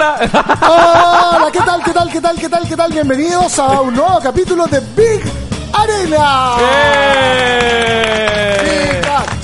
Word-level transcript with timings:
Hola. 0.00 0.16
Hola, 1.36 1.50
¿qué 1.52 1.58
tal, 1.60 1.82
qué 1.84 1.92
tal, 1.92 2.10
qué 2.10 2.20
tal, 2.22 2.36
qué 2.38 2.48
tal, 2.48 2.66
qué 2.68 2.74
tal? 2.76 2.90
Bienvenidos 2.90 3.58
a 3.58 3.82
un 3.82 3.94
nuevo 3.94 4.18
capítulo 4.22 4.66
de 4.66 4.80
Big 4.96 5.20
Arena. 5.74 6.52
¡Eh! 6.58 7.42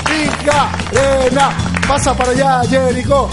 Big, 0.09 0.31
Big 0.31 0.51
Arena. 0.51 1.51
Pasa 1.87 2.15
para 2.15 2.31
allá, 2.31 2.63
Jericho. 2.71 3.29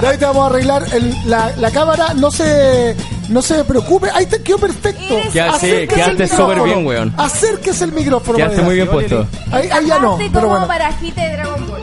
De 0.00 0.08
ahí 0.08 0.18
te 0.18 0.24
vamos 0.26 0.42
a 0.42 0.46
arreglar 0.46 0.82
el- 0.92 1.16
la, 1.30 1.52
la 1.56 1.70
cámara. 1.70 2.14
No 2.14 2.32
se, 2.32 2.96
no 3.28 3.40
se 3.40 3.62
preocupe. 3.62 4.10
Ahí 4.12 4.26
te 4.26 4.42
quedó 4.42 4.58
perfecto. 4.58 5.18
Quedaste 5.32 5.84
el 5.84 5.88
súper 6.28 6.56
micrófono. 6.56 6.64
bien, 6.64 6.84
weón. 6.84 7.14
Acérquese 7.16 7.84
el 7.84 7.92
micrófono. 7.92 8.38
Quedaste 8.38 8.56
para 8.56 8.66
muy 8.66 8.74
bien 8.74 8.88
puesto. 8.88 9.24
Ahí, 9.52 9.70
ahí 9.70 9.86
ya 9.86 10.00
no, 10.00 10.18
pero 10.32 10.48
bueno. 10.48 10.66
barajita 10.66 11.22
de 11.22 11.32
Dragon 11.36 11.64
Ball. 11.68 11.82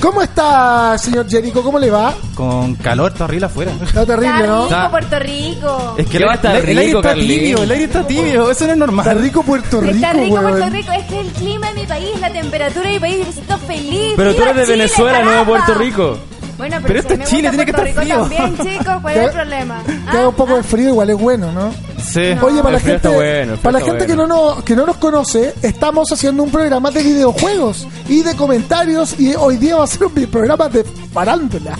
¿Cómo 0.00 0.22
está, 0.22 0.96
señor 0.96 1.28
Jericho? 1.28 1.60
¿Cómo 1.62 1.78
le 1.78 1.90
va? 1.90 2.14
Con 2.34 2.74
calor, 2.76 3.10
está 3.10 3.24
horrible 3.24 3.46
afuera. 3.46 3.72
Está 3.82 4.06
terrible, 4.06 4.28
Está 4.28 4.46
¿no? 4.46 4.54
rico 4.62 4.64
Está- 4.74 4.90
Puerto 4.90 5.18
Rico. 5.18 5.94
Es 5.98 6.06
que 6.06 6.10
¿Qué 6.12 6.16
el, 6.18 6.26
va 6.28 6.32
a 6.32 6.34
estar 6.36 6.56
el- 6.56 6.62
el 6.62 6.68
aire 6.78 6.84
rico, 6.86 6.98
está 7.00 7.14
tibio, 7.14 7.62
el 7.64 7.70
aire 7.72 7.84
está 7.84 8.06
tibio, 8.06 8.32
eso 8.32 8.44
no 8.44 8.50
es 8.52 8.60
Está 8.60 8.76
normal. 8.76 9.18
rico 9.20 9.42
Puerto 9.42 9.80
Rico, 9.80 9.94
Está 9.94 10.12
rico 10.12 10.34
weón. 10.36 10.50
Puerto 10.50 10.70
Rico. 10.70 10.92
Es 10.92 11.04
que 11.06 11.20
el 11.20 11.26
clima 11.32 11.68
de 11.72 11.80
mi 11.80 11.86
país, 11.86 12.20
la 12.20 12.32
temperatura 12.32 12.86
de 12.86 12.92
mi 12.94 13.00
país, 13.00 13.26
me 13.26 13.32
siento 13.32 13.58
feliz. 13.58 14.12
Pero 14.16 14.30
tú 14.30 14.38
¡Viva 14.38 14.50
eres 14.50 14.56
de 14.56 14.62
Chile, 14.74 14.76
Venezuela, 14.76 15.22
no 15.24 15.30
de! 15.32 15.44
Puerto 15.44 15.74
Rico. 15.74 16.18
Bueno, 16.58 16.76
pero, 16.82 16.88
Pero 16.88 17.02
si 17.02 17.08
esto 17.14 17.22
es 17.24 17.30
Chile, 17.30 17.48
tiene 17.50 17.64
que 17.64 17.70
estar 17.70 17.84
Rico 17.86 18.00
frío. 18.02 18.18
también, 18.20 18.56
chicos. 18.58 18.94
¿Cuál 19.00 19.16
es 19.16 19.24
el 19.26 19.30
problema? 19.30 19.82
Que 19.84 20.16
haga 20.16 20.28
un 20.28 20.34
poco 20.34 20.52
Ah, 20.54 20.56
de 20.56 20.62
frío 20.64 20.88
igual 20.90 21.10
es 21.10 21.16
bueno, 21.18 21.52
¿no? 21.52 21.72
Sí. 22.02 22.20
Oye, 22.42 22.62
para 22.62 22.72
la 22.72 22.80
gente, 22.80 23.08
bueno, 23.08 23.56
para 23.58 23.78
la 23.78 23.84
gente 23.84 24.06
que, 24.06 24.14
bueno. 24.14 24.26
no 24.26 24.54
nos, 24.54 24.64
que 24.64 24.74
no 24.76 24.84
nos 24.86 24.96
conoce, 24.96 25.54
estamos 25.62 26.10
haciendo 26.12 26.42
un 26.42 26.50
programa 26.50 26.90
de 26.90 27.02
videojuegos 27.02 27.86
y 28.08 28.22
de 28.22 28.34
comentarios 28.34 29.18
y 29.20 29.34
hoy 29.34 29.56
día 29.56 29.76
va 29.76 29.84
a 29.84 29.86
ser 29.86 30.04
un 30.04 30.12
programa 30.12 30.68
de 30.68 30.84
farándula. 31.12 31.78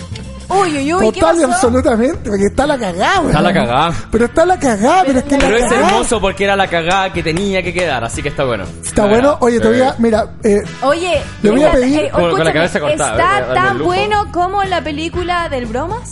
Uy, 0.49 0.77
uy, 0.77 0.93
uy, 0.95 1.11
¿qué 1.11 1.19
Total 1.21 1.39
y 1.39 1.43
absolutamente, 1.43 2.29
porque 2.29 2.45
está 2.47 2.65
la 2.65 2.77
cagada, 2.77 3.21
Está 3.27 3.41
la 3.41 3.53
cagada. 3.53 3.93
Pero 4.11 4.25
está 4.25 4.45
la 4.45 4.57
cagada, 4.59 5.03
pero 5.05 5.19
es 5.19 5.25
que 5.25 5.37
Pero 5.37 5.49
la 5.51 5.57
es 5.57 5.63
cagada 5.69 5.87
hermoso 5.89 6.19
porque 6.21 6.43
era 6.43 6.55
la 6.55 6.67
cagada 6.67 7.13
que 7.13 7.21
tenía 7.23 7.61
que 7.61 7.71
quedar, 7.73 8.03
así 8.03 8.21
que 8.23 8.29
está 8.29 8.43
bueno. 8.45 8.65
Está 8.83 9.05
bueno. 9.05 9.37
Oye, 9.41 9.59
te 9.59 9.67
voy 9.67 9.81
a, 9.81 9.95
mira, 9.99 10.27
eh, 10.43 10.57
Oye, 10.81 11.21
Le 11.43 11.51
voy 11.51 11.61
a 11.63 11.67
está- 11.67 11.79
pedir- 11.79 11.99
eh, 11.99 12.09
Con- 12.11 12.31
con 12.31 12.43
la 12.43 12.53
cabeza 12.53 12.79
cortada, 12.79 13.11
¿Está 13.11 13.39
eh, 13.39 13.53
tan 13.53 13.77
bueno 13.79 14.31
como 14.31 14.63
la 14.63 14.81
película 14.83 15.49
del 15.49 15.67
Bromas? 15.67 16.11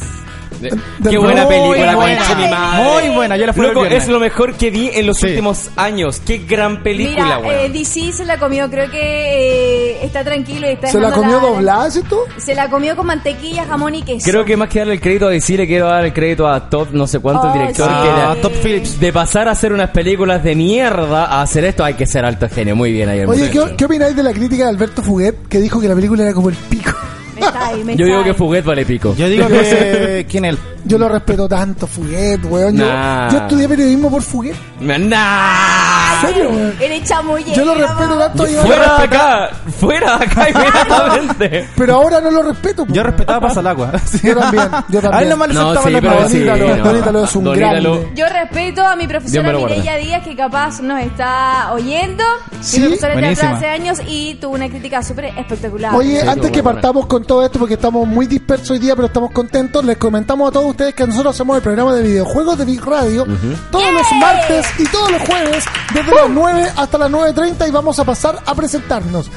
De- 0.60 1.10
Qué 1.10 1.18
buena 1.18 1.44
Muy 1.46 1.54
película, 1.56 1.96
buena. 1.96 2.36
mi 2.36 2.48
madre. 2.50 2.84
Muy 3.08 3.16
buena, 3.16 3.38
yo 3.38 3.46
la 3.46 3.54
fui 3.54 3.66
Loco, 3.68 3.86
el 3.86 3.94
es 3.94 4.08
lo 4.08 4.20
mejor 4.20 4.54
que 4.56 4.70
vi 4.72 4.90
en 4.94 5.06
los 5.08 5.18
Sí. 5.18 5.28
últimos 5.28 5.70
años. 5.76 6.22
Qué 6.26 6.40
gran 6.40 6.84
película, 6.84 7.24
Mira, 7.24 7.38
weón. 7.40 7.60
eh, 7.66 7.70
DC 7.70 8.12
se 8.14 8.26
la 8.26 8.38
comió. 8.38 8.70
Creo 8.70 8.90
que 8.90 9.00
eh, 9.00 10.06
está 10.06 10.24
tranquilo 10.24 10.68
y 10.68 10.72
está 10.74 10.88
¿se 10.88 11.00
la 11.00 11.12
comió 11.12 11.40
doblada, 11.40 11.90
¿cierto? 11.92 12.24
Se 12.38 12.56
la 12.56 12.70
comió 12.70 12.96
con 12.96 13.06
mantequilla, 13.08 13.66
jamón 13.66 13.96
y 13.96 14.04
queso. 14.04 14.30
Creo 14.30 14.46
que 14.46 14.58
más 14.58 14.70
que 14.70 14.80
darle 14.80 14.94
el 14.96 15.02
crédito 15.02 15.28
a 15.28 15.30
DC, 15.30 15.58
le 15.58 15.68
quiero 15.68 15.88
dar 15.88 16.06
el 16.06 16.14
crédito 16.14 16.48
a 16.48 16.70
Todd, 16.70 16.90
no 16.92 17.08
sé 17.08 17.20
cuánto, 17.20 17.44
Oh, 17.44 17.48
el 17.48 17.54
director, 17.54 17.90
sí. 17.90 17.96
que 18.04 18.08
era- 18.10 18.32
Ah, 18.32 18.36
Top 18.42 18.54
Phillips. 18.64 19.00
de 19.00 19.14
pasar 19.14 19.48
a 19.48 19.52
hacer 19.52 19.72
unas 19.74 19.90
películas 19.92 20.44
de 20.44 20.56
mierda 20.56 21.26
a 21.26 21.42
hacer 21.42 21.64
esto, 21.66 21.84
hay 21.84 21.94
que 21.94 22.06
ser 22.06 22.26
alto 22.26 22.48
genio. 22.50 22.76
Muy 22.76 22.92
bien 22.92 23.10
ahí 23.10 23.20
el 23.20 23.30
Oye. 23.30 23.50
¿qué, 23.50 23.76
¿qué 23.78 23.86
opináis 23.86 24.16
de 24.16 24.24
la 24.24 24.34
crítica 24.34 24.64
de 24.64 24.70
Alberto 24.70 25.02
Fuguet 25.04 25.48
que 25.48 25.60
dijo 25.60 25.80
que 25.80 25.88
la 25.88 25.96
película 25.96 26.24
era 26.24 26.34
como 26.34 26.50
el 26.50 26.56
pico? 26.56 26.92
Me 27.40 27.46
está 27.46 27.68
ahí, 27.68 27.84
me 27.84 27.96
Yo 27.96 28.06
está 28.06 28.06
digo 28.06 28.18
ahí. 28.20 28.24
que 28.26 28.34
Fuguet 28.34 28.66
vale 28.66 28.86
pico. 28.86 29.16
Yo 29.18 29.28
digo 29.30 29.48
que. 29.48 30.26
¿Quién 30.30 30.46
es? 30.46 30.56
Yo 30.86 30.98
lo 30.98 31.10
respeto 31.10 31.48
tanto, 31.48 31.86
Fuguet, 31.88 32.44
weón. 32.46 32.76
Yo, 32.78 32.86
Nah. 32.86 33.30
yo 33.32 33.38
estudié 33.40 33.68
periodismo 33.68 34.10
por 34.10 34.22
Fuguet. 34.22 34.56
¡Nah! 34.80 36.07
¿En 36.22 36.28
serio, 36.34 36.50
weón? 36.50 36.76
Eres 36.80 37.04
chamullero. 37.10 37.54
Yo 37.54 37.66
lo 37.66 37.74
respeto 37.76 38.18
tanto. 38.18 38.48
yo- 38.48 38.62
¡Fuera 38.64 38.98
de 38.98 39.04
acá! 39.04 39.50
¡Fuera 39.80 40.18
de 40.18 40.26
acá 40.26 40.50
inmediatamente! 40.98 41.70
Pero 41.76 41.96
ahora 41.96 42.22
no 42.22 42.32
lo 42.32 42.44
respeto. 42.44 42.86
po. 42.86 42.94
Yo 42.94 43.04
respetaba 43.04 43.40
Pasa 43.48 43.60
al 43.60 43.68
agua. 43.68 43.92
Yo 44.24 44.36
también, 44.36 44.70
yo 44.90 45.02
también. 45.02 45.14
A 45.14 45.22
él 45.22 45.30
nomás 45.30 45.48
le 45.50 45.54
la. 45.54 46.78
Donítalo 46.84 47.24
es 47.24 47.36
un 47.36 47.44
grande. 47.54 48.12
Yo 48.16 48.26
respeto 48.28 48.86
a 48.86 48.96
mi 48.96 49.08
profesora. 49.08 49.54
Mireya 49.54 49.96
Díaz, 49.96 50.24
que 50.24 50.36
capaz 50.36 50.82
nos 50.82 51.00
está 51.02 51.72
oyendo. 51.74 52.24
Sí, 52.62 52.80
Mi 52.80 52.88
profesora 52.88 53.16
de 53.16 53.22
teatro 53.22 53.48
buenísima. 53.48 53.52
hace 53.58 53.68
años 53.68 54.00
y 54.08 54.36
tuvo 54.36 54.56
una 54.56 54.68
crítica 54.70 55.04
súper 55.04 55.26
espectacular. 55.26 55.94
Oye, 55.96 56.22
antes 56.22 56.52
que 56.52 56.64
partamos 56.64 57.06
con 57.06 57.24
todo 57.24 57.44
esto, 57.46 57.60
porque 57.60 57.76
estamos 57.76 58.08
muy 58.08 58.26
dispersos 58.28 58.72
hoy 58.72 58.80
día, 58.80 58.96
pero 58.96 59.08
estamos 59.08 59.32
contentos, 59.32 59.84
les 59.86 59.98
comentamos 59.98 60.50
a 60.50 60.52
todos 60.52 60.66
ustedes 60.68 60.94
que 60.96 61.06
nosotros 61.06 61.36
hacemos 61.36 61.56
el 61.58 61.62
programa 61.64 61.94
de 61.94 62.02
videojuegos 62.04 62.58
de 62.58 62.66
Big 62.66 62.84
Radio 62.84 63.26
todos 63.72 63.92
los 63.94 64.04
martes 64.20 64.66
y 64.80 64.86
todos 64.86 65.12
los 65.12 65.22
jueves, 65.22 65.64
desde 66.08 66.22
las 66.22 66.30
9 66.30 66.68
hasta 66.76 66.98
las 66.98 67.12
9.30 67.12 67.68
y 67.68 67.72
vamos 67.72 68.00
a 68.00 68.06
pasar 68.06 68.42
a 68.46 68.56
presentarnos. 68.56 69.30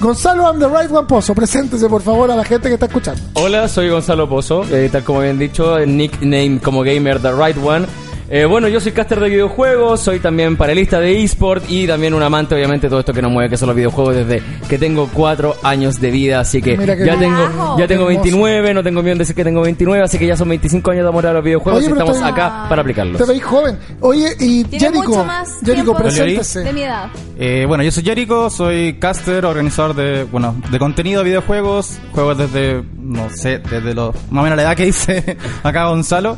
Gonzalo 0.00 0.48
and 0.48 0.60
the 0.60 0.68
Right 0.68 0.90
One 0.90 1.08
Pozo, 1.08 1.34
preséntese 1.34 1.88
por 1.88 2.02
favor 2.02 2.30
a 2.30 2.36
la 2.36 2.44
gente 2.44 2.68
que 2.68 2.74
está 2.74 2.86
escuchando. 2.86 3.20
Hola, 3.34 3.68
soy 3.68 3.88
Gonzalo 3.88 4.28
Pozo, 4.28 4.64
eh, 4.70 4.90
como 5.04 5.20
habían 5.20 5.38
dicho, 5.38 5.76
el 5.76 5.96
nickname 5.96 6.60
como 6.62 6.82
gamer 6.82 7.20
The 7.20 7.32
Right 7.32 7.56
One. 7.62 7.86
Eh, 8.30 8.44
bueno, 8.44 8.68
yo 8.68 8.78
soy 8.78 8.92
caster 8.92 9.18
de 9.20 9.30
videojuegos, 9.30 10.00
soy 10.02 10.20
también 10.20 10.54
panelista 10.58 11.00
de 11.00 11.22
eSport 11.22 11.64
y 11.66 11.86
también 11.86 12.12
un 12.12 12.22
amante, 12.22 12.54
obviamente, 12.54 12.86
de 12.86 12.90
todo 12.90 13.00
esto 13.00 13.14
que 13.14 13.22
nos 13.22 13.32
mueve, 13.32 13.48
que 13.48 13.56
son 13.56 13.68
los 13.68 13.76
videojuegos 13.76 14.16
desde 14.16 14.42
que 14.68 14.76
tengo 14.76 15.08
cuatro 15.10 15.56
años 15.62 15.98
de 15.98 16.10
vida, 16.10 16.40
así 16.40 16.60
que 16.60 16.76
Mira 16.76 16.94
qué 16.94 17.06
ya 17.06 17.16
bien. 17.16 17.32
tengo 17.34 17.78
ya 17.78 17.86
tengo 17.86 18.06
Qué 18.06 18.12
hermoso. 18.12 18.22
29, 18.30 18.74
no 18.74 18.82
tengo 18.82 19.00
miedo 19.02 19.12
en 19.12 19.18
decir 19.18 19.34
que 19.34 19.44
tengo 19.44 19.62
29, 19.62 20.02
así 20.04 20.18
que 20.18 20.26
ya 20.26 20.36
son 20.36 20.50
25 20.50 20.90
años 20.90 21.04
de 21.04 21.08
amor 21.08 21.26
a 21.26 21.32
los 21.32 21.42
videojuegos 21.42 21.78
Oye, 21.78 21.86
y 21.86 21.94
pero 21.94 22.04
estamos 22.10 22.22
te- 22.22 22.28
acá 22.42 22.66
para 22.68 22.82
aplicarlos. 22.82 23.16
Te 23.16 23.24
veis 23.24 23.42
joven. 23.42 23.78
Oye, 24.00 24.28
y 24.38 24.64
Tiene 24.64 24.86
Jericho, 24.88 25.08
mucho 25.08 25.24
más 25.24 25.48
Jericho, 25.64 25.72
tiempo 25.74 25.92
de 25.94 25.98
preséntese. 26.02 26.72
mi 26.74 26.82
edad. 26.82 27.06
Eh, 27.38 27.64
bueno, 27.66 27.82
yo 27.82 27.90
soy 27.90 28.02
Jericho, 28.04 28.50
soy 28.50 28.98
caster, 28.98 29.46
organizador 29.46 29.94
de, 29.96 30.24
bueno, 30.24 30.54
de 30.70 30.78
contenido 30.78 31.20
de 31.22 31.30
videojuegos, 31.30 31.98
juego 32.12 32.34
desde, 32.34 32.82
no 33.00 33.30
sé, 33.30 33.58
desde 33.58 33.94
los, 33.94 34.14
más 34.30 34.42
o 34.42 34.44
menos 34.44 34.56
la 34.56 34.64
edad 34.64 34.76
que 34.76 34.86
hice 34.86 35.38
acá 35.62 35.86
Gonzalo. 35.86 36.36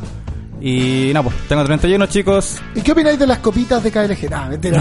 Y 0.61 1.11
nada, 1.11 1.23
pues 1.23 1.35
tengo 1.47 1.63
31 1.65 2.05
chicos. 2.05 2.61
¿Y 2.75 2.81
qué 2.81 2.91
opináis 2.91 3.17
de 3.17 3.25
las 3.25 3.39
copitas 3.39 3.81
de 3.83 3.91
KLG? 3.91 4.29
No, 4.29 4.45
mentira. 4.45 4.79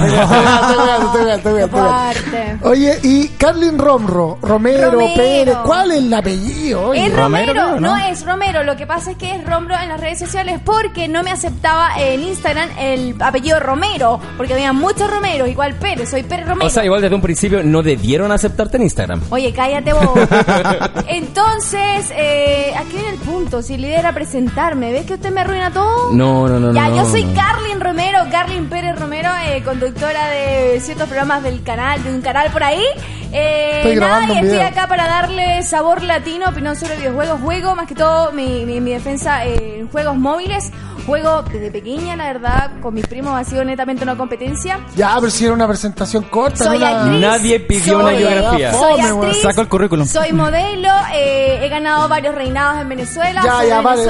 Oye, 2.62 2.98
y 3.02 3.28
Carlin 3.28 3.78
Romro, 3.78 4.38
Romero, 4.42 4.90
Romero. 4.90 5.14
Pérez, 5.16 5.56
¿cuál 5.64 5.92
es 5.92 5.98
el 5.98 6.12
apellido? 6.12 6.88
Oye? 6.88 7.06
Es 7.06 7.16
Romero, 7.16 7.54
no 7.54 7.80
¿no? 7.80 7.96
es 7.96 8.26
Romero. 8.26 8.62
Lo 8.62 8.76
que 8.76 8.86
pasa 8.86 9.12
es 9.12 9.16
que 9.16 9.34
es 9.34 9.44
Romero 9.46 9.74
en 9.82 9.88
las 9.88 10.00
redes 10.00 10.18
sociales 10.18 10.60
porque 10.62 11.08
no 11.08 11.22
me 11.22 11.30
aceptaba 11.30 11.98
en 11.98 12.22
Instagram 12.24 12.68
el 12.78 13.16
apellido 13.18 13.58
Romero. 13.58 14.20
Porque 14.36 14.52
había 14.52 14.74
muchos 14.74 15.10
Romeros, 15.10 15.48
igual 15.48 15.74
Pérez, 15.74 16.10
soy 16.10 16.24
Pérez 16.24 16.46
Romero. 16.46 16.66
O 16.66 16.70
sea, 16.70 16.84
igual 16.84 17.00
desde 17.00 17.14
un 17.14 17.22
principio 17.22 17.62
no 17.62 17.82
debieron 17.82 18.30
aceptarte 18.32 18.76
en 18.76 18.82
Instagram. 18.82 19.22
Oye, 19.30 19.52
cállate 19.54 19.94
vos. 19.94 20.10
Entonces, 21.08 22.12
eh, 22.14 22.74
aquí 22.78 22.92
viene 22.92 23.10
el 23.10 23.18
punto. 23.18 23.62
Si 23.62 23.78
la 23.78 23.86
idea 23.86 24.00
era 24.00 24.12
presentarme, 24.12 24.92
¿ves 24.92 25.06
que 25.06 25.14
usted 25.14 25.30
me 25.30 25.40
arruina 25.40 25.69
todo? 25.70 26.12
No, 26.12 26.48
no, 26.48 26.58
no, 26.60 26.72
Ya, 26.72 26.88
no. 26.88 26.96
yo 26.96 27.04
soy 27.06 27.24
no. 27.24 27.34
Carlin 27.34 27.80
Romero, 27.80 28.18
Carlin 28.30 28.68
Pérez 28.68 28.98
Romero, 28.98 29.30
eh, 29.46 29.62
conductora 29.64 30.26
de 30.28 30.80
ciertos 30.80 31.06
programas 31.08 31.42
del 31.42 31.62
canal, 31.62 32.02
de 32.02 32.10
un 32.10 32.20
canal 32.20 32.50
por 32.50 32.62
ahí. 32.62 32.84
Eh, 33.32 33.82
Estoy 33.84 33.96
nada, 33.96 34.24
y 34.26 34.38
estoy 34.38 34.58
acá 34.58 34.88
para 34.88 35.06
darle 35.06 35.62
sabor 35.62 36.02
latino, 36.02 36.48
opinión 36.48 36.74
sobre 36.76 36.96
videojuegos. 36.96 37.40
Juego 37.40 37.76
más 37.76 37.86
que 37.86 37.94
todo 37.94 38.32
mi, 38.32 38.64
mi, 38.66 38.80
mi 38.80 38.90
defensa 38.92 39.44
en 39.44 39.88
juegos 39.88 40.16
móviles. 40.16 40.70
Juego 41.06 41.42
desde 41.42 41.70
pequeña, 41.70 42.14
la 42.14 42.26
verdad, 42.26 42.70
con 42.82 42.92
mis 42.92 43.06
primos 43.06 43.32
ha 43.34 43.42
sido 43.42 43.64
netamente 43.64 44.02
una 44.04 44.16
competencia. 44.16 44.80
Ya, 44.96 45.14
pero 45.16 45.30
si 45.30 45.44
era 45.46 45.54
una 45.54 45.66
presentación 45.66 46.24
corta. 46.24 46.64
Soy 46.64 46.78
no 46.78 46.86
una- 46.86 47.00
actriz. 47.02 47.20
Nadie 47.20 47.60
pidió 47.60 47.94
soy- 48.00 48.02
una 48.02 48.30
biografía. 48.30 48.72
Soy 48.72 48.80
Fome, 49.00 49.12
weón. 49.12 49.24
actriz. 49.26 49.42
Saco 49.42 49.60
el 49.62 49.68
currículum. 49.68 50.06
Soy 50.06 50.32
modelo. 50.32 50.88
eh, 51.14 51.60
he 51.62 51.68
ganado 51.68 52.06
varios 52.08 52.34
reinados 52.34 52.82
en 52.82 52.88
Venezuela. 52.90 53.40
Ya, 53.42 53.64
ya, 53.64 53.80
vale. 53.80 54.02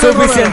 Suficiente. 0.00 0.49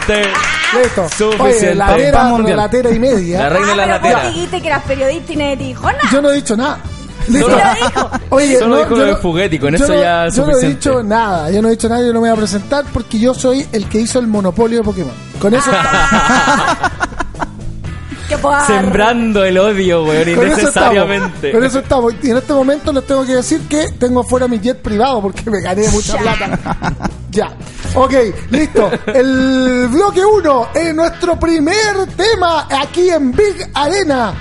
Listo. 0.82 1.08
Suficiente. 1.08 1.42
Oye, 1.66 1.74
la 1.74 1.96
tera, 1.96 2.24
mundial. 2.24 2.56
la 2.56 2.70
tera 2.70 2.90
y 2.90 2.98
media. 2.98 3.38
La 3.44 3.48
reina 3.50 3.66
de 3.66 3.72
Ah, 3.72 3.76
la 3.76 3.84
pero 3.84 3.98
vos 3.98 4.12
latera. 4.12 4.28
dijiste 4.34 4.60
que 4.60 4.66
eras 4.68 4.82
periodista 4.84 5.32
y 5.32 5.36
nadie 5.36 5.56
te 5.56 5.64
dijo 5.64 5.82
nada. 5.86 5.98
Yo 6.12 6.22
no 6.22 6.30
he 6.30 6.34
dicho 6.34 6.56
nada. 6.56 6.78
Sí 7.26 7.38
lo 7.38 7.48
dijo. 7.48 8.10
Oye, 8.30 8.58
Solo 8.58 8.76
dijo 8.78 8.90
lo 8.90 8.96
yo 8.96 9.04
de 9.34 9.54
y 9.54 9.58
con 9.58 9.70
yo 9.76 9.84
eso 9.84 9.92
no- 9.94 10.00
ya 10.00 10.26
es 10.26 10.34
Yo 10.34 10.42
no 10.44 10.50
he 10.50 10.54
suficiente. 10.54 10.76
dicho 10.90 11.02
nada, 11.02 11.50
yo 11.50 11.60
no 11.62 11.68
he 11.68 11.70
dicho 11.72 11.88
nada, 11.88 12.00
yo 12.00 12.06
no 12.12 12.20
me 12.20 12.28
voy 12.30 12.30
a 12.30 12.36
presentar 12.36 12.84
porque 12.92 13.18
yo 13.18 13.34
soy 13.34 13.66
el 13.72 13.86
que 13.88 14.00
hizo 14.00 14.18
el 14.18 14.26
monopolio 14.28 14.78
de 14.78 14.84
Pokémon. 14.84 15.12
Con 15.40 15.54
eso. 15.54 15.70
Sembrando 18.66 19.44
el 19.44 19.58
odio, 19.58 20.04
weón, 20.04 20.28
innecesariamente. 20.28 21.52
Con 21.52 21.64
eso 21.64 21.78
estamos. 21.80 22.14
Y 22.22 22.30
en 22.30 22.36
este 22.36 22.52
momento 22.52 22.92
les 22.92 23.06
tengo 23.06 23.24
que 23.24 23.34
decir 23.36 23.60
que 23.68 23.88
tengo 23.98 24.20
afuera 24.20 24.46
mi 24.48 24.58
jet 24.60 24.80
privado 24.80 25.22
porque 25.22 25.48
me 25.50 25.60
gané 25.60 25.88
mucha 25.92 26.16
plata. 26.18 26.58
ya. 27.30 27.50
Ok, 27.94 28.12
listo. 28.50 28.90
El 29.06 29.88
bloque 29.90 30.24
1 30.24 30.68
es 30.74 30.94
nuestro 30.94 31.38
primer 31.38 32.06
tema 32.16 32.66
aquí 32.70 33.08
en 33.10 33.32
Big 33.32 33.70
Arena. 33.74 34.34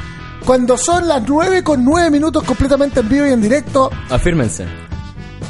Cuando 0.46 0.78
son 0.78 1.08
las 1.08 1.22
9 1.28 1.64
con 1.64 1.84
9 1.84 2.10
minutos 2.10 2.44
completamente 2.44 3.00
en 3.02 3.10
vivo 3.10 3.26
y 3.26 3.32
en 3.32 3.42
directo, 3.42 3.90
Afírmense. 4.10 4.66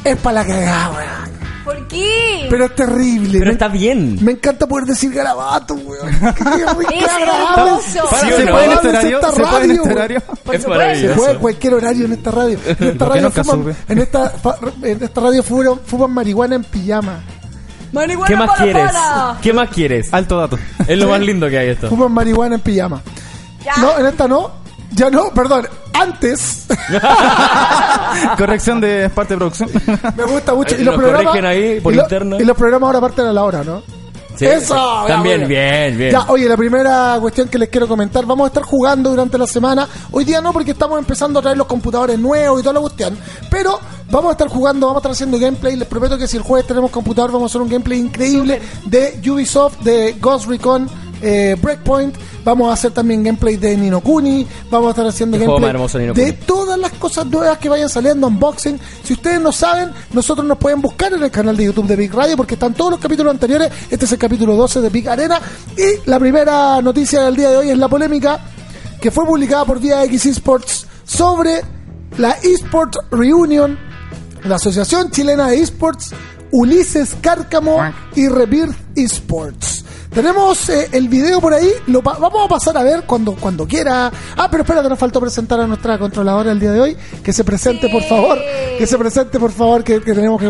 es 0.03 0.17
para 0.17 0.41
la 0.41 0.47
cagada, 0.47 0.89
weón. 0.91 1.36
¿Por 1.67 1.87
qué? 1.87 2.47
Pero 2.49 2.65
es 2.65 2.75
terrible. 2.75 3.39
Pero 3.39 3.45
Me- 3.45 3.51
está 3.51 3.67
bien. 3.67 4.17
Me 4.23 4.31
encanta 4.31 4.65
poder 4.67 4.85
decir 4.85 5.11
garabato, 5.13 5.73
weón. 5.75 6.07
Es 6.15 6.21
hermoso. 6.21 8.09
Para- 8.09 8.19
¿Se 8.21 8.27
¿Sí 8.27 8.33
o 8.33 8.45
no? 8.45 8.51
puede 8.51 8.65
en 8.65 8.71
este 8.71 8.87
horario? 8.89 9.17
esta 9.19 9.31
¿Se 9.31 9.41
puede 9.43 9.47
en 9.47 9.51
radio, 9.69 9.73
este 9.81 9.91
horario? 9.93 10.17
Es. 10.97 11.01
Se 11.01 11.09
puede 11.19 11.35
cualquier 11.37 11.73
horario 11.73 12.05
en 12.05 12.13
esta 12.13 12.31
radio. 12.31 12.59
En 12.67 12.71
esta 12.87 13.05
¿Por 13.05 13.13
qué 13.13 13.21
radio 13.21 13.43
fuman, 13.43 13.75
en 13.89 13.97
esta, 13.99 14.29
fa- 14.29 14.55
en 14.81 15.03
esta 15.03 15.21
radio 15.21 15.43
fuman, 15.43 15.79
fuman 15.85 16.11
marihuana 16.11 16.55
en 16.55 16.63
pijama. 16.63 17.19
Marihuana 17.91 18.27
¿Qué 18.27 18.35
más 18.35 18.47
para, 18.49 18.63
quieres? 18.63 18.91
para. 18.91 19.37
¿Qué 19.41 19.53
más 19.53 19.69
quieres? 19.69 20.13
Alto 20.13 20.37
dato. 20.37 20.57
Es 20.87 20.97
lo 20.97 21.07
más 21.09 21.19
lindo 21.21 21.49
que 21.49 21.57
hay 21.57 21.69
esto. 21.69 21.89
Fuman 21.89 22.11
marihuana 22.11 22.55
en 22.55 22.61
pijama. 22.61 23.01
Ya. 23.63 23.75
No, 23.81 23.97
en 23.99 24.05
esta 24.05 24.27
no. 24.27 24.51
Ya 24.91 25.09
no, 25.09 25.29
perdón. 25.33 25.67
Antes. 25.93 26.65
Corrección 28.37 28.79
de 28.81 29.09
parte 29.09 29.33
de 29.33 29.37
producción. 29.37 29.69
Me 30.15 30.23
gusta 30.23 30.53
mucho. 30.53 30.75
Y 30.75 30.83
los 30.83 30.95
nos 30.95 30.95
programas. 30.95 31.25
corrigen 31.27 31.45
ahí 31.45 31.79
por 31.79 31.93
y 31.93 31.97
lo- 31.97 32.03
interno. 32.03 32.39
Y 32.39 32.45
los 32.45 32.57
programas 32.57 32.87
ahora 32.87 33.01
parten 33.01 33.25
a 33.27 33.33
la 33.33 33.43
hora, 33.43 33.63
¿no? 33.63 33.81
Sí. 34.35 34.45
Eso, 34.45 34.75
ya, 35.07 35.15
También, 35.15 35.37
bueno. 35.41 35.47
bien, 35.47 35.97
bien. 35.97 36.11
Ya, 36.11 36.25
oye, 36.27 36.47
la 36.47 36.55
primera 36.55 37.17
cuestión 37.19 37.47
que 37.47 37.57
les 37.57 37.69
quiero 37.69 37.87
comentar, 37.87 38.23
vamos 38.23 38.45
a 38.45 38.47
estar 38.49 38.61
jugando 38.61 39.09
durante 39.09 39.35
la 39.35 39.47
semana. 39.47 39.87
Hoy 40.11 40.25
día 40.25 40.41
no, 40.41 40.53
porque 40.53 40.71
estamos 40.71 40.99
empezando 40.99 41.39
a 41.39 41.41
traer 41.41 41.57
los 41.57 41.65
computadores 41.65 42.19
nuevos 42.19 42.59
y 42.59 42.63
toda 42.63 42.73
la 42.73 42.79
cuestión. 42.81 43.17
Pero 43.49 43.79
vamos 44.11 44.29
a 44.29 44.31
estar 44.33 44.47
jugando, 44.47 44.85
vamos 44.85 44.99
a 44.99 45.01
estar 45.01 45.11
haciendo 45.13 45.39
gameplay. 45.39 45.75
Les 45.75 45.87
prometo 45.87 46.19
que 46.19 46.27
si 46.27 46.37
el 46.37 46.43
jueves 46.43 46.67
tenemos 46.67 46.91
computador, 46.91 47.31
vamos 47.31 47.49
a 47.49 47.51
hacer 47.51 47.61
un 47.63 47.69
gameplay 47.69 47.97
increíble 47.99 48.61
de 48.85 49.19
Ubisoft, 49.27 49.79
de 49.79 50.15
Ghost 50.21 50.47
Recon. 50.47 50.87
Eh, 51.21 51.55
Breakpoint, 51.61 52.15
vamos 52.43 52.69
a 52.69 52.73
hacer 52.73 52.91
también 52.91 53.23
gameplay 53.23 53.57
de 53.57 53.75
Nino 53.75 54.01
Kuni, 54.01 54.45
vamos 54.69 54.87
a 54.87 54.91
estar 54.91 55.07
haciendo 55.07 55.37
gameplay 55.37 55.69
hermoso, 55.69 55.97
de 55.97 56.33
todas 56.33 56.77
las 56.77 56.91
cosas 56.93 57.25
nuevas 57.25 57.57
que 57.57 57.69
vayan 57.69 57.89
saliendo, 57.89 58.27
unboxing. 58.27 58.79
Si 59.03 59.13
ustedes 59.13 59.41
no 59.41 59.51
saben, 59.51 59.91
nosotros 60.13 60.45
nos 60.45 60.57
pueden 60.57 60.81
buscar 60.81 61.13
en 61.13 61.23
el 61.23 61.31
canal 61.31 61.57
de 61.57 61.65
YouTube 61.65 61.87
de 61.87 61.95
Big 61.95 62.13
Radio 62.13 62.37
porque 62.37 62.53
están 62.53 62.73
todos 62.73 62.91
los 62.91 62.99
capítulos 62.99 63.31
anteriores. 63.31 63.71
Este 63.89 64.05
es 64.05 64.11
el 64.11 64.17
capítulo 64.17 64.55
12 64.55 64.81
de 64.81 64.89
Big 64.89 65.07
Arena. 65.09 65.39
Y 65.75 66.09
la 66.09 66.19
primera 66.19 66.81
noticia 66.81 67.21
del 67.21 67.35
día 67.35 67.49
de 67.49 67.57
hoy 67.57 67.69
es 67.69 67.77
la 67.77 67.87
polémica 67.87 68.39
que 69.01 69.11
fue 69.11 69.25
publicada 69.25 69.65
por 69.65 69.79
Vía 69.79 70.03
X 70.05 70.25
Esports 70.25 70.87
sobre 71.03 71.61
la 72.17 72.31
eSport 72.31 72.95
Reunion, 73.11 73.77
la 74.43 74.55
Asociación 74.55 75.11
Chilena 75.11 75.47
de 75.49 75.61
Esports, 75.61 76.13
Ulises 76.51 77.15
Cárcamo 77.21 77.79
y 78.15 78.27
Rebirth 78.27 78.75
Esports. 78.95 79.85
Tenemos 80.13 80.67
eh, 80.69 80.89
el 80.93 81.07
video 81.09 81.39
por 81.39 81.53
ahí, 81.53 81.69
lo 81.87 82.01
pa- 82.01 82.17
vamos 82.17 82.45
a 82.45 82.47
pasar 82.47 82.75
a 82.77 82.83
ver 82.83 83.03
cuando, 83.05 83.33
cuando 83.35 83.67
quiera. 83.67 84.11
Ah, 84.35 84.47
pero 84.49 84.63
espérate, 84.63 84.89
nos 84.89 84.97
faltó 84.97 85.19
presentar 85.21 85.59
a 85.59 85.67
nuestra 85.67 85.97
controladora 85.99 86.51
el 86.51 86.59
día 86.59 86.71
de 86.71 86.79
hoy. 86.81 86.97
Que 87.23 87.31
se 87.33 87.43
presente, 87.43 87.87
por 87.89 88.01
favor. 88.03 88.39
Que 88.77 88.87
se 88.87 88.97
presente, 88.97 89.39
por 89.39 89.51
favor, 89.51 89.83
que, 89.83 90.01
que 90.01 90.13
tenemos 90.13 90.39
que... 90.41 90.47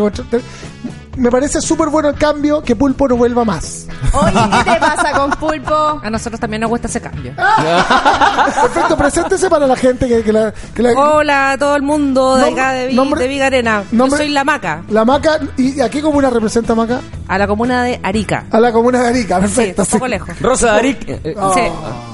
Me 1.18 1.30
parece 1.30 1.60
súper 1.60 1.88
bueno 1.88 2.08
el 2.10 2.14
cambio, 2.14 2.62
que 2.62 2.76
Pulpo 2.76 3.08
no 3.08 3.16
vuelva 3.16 3.44
más. 3.44 3.86
Oye, 4.12 4.32
¿qué 4.64 4.70
te 4.72 4.80
pasa 4.80 5.12
con 5.12 5.30
Pulpo? 5.32 5.74
A 6.04 6.10
nosotros 6.10 6.38
también 6.40 6.60
nos 6.62 6.70
gusta 6.70 6.86
ese 6.88 7.00
cambio. 7.00 7.34
Perfecto, 8.62 8.96
preséntese 8.96 9.50
para 9.50 9.66
la 9.66 9.76
gente 9.76 10.08
que, 10.08 10.22
que 10.22 10.32
la... 10.32 10.52
que 10.74 10.82
la- 10.82 10.92
Hola 10.92 11.52
a 11.52 11.58
todo 11.58 11.76
el 11.76 11.82
mundo 11.82 12.36
de 12.36 12.44
Nombre- 12.46 12.62
acá 12.62 12.72
de, 12.72 12.86
Vi- 12.88 12.94
nombre- 12.94 13.20
de 13.22 13.28
Viga 13.28 13.46
Arena. 13.46 13.82
nombre- 13.92 14.18
Yo 14.18 14.24
soy 14.24 14.28
la 14.32 14.44
Maca, 14.44 14.82
La 14.90 15.04
Maca, 15.04 15.38
¿y 15.56 15.80
a 15.80 15.90
qué 15.90 16.00
comuna 16.00 16.30
representa 16.30 16.74
Maca? 16.74 17.00
a 17.26 17.36
la 17.38 17.46
comuna 17.46 17.82
de 17.82 18.00
Arica. 18.02 18.44
A 18.50 18.60
la 18.60 18.72
comuna 18.72 19.02
de 19.02 19.08
Arica, 19.08 19.36
Sí, 19.36 19.40
perfecto. 19.42 19.82
un 19.82 19.88
poco 19.88 20.04
sí. 20.06 20.10
lejos. 20.10 20.40
Rosa 20.40 20.66
Darik. 20.72 21.08
eh, 21.08 21.20
eh, 21.24 21.34
Ah. 21.38 21.52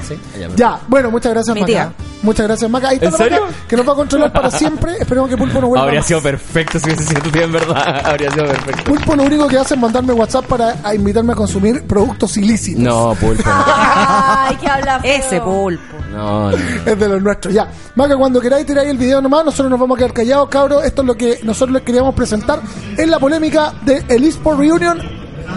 Sí. 0.09 0.15
sí, 0.35 0.41
Ya, 0.57 0.81
bueno, 0.89 1.11
muchas 1.11 1.33
gracias, 1.33 1.55
Mi 1.55 1.61
Maca. 1.61 1.73
tía. 1.73 1.93
Muchas 2.25 2.47
gracias, 2.47 2.71
Maca. 2.71 2.89
Ahí 2.89 2.95
está 2.97 3.07
¿En 3.07 3.13
la 3.13 3.19
Maca, 3.19 3.31
serio? 3.37 3.47
que 3.69 3.77
nos 3.77 3.89
va 3.89 3.93
a 3.93 3.97
controlar 3.97 4.33
para 4.33 4.51
siempre. 4.51 4.93
Esperemos 5.01 5.29
que 5.31 5.37
Pulpo 5.37 5.61
no 5.61 5.69
vuelva 5.69 5.85
Habría 5.85 6.01
más. 6.01 6.07
sido 6.09 6.23
perfecto 6.23 6.79
si 6.79 6.87
hubiese 6.87 7.05
sido 7.05 7.21
tu 7.23 7.31
tía 7.31 7.45
en 7.45 7.53
verdad. 7.53 8.01
Habría 8.07 8.31
sido 8.33 8.47
perfecto. 8.47 8.85
Pulpo 8.85 9.15
lo 9.15 9.23
único 9.25 9.47
que 9.47 9.59
hace 9.59 9.75
es 9.75 9.81
mandarme 9.81 10.13
WhatsApp 10.15 10.47
para 10.47 10.77
a 10.83 10.95
invitarme 10.95 11.33
a 11.33 11.37
consumir 11.37 11.87
productos 11.87 12.37
ilícitos. 12.37 12.83
No, 12.83 13.15
pulpo. 13.21 13.43
Ay, 13.47 14.57
que 14.57 14.67
habla 14.69 15.01
feo. 15.01 15.13
Ese 15.15 15.41
pulpo. 15.41 15.97
No, 16.11 16.51
no. 16.51 16.57
Es 16.57 16.99
de 16.99 17.09
los 17.09 17.23
nuestros, 17.23 17.53
ya. 17.55 17.69
Maca, 17.95 18.17
cuando 18.17 18.41
queráis 18.41 18.65
tirar 18.67 18.85
ahí 18.85 18.91
el 18.91 18.99
video 18.99 19.21
nomás, 19.21 19.45
nosotros 19.45 19.71
nos 19.71 19.79
vamos 19.81 19.97
a 19.97 19.99
quedar 19.99 20.13
callados, 20.13 20.49
cabros. 20.49 20.85
Esto 20.85 21.03
es 21.03 21.07
lo 21.09 21.15
que 21.17 21.41
nosotros 21.43 21.75
les 21.75 21.83
queríamos 21.83 22.15
presentar 22.15 22.61
en 22.97 23.11
la 23.11 23.19
polémica 23.19 23.73
de 23.83 24.05
el 24.09 24.25
eSport 24.25 24.59
Reunion. 24.59 24.99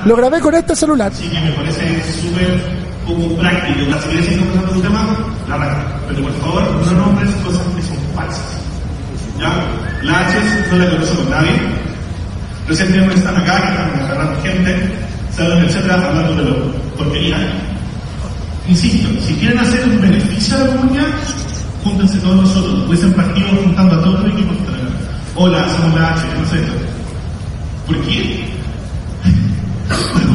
Lo 0.06 0.16
grabé 0.16 0.40
con 0.42 0.54
este 0.54 0.75
celular. 0.75 1.12
Así 1.14 1.30
que 1.30 1.40
me 1.40 1.52
parece 1.52 2.04
súper 2.22 2.87
como 3.07 3.36
práctico. 3.38 3.80
Si 3.80 4.09
quieres 4.09 4.25
seguir 4.25 4.39
conversando 4.39 4.74
un 4.74 4.81
tema, 4.81 5.07
la 5.48 5.56
arranca. 5.56 6.00
Pero 6.07 6.21
por 6.24 6.33
favor, 6.39 6.86
no 6.86 6.92
nombres 6.92 7.30
cosas 7.44 7.62
que 7.75 7.81
son 7.81 7.98
falsas. 8.13 8.59
¿Ya? 9.39 9.51
La 10.04 10.27
H 10.27 10.38
no 10.71 10.77
la 10.77 10.89
conozco 10.92 11.15
con 11.15 11.30
nadie. 11.31 11.51
Recientemente 12.68 13.15
están 13.15 13.38
acá, 13.38 13.62
que 13.62 13.68
están 13.69 14.12
agarrando 14.12 14.42
gente, 14.42 14.92
salen, 15.31 15.63
etcétera, 15.63 15.94
hablando 15.95 16.36
de 16.36 16.50
lo 16.50 16.71
porquería. 16.98 17.38
Insisto, 18.68 19.07
si 19.25 19.33
quieren 19.36 19.59
hacer 19.59 19.88
un 19.88 20.01
beneficio 20.01 20.57
a 20.57 20.59
la 20.59 20.75
comunidad, 20.75 21.06
júntense 21.83 22.18
todos 22.19 22.36
nosotros. 22.36 22.88
Hubiesen 22.88 23.13
partido 23.13 23.48
juntando 23.63 23.95
a 23.95 24.04
todos 24.04 24.24
los 24.24 24.33
equipos 24.33 24.57
están. 24.57 24.75
Hola, 25.36 25.69
somos 25.69 26.00
la 26.00 26.13
H, 26.13 26.21
no 26.38 26.45
sé. 26.50 26.63
¿Por 27.86 28.01
qué? 28.01 28.45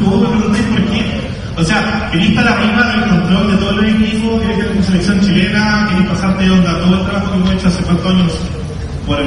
¿Cómo 0.04 0.16
me 0.16 0.28
preguntáis 0.28 0.64
por 0.64 0.84
qué? 0.90 1.21
O 1.62 1.64
sea, 1.64 2.08
queréis 2.10 2.30
estar 2.30 2.48
arriba 2.48 2.82
del 2.88 3.08
control 3.08 3.50
de 3.52 3.56
todos 3.58 3.76
los 3.76 3.84
equipos, 3.84 4.40
queréis 4.40 4.58
tener 4.58 4.72
una 4.76 4.82
selección 4.84 5.20
chilena, 5.20 5.86
queréis 5.88 6.08
pasarte 6.08 6.50
onda 6.50 6.78
todo 6.80 6.94
el 7.00 7.06
trabajo 7.06 7.30
que 7.32 7.36
hemos 7.38 7.52
hecho 7.52 7.68
hace 7.68 7.82
cuántos 7.84 8.06
años 8.10 8.32
por 9.06 9.20
el. 9.20 9.26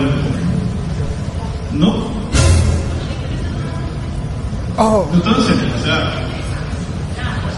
¿No? 1.79 1.95
Oh, 4.77 5.07
Entonces, 5.13 5.55
o 5.79 5.83
sea. 5.85 6.11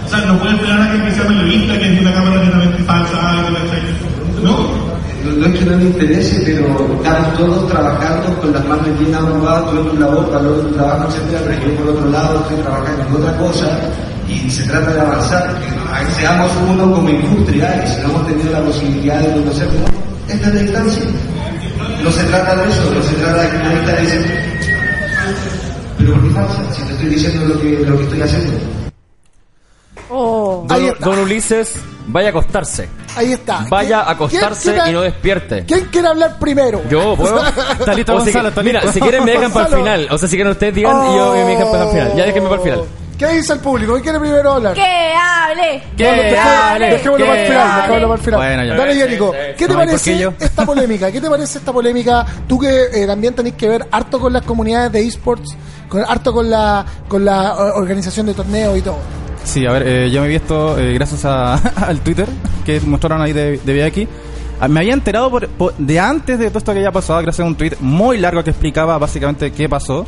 O 0.06 0.10
sea, 0.10 0.20
no 0.26 0.38
puedes 0.40 0.56
esperar 0.56 0.82
a 0.82 0.92
que 0.92 0.98
empiece 0.98 1.22
a 1.22 1.28
periodista, 1.28 1.80
que 1.80 1.94
es 1.96 2.02
una 2.02 2.14
cámara 2.14 2.44
netamente 2.44 2.84
falsa, 2.84 3.18
que 3.46 3.52
la- 3.52 4.50
¿no? 4.52 4.88
No 5.38 5.46
es 5.48 5.60
que 5.60 5.66
no 5.66 5.76
me 5.78 5.84
interese, 5.84 6.42
pero 6.46 6.68
estamos 6.96 7.34
todos 7.38 7.68
trabajando 7.70 8.34
con 8.40 8.54
las 8.54 8.66
manos 8.66 8.88
llenas 9.00 9.24
ocupadas, 9.24 9.72
tú 9.72 9.78
en 9.82 9.90
tu 9.90 9.98
labor, 9.98 10.30
para 10.30 10.44
tu 10.44 10.70
trabajo, 10.72 11.08
etcétera, 11.10 11.42
pero 11.46 11.62
yo 11.66 11.76
por 11.84 11.90
otro 11.96 12.10
lado 12.12 12.40
estoy 12.42 12.58
trabajando 12.64 13.04
en 13.10 13.16
otra 13.16 13.38
cosa 13.38 13.80
y 14.28 14.50
se 14.50 14.64
trata 14.64 14.94
de 14.94 15.02
avanzar, 15.02 15.60
que 15.60 16.12
seamos 16.22 16.52
uno 16.70 16.92
como 16.94 17.10
industria 17.10 17.84
y 17.84 17.88
si 17.88 18.02
no 18.02 18.10
hemos 18.10 18.28
tenido 18.28 18.52
la 18.52 18.60
posibilidad 18.66 19.20
de 19.20 19.32
conocernos, 19.34 19.90
esta 20.28 20.48
es 20.48 20.54
la 20.56 20.62
distancia. 20.62 21.04
No 22.04 22.12
se 22.12 22.24
trata 22.26 22.56
de 22.56 22.70
eso, 22.70 22.92
no 22.94 23.02
se 23.04 23.14
trata 23.16 23.42
de 23.44 23.50
que 23.50 23.58
nadie 23.58 23.80
está 23.80 23.96
diciendo, 24.02 24.28
pero 25.98 26.14
¿por 26.14 26.24
qué 26.24 26.30
falsa? 26.30 26.74
Si 26.74 26.82
te 26.84 26.92
estoy 26.94 27.10
diciendo 27.10 27.46
lo 27.56 27.62
que, 27.62 27.70
lo 27.86 27.98
que 27.98 28.04
estoy 28.04 28.22
haciendo. 28.22 28.52
Oh. 30.10 30.66
Don, 31.00 31.20
Ulises, 31.20 31.74
vaya 32.08 32.28
a 32.28 32.30
acostarse. 32.30 32.88
ahí 33.16 33.34
está. 33.34 33.66
Vaya 33.70 34.02
a 34.02 34.06
¿Quién- 34.06 34.16
acostarse 34.16 34.74
quiere- 34.74 34.90
y 34.90 34.94
no 34.94 35.02
despierte. 35.02 35.66
¿Quién 35.68 35.86
quiere 35.86 36.08
hablar 36.08 36.40
primero? 36.40 36.82
Yo, 36.90 37.16
¿puedo? 37.18 37.42
Está 37.80 37.94
listo 37.94 38.16
O 38.16 38.20
si 38.20 38.26
Gonzalo, 38.26 38.50
está 38.50 38.64
mira, 38.64 38.92
si 38.92 39.02
quieren 39.02 39.26
me 39.26 39.32
dejan 39.32 39.52
para 39.52 39.68
el 39.68 39.76
final. 39.76 40.08
O 40.12 40.18
sea, 40.18 40.30
si 40.30 40.36
quieren 40.38 40.52
ustedes 40.52 40.76
digan 40.76 40.96
y 41.12 41.16
yo 41.16 41.34
me 41.34 41.46
dejan 41.52 41.72
para 41.72 41.84
el 41.86 41.90
final. 41.90 42.14
Ya 42.16 42.26
déjenme 42.26 42.50
para 42.50 42.56
el 42.56 42.70
final. 42.70 42.82
¿Qué 43.18 43.28
dice 43.28 43.54
el 43.54 43.60
público? 43.60 43.94
¿Quién 43.94 44.04
quiere 44.04 44.20
primero 44.20 44.54
hablar? 44.54 44.74
Que 44.76 44.82
hable. 45.16 45.84
¿Qué 45.98 46.04
Dejémoslo- 46.06 46.40
hable? 46.40 46.90
Dejémoslo 46.90 47.18
¿Qué 47.26 47.30
para 47.32 47.42
el 47.42 47.48
final, 47.48 47.76
dejémoslo 47.82 48.08
para 48.08 48.20
el 48.20 48.26
final. 48.26 48.40
Bueno, 48.40 48.64
ya. 48.64 48.76
Dale, 48.76 48.96
Jerico. 48.96 49.32
¿Qué 49.32 49.38
te 49.38 49.68
No, 49.68 49.74
¿y 49.74 49.76
por 49.78 49.86
parece 49.86 50.18
qué 50.18 50.46
esta 50.46 50.66
polémica? 50.66 51.12
¿Qué 51.12 51.22
te 51.22 51.30
parece 51.30 51.58
esta 51.58 51.74
polémica? 51.74 52.26
Tú 52.48 52.60
que 52.60 52.84
eh, 52.94 53.08
también 53.08 53.34
tenés 53.34 53.54
que 53.54 53.68
ver 53.68 53.88
harto 53.92 54.20
con 54.20 54.34
las 54.34 54.44
comunidades 54.44 54.92
de 54.92 55.02
esports, 55.08 55.56
con, 55.90 56.04
harto 56.08 56.32
con 56.32 56.50
la, 56.50 56.86
con 57.08 57.26
la 57.26 57.56
organización 57.76 58.28
de 58.28 58.34
torneos 58.36 58.78
y 58.78 58.82
todo. 58.82 59.00
Sí, 59.44 59.66
a 59.66 59.72
ver, 59.72 59.84
eh, 59.88 60.12
yo 60.12 60.22
me 60.22 60.28
he 60.28 60.30
visto 60.30 60.78
eh, 60.78 60.94
gracias 60.94 61.26
a- 61.26 61.56
al 61.88 62.02
Twitter 62.02 62.28
que 62.66 62.80
mostraron 62.82 63.22
ahí 63.22 63.34
de, 63.34 63.58
de 63.64 63.90
VX. 63.90 64.08
Ah, 64.60 64.68
Me 64.68 64.80
había 64.82 64.94
enterado 64.94 65.32
por- 65.32 65.48
por- 65.48 65.74
de 65.78 66.00
antes 66.00 66.38
de 66.38 66.50
todo 66.50 66.60
esto 66.60 66.72
que 66.74 66.80
había 66.80 66.92
pasado 66.92 67.20
gracias 67.22 67.44
a 67.44 67.48
un 67.48 67.56
tweet 67.56 67.74
muy 67.80 68.18
largo 68.20 68.44
que 68.44 68.52
explicaba 68.52 68.98
básicamente 69.00 69.52
qué 69.52 69.68
pasó, 69.70 70.06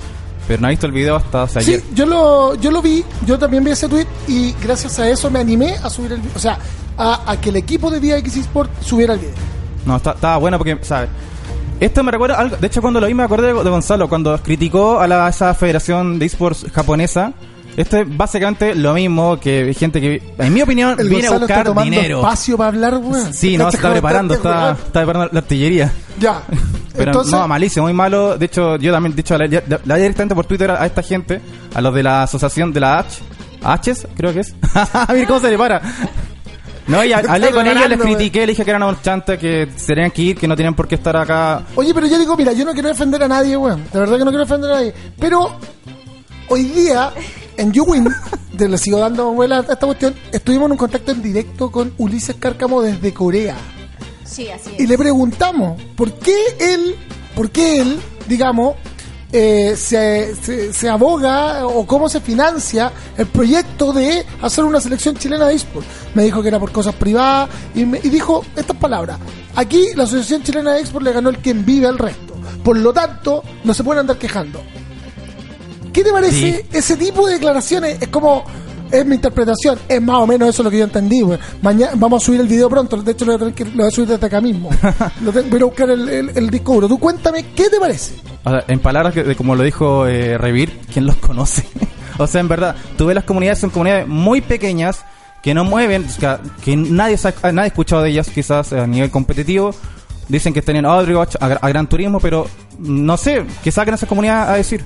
pero 0.49 0.61
no 0.61 0.67
he 0.67 0.71
visto 0.71 0.87
el 0.87 0.91
video 0.91 1.15
hasta 1.15 1.43
ayer. 1.43 1.79
Sí, 1.79 1.85
yo 1.93 2.05
lo, 2.07 2.55
yo 2.55 2.71
lo 2.71 2.81
vi, 2.81 3.05
yo 3.25 3.37
también 3.37 3.63
vi 3.63 3.69
ese 3.71 3.87
tweet 3.87 4.07
y 4.27 4.51
gracias 4.61 4.97
a 4.97 5.07
eso 5.07 5.29
me 5.29 5.39
animé 5.39 5.75
a 5.83 5.89
subir 5.91 6.13
el. 6.13 6.21
O 6.35 6.39
sea, 6.39 6.57
a, 6.97 7.31
a 7.31 7.39
que 7.39 7.49
el 7.49 7.55
equipo 7.57 7.91
de 7.91 7.99
VX 7.99 8.35
Sport 8.37 8.71
subiera 8.81 9.13
el 9.13 9.19
video. 9.19 9.35
No, 9.85 9.95
está- 9.97 10.11
estaba 10.13 10.37
bueno 10.37 10.57
porque, 10.57 10.77
¿sabes? 10.81 11.09
Esto 11.79 12.03
me 12.03 12.11
recuerda 12.11 12.35
algo. 12.37 12.57
De 12.57 12.65
hecho, 12.67 12.81
cuando 12.81 12.99
lo 12.99 13.05
vi, 13.07 13.13
me 13.13 13.23
acordé 13.23 13.53
de, 13.53 13.63
de 13.63 13.69
Gonzalo, 13.69 14.09
cuando 14.09 14.37
criticó 14.41 14.99
a 14.99 15.07
la, 15.07 15.29
esa 15.29 15.53
federación 15.53 16.17
de 16.19 16.25
esports 16.25 16.65
japonesa. 16.73 17.31
Esto 17.79 17.97
es 17.97 18.17
básicamente 18.17 18.75
lo 18.75 18.93
mismo 18.93 19.39
que 19.39 19.73
gente 19.73 20.01
que, 20.01 20.21
en 20.37 20.53
mi 20.53 20.61
opinión, 20.61 20.99
El 20.99 21.07
viene 21.07 21.27
a 21.27 21.31
está 21.31 21.39
buscar 21.39 21.63
tomando 21.63 21.89
dinero. 21.95 22.17
espacio 22.19 22.57
para 22.57 22.67
hablar, 22.67 22.97
weón. 22.97 23.33
Sí, 23.33 23.57
no, 23.57 23.65
¿Cachai 23.65 23.71
se 23.71 23.77
está 23.77 23.91
preparando, 23.91 24.33
este 24.33 24.47
está, 24.49 24.71
está 24.71 24.91
preparando 24.99 25.29
la 25.31 25.39
artillería. 25.39 25.91
Ya. 26.19 26.41
Pero 26.93 27.11
Entonces, 27.11 27.31
no, 27.33 27.47
malísimo, 27.47 27.85
muy 27.85 27.93
malo. 27.93 28.37
De 28.37 28.47
hecho, 28.47 28.75
yo 28.75 28.91
también, 28.91 29.15
le- 29.15 29.47
le 29.47 29.57
hablé 29.75 29.95
directamente 30.01 30.35
por 30.35 30.45
Twitter 30.45 30.71
a, 30.71 30.83
a 30.83 30.85
esta 30.85 31.01
gente, 31.01 31.39
a 31.73 31.79
los 31.79 31.93
de 31.95 32.03
la 32.03 32.23
asociación 32.23 32.73
de 32.73 32.79
la 32.81 32.99
H, 32.99 33.21
H's, 33.63 34.07
creo 34.15 34.33
que 34.33 34.41
es. 34.41 34.53
Mira 35.13 35.27
cómo 35.27 35.39
se 35.39 35.49
le 35.49 35.57
para. 35.57 35.81
No, 36.87 37.01
y 37.05 37.13
a- 37.13 37.19
Está 37.21 37.33
hablé 37.35 37.51
con 37.51 37.65
ellos, 37.65 37.87
les 37.87 37.99
critiqué, 38.01 38.39
les 38.39 38.49
dije 38.49 38.65
que 38.65 38.71
eran 38.71 38.83
unos 38.83 39.01
chantes, 39.01 39.39
que 39.39 39.69
se 39.77 39.93
tenían 39.93 40.11
que 40.11 40.21
ir, 40.21 40.37
que 40.37 40.47
no 40.49 40.55
tenían 40.57 40.73
por 40.73 40.85
qué 40.85 40.95
estar 40.95 41.15
acá. 41.15 41.61
Oye, 41.75 41.93
pero 41.93 42.07
yo 42.07 42.19
digo, 42.19 42.35
mira, 42.35 42.51
yo 42.51 42.65
no 42.65 42.73
quiero 42.73 42.89
defender 42.89 43.23
a 43.23 43.27
nadie, 43.29 43.55
weón. 43.55 43.85
De 43.93 43.99
verdad 43.99 44.17
que 44.17 44.25
no 44.25 44.31
quiero 44.31 44.43
defender 44.43 44.71
a 44.71 44.73
nadie. 44.75 44.93
Pero 45.17 45.55
hoy 46.49 46.63
día, 46.63 47.11
en 47.59 47.71
YouWin, 47.71 48.07
le 48.57 48.77
sigo 48.77 48.99
dando 48.99 49.31
vuela 49.33 49.57
a 49.57 49.61
esta 49.61 49.77
cuestión, 49.77 50.15
estuvimos 50.31 50.65
en 50.67 50.71
un 50.73 50.77
contacto 50.77 51.11
en 51.11 51.21
directo 51.21 51.71
con 51.71 51.93
Ulises 51.97 52.35
Cárcamo 52.39 52.81
desde 52.81 53.13
Corea. 53.13 53.55
Sí, 54.23 54.49
así 54.49 54.71
Y 54.77 54.83
es. 54.83 54.89
le 54.89 54.97
preguntamos, 54.97 55.81
¿por 55.95 56.13
qué 56.13 56.35
él, 56.59 56.95
por 57.35 57.49
qué 57.51 57.81
él, 57.81 57.99
digamos, 58.27 58.75
eh, 59.31 59.75
se, 59.77 60.35
se, 60.35 60.73
se 60.73 60.89
aboga 60.89 61.65
o 61.67 61.85
cómo 61.85 62.09
se 62.09 62.19
financia 62.19 62.91
el 63.17 63.27
proyecto 63.27 63.91
de 63.93 64.25
hacer 64.41 64.63
una 64.63 64.79
selección 64.81 65.15
chilena 65.15 65.47
de 65.47 65.55
eSports? 65.55 65.87
Me 66.15 66.23
dijo 66.23 66.41
que 66.41 66.47
era 66.47 66.59
por 66.59 66.71
cosas 66.71 66.95
privadas 66.95 67.49
y, 67.75 67.85
me- 67.85 67.99
y 68.03 68.09
dijo 68.09 68.43
estas 68.55 68.75
palabras. 68.77 69.19
Aquí 69.55 69.87
la 69.95 70.03
Asociación 70.03 70.43
Chilena 70.43 70.73
de 70.73 70.81
eSports 70.81 71.05
le 71.05 71.11
ganó 71.13 71.29
el 71.29 71.37
quien 71.39 71.65
vive 71.65 71.87
al 71.87 71.97
resto. 71.97 72.35
Por 72.63 72.77
lo 72.77 72.93
tanto, 72.93 73.43
no 73.63 73.73
se 73.73 73.83
pueden 73.83 74.01
andar 74.01 74.17
quejando. 74.17 74.61
¿Qué 75.93 76.03
te 76.03 76.11
parece 76.11 76.31
Sí. 76.61 76.61
ese 76.71 76.95
tipo 76.97 77.27
de 77.27 77.33
declaraciones? 77.33 77.97
Es 78.01 78.07
como, 78.09 78.43
es 78.91 79.05
mi 79.05 79.15
interpretación, 79.15 79.77
es 79.87 80.01
más 80.01 80.17
o 80.17 80.27
menos 80.27 80.49
eso 80.49 80.63
lo 80.63 80.69
que 80.71 80.77
yo 80.79 80.83
entendí. 80.83 81.21
Mañana 81.61 81.91
vamos 81.95 82.23
a 82.23 82.25
subir 82.25 82.41
el 82.41 82.47
video 82.47 82.69
pronto, 82.69 82.97
de 82.97 83.11
hecho 83.11 83.25
lo 83.25 83.37
voy 83.37 83.49
a, 83.51 83.55
que, 83.55 83.65
lo 83.65 83.71
voy 83.77 83.87
a 83.87 83.91
subir 83.91 84.07
desde 84.09 84.25
acá 84.25 84.41
mismo. 84.41 84.69
Lo 85.23 85.31
tengo- 85.31 85.49
voy 85.49 85.61
a 85.61 85.65
buscar 85.65 85.89
el, 85.89 86.07
el, 86.09 86.31
el 86.35 86.49
disco 86.49 86.73
duro. 86.75 86.87
Tú 86.87 86.97
cuéntame, 86.99 87.45
¿qué 87.55 87.69
te 87.69 87.79
parece? 87.79 88.13
O 88.43 88.49
sea, 88.49 88.63
en 88.67 88.79
palabras 88.79 89.13
que, 89.13 89.35
como 89.35 89.55
lo 89.55 89.63
dijo 89.63 90.07
eh, 90.07 90.37
Revir, 90.37 90.79
¿quién 90.93 91.05
los 91.05 91.15
conoce? 91.17 91.63
o 92.17 92.25
sea, 92.27 92.41
en 92.41 92.47
verdad, 92.47 92.75
tú 92.97 93.05
ves 93.07 93.15
las 93.15 93.23
comunidades, 93.25 93.59
son 93.59 93.69
comunidades 93.69 94.07
muy 94.07 94.41
pequeñas 94.41 95.03
que 95.43 95.53
no 95.53 95.63
mueven, 95.63 96.09
sea, 96.09 96.39
que 96.63 96.75
nadie, 96.75 97.17
sa- 97.17 97.33
nadie 97.43 97.61
ha 97.61 97.67
escuchado 97.67 98.01
de 98.03 98.09
ellas 98.11 98.29
quizás 98.29 98.73
a 98.73 98.85
nivel 98.87 99.09
competitivo. 99.11 99.73
Dicen 100.27 100.53
que 100.53 100.59
están 100.59 100.75
en 100.75 100.85
Overwatch, 100.85 101.35
a, 101.39 101.45
a 101.45 101.69
Gran 101.69 101.87
Turismo, 101.87 102.19
pero 102.19 102.47
no 102.79 103.17
sé, 103.17 103.45
que 103.63 103.71
saquen 103.71 103.93
esa 103.95 104.05
comunidad 104.07 104.49
a 104.51 104.55
decir. 104.55 104.83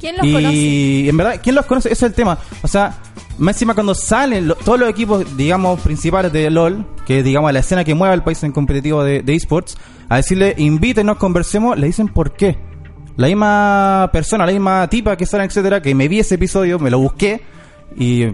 ¿Quién 0.00 0.16
los 0.16 0.26
conoce? 0.26 0.54
Y 0.56 1.08
en 1.08 1.16
verdad, 1.16 1.40
¿quién 1.42 1.54
los 1.54 1.66
conoce? 1.66 1.88
Ese 1.92 2.06
es 2.06 2.10
el 2.10 2.14
tema. 2.16 2.38
O 2.62 2.68
sea, 2.68 2.98
más 3.38 3.54
encima 3.54 3.74
cuando 3.74 3.94
salen 3.94 4.48
lo- 4.48 4.54
todos 4.54 4.80
los 4.80 4.88
equipos, 4.88 5.36
digamos, 5.36 5.78
principales 5.80 6.32
de 6.32 6.50
LOL, 6.50 6.86
que 7.06 7.18
es, 7.18 7.24
digamos, 7.24 7.52
la 7.52 7.60
escena 7.60 7.84
que 7.84 7.94
mueve 7.94 8.14
al 8.14 8.24
país 8.24 8.42
en 8.42 8.52
competitivo 8.52 9.04
de, 9.04 9.22
de 9.22 9.34
esports, 9.34 9.76
a 10.08 10.16
decirle, 10.16 10.54
invítenos, 10.58 11.18
conversemos, 11.18 11.78
le 11.78 11.86
dicen 11.86 12.08
por 12.08 12.32
qué. 12.32 12.58
La 13.16 13.26
misma 13.26 14.08
persona, 14.12 14.46
la 14.46 14.52
misma 14.52 14.88
tipa 14.88 15.16
que 15.16 15.26
sale, 15.26 15.44
etcétera, 15.44 15.82
que 15.82 15.94
me 15.94 16.08
vi 16.08 16.20
ese 16.20 16.36
episodio, 16.36 16.78
me 16.78 16.90
lo 16.90 16.98
busqué 16.98 17.42
y... 17.96 18.24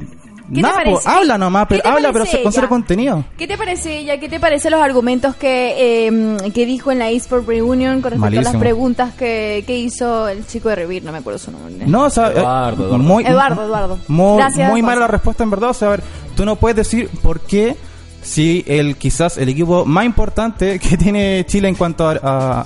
te 0.54 0.60
Nada, 0.62 0.74
po, 0.84 0.92
parece? 0.92 1.08
habla 1.08 1.38
nomás, 1.38 1.64
¿Qué 1.64 1.68
pero 1.74 1.82
te 1.82 1.88
habla, 1.88 2.12
pero 2.12 2.24
parece 2.24 2.42
con 2.42 2.52
cero 2.52 2.64
ella? 2.64 2.68
contenido. 2.68 3.24
¿Qué 3.36 3.46
te 3.46 3.58
parece 3.58 3.98
ella? 3.98 4.18
¿Qué 4.20 4.28
te 4.28 4.38
parecen 4.40 4.70
los 4.72 4.80
argumentos 4.80 5.34
que, 5.36 6.06
eh, 6.08 6.36
que 6.54 6.66
dijo 6.66 6.92
en 6.92 6.98
la 7.00 7.10
eSport 7.10 7.46
Reunion 7.46 8.00
con 8.00 8.12
respecto 8.12 8.40
a 8.40 8.42
las 8.42 8.56
preguntas 8.56 9.14
que, 9.14 9.64
que 9.66 9.76
hizo 9.78 10.28
el 10.28 10.46
chico 10.46 10.68
de 10.68 10.76
Revir? 10.76 11.02
No 11.04 11.12
me 11.12 11.18
acuerdo 11.18 11.38
su 11.38 11.50
nombre. 11.50 11.86
No, 11.86 12.04
o 12.04 12.10
sea, 12.10 12.30
Eduardo, 12.30 12.84
eh, 12.84 12.86
Eduardo. 12.86 12.98
Muy, 13.04 13.24
Eduardo, 13.26 13.64
Eduardo. 13.64 13.98
Muy, 14.08 14.36
Gracias, 14.38 14.70
muy 14.70 14.82
mala 14.82 15.00
la 15.02 15.06
respuesta 15.08 15.42
en 15.44 15.50
verdad. 15.50 15.70
O 15.70 15.74
sea, 15.74 15.88
a 15.88 15.90
ver, 15.92 16.02
tú 16.36 16.44
no 16.44 16.56
puedes 16.56 16.76
decir 16.76 17.08
por 17.22 17.40
qué 17.40 17.76
si 18.22 18.64
el 18.66 18.96
quizás 18.96 19.38
el 19.38 19.48
equipo 19.48 19.84
más 19.84 20.04
importante 20.04 20.78
que 20.80 20.96
tiene 20.96 21.44
Chile 21.46 21.68
en 21.68 21.74
cuanto 21.76 22.08
a, 22.08 22.12
a, 22.12 22.60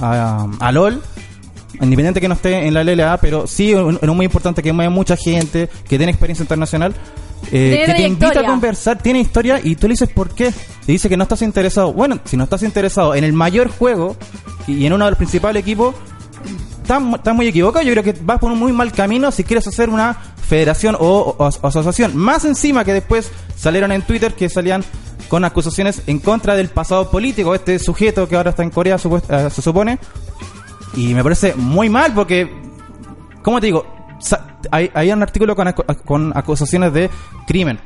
a- 0.45 0.49
a 0.59 0.73
LOL, 0.73 1.03
independiente 1.81 2.21
que 2.21 2.29
no 2.29 2.35
esté 2.35 2.67
en 2.67 2.75
la 2.75 2.83
LLA, 2.85 3.17
pero 3.19 3.47
sí 3.47 3.73
en 3.73 3.99
en 4.01 4.11
un 4.11 4.17
muy 4.17 4.25
importante 4.27 4.63
que 4.63 4.73
mueve 4.73 4.91
mucha 4.91 5.17
gente, 5.17 5.69
que 5.89 5.97
tiene 5.97 6.11
experiencia 6.13 6.43
internacional, 6.43 6.95
eh, 7.53 7.83
que 7.87 7.93
te 7.95 8.03
invita 8.09 8.27
a 8.29 8.33
conversar, 8.51 8.99
tiene 9.03 9.21
historia 9.21 9.61
y 9.63 9.77
tú 9.77 9.89
le 9.89 9.93
dices 9.95 10.09
por 10.11 10.31
qué. 10.35 10.53
Te 10.87 10.93
dice 10.93 11.09
que 11.09 11.17
no 11.17 11.23
estás 11.25 11.43
interesado. 11.43 11.93
Bueno, 11.93 12.19
si 12.25 12.37
no 12.37 12.45
estás 12.45 12.63
interesado 12.63 13.15
en 13.15 13.25
el 13.25 13.33
mayor 13.33 13.69
juego 13.69 14.17
y 14.67 14.85
en 14.87 14.93
uno 14.93 15.05
de 15.07 15.11
los 15.13 15.19
principales 15.19 15.61
equipos, 15.63 15.95
estás 16.83 17.01
mu- 17.01 17.17
estás 17.17 17.35
muy 17.35 17.47
equivocado. 17.49 17.85
Yo 17.85 17.93
creo 17.93 18.05
que 18.05 18.15
vas 18.23 18.39
por 18.39 18.53
un 18.53 18.59
muy 18.59 18.73
mal 18.73 18.93
camino 18.93 19.31
si 19.31 19.45
quieres 19.45 19.67
hacer 19.67 19.89
una 19.89 20.17
federación 20.47 20.97
o, 20.99 21.35
o- 21.39 21.45
o 21.61 21.67
asociación. 21.67 22.17
Más 22.17 22.45
encima 22.45 22.85
que 22.85 22.93
después 22.93 23.31
salieron 23.57 23.93
en 23.93 24.03
Twitter 24.03 24.35
que 24.35 24.49
salían 24.49 24.85
con 25.29 25.45
acusaciones 25.45 26.03
en 26.09 26.19
contra 26.19 26.57
del 26.57 26.69
pasado 26.71 27.09
político, 27.11 27.55
este 27.55 27.79
sujeto 27.79 28.29
que 28.29 28.35
ahora 28.37 28.51
está 28.51 28.65
en 28.65 28.71
Corea, 28.71 28.97
eh, 28.97 29.49
se 29.51 29.63
supone. 29.63 29.99
Y 30.95 31.15
me 31.15 31.23
parece 31.23 31.55
muy 31.55 31.89
mal 31.89 32.13
porque, 32.15 32.51
¿cómo 33.43 33.61
te 33.61 33.67
digo? 33.67 33.87
Sa- 34.21 34.47
Hay, 34.71 34.91
hay 34.95 35.11
un 35.13 35.23
artículo 35.23 35.57
con, 35.57 35.67
acu- 35.69 35.97
con 36.05 36.37
acusaciones 36.37 36.93
de 36.93 37.09
crimen. 37.47 37.81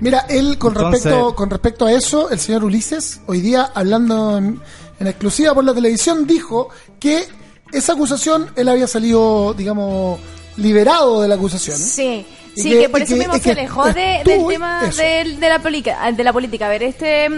Mira, 0.00 0.26
él 0.28 0.58
con 0.58 0.72
Entonces- 0.74 1.04
respecto 1.04 1.34
con 1.34 1.50
respecto 1.50 1.86
a 1.86 1.92
eso, 1.92 2.30
el 2.30 2.38
señor 2.38 2.64
Ulises, 2.64 3.20
hoy 3.26 3.40
día 3.40 3.70
hablando 3.74 4.36
en, 4.38 4.60
en 5.00 5.06
exclusiva 5.06 5.54
por 5.54 5.64
la 5.64 5.74
televisión, 5.74 6.26
dijo 6.26 6.68
que 7.00 7.24
esa 7.72 7.94
acusación 7.94 8.48
él 8.56 8.68
había 8.68 8.86
salido, 8.86 9.54
digamos, 9.54 10.20
liberado 10.58 11.22
de 11.22 11.28
la 11.28 11.34
acusación. 11.34 11.76
Sí, 11.78 12.26
sí, 12.54 12.70
que- 12.70 12.80
que, 12.82 12.88
por 12.90 13.00
eso 13.02 13.14
que- 13.14 13.18
mismo 13.20 13.38
se 13.38 13.50
alejó 13.52 13.86
de- 13.86 14.22
del 14.24 14.46
tema 14.46 14.82
del- 14.96 15.40
de, 15.40 15.48
la 15.48 15.58
política, 15.60 16.12
de 16.12 16.24
la 16.24 16.32
política. 16.32 16.66
A 16.66 16.68
ver, 16.68 16.82
este 16.82 17.28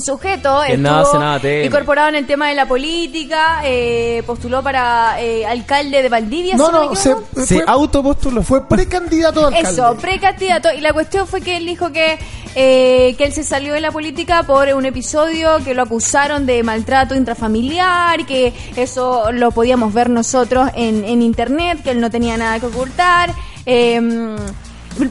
sujeto 0.00 0.62
estuvo 0.62 1.18
nada 1.18 1.64
incorporado 1.64 2.08
en 2.08 2.16
el 2.16 2.26
tema 2.26 2.48
de 2.48 2.54
la 2.54 2.66
política, 2.66 3.60
eh, 3.64 4.22
postuló 4.26 4.62
para 4.62 5.20
eh, 5.20 5.46
alcalde 5.46 6.02
de 6.02 6.08
Valdivia. 6.08 6.56
No, 6.56 6.70
no, 6.70 6.94
se. 6.94 7.14
Se 7.34 7.56
fue, 7.56 7.64
autopostuló. 7.66 8.42
fue 8.42 8.66
precandidato 8.66 9.44
a 9.44 9.48
alcalde. 9.48 9.70
Eso, 9.70 9.96
precandidato. 9.96 10.72
Y 10.72 10.80
la 10.80 10.92
cuestión 10.92 11.26
fue 11.26 11.40
que 11.40 11.56
él 11.56 11.66
dijo 11.66 11.92
que, 11.92 12.18
eh, 12.54 13.14
que 13.16 13.24
él 13.24 13.32
se 13.32 13.44
salió 13.44 13.74
de 13.74 13.80
la 13.80 13.90
política 13.90 14.42
por 14.42 14.68
un 14.68 14.86
episodio 14.86 15.58
que 15.64 15.74
lo 15.74 15.82
acusaron 15.82 16.46
de 16.46 16.62
maltrato 16.62 17.14
intrafamiliar, 17.14 18.26
que 18.26 18.52
eso 18.76 19.32
lo 19.32 19.50
podíamos 19.50 19.92
ver 19.92 20.10
nosotros 20.10 20.70
en, 20.74 21.04
en 21.04 21.22
internet, 21.22 21.82
que 21.82 21.90
él 21.90 22.00
no 22.00 22.10
tenía 22.10 22.36
nada 22.36 22.58
que 22.60 22.66
ocultar. 22.66 23.32
Eh, 23.66 24.36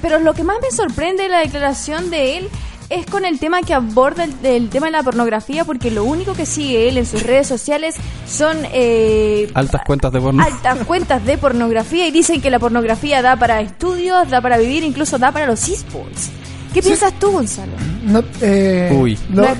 pero 0.01 0.19
lo 0.19 0.33
que 0.33 0.43
más 0.43 0.57
me 0.61 0.71
sorprende 0.71 1.23
de 1.23 1.29
la 1.29 1.39
declaración 1.39 2.09
de 2.09 2.37
él 2.37 2.49
es 2.89 3.05
con 3.05 3.25
el 3.25 3.39
tema 3.39 3.61
que 3.61 3.73
aborda 3.73 4.23
el, 4.23 4.33
el 4.43 4.69
tema 4.69 4.87
de 4.87 4.91
la 4.93 5.03
pornografía, 5.03 5.65
porque 5.65 5.89
lo 5.91 6.03
único 6.03 6.33
que 6.33 6.45
sigue 6.45 6.87
él 6.89 6.97
en 6.97 7.05
sus 7.05 7.23
redes 7.23 7.47
sociales 7.47 7.95
son 8.27 8.57
eh, 8.71 9.49
Altas 9.53 9.81
cuentas 9.85 10.11
de 10.11 10.19
porno. 10.21 10.43
altas 10.43 10.77
cuentas 10.85 11.25
de 11.25 11.37
pornografía 11.37 12.07
y 12.07 12.11
dicen 12.11 12.41
que 12.41 12.49
la 12.49 12.59
pornografía 12.59 13.21
da 13.21 13.35
para 13.35 13.61
estudios, 13.61 14.29
da 14.29 14.41
para 14.41 14.57
vivir, 14.57 14.83
incluso 14.83 15.17
da 15.17 15.31
para 15.31 15.45
los 15.47 15.67
esports. 15.67 16.29
¿Qué 16.73 16.81
piensas 16.81 17.13
tú, 17.19 17.31
Gonzalo? 17.31 17.71
No, 18.03 18.23
eh, 18.41 18.91
Uy. 18.99 19.17
no- 19.29 19.41
Deja. 19.43 19.55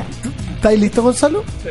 ¿Estáis 0.56 0.80
listo, 0.80 1.04
Gonzalo? 1.04 1.44
Sí. 1.64 1.70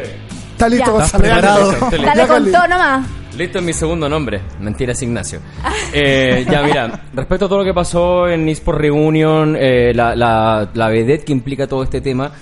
¿Está 0.52 0.68
listo, 0.68 0.86
Ya. 0.86 0.92
Gonzalo? 0.92 1.24
¿Estás. 1.26 1.90
Dale 2.04 2.26
con 2.28 2.52
todo 2.52 2.68
nomás. 2.68 3.06
Listo 3.36 3.58
es 3.58 3.64
mi 3.64 3.72
segundo 3.72 4.08
nombre. 4.08 4.40
Mentira, 4.60 4.92
es 4.92 5.02
Ignacio. 5.02 5.40
Eh, 5.94 6.46
ya, 6.50 6.62
mira, 6.62 7.02
respecto 7.12 7.44
a 7.44 7.48
todo 7.50 7.58
lo 7.58 7.64
que 7.66 7.74
pasó 7.74 8.26
en 8.26 8.48
eSport 8.48 8.78
Reunion, 8.78 9.54
eh, 9.60 9.92
la, 9.94 10.16
la, 10.16 10.70
la 10.72 10.88
vedette 10.88 11.24
que 11.26 11.32
implica 11.32 11.66
todo 11.66 11.82
este 11.82 12.00
tema. 12.00 12.32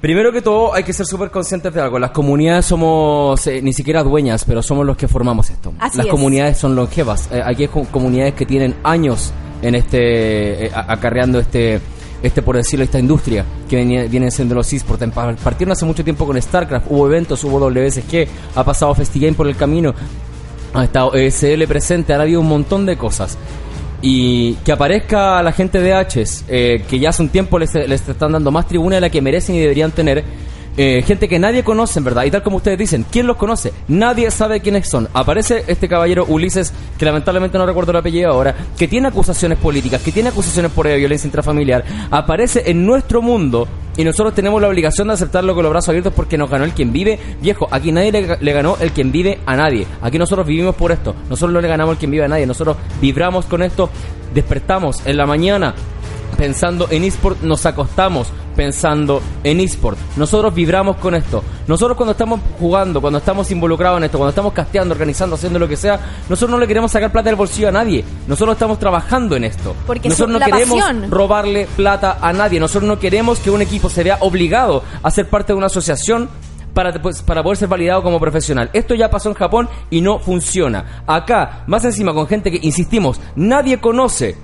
Primero 0.00 0.32
que 0.32 0.40
todo, 0.40 0.72
hay 0.72 0.82
que 0.82 0.94
ser 0.94 1.04
súper 1.04 1.30
conscientes 1.30 1.74
de 1.74 1.82
algo. 1.82 1.98
Las 1.98 2.12
comunidades 2.12 2.64
somos 2.64 3.46
eh, 3.46 3.60
ni 3.60 3.74
siquiera 3.74 4.02
dueñas, 4.02 4.46
pero 4.46 4.62
somos 4.62 4.86
los 4.86 4.96
que 4.96 5.06
formamos 5.06 5.50
esto. 5.50 5.74
Así 5.78 5.98
Las 5.98 6.06
es. 6.06 6.10
comunidades 6.10 6.56
son 6.56 6.74
longevas. 6.74 7.28
Eh, 7.30 7.42
aquí 7.44 7.64
hay 7.64 7.68
co- 7.68 7.84
comunidades 7.90 8.32
que 8.32 8.46
tienen 8.46 8.74
años 8.84 9.34
en 9.60 9.74
este, 9.74 10.70
acarreando 10.74 11.38
este, 11.38 11.78
este, 12.22 12.42
por 12.42 12.56
decirlo, 12.56 12.84
esta 12.84 12.98
industria 12.98 13.44
que 13.68 13.76
venía- 13.76 14.04
vienen 14.04 14.30
siendo 14.30 14.54
los 14.54 14.72
esports. 14.72 15.04
Partieron 15.42 15.72
hace 15.72 15.84
mucho 15.84 16.02
tiempo 16.04 16.26
con 16.26 16.40
StarCraft, 16.40 16.86
hubo 16.90 17.06
eventos, 17.06 17.42
hubo 17.44 17.58
WSG, 17.58 18.26
ha 18.54 18.64
pasado 18.64 18.94
FestiGame 18.94 19.34
por 19.34 19.46
el 19.46 19.56
camino, 19.56 19.94
ha 20.74 20.84
estado 20.84 21.14
ESL 21.14 21.66
presente, 21.66 22.12
ha 22.12 22.20
habido 22.20 22.40
un 22.40 22.48
montón 22.48 22.86
de 22.86 22.96
cosas. 22.96 23.36
Y 24.02 24.54
que 24.64 24.72
aparezca 24.72 25.42
la 25.42 25.52
gente 25.52 25.80
de 25.80 25.92
H's, 25.94 26.44
eh, 26.48 26.84
que 26.88 26.98
ya 26.98 27.08
hace 27.08 27.22
un 27.22 27.30
tiempo 27.30 27.58
les, 27.58 27.72
les 27.74 28.06
están 28.08 28.32
dando 28.32 28.50
más 28.50 28.66
tribuna 28.68 28.96
de 28.96 29.00
la 29.00 29.10
que 29.10 29.22
merecen 29.22 29.54
y 29.56 29.60
deberían 29.60 29.90
tener. 29.90 30.22
Eh, 30.76 31.02
gente 31.06 31.28
que 31.28 31.38
nadie 31.38 31.64
conoce, 31.64 32.00
verdad. 32.00 32.24
Y 32.24 32.30
tal 32.30 32.42
como 32.42 32.58
ustedes 32.58 32.78
dicen, 32.78 33.06
¿quién 33.10 33.26
los 33.26 33.36
conoce? 33.36 33.72
Nadie 33.88 34.30
sabe 34.30 34.60
quiénes 34.60 34.88
son. 34.88 35.08
Aparece 35.14 35.64
este 35.66 35.88
caballero 35.88 36.26
Ulises, 36.28 36.72
que 36.98 37.04
lamentablemente 37.04 37.56
no 37.58 37.66
recuerdo 37.66 37.92
el 37.92 37.98
apellido 37.98 38.30
ahora, 38.30 38.54
que 38.78 38.86
tiene 38.88 39.08
acusaciones 39.08 39.58
políticas, 39.58 40.02
que 40.02 40.12
tiene 40.12 40.28
acusaciones 40.28 40.70
por 40.72 40.86
eh, 40.86 40.96
violencia 40.96 41.26
intrafamiliar. 41.26 41.84
Aparece 42.10 42.64
en 42.66 42.84
nuestro 42.84 43.22
mundo 43.22 43.66
Y 43.98 44.04
nosotros 44.04 44.34
tenemos 44.34 44.60
la 44.60 44.68
obligación 44.68 45.08
de 45.08 45.14
aceptarlo 45.14 45.54
con 45.54 45.62
los 45.62 45.72
brazos 45.72 45.88
abiertos 45.88 46.12
porque 46.14 46.36
nos 46.36 46.50
ganó 46.50 46.64
el 46.64 46.72
quien 46.72 46.92
vive. 46.92 47.18
Viejo, 47.40 47.66
aquí 47.70 47.92
nadie 47.92 48.12
le, 48.12 48.36
le 48.38 48.52
ganó 48.52 48.76
el 48.78 48.92
quien 48.92 49.10
vive 49.10 49.38
a 49.46 49.56
nadie. 49.56 49.86
Aquí 50.02 50.18
nosotros 50.18 50.46
vivimos 50.46 50.74
por 50.74 50.92
esto. 50.92 51.14
Nosotros 51.30 51.54
no 51.54 51.62
le 51.62 51.68
ganamos 51.68 51.94
el 51.94 51.98
quien 51.98 52.10
vive 52.10 52.24
a 52.24 52.28
nadie. 52.28 52.46
Nosotros 52.46 52.76
vibramos 53.00 53.46
con 53.46 53.62
esto. 53.62 53.88
Despertamos 54.34 55.00
en 55.06 55.16
la 55.16 55.24
mañana 55.24 55.74
pensando 56.36 56.86
en 56.90 57.04
eSport, 57.04 57.42
nos 57.42 57.64
acostamos 57.66 58.28
pensando 58.56 59.20
en 59.44 59.60
eSport. 59.60 59.98
Nosotros 60.16 60.54
vibramos 60.54 60.96
con 60.96 61.14
esto. 61.14 61.44
Nosotros 61.66 61.96
cuando 61.96 62.12
estamos 62.12 62.40
jugando, 62.58 63.00
cuando 63.00 63.18
estamos 63.18 63.50
involucrados 63.50 63.98
en 63.98 64.04
esto, 64.04 64.18
cuando 64.18 64.30
estamos 64.30 64.52
casteando, 64.52 64.92
organizando, 64.92 65.36
haciendo 65.36 65.58
lo 65.58 65.68
que 65.68 65.76
sea, 65.76 66.00
nosotros 66.28 66.50
no 66.50 66.58
le 66.58 66.66
queremos 66.66 66.90
sacar 66.90 67.12
plata 67.12 67.28
del 67.28 67.36
bolsillo 67.36 67.68
a 67.68 67.72
nadie. 67.72 68.04
Nosotros 68.26 68.54
estamos 68.54 68.78
trabajando 68.78 69.36
en 69.36 69.44
esto. 69.44 69.74
Porque 69.86 70.08
nosotros 70.08 70.32
no 70.32 70.38
la 70.38 70.46
queremos 70.46 70.80
pasión. 70.80 71.10
robarle 71.10 71.68
plata 71.76 72.18
a 72.20 72.32
nadie. 72.32 72.58
Nosotros 72.58 72.88
no 72.88 72.98
queremos 72.98 73.38
que 73.38 73.50
un 73.50 73.62
equipo 73.62 73.90
se 73.90 74.02
vea 74.02 74.18
obligado 74.20 74.82
a 75.02 75.10
ser 75.10 75.28
parte 75.28 75.52
de 75.52 75.58
una 75.58 75.66
asociación 75.66 76.28
para, 76.72 76.92
pues, 77.00 77.22
para 77.22 77.42
poder 77.42 77.56
ser 77.56 77.68
validado 77.68 78.02
como 78.02 78.20
profesional. 78.20 78.70
Esto 78.72 78.94
ya 78.94 79.10
pasó 79.10 79.28
en 79.30 79.34
Japón 79.34 79.68
y 79.90 80.00
no 80.00 80.18
funciona. 80.18 81.02
Acá, 81.06 81.64
más 81.66 81.84
encima 81.84 82.12
con 82.12 82.26
gente 82.26 82.50
que, 82.50 82.58
insistimos, 82.62 83.20
nadie 83.34 83.80
conoce. 83.80 84.36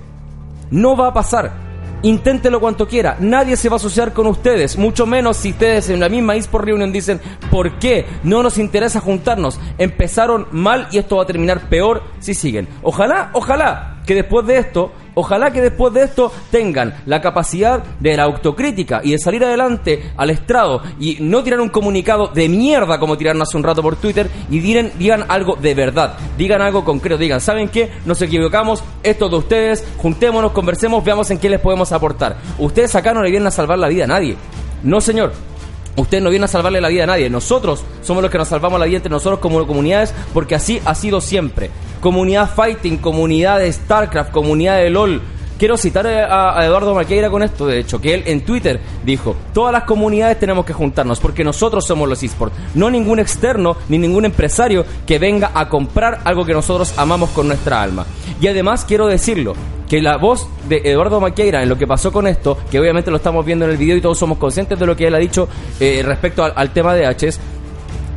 No 0.71 0.97
va 0.97 1.09
a 1.09 1.13
pasar. 1.13 1.72
Inténtelo 2.03 2.59
cuanto 2.59 2.87
quiera. 2.87 3.17
Nadie 3.19 3.57
se 3.57 3.69
va 3.69 3.75
a 3.75 3.77
asociar 3.77 4.13
con 4.13 4.27
ustedes. 4.27 4.77
Mucho 4.77 5.05
menos 5.05 5.37
si 5.37 5.51
ustedes 5.51 5.89
en 5.89 5.99
la 5.99 6.09
misma 6.09 6.35
eSport 6.35 6.65
Reunion 6.65 6.91
dicen 6.91 7.19
¿Por 7.49 7.79
qué? 7.79 8.05
No 8.23 8.43
nos 8.43 8.57
interesa 8.57 8.99
juntarnos. 8.99 9.59
Empezaron 9.77 10.47
mal 10.51 10.87
y 10.91 10.97
esto 10.97 11.17
va 11.17 11.23
a 11.23 11.27
terminar 11.27 11.69
peor 11.69 12.03
si 12.19 12.33
siguen. 12.33 12.67
Ojalá, 12.81 13.29
ojalá 13.33 13.92
que 14.05 14.15
después 14.15 14.45
de 14.45 14.57
esto, 14.57 14.91
ojalá 15.15 15.51
que 15.51 15.61
después 15.61 15.93
de 15.93 16.03
esto 16.03 16.31
tengan 16.51 16.95
la 17.05 17.21
capacidad 17.21 17.83
de 17.99 18.17
la 18.17 18.23
autocrítica 18.23 19.01
y 19.03 19.11
de 19.11 19.19
salir 19.19 19.43
adelante 19.43 20.11
al 20.17 20.29
estrado 20.29 20.81
y 20.99 21.17
no 21.19 21.43
tirar 21.43 21.61
un 21.61 21.69
comunicado 21.69 22.27
de 22.27 22.49
mierda 22.49 22.99
como 22.99 23.17
tiraron 23.17 23.41
hace 23.41 23.57
un 23.57 23.63
rato 23.63 23.81
por 23.81 23.95
Twitter 23.95 24.29
y 24.49 24.59
digan, 24.59 24.91
digan 24.97 25.25
algo 25.27 25.55
de 25.55 25.73
verdad, 25.73 26.17
digan 26.37 26.61
algo 26.61 26.83
concreto, 26.83 27.17
digan, 27.17 27.41
¿saben 27.41 27.69
qué? 27.69 27.91
Nos 28.05 28.21
equivocamos, 28.21 28.83
esto 29.03 29.25
es 29.25 29.31
de 29.31 29.37
ustedes, 29.37 29.87
juntémonos, 29.97 30.51
conversemos, 30.51 31.03
veamos 31.03 31.29
en 31.31 31.37
qué 31.37 31.49
les 31.49 31.59
podemos 31.59 31.91
aportar. 31.91 32.37
Ustedes 32.57 32.95
acá 32.95 33.13
no 33.13 33.21
le 33.21 33.29
vienen 33.29 33.47
a 33.47 33.51
salvar 33.51 33.79
la 33.79 33.87
vida 33.87 34.05
a 34.05 34.07
nadie. 34.07 34.35
No, 34.83 34.99
señor. 34.99 35.52
Usted 35.95 36.21
no 36.21 36.29
viene 36.29 36.45
a 36.45 36.47
salvarle 36.47 36.81
la 36.81 36.89
vida 36.89 37.03
a 37.03 37.07
nadie. 37.07 37.29
Nosotros 37.29 37.83
somos 38.01 38.23
los 38.23 38.31
que 38.31 38.37
nos 38.37 38.47
salvamos 38.47 38.79
la 38.79 38.85
vida 38.85 38.97
entre 38.97 39.11
nosotros 39.11 39.39
como 39.39 39.65
comunidades 39.67 40.13
porque 40.33 40.55
así 40.55 40.81
ha 40.85 40.95
sido 40.95 41.21
siempre. 41.21 41.69
Comunidad 42.01 42.49
Fighting, 42.49 42.97
comunidad 42.97 43.59
de 43.59 43.71
StarCraft, 43.71 44.31
comunidad 44.31 44.77
de 44.77 44.89
LOL. 44.89 45.21
Quiero 45.63 45.77
citar 45.77 46.05
a, 46.05 46.59
a 46.59 46.65
Eduardo 46.65 46.93
Maqueira 46.93 47.29
con 47.29 47.41
esto, 47.41 47.65
de 47.65 47.79
hecho, 47.79 48.01
que 48.01 48.13
él 48.13 48.23
en 48.25 48.41
Twitter 48.41 48.81
dijo, 49.05 49.33
todas 49.53 49.71
las 49.71 49.85
comunidades 49.85 50.37
tenemos 50.37 50.65
que 50.65 50.73
juntarnos 50.73 51.21
porque 51.21 51.45
nosotros 51.45 51.87
somos 51.87 52.09
los 52.09 52.21
esports, 52.21 52.53
no 52.75 52.91
ningún 52.91 53.17
externo 53.17 53.77
ni 53.87 53.97
ningún 53.97 54.25
empresario 54.25 54.85
que 55.07 55.19
venga 55.19 55.51
a 55.53 55.69
comprar 55.69 56.19
algo 56.25 56.43
que 56.43 56.51
nosotros 56.51 56.93
amamos 56.97 57.29
con 57.29 57.47
nuestra 57.47 57.81
alma. 57.81 58.05
Y 58.41 58.47
además 58.47 58.83
quiero 58.83 59.07
decirlo, 59.07 59.53
que 59.87 60.01
la 60.01 60.17
voz 60.17 60.49
de 60.67 60.81
Eduardo 60.83 61.21
Maqueira 61.21 61.63
en 61.63 61.69
lo 61.69 61.77
que 61.77 61.87
pasó 61.87 62.11
con 62.11 62.27
esto, 62.27 62.57
que 62.69 62.77
obviamente 62.77 63.09
lo 63.09 63.15
estamos 63.15 63.45
viendo 63.45 63.63
en 63.63 63.71
el 63.71 63.77
video 63.77 63.95
y 63.95 64.01
todos 64.01 64.17
somos 64.17 64.39
conscientes 64.39 64.77
de 64.77 64.85
lo 64.85 64.97
que 64.97 65.07
él 65.07 65.15
ha 65.15 65.19
dicho 65.19 65.47
eh, 65.79 66.01
respecto 66.03 66.43
al 66.43 66.73
tema 66.73 66.93
de 66.93 67.07
H's, 67.07 67.39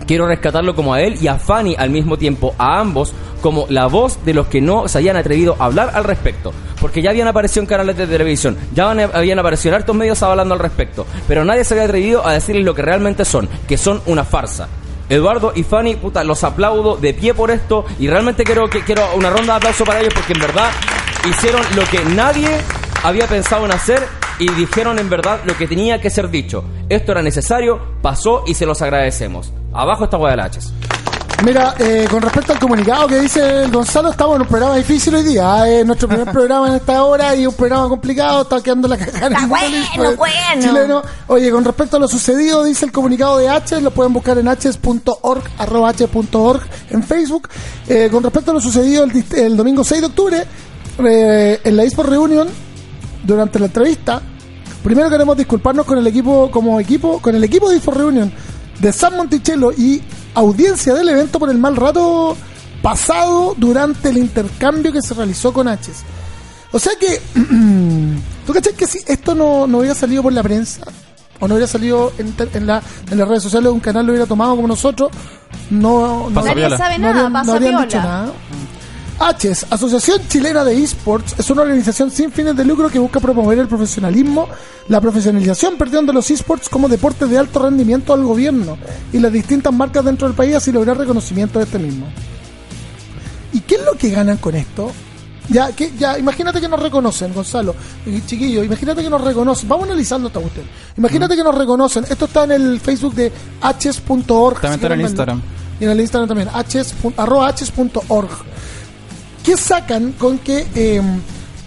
quiero 0.07 0.27
rescatarlo 0.27 0.75
como 0.75 0.95
a 0.95 1.01
él 1.03 1.17
y 1.21 1.29
a 1.29 1.37
Fanny 1.39 1.75
al 1.79 1.91
mismo 1.91 2.17
tiempo, 2.17 2.55
a 2.59 2.81
ambos, 2.81 3.13
como 3.41 3.67
la 3.69 3.87
voz 3.87 4.25
de 4.25 4.35
los 4.35 4.47
que 4.47 4.61
no 4.61 4.89
se 4.89 4.99
hayan 4.99 5.17
atrevido 5.17 5.57
a 5.59 5.65
hablar 5.67 5.91
al 5.95 6.05
respecto. 6.05 6.53
Porque 6.81 7.03
ya 7.03 7.11
habían 7.11 7.29
aparecido 7.29 7.63
en 7.63 7.67
canales 7.67 7.97
de 7.97 8.07
televisión, 8.07 8.57
ya 8.75 8.91
habían- 8.91 9.11
habían 9.15 9.39
aparecido 9.39 9.75
en 9.75 9.81
hartos 9.81 9.97
medios 9.97 10.23
hablando 10.23 10.55
al 10.55 10.61
respecto, 10.61 11.07
pero 11.27 11.45
nadie 11.45 11.65
se 11.65 11.75
había 11.75 11.85
atrevido 11.85 12.27
a 12.27 12.33
decirles 12.33 12.65
lo 12.65 12.75
que 12.75 12.83
realmente 12.83 13.25
son, 13.25 13.49
que 13.67 13.77
son 13.79 14.03
una 14.07 14.25
farsa. 14.25 14.69
Eduardo 15.09 15.53
y 15.55 15.63
Fanny, 15.63 15.95
puta, 15.95 16.25
los 16.25 16.43
aplaudo 16.43 16.97
de 16.97 17.15
pie 17.15 17.33
por 17.33 17.51
esto 17.53 17.85
y 17.99 18.09
realmente 18.09 18.43
quiero 18.43 18.69
que 18.69 18.81
quiero 18.83 19.03
una 19.15 19.31
ronda 19.31 19.53
de 19.55 19.57
aplauso 19.59 19.85
para 19.85 20.01
ellos 20.01 20.13
porque 20.13 20.33
en 20.33 20.41
verdad 20.41 20.69
hicieron 21.29 21.63
lo 21.75 21.85
que 21.85 22.05
nadie 22.15 22.49
había 23.03 23.27
pensado 23.27 23.65
en 23.65 23.73
hacer 23.73 24.07
y 24.39 24.51
dijeron 24.53 24.99
en 24.99 25.09
verdad 25.09 25.41
lo 25.45 25.57
que 25.57 25.67
tenía 25.67 26.01
que 26.01 26.11
ser 26.11 26.31
dicho. 26.31 26.65
Esto 26.89 27.13
era 27.13 27.23
necesario, 27.23 27.81
pasó 28.03 28.45
y 28.47 28.55
se 28.55 28.67
los 28.67 28.83
agradecemos. 28.83 29.53
Abajo 29.73 30.05
está 30.05 30.17
Guadalaches. 30.17 30.73
Mira, 31.45 31.75
eh, 31.79 32.09
con 32.11 32.23
respecto 32.23 32.55
al 32.55 32.59
comunicado 32.59 33.07
que 33.07 33.21
dice 33.21 33.65
el 33.65 33.71
Gonzalo, 33.71 34.11
estamos 34.11 34.37
en 34.37 34.43
un 34.43 34.49
programa 34.49 34.75
difícil 34.77 35.15
hoy 35.15 35.23
día. 35.23 35.69
Es 35.69 35.85
nuestro 35.85 36.09
primer 36.09 36.31
programa 36.33 36.69
en 36.69 36.75
esta 36.77 37.05
hora 37.05 37.37
y 37.37 37.47
un 37.47 37.55
programa 37.55 37.89
complicado. 37.89 38.43
Está 38.43 38.63
quedando 38.63 38.89
la 38.89 38.97
cagada. 38.97 39.39
el 39.39 39.47
bueno, 39.47 40.17
bueno. 40.17 40.61
Chileno. 40.61 41.03
Oye, 41.27 41.51
con 41.51 41.63
respecto 41.63 41.99
a 41.99 42.01
lo 42.01 42.09
sucedido, 42.09 42.65
dice 42.65 42.87
el 42.87 42.93
comunicado 42.93 43.37
de 43.37 43.51
H, 43.51 43.81
lo 43.83 43.91
pueden 43.91 44.15
buscar 44.15 44.39
en 44.39 44.49
h.org, 44.49 45.43
arroba 45.59 45.91
h.org 45.91 46.63
en 46.91 47.03
Facebook. 47.03 47.49
Eh, 47.87 48.09
con 48.11 48.23
respecto 48.23 48.53
a 48.53 48.55
lo 48.55 48.61
sucedido 48.61 49.05
el, 49.05 49.25
el 49.37 49.57
domingo 49.59 49.85
6 49.85 50.01
de 50.01 50.07
octubre, 50.07 50.47
eh, 50.99 51.61
en 51.65 51.77
la 51.77 51.83
eSport 51.85 52.09
Reunion, 52.09 52.49
durante 53.25 53.59
la 53.59 53.67
entrevista, 53.67 54.23
primero 54.83 55.11
queremos 55.11 55.37
disculparnos 55.37 55.85
con 55.85 55.99
el 55.99 56.07
equipo, 56.07 56.51
como 56.51 56.79
equipo, 56.81 57.21
con 57.21 57.35
el 57.35 57.45
equipo 57.45 57.69
de 57.69 57.77
eSport 57.77 57.99
Reunion 57.99 58.33
de 58.81 58.93
San 58.93 59.17
Monticello 59.17 59.73
y 59.73 60.03
audiencia 60.35 60.95
del 60.95 61.09
evento 61.09 61.39
por 61.39 61.51
el 61.51 61.59
mal 61.59 61.77
rato 61.77 62.37
pasado 62.83 63.55
durante 63.57 64.11
el 64.11 64.19
intercambio 64.19 64.93
que 64.93 65.03
se 65.03 65.15
realizó 65.15 65.53
con 65.53 65.67
H's. 65.69 66.05
O 66.73 66.79
sea 66.79 66.93
que, 67.01 67.21
¿tú 68.47 68.53
cachai 68.53 68.75
que 68.75 68.87
si 68.87 68.99
esto 69.07 69.35
no, 69.35 69.67
no 69.67 69.79
hubiera 69.79 69.95
salido 69.95 70.23
por 70.23 70.33
la 70.33 70.43
prensa 70.43 70.83
o 71.41 71.49
no 71.49 71.55
hubiera 71.55 71.67
salido 71.71 72.13
en, 72.19 72.35
en, 72.55 72.67
la, 72.67 72.83
en 73.11 73.19
las 73.19 73.29
redes 73.29 73.43
sociales, 73.43 73.71
un 73.73 73.81
canal 73.81 74.07
lo 74.07 74.13
hubiera 74.13 74.27
tomado 74.27 74.57
como 74.57 74.69
nosotros, 74.69 75.11
no, 75.71 76.31
no, 76.31 76.43
Nadie 76.43 76.69
sabe 76.77 76.99
no 76.99 77.09
nada, 77.13 77.27
habrían, 77.27 77.33
no 77.33 77.39
pasa 77.41 77.53
habrían 77.55 77.73
piola. 77.73 77.87
dicho 77.87 77.99
nada. 77.99 78.33
HES, 79.19 79.67
Asociación 79.71 80.21
Chilena 80.29 80.63
de 80.63 80.83
Esports, 80.83 81.35
es 81.39 81.49
una 81.51 81.63
organización 81.63 82.11
sin 82.11 82.31
fines 82.31 82.55
de 82.55 82.65
lucro 82.65 82.91
que 82.91 82.99
busca 82.99 83.19
promover 83.19 83.59
el 83.59 83.67
profesionalismo, 83.67 84.49
la 84.89 85.01
profesionalización, 85.01 85.77
perdón, 85.77 86.07
de 86.07 86.13
los 86.13 86.31
esports 86.31 86.69
como 86.69 86.89
deporte 86.89 87.27
de 87.27 87.39
alto 87.39 87.61
rendimiento 87.61 88.13
al 88.13 88.25
gobierno 88.25 88.77
y 89.13 89.19
las 89.19 89.33
distintas 89.33 89.73
marcas 89.73 90.05
dentro 90.05 90.29
del 90.29 90.37
país 90.37 90.55
así 90.55 90.71
lograr 90.71 90.99
reconocimiento 90.99 91.59
de 91.59 91.65
este 91.65 91.79
mismo. 91.79 92.07
¿Y 93.53 93.61
qué 93.61 93.77
es 93.77 93.85
lo 93.85 93.93
que 93.93 94.11
ganan 94.11 94.37
con 94.37 94.55
esto? 94.55 94.93
Ya, 95.49 95.73
que, 95.73 95.93
ya, 95.97 96.19
imagínate 96.19 96.61
que 96.61 96.69
nos 96.69 96.83
reconocen, 96.83 97.33
Gonzalo, 97.33 97.75
y 98.05 98.21
chiquillo, 98.23 98.65
imagínate 98.65 99.03
que 99.03 99.09
nos 99.09 99.21
reconocen, 99.21 99.69
vamos 99.69 99.87
analizando 99.87 100.29
esta 100.29 100.41
cuestión. 100.41 100.67
Imagínate 100.97 101.37
que 101.37 101.45
nos 101.45 101.55
reconocen, 101.55 102.05
esto 102.09 102.25
está 102.27 102.45
en 102.45 102.53
el 102.53 102.81
Facebook 102.81 103.15
de 103.15 103.33
hs.org. 103.63 104.61
También 104.61 104.75
está 104.75 104.87
en 104.89 104.93
el. 104.93 105.01
Instagram. 105.01 105.43
Y 105.81 105.85
en 105.85 105.91
el 105.91 106.01
Instagram 106.01 106.29
también, 106.29 106.49
hs, 106.49 106.95
arroba 107.17 107.51
hs.org. 107.53 108.56
¿Qué 109.47 109.57
sacan 109.57 110.13
con 110.19 110.39
que 110.41 110.67
eh, 110.75 111.01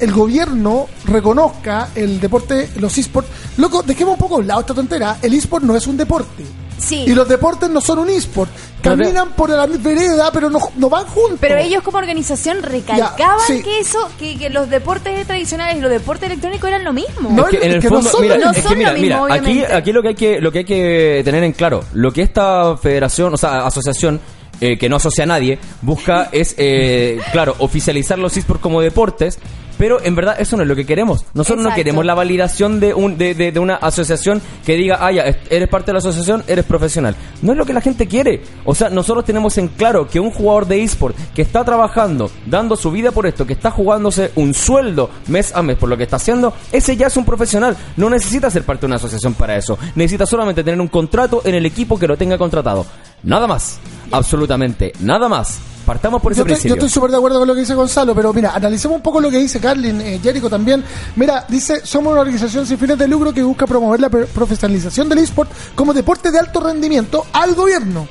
el 0.01 0.11
gobierno 0.11 0.87
reconozca 1.05 1.87
el 1.95 2.19
deporte, 2.19 2.69
los 2.77 2.97
esports? 2.97 3.29
Loco, 3.57 3.81
dejemos 3.83 4.15
un 4.15 4.19
poco 4.19 4.35
a 4.35 4.39
un 4.39 4.47
lado 4.47 4.59
esta 4.59 4.73
tontera. 4.73 5.17
El 5.21 5.33
esport 5.33 5.63
no 5.63 5.75
es 5.77 5.87
un 5.87 5.95
deporte. 5.95 6.43
Sí. 6.77 7.03
Y 7.07 7.13
los 7.13 7.27
deportes 7.27 7.69
no 7.69 7.79
son 7.81 7.99
un 7.99 8.09
esport. 8.09 8.49
Caminan 8.81 9.29
por 9.31 9.49
la 9.49 9.65
vereda, 9.65 10.29
pero 10.31 10.49
no, 10.49 10.59
no 10.77 10.89
van 10.89 11.05
juntos. 11.05 11.37
Pero 11.41 11.57
ellos 11.57 11.81
como 11.83 11.97
organización 11.97 12.61
recalcaban 12.63 13.15
Ya, 13.17 13.35
sí. 13.47 13.61
que 13.61 13.79
eso, 13.79 14.09
que, 14.17 14.37
que 14.37 14.49
los 14.49 14.69
deportes 14.69 15.25
tradicionales 15.27 15.77
y 15.77 15.81
los 15.81 15.89
deportes 15.91 16.27
electrónicos 16.29 16.67
eran 16.69 16.83
lo 16.85 16.91
mismo. 16.93 17.29
No, 17.31 17.47
Es 17.47 17.59
que 17.59 17.65
en 17.65 17.71
el 17.73 17.81
que 17.81 17.89
no 17.89 17.95
fondo, 17.95 18.09
son 18.11 18.21
mira, 18.21 18.35
mismo. 18.35 18.51
es 18.51 18.57
No 18.57 18.61
que 18.63 18.67
son 18.69 18.77
mira, 18.77 18.91
lo 18.93 18.99
mismo, 18.99 19.23
mira, 19.23 19.35
aquí, 19.35 19.45
obviamente. 19.49 19.73
aquí 19.75 19.91
lo 19.93 20.01
que 20.01 20.07
hay 20.09 20.15
que 20.15 20.41
lo 20.41 20.51
que 20.51 20.59
hay 20.59 20.65
que 20.65 21.21
tener 21.25 21.43
en 21.43 21.51
claro, 21.53 21.83
lo 21.93 22.11
que 22.11 22.21
esta 22.21 22.77
federación, 22.77 23.33
o 23.33 23.37
sea, 23.37 23.65
asociación 23.67 24.19
eh, 24.61 24.77
que 24.77 24.89
no 24.89 24.97
asocia 24.97 25.23
a 25.23 25.27
nadie, 25.27 25.59
busca 25.81 26.29
es, 26.31 26.55
eh, 26.57 27.19
claro, 27.31 27.55
oficializar 27.59 28.19
los 28.19 28.35
esports 28.37 28.61
como 28.61 28.81
deportes, 28.81 29.39
pero 29.79 29.99
en 30.03 30.13
verdad 30.13 30.35
eso 30.37 30.55
no 30.57 30.61
es 30.61 30.69
lo 30.69 30.75
que 30.75 30.85
queremos. 30.85 31.25
Nosotros 31.33 31.63
no 31.63 31.69
queremos 31.73 32.05
la 32.05 32.13
validación 32.13 32.79
de, 32.79 32.93
un, 32.93 33.17
de, 33.17 33.33
de- 33.33 33.51
de 33.51 33.59
una 33.59 33.75
asociación 33.77 34.41
que 34.65 34.75
diga, 34.75 34.97
ah, 34.99 35.11
ya, 35.11 35.23
eres 35.49 35.67
parte 35.69 35.87
de 35.87 35.93
la 35.93 35.99
asociación, 35.99 36.43
eres 36.47 36.65
profesional. 36.65 37.15
No 37.41 37.53
es 37.53 37.57
lo 37.57 37.65
que 37.65 37.73
la 37.73 37.81
gente 37.81 38.05
quiere. 38.07 38.43
O 38.65 38.75
sea, 38.75 38.89
nosotros 38.91 39.25
tenemos 39.25 39.57
en 39.57 39.69
claro 39.69 40.07
que 40.07 40.19
un 40.19 40.29
jugador 40.29 40.67
de 40.67 40.83
esport 40.83 41.15
que 41.33 41.41
está 41.41 41.63
trabajando, 41.63 42.29
dando 42.45 42.75
su 42.75 42.91
vida 42.91 43.11
por 43.11 43.25
esto, 43.25 43.47
que 43.47 43.53
está 43.53 43.71
jugándose 43.71 44.31
un 44.35 44.53
sueldo 44.53 45.09
mes 45.27 45.55
a 45.55 45.63
mes 45.63 45.77
por 45.77 45.89
lo 45.89 45.97
que 45.97 46.03
está 46.03 46.17
haciendo, 46.17 46.53
ese 46.71 46.95
ya 46.97 47.07
es 47.07 47.17
un 47.17 47.23
profesional. 47.25 47.75
No 47.95 48.09
necesita 48.09 48.51
ser 48.51 48.63
parte 48.63 48.81
de 48.81 48.87
una 48.87 48.97
asociación 48.97 49.33
para 49.33 49.55
eso. 49.55 49.77
Necesita 49.95 50.25
solamente 50.25 50.63
tener 50.63 50.81
un 50.81 50.89
contrato 50.89 51.41
en 51.45 51.55
el 51.55 51.65
equipo 51.65 51.97
que 51.97 52.07
lo 52.07 52.17
tenga 52.17 52.37
contratado. 52.37 52.85
Nada 53.23 53.47
más. 53.47 53.79
Absolutamente. 54.11 54.91
Nada 54.99 55.29
más. 55.29 55.59
Partamos 55.89 56.21
por 56.21 56.31
ese 56.31 56.43
Yo 56.45 56.53
estoy, 56.53 56.69
yo 56.69 56.75
estoy 56.75 56.89
súper 56.89 57.09
de 57.09 57.17
acuerdo 57.17 57.39
con 57.39 57.47
lo 57.47 57.55
que 57.55 57.61
dice 57.61 57.73
Gonzalo, 57.73 58.13
pero 58.13 58.31
mira, 58.31 58.51
analicemos 58.53 58.97
un 58.97 59.01
poco 59.01 59.19
lo 59.19 59.31
que 59.31 59.39
dice 59.39 59.59
Carlin, 59.59 59.99
eh, 60.01 60.19
Jericho 60.21 60.47
también. 60.47 60.83
Mira, 61.15 61.45
dice, 61.49 61.83
somos 61.83 62.11
una 62.11 62.21
organización 62.21 62.67
sin 62.67 62.77
fines 62.77 62.95
de 62.95 63.07
lucro 63.07 63.33
que 63.33 63.41
busca 63.41 63.65
promover 63.65 63.99
la 63.99 64.07
profesionalización 64.07 65.09
del 65.09 65.17
eSport 65.17 65.49
como 65.73 65.91
deporte 65.91 66.29
de 66.29 66.37
alto 66.37 66.59
rendimiento 66.59 67.25
al 67.33 67.55
gobierno 67.55 68.07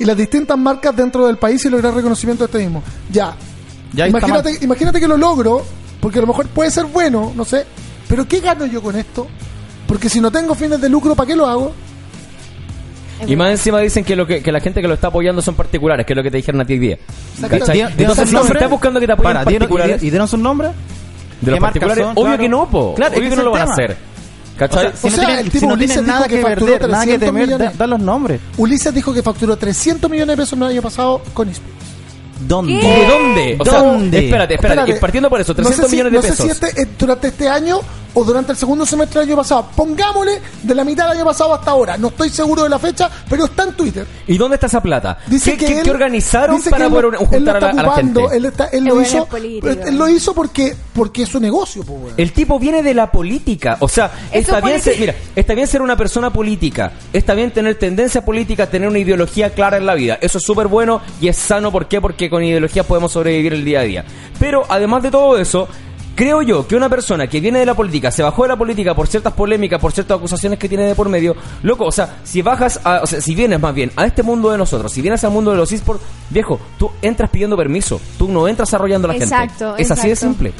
y 0.00 0.04
las 0.04 0.16
distintas 0.16 0.58
marcas 0.58 0.96
dentro 0.96 1.28
del 1.28 1.38
país 1.38 1.64
y 1.64 1.68
lograr 1.68 1.94
reconocimiento 1.94 2.42
de 2.42 2.46
este 2.46 2.58
mismo. 2.58 2.82
Ya. 3.08 3.36
Ya 3.92 4.08
imagínate, 4.08 4.58
imagínate 4.60 4.98
que 4.98 5.06
lo 5.06 5.16
logro, 5.16 5.64
porque 6.00 6.18
a 6.18 6.22
lo 6.22 6.26
mejor 6.26 6.48
puede 6.48 6.72
ser 6.72 6.86
bueno, 6.86 7.32
no 7.36 7.44
sé, 7.44 7.66
pero 8.08 8.26
¿qué 8.26 8.40
gano 8.40 8.66
yo 8.66 8.82
con 8.82 8.96
esto? 8.96 9.28
Porque 9.86 10.08
si 10.08 10.20
no 10.20 10.32
tengo 10.32 10.56
fines 10.56 10.80
de 10.80 10.88
lucro, 10.88 11.14
¿para 11.14 11.28
qué 11.28 11.36
lo 11.36 11.46
hago? 11.46 11.72
Y 13.26 13.36
más 13.36 13.50
encima 13.50 13.80
dicen 13.80 14.04
que 14.04 14.16
lo 14.16 14.26
que, 14.26 14.42
que 14.42 14.50
la 14.52 14.60
gente 14.60 14.80
que 14.82 14.88
lo 14.88 14.94
está 14.94 15.08
apoyando 15.08 15.42
son 15.42 15.54
particulares, 15.54 16.06
que 16.06 16.12
es 16.12 16.16
lo 16.16 16.22
que 16.22 16.30
te 16.30 16.38
dijeron 16.38 16.60
a 16.60 16.64
ti 16.64 16.72
hoy 16.74 16.78
día. 16.78 16.98
Entonces, 17.42 18.32
no, 18.32 18.42
estás 18.44 18.70
buscando 18.70 18.98
que 19.00 19.06
te 19.06 19.12
apoyen 19.12 19.32
Para, 19.34 19.44
dieron- 19.44 19.68
particulares, 19.68 20.02
¿y, 20.02 20.10
dieron 20.10 20.28
sus 20.28 20.40
nombres? 20.40 20.72
de 21.40 21.50
los 21.50 21.56
¿qué 21.56 21.60
marcas 21.60 21.80
particulares, 21.80 22.04
son? 22.04 22.12
obvio 22.12 22.24
Claro. 22.24 22.42
que 22.42 22.48
no, 22.48 22.68
po. 22.70 22.94
Claro, 22.94 23.12
es 23.12 23.18
obvio 23.18 23.30
que 23.30 23.30
que 23.30 23.36
no 23.36 23.42
lo 23.44 23.50
van 23.52 23.62
a 23.62 23.64
es 23.64 23.70
hacer. 23.70 23.96
¿Cachai? 24.58 24.86
O 24.88 24.92
sea, 24.92 25.10
no 25.10 25.16
tienen- 25.16 25.38
el 25.38 25.44
tipo 25.50 25.58
si 25.60 25.66
no 25.66 25.72
Ulises 25.74 25.94
tienen 25.94 26.06
nada 26.06 26.18
dijo 26.18 26.28
que 26.28 26.36
que 26.36 26.42
facturó 26.42 26.66
perder, 26.72 26.90
nada 26.90 27.04
que 27.04 27.10
300 27.18 27.26
temer, 27.28 27.46
millones. 27.46 27.78
da- 27.78 27.86
los 27.86 28.00
nombres. 28.00 28.40
Ulises 28.58 28.94
dijo 28.94 29.14
que 29.14 29.22
facturó 29.22 29.56
300 29.56 30.10
millones 30.10 30.36
de 30.36 30.42
pesos 30.42 30.58
el 30.58 30.62
año 30.64 30.82
pasado 30.82 31.22
con. 31.32 31.50
¿Dónde? 32.46 32.72
¿Y 32.72 32.76
de 32.78 33.06
dónde? 33.06 33.56
O 33.58 33.64
sea, 33.64 33.78
¿Dónde? 33.82 34.24
espérate, 34.24 34.54
espérate, 34.54 34.94
partiendo 34.96 35.28
por 35.30 35.40
eso, 35.40 35.52
No 35.52 35.56
sé 35.56 35.62
300 35.82 35.90
si- 35.90 35.96
millones 35.96 36.12
de 36.12 36.16
no 36.18 36.22
sé 36.22 36.28
pesos. 36.42 36.58
si 36.58 36.66
este, 36.66 36.82
eh, 36.82 36.86
durante 36.98 37.28
este 37.28 37.48
año 37.48 37.80
o 38.14 38.24
durante 38.24 38.52
el 38.52 38.58
segundo 38.58 38.84
semestre 38.86 39.20
del 39.20 39.28
año 39.30 39.36
pasado. 39.36 39.66
Pongámosle 39.76 40.40
de 40.62 40.74
la 40.74 40.84
mitad 40.84 41.08
del 41.08 41.18
año 41.18 41.24
pasado 41.24 41.54
hasta 41.54 41.70
ahora. 41.70 41.96
No 41.96 42.08
estoy 42.08 42.30
seguro 42.30 42.62
de 42.64 42.68
la 42.68 42.78
fecha, 42.78 43.10
pero 43.28 43.44
está 43.44 43.64
en 43.64 43.72
Twitter. 43.74 44.06
¿Y 44.26 44.36
dónde 44.38 44.54
está 44.56 44.66
esa 44.66 44.80
plata? 44.82 45.18
Dice 45.26 45.52
¿Qué, 45.52 45.58
que 45.58 45.66
qué- 45.66 45.78
él- 45.78 45.84
qué 45.84 45.90
organizaron 45.90 46.56
dice 46.56 46.70
para 46.70 46.84
que 46.84 46.86
él 46.86 46.90
poder 46.92 47.04
lo- 47.04 47.10
él 47.12 47.18
lo 47.24 47.26
juntar 47.26 47.56
a 47.56 47.60
la, 47.60 47.68
a 47.70 47.86
la 47.86 47.92
gente? 47.94 48.20
Él, 48.32 48.44
está- 48.46 48.66
él 48.66 48.84
lo 48.84 49.00
hizo, 49.00 49.26
política. 49.26 49.72
él 49.88 49.96
lo 49.98 50.08
hizo 50.08 50.34
porque, 50.34 50.74
porque 50.92 51.22
es 51.24 51.28
su 51.28 51.40
negocio, 51.40 51.82
weón. 51.86 52.14
El 52.16 52.32
tipo 52.32 52.58
viene 52.58 52.82
de 52.82 52.94
la 52.94 53.10
política, 53.10 53.76
o 53.80 53.88
sea, 53.88 54.10
Eso 54.32 54.54
está 54.56 54.60
bien, 54.66 54.80
ser, 54.80 54.98
mira, 54.98 55.14
está 55.36 55.54
bien 55.54 55.66
ser 55.66 55.82
una 55.82 55.96
persona 55.96 56.32
política, 56.32 56.92
está 57.12 57.34
bien 57.34 57.50
tener 57.52 57.76
tendencia 57.76 58.24
política, 58.24 58.68
tener 58.68 58.88
una 58.88 58.98
ideología 58.98 59.50
clara 59.50 59.76
en 59.76 59.86
la 59.86 59.94
vida, 59.94 60.18
eso 60.20 60.38
es 60.38 60.44
súper 60.44 60.66
bueno 60.68 61.00
y 61.20 61.28
es 61.28 61.36
sano, 61.36 61.70
¿por 61.72 61.86
qué? 61.88 62.00
Porque 62.00 62.28
con 62.30 62.42
ideología 62.42 62.84
podemos 62.84 63.12
sobrevivir 63.12 63.52
el 63.52 63.64
día 63.64 63.80
a 63.80 63.82
día. 63.82 64.04
Pero 64.38 64.64
además 64.68 65.02
de 65.02 65.10
todo 65.10 65.38
eso, 65.38 65.68
creo 66.14 66.42
yo 66.42 66.66
que 66.66 66.76
una 66.76 66.88
persona 66.88 67.26
que 67.26 67.40
viene 67.40 67.58
de 67.60 67.66
la 67.66 67.74
política, 67.74 68.10
se 68.10 68.22
bajó 68.22 68.42
de 68.42 68.48
la 68.48 68.56
política 68.56 68.94
por 68.94 69.06
ciertas 69.06 69.32
polémicas, 69.32 69.80
por 69.80 69.92
ciertas 69.92 70.18
acusaciones 70.18 70.58
que 70.58 70.68
tiene 70.68 70.84
de 70.84 70.94
por 70.94 71.08
medio, 71.08 71.34
loco, 71.62 71.84
o 71.86 71.92
sea, 71.92 72.18
si 72.24 72.42
bajas, 72.42 72.80
a- 72.84 73.00
o 73.02 73.06
sea, 73.06 73.20
si 73.20 73.34
vienes 73.34 73.60
más 73.60 73.74
bien 73.74 73.90
a 73.96 74.04
este 74.06 74.22
mundo 74.22 74.50
de 74.50 74.58
nosotros, 74.58 74.92
si 74.92 75.00
vienes 75.02 75.22
al 75.24 75.30
mundo 75.30 75.50
de 75.50 75.56
los 75.56 75.70
esports, 75.72 76.02
viejo, 76.28 76.58
tú 76.78 76.90
entras 77.02 77.30
pidiendo 77.30 77.56
permiso, 77.56 78.00
tú 78.18 78.28
no 78.28 78.46
entras 78.48 78.72
arrollando 78.74 79.08
a 79.08 79.12
la 79.12 79.16
Exacto, 79.22 79.68
gente. 79.70 79.82
Es 79.82 79.90
así 79.90 80.08
de 80.08 80.16
simple. 80.16 80.52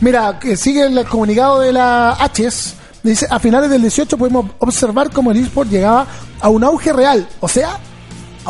Mira, 0.00 0.38
que 0.38 0.56
sigue 0.56 0.82
el 0.86 1.04
comunicado 1.06 1.60
de 1.60 1.72
la 1.72 2.16
HS. 2.18 2.74
Dice, 3.02 3.26
a 3.30 3.38
finales 3.38 3.70
del 3.70 3.80
18 3.82 4.16
pudimos 4.18 4.46
observar 4.58 5.10
cómo 5.10 5.30
el 5.30 5.38
eSport 5.38 5.70
llegaba 5.70 6.06
a 6.40 6.48
un 6.48 6.62
auge 6.64 6.92
real. 6.92 7.26
O 7.40 7.48
sea, 7.48 7.78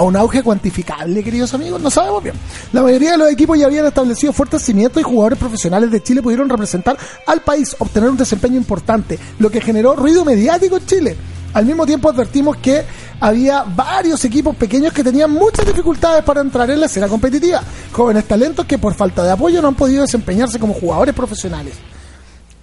a 0.01 0.03
un 0.03 0.17
auge 0.17 0.43
cuantificable, 0.43 1.23
queridos 1.23 1.53
amigos. 1.53 1.79
No 1.79 1.91
sabemos 1.91 2.23
bien. 2.23 2.35
La 2.73 2.83
mayoría 2.83 3.13
de 3.13 3.19
los 3.19 3.31
equipos 3.31 3.59
ya 3.59 3.67
habían 3.67 3.85
establecido 3.85 4.33
fuertes 4.33 4.63
cimientos 4.63 4.99
y 4.99 5.05
jugadores 5.05 5.39
profesionales 5.39 5.91
de 5.91 6.03
Chile 6.03 6.23
pudieron 6.23 6.49
representar 6.49 6.97
al 7.27 7.43
país, 7.43 7.77
obtener 7.79 8.09
un 8.09 8.17
desempeño 8.17 8.57
importante, 8.57 9.19
lo 9.39 9.51
que 9.51 9.61
generó 9.61 9.95
ruido 9.95 10.25
mediático 10.25 10.79
en 10.79 10.87
Chile. 10.87 11.17
Al 11.53 11.67
mismo 11.67 11.85
tiempo 11.85 12.09
advertimos 12.09 12.57
que 12.57 12.83
había 13.21 13.63
varios 13.63 14.25
equipos 14.25 14.57
pequeños 14.57 14.95
que 14.95 15.05
tenían 15.05 15.33
muchas 15.33 15.67
dificultades 15.67 16.25
para 16.25 16.41
entrar 16.41 16.71
en 16.71 16.81
la 16.81 16.87
escena 16.87 17.07
competitiva. 17.07 17.63
Jóvenes 17.93 18.25
talentos 18.25 18.65
que 18.65 18.79
por 18.79 18.95
falta 18.95 19.23
de 19.23 19.33
apoyo 19.33 19.61
no 19.61 19.69
han 19.69 19.75
podido 19.75 20.01
desempeñarse 20.01 20.59
como 20.59 20.73
jugadores 20.73 21.15
profesionales. 21.15 21.75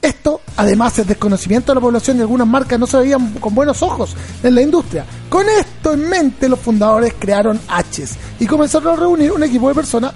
Esto, 0.01 0.41
además 0.55 0.95
del 0.95 1.07
desconocimiento 1.07 1.71
de 1.71 1.75
la 1.75 1.81
población 1.81 2.17
y 2.17 2.21
algunas 2.21 2.47
marcas 2.47 2.79
no 2.79 2.87
se 2.87 2.97
veían 2.97 3.33
con 3.33 3.55
buenos 3.55 3.81
ojos 3.81 4.15
en 4.43 4.55
la 4.55 4.61
industria. 4.61 5.05
Con 5.29 5.47
esto 5.49 5.93
en 5.93 6.07
mente, 6.07 6.47
los 6.47 6.59
fundadores 6.59 7.13
crearon 7.17 7.59
H's 7.67 8.15
y 8.39 8.45
comenzaron 8.45 8.93
a 8.93 8.95
reunir 8.95 9.31
un 9.31 9.43
equipo 9.43 9.67
de 9.69 9.75
personas 9.75 10.13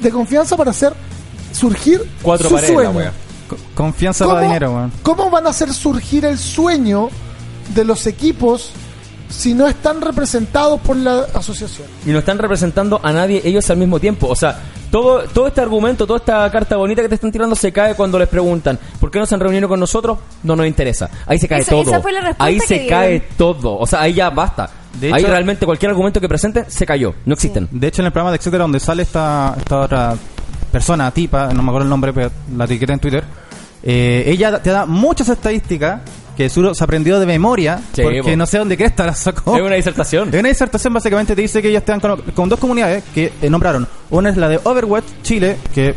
de 0.00 0.10
confianza 0.10 0.56
para 0.56 0.70
hacer 0.70 0.92
surgir 1.52 2.08
Cuatro 2.22 2.48
su 2.48 2.54
paredes, 2.54 2.74
sueño. 2.74 3.10
Confianza 3.74 4.24
¿Cómo, 4.24 4.34
para 4.34 4.46
dinero, 4.46 4.72
weón. 4.72 4.92
¿Cómo 5.02 5.30
van 5.30 5.46
a 5.46 5.50
hacer 5.50 5.72
surgir 5.72 6.24
el 6.24 6.38
sueño 6.38 7.08
de 7.74 7.84
los 7.84 8.06
equipos 8.06 8.70
si 9.28 9.54
no 9.54 9.66
están 9.66 10.00
representados 10.00 10.80
por 10.80 10.96
la 10.96 11.26
asociación? 11.34 11.86
y 12.04 12.10
no 12.10 12.18
están 12.18 12.38
representando 12.38 13.00
a 13.02 13.12
nadie 13.12 13.40
ellos 13.44 13.68
al 13.70 13.78
mismo 13.78 13.98
tiempo. 13.98 14.28
O 14.28 14.36
sea, 14.36 14.58
todo, 14.90 15.22
todo 15.24 15.46
este 15.48 15.60
argumento, 15.60 16.06
toda 16.06 16.18
esta 16.18 16.50
carta 16.50 16.76
bonita 16.76 17.02
que 17.02 17.08
te 17.08 17.14
están 17.16 17.32
tirando 17.32 17.54
se 17.56 17.72
cae 17.72 17.94
cuando 17.94 18.18
les 18.18 18.28
preguntan 18.28 18.78
¿por 19.00 19.10
qué 19.10 19.18
no 19.18 19.26
se 19.26 19.34
han 19.34 19.40
reunido 19.40 19.68
con 19.68 19.78
nosotros? 19.80 20.18
No 20.42 20.56
nos 20.56 20.66
interesa. 20.66 21.10
Ahí 21.26 21.38
se 21.38 21.48
cae 21.48 21.60
Esa- 21.60 21.70
todo. 21.72 21.82
esa 21.90 22.00
fue 22.00 22.12
la 22.12 22.20
respuesta 22.20 22.44
ahí 22.44 22.58
que 22.58 22.66
se 22.66 22.74
dieron. 22.80 22.98
cae 23.00 23.20
todo. 23.36 23.76
O 23.78 23.86
sea, 23.86 24.00
ahí 24.02 24.14
ya 24.14 24.30
basta. 24.30 24.70
De 25.00 25.12
ahí 25.12 25.20
hecho- 25.20 25.28
realmente 25.30 25.66
cualquier 25.66 25.90
argumento 25.90 26.20
que 26.20 26.28
presenten 26.28 26.64
se 26.68 26.86
cayó. 26.86 27.14
No 27.26 27.34
existen. 27.34 27.68
De 27.70 27.86
hecho, 27.88 28.00
en 28.02 28.06
el 28.06 28.12
programa 28.12 28.30
de 28.30 28.36
Etcétera, 28.38 28.62
donde 28.64 28.80
sale 28.80 29.02
esta, 29.02 29.54
esta 29.58 29.80
otra 29.80 30.14
persona, 30.72 31.10
tipa, 31.10 31.52
no 31.52 31.62
me 31.62 31.68
acuerdo 31.68 31.84
el 31.84 31.90
nombre, 31.90 32.12
pero 32.12 32.30
la 32.56 32.64
etiqueta 32.64 32.92
en 32.94 32.98
Twitter, 32.98 33.24
eh, 33.82 34.24
ella 34.26 34.60
te 34.62 34.70
da 34.70 34.86
muchas 34.86 35.28
estadísticas 35.28 36.00
que 36.36 36.48
Suro 36.50 36.74
se 36.74 36.84
aprendió 36.84 37.18
de 37.18 37.26
memoria, 37.26 37.80
Sí, 37.92 38.02
porque 38.02 38.22
po. 38.22 38.36
no 38.36 38.46
sé 38.46 38.58
dónde 38.58 38.76
cresta 38.76 39.06
las 39.06 39.18
sacó. 39.20 39.56
Es 39.56 39.62
una 39.62 39.74
disertación. 39.76 40.28
En 40.32 40.40
una 40.40 40.48
disertación 40.48 40.92
básicamente 40.92 41.34
te 41.34 41.42
dice 41.42 41.62
que 41.62 41.68
ellos 41.68 41.80
están 41.80 42.00
con, 42.00 42.20
con 42.32 42.48
dos 42.48 42.58
comunidades 42.60 43.02
que 43.14 43.32
eh, 43.40 43.50
nombraron. 43.50 43.86
Una 44.10 44.30
es 44.30 44.36
la 44.36 44.48
de 44.48 44.60
Overwatch 44.62 45.04
Chile, 45.22 45.56
que 45.74 45.94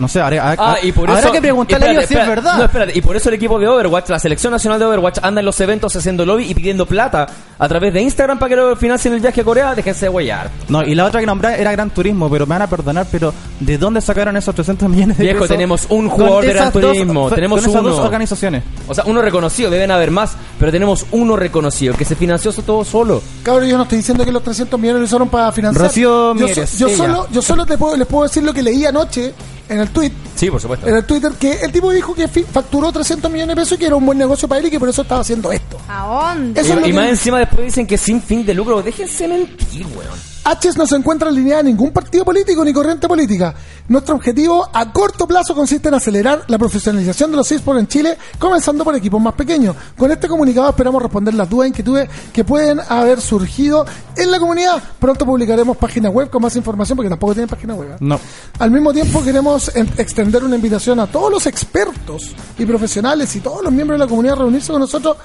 no 0.00 0.08
sé, 0.08 0.20
habrá, 0.20 0.56
Ah, 0.58 0.76
y 0.82 0.90
por 0.92 1.08
habrá 1.08 1.20
eso. 1.22 1.32
que 1.32 1.40
preguntarle 1.40 1.86
a 1.86 1.90
ellos 1.92 2.06
si 2.06 2.14
es 2.14 2.20
espérate. 2.20 2.30
verdad. 2.42 2.58
No, 2.58 2.64
espérate. 2.64 2.92
Y 2.98 3.02
por 3.02 3.16
eso 3.16 3.28
el 3.28 3.34
equipo 3.36 3.58
de 3.58 3.68
Overwatch, 3.68 4.08
la 4.08 4.18
selección 4.18 4.50
nacional 4.52 4.78
de 4.80 4.86
Overwatch, 4.86 5.18
anda 5.22 5.40
en 5.40 5.46
los 5.46 5.60
eventos 5.60 5.94
haciendo 5.94 6.26
lobby 6.26 6.44
y 6.50 6.54
pidiendo 6.54 6.86
plata 6.86 7.26
a 7.58 7.68
través 7.68 7.92
de 7.92 8.00
Instagram 8.00 8.38
para 8.38 8.48
que 8.48 8.56
lo 8.56 8.74
financien 8.76 9.14
el 9.14 9.20
viaje 9.20 9.42
a 9.42 9.44
Corea. 9.44 9.74
Déjense 9.74 10.06
de 10.06 10.08
huellar. 10.08 10.50
No, 10.68 10.82
y 10.82 10.94
la 10.94 11.04
otra 11.04 11.20
que 11.20 11.26
nombré 11.26 11.60
era 11.60 11.70
Gran 11.72 11.90
Turismo, 11.90 12.28
pero 12.30 12.46
me 12.46 12.54
van 12.54 12.62
a 12.62 12.66
perdonar, 12.66 13.06
pero 13.10 13.32
¿de 13.60 13.78
dónde 13.78 14.00
sacaron 14.00 14.36
esos 14.36 14.54
300 14.54 14.88
millones 14.88 15.18
de 15.18 15.24
Viejo, 15.24 15.40
pesos? 15.40 15.48
tenemos 15.56 15.86
un 15.90 16.08
jugador 16.08 16.44
de 16.44 16.52
Gran 16.54 16.72
dos- 16.72 16.82
Turismo, 16.82 17.22
con 17.28 17.34
tenemos 17.34 17.60
esas 17.66 17.82
dos 17.82 17.98
organizaciones. 17.98 18.62
O 18.88 18.94
sea, 18.94 19.04
uno 19.06 19.20
reconocido, 19.22 19.70
deben 19.70 19.90
haber 19.90 20.10
más, 20.10 20.36
pero 20.58 20.72
tenemos 20.72 21.04
uno 21.12 21.36
reconocido 21.36 21.94
que 21.94 22.04
se 22.04 22.16
financió 22.16 22.50
todo 22.52 22.84
solo. 22.84 23.22
Cabrón, 23.42 23.68
yo 23.68 23.76
no 23.76 23.84
estoy 23.84 23.98
diciendo 23.98 24.24
que 24.24 24.32
los 24.32 24.42
300 24.42 24.78
millones 24.80 25.00
lo 25.00 25.04
usaron 25.06 25.28
para 25.28 25.52
financiar. 25.52 25.86
Rocío 25.86 26.34
yo, 26.34 26.34
Mieres, 26.34 26.78
yo 26.78 26.88
ella. 26.88 26.96
solo, 26.96 27.26
yo 27.30 27.42
solo 27.42 27.66
te 27.66 27.76
puedo, 27.78 27.96
les 27.96 28.06
puedo 28.06 28.24
decir 28.24 28.42
lo 28.42 28.52
que 28.52 28.62
leí 28.62 28.84
anoche 28.84 29.32
en 29.70 29.80
el 29.80 29.88
tweet, 29.90 30.12
Sí, 30.34 30.50
por 30.50 30.60
supuesto. 30.60 30.86
en 30.86 30.96
el 30.96 31.04
Twitter, 31.04 31.32
que 31.38 31.52
el 31.52 31.72
tipo 31.72 31.90
dijo 31.92 32.14
que 32.14 32.28
facturó 32.28 32.92
300 32.92 33.30
millones 33.30 33.56
de 33.56 33.62
pesos 33.62 33.72
y 33.72 33.78
que 33.78 33.86
era 33.86 33.96
un 33.96 34.04
buen 34.04 34.18
negocio 34.18 34.46
para 34.48 34.60
él 34.60 34.66
y 34.66 34.70
que 34.70 34.78
por 34.78 34.88
eso 34.88 35.02
estaba 35.02 35.20
haciendo 35.22 35.50
esto. 35.52 35.78
¿A 35.88 36.34
dónde? 36.34 36.60
Eso 36.60 36.72
es 36.74 36.78
Y, 36.78 36.80
y 36.80 36.84
que- 36.90 36.92
más 36.92 37.08
encima 37.08 37.38
después 37.38 37.64
dicen 37.66 37.86
que 37.86 37.96
sin 37.96 38.20
fin 38.20 38.44
de 38.44 38.52
lucro. 38.54 38.82
Déjense 38.82 39.26
mentir, 39.28 39.86
weón. 39.86 40.29
H's 40.44 40.76
no 40.76 40.86
se 40.86 40.96
encuentra 40.96 41.28
alineada 41.28 41.60
a 41.60 41.62
ningún 41.62 41.90
partido 41.92 42.24
político 42.24 42.64
ni 42.64 42.72
corriente 42.72 43.06
política. 43.06 43.54
Nuestro 43.88 44.14
objetivo 44.14 44.66
a 44.72 44.92
corto 44.92 45.26
plazo 45.26 45.54
consiste 45.54 45.88
en 45.88 45.94
acelerar 45.94 46.44
la 46.48 46.58
profesionalización 46.58 47.30
de 47.30 47.36
los 47.36 47.52
esports 47.52 47.80
en 47.80 47.88
Chile, 47.88 48.18
comenzando 48.38 48.82
por 48.84 48.94
equipos 48.96 49.20
más 49.20 49.34
pequeños. 49.34 49.76
Con 49.98 50.10
este 50.10 50.28
comunicado 50.28 50.70
esperamos 50.70 51.02
responder 51.02 51.34
las 51.34 51.48
dudas 51.48 51.66
e 51.66 51.68
inquietudes 51.68 52.08
que 52.32 52.44
pueden 52.44 52.80
haber 52.88 53.20
surgido 53.20 53.84
en 54.16 54.30
la 54.30 54.38
comunidad. 54.38 54.82
Pronto 54.98 55.26
publicaremos 55.26 55.76
página 55.76 56.08
web 56.08 56.30
con 56.30 56.40
más 56.42 56.56
información 56.56 56.96
porque 56.96 57.10
tampoco 57.10 57.34
tienen 57.34 57.48
página 57.48 57.74
web. 57.74 57.90
¿eh? 57.92 57.96
No. 58.00 58.18
Al 58.58 58.70
mismo 58.70 58.92
tiempo 58.92 59.22
queremos 59.22 59.70
en- 59.76 59.90
extender 59.98 60.42
una 60.42 60.56
invitación 60.56 61.00
a 61.00 61.06
todos 61.06 61.30
los 61.30 61.46
expertos 61.46 62.30
y 62.58 62.64
profesionales 62.64 63.34
y 63.36 63.40
todos 63.40 63.62
los 63.62 63.72
miembros 63.72 63.98
de 63.98 64.04
la 64.06 64.08
comunidad 64.08 64.36
a 64.36 64.40
reunirse 64.40 64.72
con 64.72 64.80
nosotros. 64.80 65.16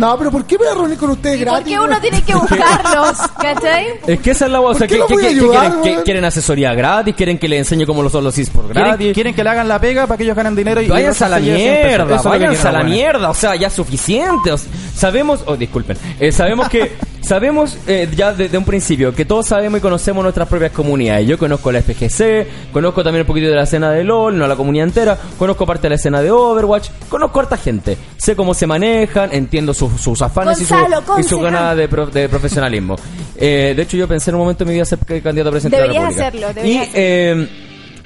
No, 0.00 0.16
pero 0.18 0.30
¿por 0.30 0.44
qué 0.46 0.56
me 0.58 0.64
voy 0.64 0.72
a 0.72 0.74
reunir 0.76 0.96
con 0.98 1.10
ustedes 1.10 1.36
¿Y 1.36 1.40
gratis? 1.40 1.60
por 1.62 1.68
qué 1.68 1.78
uno 1.92 2.00
tiene 2.00 2.22
que 2.26 2.34
buscarlos? 2.34 3.18
¿Cachai? 3.40 3.86
Es 4.06 4.20
que 4.20 4.30
esa 4.30 4.46
es 4.46 4.50
la 4.52 4.60
o 4.60 4.74
sea, 4.74 4.86
¿Por 4.86 4.88
qué 4.88 4.94
¿qué, 4.94 4.98
lo 4.98 5.06
qué- 5.06 5.14
voy 5.14 5.24
a 5.24 5.28
qué- 5.28 5.34
ayudar, 5.34 5.80
quieren? 5.82 6.02
¿Quieren 6.04 6.24
asesoría 6.24 6.74
gratis? 6.74 7.14
¿Quieren 7.14 7.38
que 7.38 7.48
les 7.48 7.58
enseñe 7.60 7.84
cómo 7.86 8.02
lo 8.02 8.08
son 8.08 8.24
los 8.24 8.36
esports 8.38 8.70
gratis? 8.70 8.96
¿Quieren, 8.96 9.14
quieren 9.14 9.34
que 9.34 9.44
le 9.44 9.50
hagan 9.50 9.68
la 9.68 9.78
pega 9.80 10.06
para 10.06 10.16
que 10.16 10.24
ellos 10.24 10.36
ganen 10.36 10.56
dinero 10.56 10.80
y 10.80 10.88
Váyanse 10.88 11.24
a 11.24 11.28
la 11.28 11.38
y 11.40 11.50
ellos 11.50 11.58
se 11.58 11.64
lleven 11.64 11.76
100 11.76 11.86
pesos. 11.90 12.08
mierda, 12.08 12.30
váyanse 12.30 12.68
a 12.68 12.72
la 12.72 12.82
mierda, 12.82 13.30
o 13.30 13.34
sea, 13.34 13.54
ya 13.56 13.66
es 13.66 13.72
suficiente. 13.74 14.52
o 14.52 14.58
sea, 14.58 14.70
sabemos, 14.94 15.42
oh, 15.46 15.56
disculpen, 15.56 15.96
eh, 16.18 16.32
sabemos 16.32 16.68
que, 16.68 16.92
sabemos 17.20 17.76
eh, 17.86 18.08
ya 18.16 18.32
desde 18.32 18.56
un 18.56 18.64
principio 18.64 19.14
que 19.14 19.24
todos 19.26 19.46
sabemos 19.46 19.78
y 19.78 19.82
conocemos 19.82 20.22
nuestras 20.22 20.48
propias 20.48 20.72
comunidades. 20.72 21.26
Yo 21.28 21.36
conozco 21.38 21.70
la 21.70 21.82
FGC, 21.82 22.72
conozco 22.72 23.02
también 23.04 23.22
un 23.22 23.26
poquito 23.26 23.48
de 23.48 23.54
la 23.54 23.64
escena 23.64 23.90
de 23.90 24.02
LOL, 24.04 24.36
no 24.38 24.46
la 24.46 24.56
comunidad 24.56 24.86
entera, 24.86 25.18
conozco 25.38 25.66
parte 25.66 25.82
de 25.82 25.88
la 25.90 25.94
escena 25.96 26.22
de 26.22 26.30
Overwatch, 26.30 26.88
conozco 27.08 27.38
a 27.38 27.42
harta 27.42 27.56
gente, 27.58 27.96
sé 28.16 28.34
cómo 28.36 28.54
se 28.54 28.66
manejan, 28.66 29.30
entiendo 29.32 29.74
sus, 29.74 29.89
sus 29.98 30.20
afanes 30.22 30.60
y 30.60 30.64
su, 30.64 30.74
Gonzalo, 30.74 31.00
y 31.18 31.22
su 31.22 31.36
concejal. 31.36 31.42
ganas 31.44 31.76
de, 31.76 31.88
pro- 31.88 32.06
de 32.06 32.28
profesionalismo. 32.28 32.96
Eh, 33.36 33.72
de 33.76 33.82
hecho, 33.82 33.96
yo 33.96 34.06
pensé 34.08 34.30
en 34.30 34.34
un 34.36 34.40
momento 34.42 34.64
en 34.64 34.68
mi 34.68 34.74
vida 34.74 34.84
ser 34.84 34.98
candidato 34.98 35.48
a 35.48 35.52
presidente 35.52 35.76
de 35.76 35.86
la 35.86 35.92
Deberías 35.92 36.14
República. 36.16 36.28
hacerlo, 36.28 36.54
deberías 36.54 36.86
y, 36.88 36.90
eh, 36.94 37.48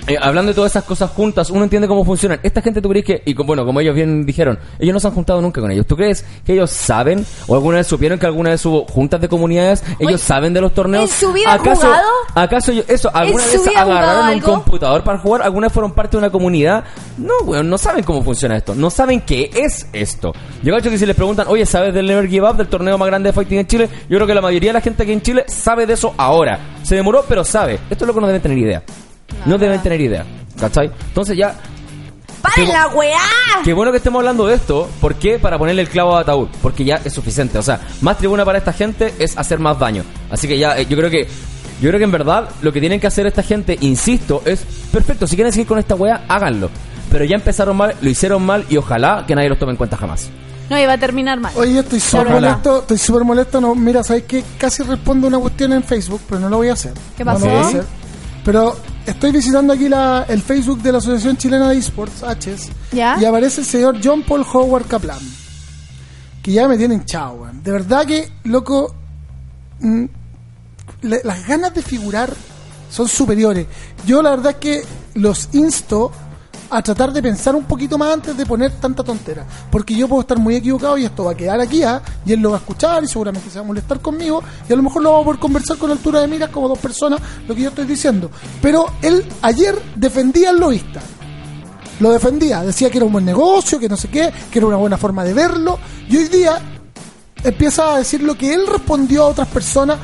eh, 0.07 0.17
hablando 0.21 0.51
de 0.51 0.55
todas 0.55 0.73
esas 0.73 0.85
cosas 0.85 1.11
juntas, 1.11 1.51
uno 1.51 1.65
entiende 1.65 1.89
cómo 1.89 2.05
funcionan. 2.05 2.39
Esta 2.43 2.61
gente, 2.61 2.83
¿tú 2.83 2.89
crees 2.91 3.05
que, 3.05 3.23
y 3.25 3.35
con- 3.35 3.47
bueno, 3.47 3.65
como 3.65 3.81
ellos 3.81 3.95
bien 3.95 4.27
dijeron, 4.27 4.59
ellos 4.79 4.93
no 4.93 5.01
se 5.01 5.07
han 5.07 5.15
juntado 5.15 5.41
nunca 5.41 5.61
con 5.61 5.71
ellos? 5.71 5.87
¿Tú 5.87 5.97
crees 5.97 6.25
que 6.45 6.53
ellos 6.53 6.71
saben, 6.71 7.25
o 7.47 7.55
alguna 7.55 7.79
vez 7.79 7.87
supieron 7.87 8.19
que 8.19 8.27
alguna 8.27 8.51
vez 8.51 8.65
hubo 8.67 8.85
juntas 8.87 9.21
de 9.21 9.29
comunidades, 9.29 9.83
ellos 9.99 10.21
saben 10.21 10.53
de 10.53 10.61
los 10.61 10.75
torneos? 10.75 11.05
¿en 11.11 11.17
su 11.17 11.33
vida 11.33 11.53
¿Acaso, 11.55 11.83
jugado? 11.87 12.09
¿Acaso 12.35 12.73
ellos- 12.73 12.85
eso, 12.89 13.11
alguna 13.15 13.45
¿En 13.45 13.51
vez 13.65 13.77
agarraron 13.77 14.25
un 14.27 14.31
algo? 14.33 14.53
computador 14.55 15.03
para 15.05 15.19
jugar? 15.19 15.43
¿Alguna 15.43 15.67
vez 15.69 15.73
fueron 15.73 15.93
parte 15.93 16.13
de 16.13 16.19
una 16.19 16.31
comunidad? 16.31 16.85
No, 17.17 17.33
weón, 17.45 17.71
no 17.71 17.79
saben 17.79 18.05
cómo 18.05 18.23
funciona 18.23 18.57
esto. 18.57 18.75
No 18.75 18.91
saben 18.91 19.21
qué 19.23 19.51
es 19.55 19.87
esto. 19.93 20.33
Yo 20.63 20.75
cacho 20.75 20.91
que 20.91 20.99
si 20.99 21.07
les 21.07 21.17
preguntan, 21.17 21.47
oye, 21.49 21.65
¿sabes 21.67 21.95
del 21.95 22.07
Never 22.07 22.29
Give 22.29 22.49
Up, 22.49 22.57
del 22.57 22.69
torneo 22.69 22.99
más 22.99 23.07
grande 23.07 23.29
de 23.31 23.33
fighting 23.33 23.59
en 23.61 23.67
Chile? 23.67 23.89
Yo 24.09 24.17
creo 24.19 24.27
que 24.27 24.35
la 24.35 24.41
mayoría 24.43 24.71
de 24.71 24.75
la 24.75 24.81
gente 24.81 25.03
aquí 25.03 25.13
en 25.13 25.23
Chile 25.23 25.45
sabe 25.49 25.87
de 25.87 25.95
eso 25.95 26.13
ahora. 26.19 26.59
Se 26.83 26.95
demoró, 26.95 27.25
pero 27.29 27.45
sabe. 27.45 27.79
Esto 27.89 28.05
es 28.05 28.07
lo 28.09 28.13
que 28.15 28.21
no 28.21 28.27
deben 28.27 28.43
tener 28.43 28.59
idea. 28.59 28.83
No, 29.47 29.59
deben 29.59 29.81
tener 29.83 30.01
idea. 30.01 30.25
¿Cachai? 30.59 30.91
Entonces 31.09 31.37
ya 31.37 31.55
¡Paren 32.43 32.69
la 32.69 32.89
weá! 32.89 33.19
Qué 33.65 33.73
bueno 33.73 33.91
que 33.91 33.97
estemos 33.97 34.21
hablando 34.21 34.47
de 34.47 34.55
esto. 34.57 34.89
¿Por 35.01 35.15
qué? 35.15 35.39
Para 35.39 35.59
ponerle 35.59 35.81
el 35.83 35.89
clavo 35.89 36.15
a 36.17 36.21
ataúd. 36.21 36.49
Porque 36.61 36.85
ya 36.85 37.01
es 37.03 37.13
suficiente. 37.13 37.57
O 37.59 37.63
sea, 37.63 37.81
más 38.03 38.19
tribuna 38.19 38.45
para 38.45 38.59
esta 38.59 38.73
gente 38.73 39.15
es 39.19 39.37
hacer 39.39 39.59
más 39.59 39.79
daño. 39.79 40.05
Así 40.31 40.47
que 40.47 40.59
ya, 40.59 40.79
eh, 40.79 40.87
yo 40.87 40.97
creo 40.97 41.11
que. 41.11 41.27
Yo 41.81 41.89
creo 41.89 41.99
que 41.99 42.05
en 42.05 42.13
verdad 42.13 42.49
lo 42.63 42.73
que 42.73 42.81
tienen 42.81 43.01
que 43.01 43.07
hacer 43.07 43.27
esta 43.27 43.43
gente, 43.43 43.77
insisto, 43.81 44.43
es 44.45 44.61
perfecto. 44.93 45.27
Si 45.27 45.35
quieren 45.37 45.53
seguir 45.53 45.67
con 45.67 45.79
esta 45.79 45.95
wea, 45.95 46.25
háganlo. 46.29 46.71
Pero 47.11 47.25
ya 47.25 47.35
empezaron 47.35 47.77
mal, 47.77 47.95
lo 48.01 48.09
hicieron 48.11 48.45
mal 48.45 48.65
y 48.69 48.77
ojalá 48.77 49.25
que 49.27 49.35
nadie 49.35 49.49
los 49.49 49.59
tome 49.59 49.73
en 49.73 49.77
cuenta 49.77 49.97
jamás. 49.97 50.29
No, 50.71 50.79
iba 50.79 50.93
a 50.93 50.99
terminar 50.99 51.41
mal. 51.41 51.53
Oye, 51.57 51.81
estoy 51.81 51.99
súper 52.01 52.29
molesto, 52.29 52.81
estoy 52.81 52.99
súper 52.99 53.25
molesto. 53.25 53.61
No, 53.61 53.75
mira, 53.75 54.03
sabes 54.05 54.23
que 54.25 54.45
casi 54.57 54.83
respondo 54.83 55.27
una 55.27 55.39
cuestión 55.39 55.73
en 55.73 55.83
Facebook, 55.83 56.21
pero 56.29 56.41
no 56.41 56.49
lo 56.49 56.59
voy 56.59 56.69
a 56.69 56.75
hacer. 56.75 56.93
¿Qué 57.17 57.25
No 57.25 57.33
lo 57.33 57.39
pasó? 57.39 57.51
voy 57.51 57.57
a 57.57 57.67
hacer. 57.67 57.85
Pero 58.45 58.77
estoy 59.07 59.33
visitando 59.33 59.73
aquí 59.73 59.89
la, 59.89 60.25
el 60.29 60.41
Facebook 60.43 60.83
de 60.83 60.93
la 60.93 60.99
Asociación 60.99 61.37
Chilena 61.37 61.69
de 61.69 61.79
Esports, 61.79 62.23
HES, 62.23 62.69
¿Ya? 62.93 63.17
y 63.21 63.25
aparece 63.25 63.61
el 63.61 63.67
señor 63.67 63.99
John 64.03 64.23
Paul 64.23 64.45
Howard 64.53 64.87
Kaplan. 64.87 65.19
Que 66.43 66.53
ya 66.53 66.69
me 66.69 66.77
tienen 66.77 67.05
chao, 67.05 67.35
weón. 67.37 67.63
De 67.63 67.71
verdad 67.73 68.05
que, 68.07 68.31
loco, 68.45 68.95
mm, 69.81 70.05
le- 71.03 71.21
las 71.25 71.47
ganas 71.47 71.73
de 71.75 71.83
figurar 71.83 72.33
son 72.91 73.09
superiores. 73.09 73.67
Yo 74.07 74.23
la 74.23 74.31
verdad 74.31 74.53
es 74.53 74.57
que 74.59 74.83
los 75.15 75.49
insto 75.53 76.13
a 76.77 76.83
tratar 76.83 77.13
de 77.13 77.23
pensar 77.23 77.55
un 77.55 77.65
poquito 77.65 77.97
más 77.99 78.13
antes 78.13 78.37
de 78.37 78.45
poner 78.47 78.73
tanta 78.73 79.03
tontera. 79.03 79.45
Porque 79.71 79.95
yo 79.95 80.09
puedo 80.09 80.21
estar 80.23 80.39
muy 80.39 80.57
equivocado 80.57 80.99
y 80.99 81.05
esto 81.05 81.25
va 81.25 81.33
a 81.33 81.35
quedar 81.37 81.61
aquí, 81.61 81.83
¿ah? 81.83 82.01
y 82.27 82.33
él 82.33 82.41
lo 82.41 82.51
va 82.51 82.57
a 82.57 82.61
escuchar 82.61 83.05
y 83.05 83.07
seguramente 83.07 83.49
se 83.51 83.59
va 83.59 83.65
a 83.65 83.69
molestar 83.69 84.01
conmigo 84.01 84.43
y 84.69 84.73
a 84.73 84.77
lo 84.77 84.83
mejor 84.83 85.03
lo 85.03 85.11
vamos 85.11 85.23
a 85.23 85.27
poder 85.27 85.41
conversar 85.41 85.77
con 85.79 85.91
altura 85.91 86.21
de 86.21 86.29
miras 86.29 86.51
como 86.51 86.69
dos 86.69 86.79
personas 86.79 87.21
lo 87.47 87.55
que 87.55 87.63
yo 87.63 87.69
estoy 87.69 87.87
diciendo. 87.87 88.31
Pero 88.61 88.87
él 89.03 89.25
ayer 89.43 89.81
defendía 89.97 90.51
al 90.51 90.59
lobista. 90.61 91.01
Lo 92.01 92.11
defendía, 92.11 92.63
decía 92.63 92.91
que 92.91 92.99
era 92.99 93.07
un 93.07 93.13
buen 93.13 93.25
negocio, 93.25 93.79
que 93.79 93.89
no 93.89 93.97
sé 93.97 94.09
qué, 94.09 94.33
que 94.51 94.59
era 94.59 94.67
una 94.67 94.77
buena 94.77 94.97
forma 94.97 95.23
de 95.23 95.33
verlo. 95.33 95.79
Y 96.09 96.17
hoy 96.17 96.29
día 96.29 96.59
empieza 97.45 97.95
a 97.95 97.99
decir 97.99 98.23
lo 98.23 98.37
que 98.37 98.53
él 98.53 98.67
respondió 98.67 99.23
a 99.23 99.27
otras 99.29 99.49
personas. 99.49 99.99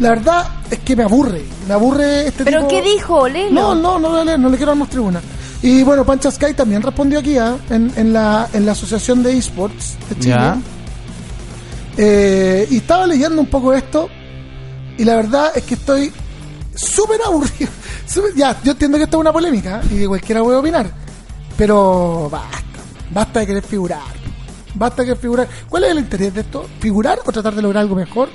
La 0.00 0.10
verdad 0.10 0.46
es 0.70 0.78
que 0.80 0.94
me 0.96 1.04
aburre, 1.04 1.44
me 1.66 1.74
aburre 1.74 2.28
este 2.28 2.44
¿Pero 2.44 2.60
tipo- 2.60 2.68
qué 2.70 2.82
dijo? 2.82 3.28
Léelo. 3.28 3.74
No, 3.74 3.74
no, 3.74 3.98
no, 3.98 4.16
a 4.16 4.24
leer, 4.24 4.38
no 4.38 4.48
le 4.48 4.56
quiero 4.56 4.70
dar 4.72 4.78
más 4.78 4.88
tribuna. 4.88 5.20
Y 5.62 5.82
bueno, 5.82 6.04
Pancha 6.04 6.30
Sky 6.30 6.54
también 6.54 6.82
respondió 6.82 7.18
aquí 7.18 7.36
¿ah? 7.36 7.56
en, 7.70 7.92
en, 7.96 8.12
la, 8.12 8.48
en 8.52 8.64
la 8.64 8.72
Asociación 8.72 9.22
de 9.22 9.36
Esports 9.36 9.96
de 10.08 10.18
Chile. 10.20 10.54
Eh, 11.96 12.68
y 12.70 12.76
estaba 12.76 13.06
leyendo 13.08 13.40
un 13.40 13.48
poco 13.48 13.72
esto 13.72 14.08
y 14.96 15.04
la 15.04 15.16
verdad 15.16 15.50
es 15.56 15.64
que 15.64 15.74
estoy 15.74 16.12
súper 16.74 17.20
aburrido. 17.24 17.70
Ya, 18.34 18.58
yo 18.64 18.72
entiendo 18.72 18.96
que 18.96 19.04
esto 19.04 19.18
es 19.18 19.20
una 19.20 19.32
polémica 19.32 19.82
y 19.90 19.98
que 19.98 20.08
cualquiera 20.08 20.42
puede 20.42 20.56
opinar, 20.56 20.90
pero 21.58 22.28
basta, 22.30 22.80
basta 23.10 23.40
de 23.40 23.46
querer 23.46 23.62
figurar. 23.62 24.00
Basta 24.74 25.02
de 25.02 25.08
querer 25.08 25.20
figurar. 25.20 25.48
¿Cuál 25.68 25.84
es 25.84 25.90
el 25.90 25.98
interés 25.98 26.32
de 26.32 26.40
esto? 26.40 26.66
¿Figurar 26.80 27.18
o 27.26 27.30
tratar 27.30 27.54
de 27.54 27.60
lograr 27.60 27.82
algo 27.82 27.94
mejor? 27.94 28.30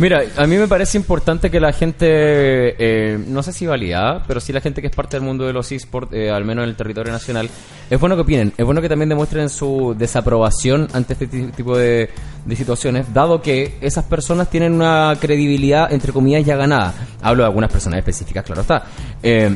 Mira, 0.00 0.22
a 0.36 0.46
mí 0.46 0.56
me 0.56 0.68
parece 0.68 0.96
importante 0.96 1.50
que 1.50 1.58
la 1.58 1.72
gente, 1.72 2.06
eh, 2.08 3.18
no 3.26 3.42
sé 3.42 3.52
si 3.52 3.66
valida, 3.66 4.22
pero 4.28 4.38
sí 4.38 4.52
la 4.52 4.60
gente 4.60 4.80
que 4.80 4.86
es 4.86 4.94
parte 4.94 5.16
del 5.16 5.24
mundo 5.26 5.44
de 5.44 5.52
los 5.52 5.72
esports, 5.72 6.12
eh, 6.12 6.30
al 6.30 6.44
menos 6.44 6.62
en 6.62 6.70
el 6.70 6.76
territorio 6.76 7.12
nacional, 7.12 7.50
es 7.90 7.98
bueno 7.98 8.14
que 8.14 8.22
opinen, 8.22 8.52
es 8.56 8.64
bueno 8.64 8.80
que 8.80 8.88
también 8.88 9.08
demuestren 9.08 9.48
su 9.48 9.96
desaprobación 9.98 10.86
ante 10.92 11.14
este 11.14 11.26
ti- 11.26 11.46
tipo 11.48 11.76
de, 11.76 12.10
de 12.44 12.56
situaciones, 12.56 13.12
dado 13.12 13.42
que 13.42 13.76
esas 13.80 14.04
personas 14.04 14.48
tienen 14.48 14.72
una 14.74 15.16
credibilidad, 15.20 15.92
entre 15.92 16.12
comillas, 16.12 16.44
ya 16.44 16.54
ganada. 16.54 16.94
Hablo 17.20 17.42
de 17.42 17.46
algunas 17.48 17.72
personas 17.72 17.98
específicas, 17.98 18.44
claro 18.44 18.60
está. 18.60 18.84
Eh, 19.20 19.52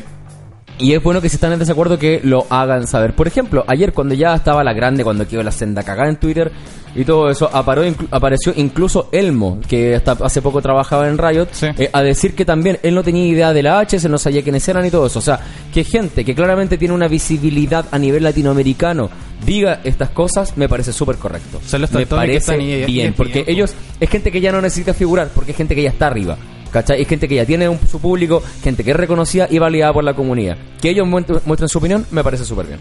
y 0.79 0.93
es 0.93 1.03
bueno 1.03 1.21
que 1.21 1.29
si 1.29 1.35
están 1.35 1.53
en 1.53 1.59
desacuerdo 1.59 1.97
que 1.99 2.19
lo 2.23 2.45
hagan 2.49 2.87
saber. 2.87 3.15
Por 3.15 3.27
ejemplo, 3.27 3.63
ayer 3.67 3.93
cuando 3.93 4.15
ya 4.15 4.33
estaba 4.35 4.63
la 4.63 4.73
grande, 4.73 5.03
cuando 5.03 5.27
quedó 5.27 5.43
la 5.43 5.51
senda 5.51 5.83
cagada 5.83 6.09
en 6.09 6.17
Twitter 6.17 6.51
y 6.95 7.05
todo 7.05 7.29
eso, 7.29 7.49
aparó 7.51 7.85
inclu- 7.85 8.07
apareció 8.11 8.53
incluso 8.55 9.09
Elmo, 9.11 9.59
que 9.67 9.95
hasta 9.95 10.11
hace 10.13 10.41
poco 10.41 10.61
trabajaba 10.61 11.07
en 11.07 11.17
Riot, 11.17 11.47
Sí. 11.51 11.67
eh, 11.77 11.89
a 11.91 12.01
decir 12.03 12.35
que 12.35 12.45
también 12.45 12.79
él 12.83 12.93
no 12.95 13.03
tenía 13.03 13.25
idea 13.25 13.53
de 13.53 13.63
la 13.63 13.79
HS, 13.81 14.07
no 14.09 14.17
sabía 14.17 14.41
quiénes 14.43 14.67
eran 14.67 14.85
y 14.85 14.91
todo 14.91 15.07
eso. 15.07 15.19
O 15.19 15.21
sea, 15.21 15.39
que 15.73 15.83
gente 15.83 16.23
que 16.25 16.35
claramente 16.35 16.77
tiene 16.77 16.93
una 16.93 17.07
visibilidad 17.07 17.85
a 17.91 17.97
nivel 17.99 18.23
latinoamericano 18.23 19.09
diga 19.45 19.79
estas 19.83 20.09
cosas, 20.09 20.55
me 20.57 20.69
parece 20.69 20.93
súper 20.93 21.17
correcto. 21.17 21.59
Me 21.91 22.05
parece 22.05 22.57
bien, 22.85 23.07
en 23.07 23.13
porque 23.13 23.43
ellos 23.47 23.73
es 23.99 24.09
gente 24.09 24.31
que 24.31 24.39
ya 24.41 24.51
no 24.51 24.61
necesita 24.61 24.93
figurar, 24.93 25.29
porque 25.33 25.51
es 25.51 25.57
gente 25.57 25.75
que 25.75 25.83
ya 25.83 25.89
está 25.89 26.07
arriba. 26.07 26.37
¿Cachai? 26.73 27.01
Es 27.01 27.07
gente 27.07 27.27
que 27.29 27.35
ya 27.35 27.45
tiene 27.45 27.69
un- 27.69 27.79
su 27.87 27.99
público, 27.99 28.41
gente 28.63 28.83
que 28.83 28.91
es 28.91 28.97
reconocida 28.97 29.47
y 29.49 29.59
validada 29.59 29.93
por 29.93 30.03
la 30.03 30.15
comunidad. 30.15 30.57
Que 30.81 30.89
ellos 30.89 31.07
muestren, 31.07 31.69
su 31.69 31.77
opinión, 31.77 32.05
me 32.11 32.23
parece 32.23 32.43
súper 32.43 32.65
bien. 32.65 32.79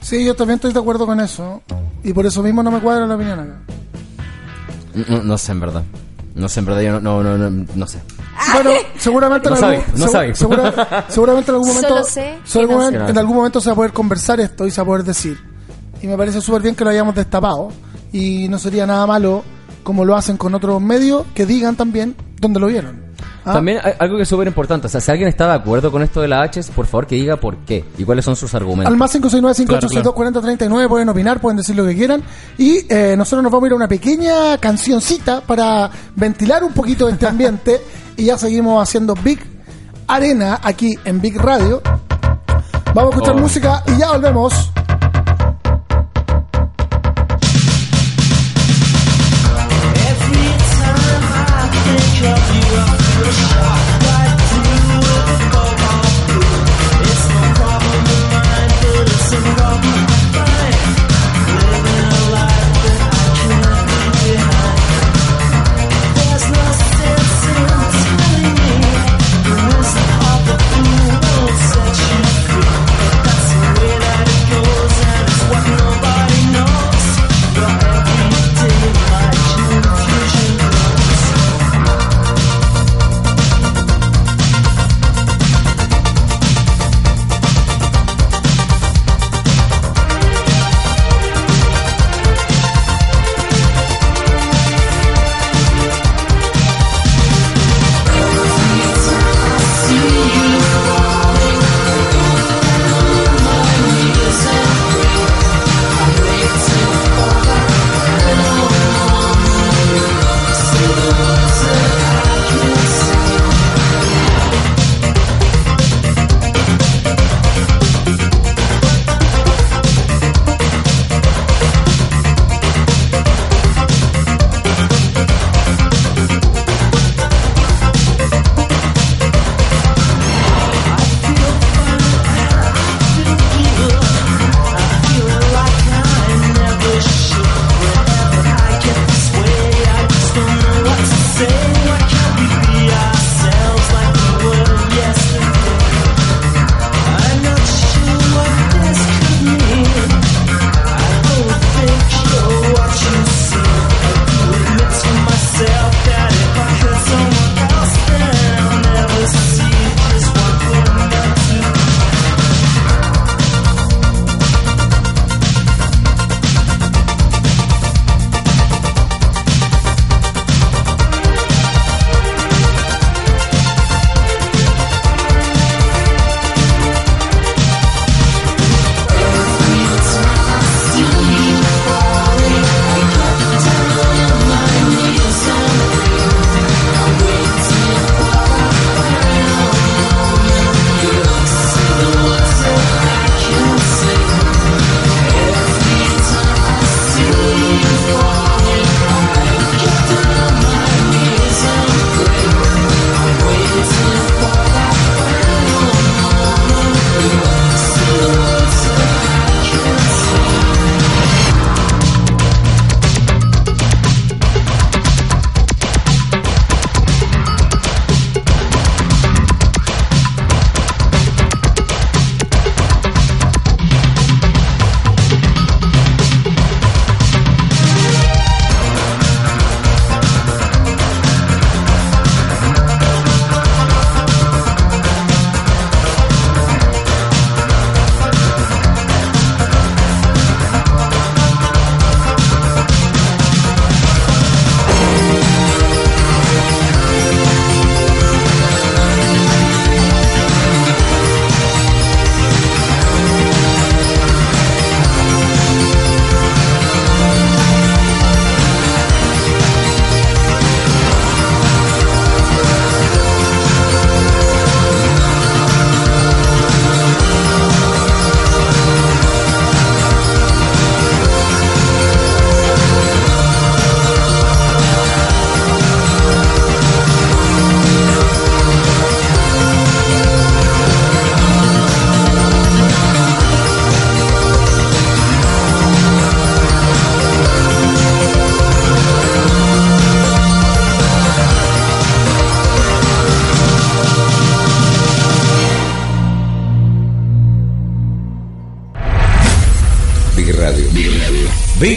Sí, 0.00 0.24
yo 0.24 0.34
también 0.34 0.56
estoy 0.56 0.72
de 0.72 0.80
acuerdo 0.80 1.04
con 1.06 1.20
eso. 1.20 1.62
Y 2.02 2.12
por 2.14 2.24
eso 2.24 2.42
mismo 2.42 2.62
no 2.62 2.70
me 2.70 2.80
cuadra 2.80 3.06
la 3.06 3.14
opinión 3.14 3.38
acá. 3.38 3.58
No, 5.08 5.22
no 5.22 5.38
sé, 5.38 5.52
en 5.52 5.60
verdad. 5.60 5.82
No 6.34 6.48
sé, 6.48 6.60
en 6.60 6.66
verdad, 6.66 6.80
yo 6.80 7.00
no, 7.00 7.22
no, 7.22 7.36
no, 7.36 7.50
no, 7.50 7.66
no 7.74 7.86
sé. 7.86 7.98
Bueno, 8.54 8.70
seguramente 8.98 9.48
No 9.50 9.56
en 9.56 9.60
sabe, 9.60 9.76
algún, 9.76 10.00
no 10.00 10.06
segu- 10.06 10.10
sabe. 10.12 10.34
segura- 10.34 11.04
seguramente 11.08 11.50
en 11.50 11.54
algún 11.56 11.68
momento, 11.68 11.88
Solo 11.88 12.04
sé 12.04 12.38
no 12.66 12.88
en- 12.88 12.90
sé. 13.06 13.10
en 13.10 13.18
algún 13.18 13.36
momento 13.36 13.60
se 13.60 13.68
va 13.68 13.72
a 13.72 13.76
poder 13.76 13.92
conversar 13.92 14.40
esto 14.40 14.66
y 14.66 14.70
se 14.70 14.80
va 14.80 14.82
a 14.84 14.86
poder 14.86 15.04
decir. 15.04 15.38
Y 16.00 16.06
me 16.06 16.16
parece 16.16 16.40
súper 16.40 16.62
bien 16.62 16.74
que 16.74 16.84
lo 16.84 16.90
hayamos 16.90 17.14
destapado. 17.14 17.68
Y 18.12 18.48
no 18.48 18.58
sería 18.58 18.86
nada 18.86 19.06
malo, 19.06 19.44
como 19.82 20.04
lo 20.04 20.16
hacen 20.16 20.36
con 20.38 20.54
otros 20.54 20.80
medios, 20.80 21.24
que 21.34 21.44
digan 21.44 21.76
también 21.76 22.14
dónde 22.40 22.60
lo 22.60 22.68
vieron. 22.68 23.07
¿Ah? 23.48 23.52
También 23.54 23.78
hay 23.82 23.94
algo 23.98 24.16
que 24.16 24.22
es 24.22 24.28
súper 24.28 24.46
importante. 24.48 24.86
O 24.86 24.90
sea, 24.90 25.00
si 25.00 25.10
alguien 25.10 25.28
está 25.28 25.46
de 25.46 25.54
acuerdo 25.54 25.90
con 25.90 26.02
esto 26.02 26.20
de 26.20 26.28
la 26.28 26.42
H, 26.42 26.62
por 26.74 26.86
favor 26.86 27.06
que 27.06 27.14
diga 27.16 27.36
por 27.36 27.56
qué 27.58 27.84
y 27.96 28.04
cuáles 28.04 28.24
son 28.24 28.36
sus 28.36 28.54
argumentos. 28.54 28.90
Al 28.92 28.96
más 28.98 29.14
569-5862-4039 29.14 30.88
pueden 30.88 31.08
opinar, 31.08 31.40
pueden 31.40 31.56
decir 31.56 31.76
lo 31.76 31.84
que 31.86 31.94
quieran. 31.94 32.22
Y 32.56 32.84
eh, 32.88 33.14
nosotros 33.16 33.42
nos 33.42 33.52
vamos 33.52 33.64
a 33.64 33.66
ir 33.68 33.72
a 33.72 33.76
una 33.76 33.88
pequeña 33.88 34.58
cancioncita 34.58 35.40
para 35.40 35.90
ventilar 36.16 36.62
un 36.64 36.72
poquito 36.72 37.08
este 37.08 37.26
ambiente. 37.26 37.80
y 38.16 38.24
ya 38.24 38.36
seguimos 38.36 38.82
haciendo 38.82 39.14
Big 39.14 39.38
Arena 40.06 40.60
aquí 40.62 40.98
en 41.04 41.20
Big 41.20 41.36
Radio. 41.38 41.80
Vamos 42.94 43.12
a 43.12 43.16
escuchar 43.16 43.36
Oh. 43.36 43.38
música 43.38 43.82
y 43.86 43.98
ya 43.98 44.12
volvemos. 44.12 44.72
Thank 53.30 53.52
you. 53.52 53.57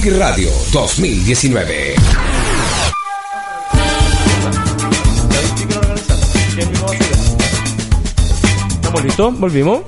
Big 0.03 0.17
Radio 0.17 0.49
2019. 0.71 1.95
¿Estamos 8.73 9.03
listos? 9.03 9.39
¿Volvimos? 9.39 9.81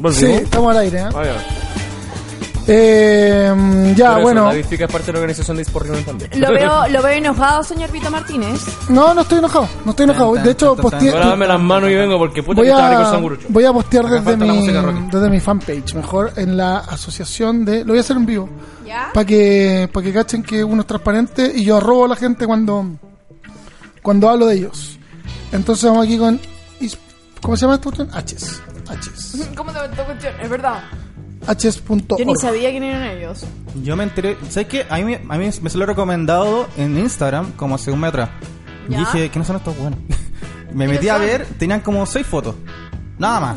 ¿Volvimos? 0.00 0.16
Sí, 0.16 0.26
estamos 0.26 0.76
al 0.76 0.82
aire. 0.82 1.00
¿eh? 1.00 1.55
Eh, 2.68 3.94
ya, 3.96 4.10
Por 4.10 4.18
eso, 4.18 4.22
bueno. 4.22 4.44
David 4.46 4.64
Fica 4.64 4.84
es 4.86 4.92
parte 4.92 5.06
de 5.06 5.12
la 5.12 5.18
organización 5.20 5.56
de 5.56 5.64
también. 5.64 6.30
Lo 6.40 6.50
veo, 6.50 6.88
lo 6.88 7.02
veo 7.02 7.12
enojado, 7.12 7.62
señor 7.62 7.92
Vito 7.92 8.10
Martínez. 8.10 8.60
No, 8.88 9.14
no 9.14 9.20
estoy 9.20 9.38
enojado. 9.38 9.68
No 9.84 9.90
estoy 9.92 10.04
enojado. 10.04 10.34
De 10.34 10.50
hecho, 10.50 10.76
posteé, 10.76 11.10
Ahora 11.10 11.28
dame 11.28 11.46
las 11.46 11.60
manos 11.60 11.90
y 11.90 11.94
vengo 11.94 12.18
porque 12.18 12.42
puta 12.42 12.60
voy, 12.60 12.68
que 12.68 12.74
rico 12.74 12.82
a, 12.82 13.38
voy 13.48 13.64
a 13.64 13.72
postear 13.72 14.06
Acá 14.06 14.20
desde 14.20 14.36
mi, 14.36 14.66
desde 14.66 15.30
mi 15.30 15.40
fanpage, 15.40 15.94
mejor 15.94 16.32
en 16.36 16.56
la 16.56 16.78
asociación 16.78 17.64
de. 17.64 17.80
Lo 17.80 17.88
voy 17.88 17.98
a 17.98 18.00
hacer 18.00 18.16
en 18.16 18.26
vivo. 18.26 18.48
¿Ya? 18.84 19.10
Para 19.14 19.26
que, 19.26 19.88
para 19.92 20.04
que 20.04 20.12
cachen 20.12 20.42
que 20.42 20.64
uno 20.64 20.82
es 20.82 20.86
transparente 20.86 21.52
y 21.54 21.64
yo 21.64 21.76
arrobo 21.76 22.06
a 22.06 22.08
la 22.08 22.16
gente 22.16 22.46
cuando, 22.46 22.84
cuando 24.02 24.28
hablo 24.28 24.46
de 24.46 24.56
ellos. 24.56 24.98
Entonces 25.52 25.84
vamos 25.88 26.04
aquí 26.06 26.18
con. 26.18 26.40
¿Cómo 27.40 27.56
se 27.56 27.62
llama 27.62 27.74
esta 27.74 27.84
cuestión? 27.84 28.10
H's. 28.10 28.60
H's. 28.90 29.48
¿Cómo 29.56 29.70
te 29.70 29.84
esta 29.84 30.04
cuestión? 30.04 30.34
Es 30.40 30.50
verdad. 30.50 30.82
Yo 31.46 32.24
ni 32.24 32.34
sabía 32.36 32.70
quién 32.70 32.82
eran 32.84 33.04
ellos. 33.04 33.44
Yo 33.82 33.96
me 33.96 34.04
enteré, 34.04 34.36
¿sabes 34.48 34.68
qué? 34.68 34.86
A 34.90 34.96
mí, 34.98 35.04
me- 35.04 35.20
a 35.28 35.38
mí 35.38 35.50
me 35.62 35.70
se 35.70 35.78
lo 35.78 35.84
he 35.84 35.86
recomendado 35.86 36.66
en 36.76 36.98
Instagram 36.98 37.52
como 37.52 37.74
hace 37.76 37.90
un 37.90 38.00
mes 38.00 38.08
atrás. 38.08 38.30
Y 38.88 38.92
¿Ya? 38.92 38.98
dije, 39.00 39.30
¿quiénes 39.30 39.46
son 39.46 39.56
estos 39.56 39.76
buenos? 39.78 39.98
me 40.72 40.86
metí 40.88 41.08
a 41.08 41.18
ver, 41.18 41.46
tenían 41.58 41.80
como 41.80 42.04
seis 42.06 42.26
fotos. 42.26 42.54
Nada 43.18 43.40
más. 43.40 43.56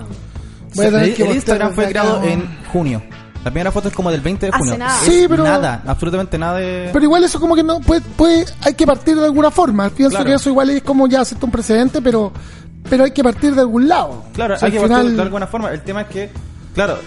Voy 0.75 0.85
a 0.85 0.87
el, 0.87 0.93
tener 0.93 1.09
el 1.09 1.15
que 1.15 1.23
postear 1.23 1.35
Instagram 1.35 1.73
fue 1.73 1.87
creado 1.89 2.17
acá. 2.17 2.27
en 2.29 2.57
junio. 2.71 3.01
La 3.43 3.51
primera 3.51 3.71
foto 3.71 3.87
es 3.87 3.93
como 3.95 4.11
del 4.11 4.19
20 4.21 4.45
de 4.47 4.49
Hace 4.49 4.59
junio. 4.59 4.77
nada. 4.77 4.99
Es 5.01 5.05
Sí, 5.13 5.25
pero- 5.29 5.43
Nada, 5.43 5.81
absolutamente 5.87 6.37
nada 6.37 6.57
de... 6.59 6.89
Pero 6.91 7.05
igual 7.05 7.23
eso 7.23 7.39
como 7.39 7.55
que 7.55 7.63
no 7.63 7.79
puede, 7.79 8.01
puede 8.01 8.45
hay 8.61 8.73
que 8.73 8.85
partir 8.85 9.15
de 9.15 9.25
alguna 9.25 9.49
forma. 9.49 9.89
Pienso 9.89 10.17
Claro. 10.17 10.25
que 10.29 10.35
eso 10.35 10.49
igual 10.49 10.69
es 10.71 10.83
como 10.83 11.07
ya 11.07 11.21
hacerte 11.21 11.45
un 11.45 11.51
precedente, 11.51 12.01
pero 12.01 12.31
pero 12.89 13.03
hay 13.03 13.11
que 13.11 13.23
partir 13.23 13.53
de 13.55 13.61
algún 13.61 13.87
lado. 13.87 14.23
Claro, 14.33 14.55
O 14.55 14.57
sea, 14.57 14.65
hay 14.67 14.71
que 14.73 14.79
al 14.79 14.83
partir 14.87 14.97
final- 15.03 15.15
de 15.17 15.21
alguna 15.23 15.47
forma. 15.47 15.71
El 15.71 15.81
tema 15.81 16.01
es 16.01 16.07
que, 16.07 16.29
claro, 16.73 16.97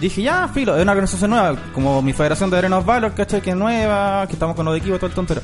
dije, 0.00 0.22
ya, 0.22 0.48
filo, 0.48 0.76
es 0.76 0.82
una 0.82 0.92
organización 0.92 1.30
nueva, 1.30 1.56
como 1.72 2.02
mi 2.02 2.12
Federación 2.12 2.50
de 2.50 2.58
Arenas 2.58 2.84
Valor, 2.84 3.12
¿cachai? 3.14 3.40
Que 3.40 3.50
es 3.50 3.56
nueva, 3.56 4.26
que 4.26 4.34
estamos 4.34 4.54
con 4.56 4.64
los 4.66 4.76
equipos, 4.76 4.98
todo 4.98 5.08
el 5.08 5.14
tontero. 5.14 5.40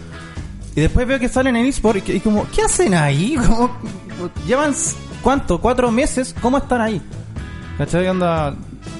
Y 0.76 0.80
después 0.82 1.06
veo 1.06 1.18
que 1.18 1.28
salen 1.28 1.56
en 1.56 1.66
eSport 1.66 1.98
y, 1.98 2.02
que- 2.02 2.14
y 2.16 2.20
como, 2.20 2.46
¿qué 2.54 2.62
hacen 2.62 2.94
ahí? 2.94 3.36
Como, 3.46 3.70
llevan, 4.46 4.74
¿cuánto? 5.22 5.58
¿Cuatro 5.60 5.90
meses? 5.90 6.34
¿Cómo 6.42 6.58
están 6.58 6.80
ahí? 6.80 7.00
¿Cachai? 7.78 8.06
Onda... 8.08 8.54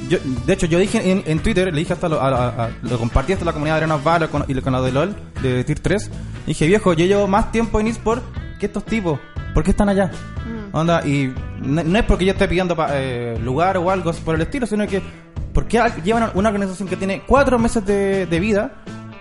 Yo, 0.08 0.18
de 0.46 0.52
hecho, 0.52 0.66
yo 0.66 0.78
dije 0.80 1.08
en, 1.10 1.22
en 1.26 1.38
Twitter, 1.40 1.72
le 1.72 1.78
dije 1.80 1.92
hasta 1.92 2.08
lo, 2.08 2.20
a- 2.20 2.28
a- 2.28 2.64
a- 2.64 2.70
lo 2.82 2.98
compartí 2.98 3.32
hasta 3.34 3.44
la 3.44 3.52
comunidad 3.52 3.74
de 3.76 3.82
Arenas 3.84 4.02
Valor 4.02 4.28
con, 4.30 4.44
y 4.48 4.54
con 4.60 4.72
la 4.72 4.80
de 4.82 4.90
LOL, 4.92 5.14
de 5.42 5.62
Tier 5.62 5.78
3. 5.78 6.10
Dije, 6.46 6.66
viejo, 6.66 6.92
yo 6.94 7.06
llevo 7.06 7.28
más 7.28 7.52
tiempo 7.52 7.78
en 7.78 7.86
eSport 7.86 8.24
que 8.58 8.66
estos 8.66 8.84
tipos. 8.84 9.20
¿Por 9.54 9.62
qué 9.62 9.70
están 9.70 9.88
allá? 9.88 10.10
Onda, 10.72 11.06
y 11.06 11.32
no, 11.62 11.82
no 11.84 11.98
es 11.98 12.04
porque 12.04 12.24
yo 12.24 12.32
esté 12.32 12.48
pidiendo 12.48 12.74
pa- 12.74 12.88
eh, 12.92 13.38
lugar 13.42 13.76
o 13.78 13.90
algo 13.90 14.12
por 14.24 14.34
el 14.34 14.40
estilo, 14.42 14.66
sino 14.66 14.86
que 14.88 15.00
porque 15.62 15.78
al- 15.78 16.02
llevan 16.02 16.30
una 16.34 16.48
organización 16.48 16.88
que 16.88 16.96
tiene 16.96 17.22
cuatro 17.26 17.58
meses 17.58 17.84
de, 17.84 18.26
de 18.26 18.40
vida 18.40 18.72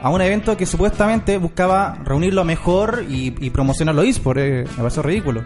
a 0.01 0.09
un 0.09 0.21
evento 0.21 0.55
que 0.55 0.65
supuestamente 0.65 1.37
buscaba 1.37 1.97
reunir 2.05 2.33
lo 2.33 2.43
mejor 2.45 3.03
y, 3.09 3.35
y 3.45 3.49
promocionar 3.49 3.93
los 3.95 4.05
eSports. 4.05 4.41
Eh, 4.41 4.63
me 4.71 4.77
parece 4.77 5.01
ridículo. 5.01 5.43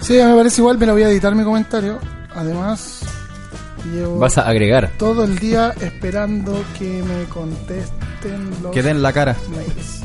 Sí, 0.00 0.14
me 0.14 0.34
parece 0.36 0.60
igual, 0.60 0.78
me 0.78 0.86
lo 0.86 0.92
voy 0.92 1.02
a 1.02 1.08
editar 1.08 1.34
mi 1.34 1.42
comentario. 1.42 1.98
Además, 2.34 3.00
llevo 3.92 4.18
Vas 4.20 4.38
a 4.38 4.42
agregar. 4.48 4.90
todo 4.98 5.24
el 5.24 5.38
día 5.38 5.74
esperando 5.80 6.62
que 6.78 7.02
me 7.02 7.24
contesten 7.24 8.50
los 8.62 8.70
Que 8.72 8.82
den 8.82 9.02
la 9.02 9.12
cara. 9.12 9.34
mails. 9.50 10.02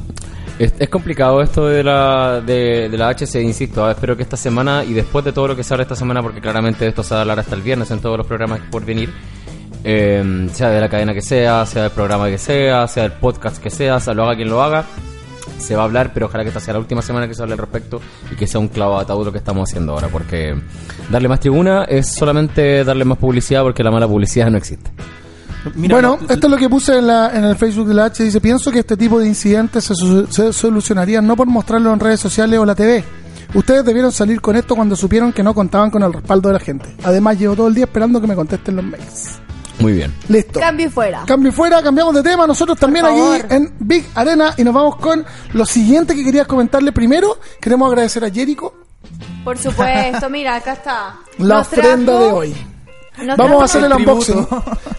Es, 0.61 0.89
complicado 0.89 1.41
esto 1.41 1.65
de 1.65 1.83
la, 1.83 2.39
de, 2.39 2.87
de 2.87 2.95
la 2.95 3.09
HC, 3.09 3.41
insisto. 3.41 3.83
ah, 3.83 3.91
Espero 3.91 4.15
que 4.15 4.21
esta 4.21 4.37
semana 4.37 4.83
y 4.83 4.93
después 4.93 5.25
de 5.25 5.33
todo 5.33 5.47
lo 5.47 5.55
que 5.55 5.63
habla 5.67 5.81
esta 5.81 5.95
semana, 5.95 6.21
porque 6.21 6.39
claramente 6.39 6.85
esto 6.85 7.01
se 7.01 7.15
va 7.15 7.19
a 7.19 7.21
hablar 7.21 7.39
hasta 7.39 7.55
el 7.55 7.63
viernes 7.63 7.89
en 7.89 7.99
todos 7.99 8.15
los 8.15 8.27
programas 8.27 8.59
por 8.69 8.85
venir, 8.85 9.11
eh, 9.83 10.47
sea 10.53 10.69
de 10.69 10.79
la 10.79 10.87
cadena 10.87 11.15
que 11.15 11.23
sea, 11.23 11.65
sea 11.65 11.81
del 11.81 11.91
programa 11.91 12.29
que 12.29 12.37
sea, 12.37 12.87
sea 12.87 13.03
del 13.03 13.13
podcast 13.13 13.57
que 13.57 13.71
sea, 13.71 13.99
sea 13.99 14.13
lo 14.13 14.23
haga 14.23 14.35
quien 14.35 14.49
lo 14.49 14.61
haga, 14.61 14.85
se 15.57 15.75
va 15.75 15.81
a 15.81 15.85
hablar, 15.85 16.11
pero 16.13 16.27
ojalá 16.27 16.43
que 16.43 16.49
esta 16.49 16.59
sea 16.59 16.75
la 16.75 16.79
última 16.79 17.01
semana 17.01 17.27
que 17.27 17.33
se 17.33 17.41
hable 17.41 17.53
al 17.53 17.59
respecto 17.59 17.99
y 18.31 18.35
que 18.35 18.45
sea 18.45 18.59
un 18.59 18.67
clavo 18.67 18.99
ataúd 18.99 19.25
lo 19.25 19.31
que 19.31 19.39
estamos 19.39 19.67
haciendo 19.67 19.93
ahora, 19.93 20.09
porque 20.09 20.55
darle 21.09 21.27
más 21.27 21.39
tribuna 21.39 21.85
es 21.85 22.13
solamente 22.13 22.83
darle 22.83 23.05
más 23.05 23.17
publicidad, 23.17 23.63
porque 23.63 23.83
la 23.83 23.89
mala 23.89 24.07
publicidad 24.07 24.51
no 24.51 24.59
existe. 24.59 24.91
Mira, 25.75 25.95
bueno, 25.95 26.17
esto 26.29 26.47
es 26.47 26.51
lo 26.51 26.57
que 26.57 26.69
puse 26.69 26.97
en, 26.97 27.07
la, 27.07 27.31
en 27.35 27.43
el 27.43 27.55
Facebook 27.55 27.87
de 27.87 27.93
la 27.93 28.05
H. 28.05 28.23
Dice, 28.23 28.41
pienso 28.41 28.71
que 28.71 28.79
este 28.79 28.97
tipo 28.97 29.19
de 29.19 29.27
incidentes 29.27 29.83
se, 30.29 30.53
solucionarían 30.53 31.25
no 31.27 31.35
por 31.35 31.47
mostrarlo 31.47 31.93
en 31.93 31.99
redes 31.99 32.19
sociales 32.19 32.59
o 32.59 32.65
la 32.65 32.75
TV. 32.75 33.03
Ustedes 33.53 33.83
debieron 33.85 34.11
salir 34.11 34.39
con 34.41 34.55
esto 34.55 34.75
cuando 34.75 34.95
supieron 34.95 35.33
que 35.33 35.43
no 35.43 35.53
contaban 35.53 35.91
con 35.91 36.01
el 36.03 36.13
respaldo 36.13 36.49
de 36.49 36.53
la 36.53 36.59
gente. 36.59 36.95
Además, 37.03 37.37
llevo 37.37 37.55
todo 37.55 37.67
el 37.67 37.73
día 37.75 37.83
esperando 37.85 38.19
que 38.21 38.27
me 38.27 38.35
contesten 38.35 38.77
los 38.77 38.85
mails. 38.85 39.39
Muy 39.79 39.93
bien. 39.93 40.13
Listo. 40.29 40.59
Cambio 40.59 40.87
y 40.87 40.89
fuera. 40.89 41.23
Cambio 41.25 41.49
y 41.49 41.51
fuera, 41.51 41.81
cambiamos 41.81 42.13
de 42.15 42.23
tema. 42.23 42.45
Nosotros 42.47 42.77
también 42.77 43.05
aquí 43.05 43.19
en 43.49 43.73
Big 43.79 44.07
Arena 44.15 44.53
y 44.57 44.63
nos 44.63 44.73
vamos 44.73 44.95
con 44.97 45.25
lo 45.53 45.65
siguiente 45.65 46.15
que 46.15 46.23
quería 46.23 46.45
comentarle 46.45 46.91
primero. 46.91 47.39
Queremos 47.59 47.87
agradecer 47.89 48.23
a 48.23 48.29
Jericho 48.29 48.73
Por 49.43 49.57
supuesto, 49.57 50.29
mira, 50.29 50.55
acá 50.55 50.73
está. 50.73 51.15
la 51.39 51.55
Nos 51.57 51.67
ofrenda 51.67 52.13
trajo- 52.13 52.25
de 52.25 52.31
hoy. 52.31 52.55
Nos 53.17 53.37
Vamos 53.37 53.61
a 53.61 53.65
hacer 53.65 53.83
el 53.83 53.93
unboxing. 53.93 54.47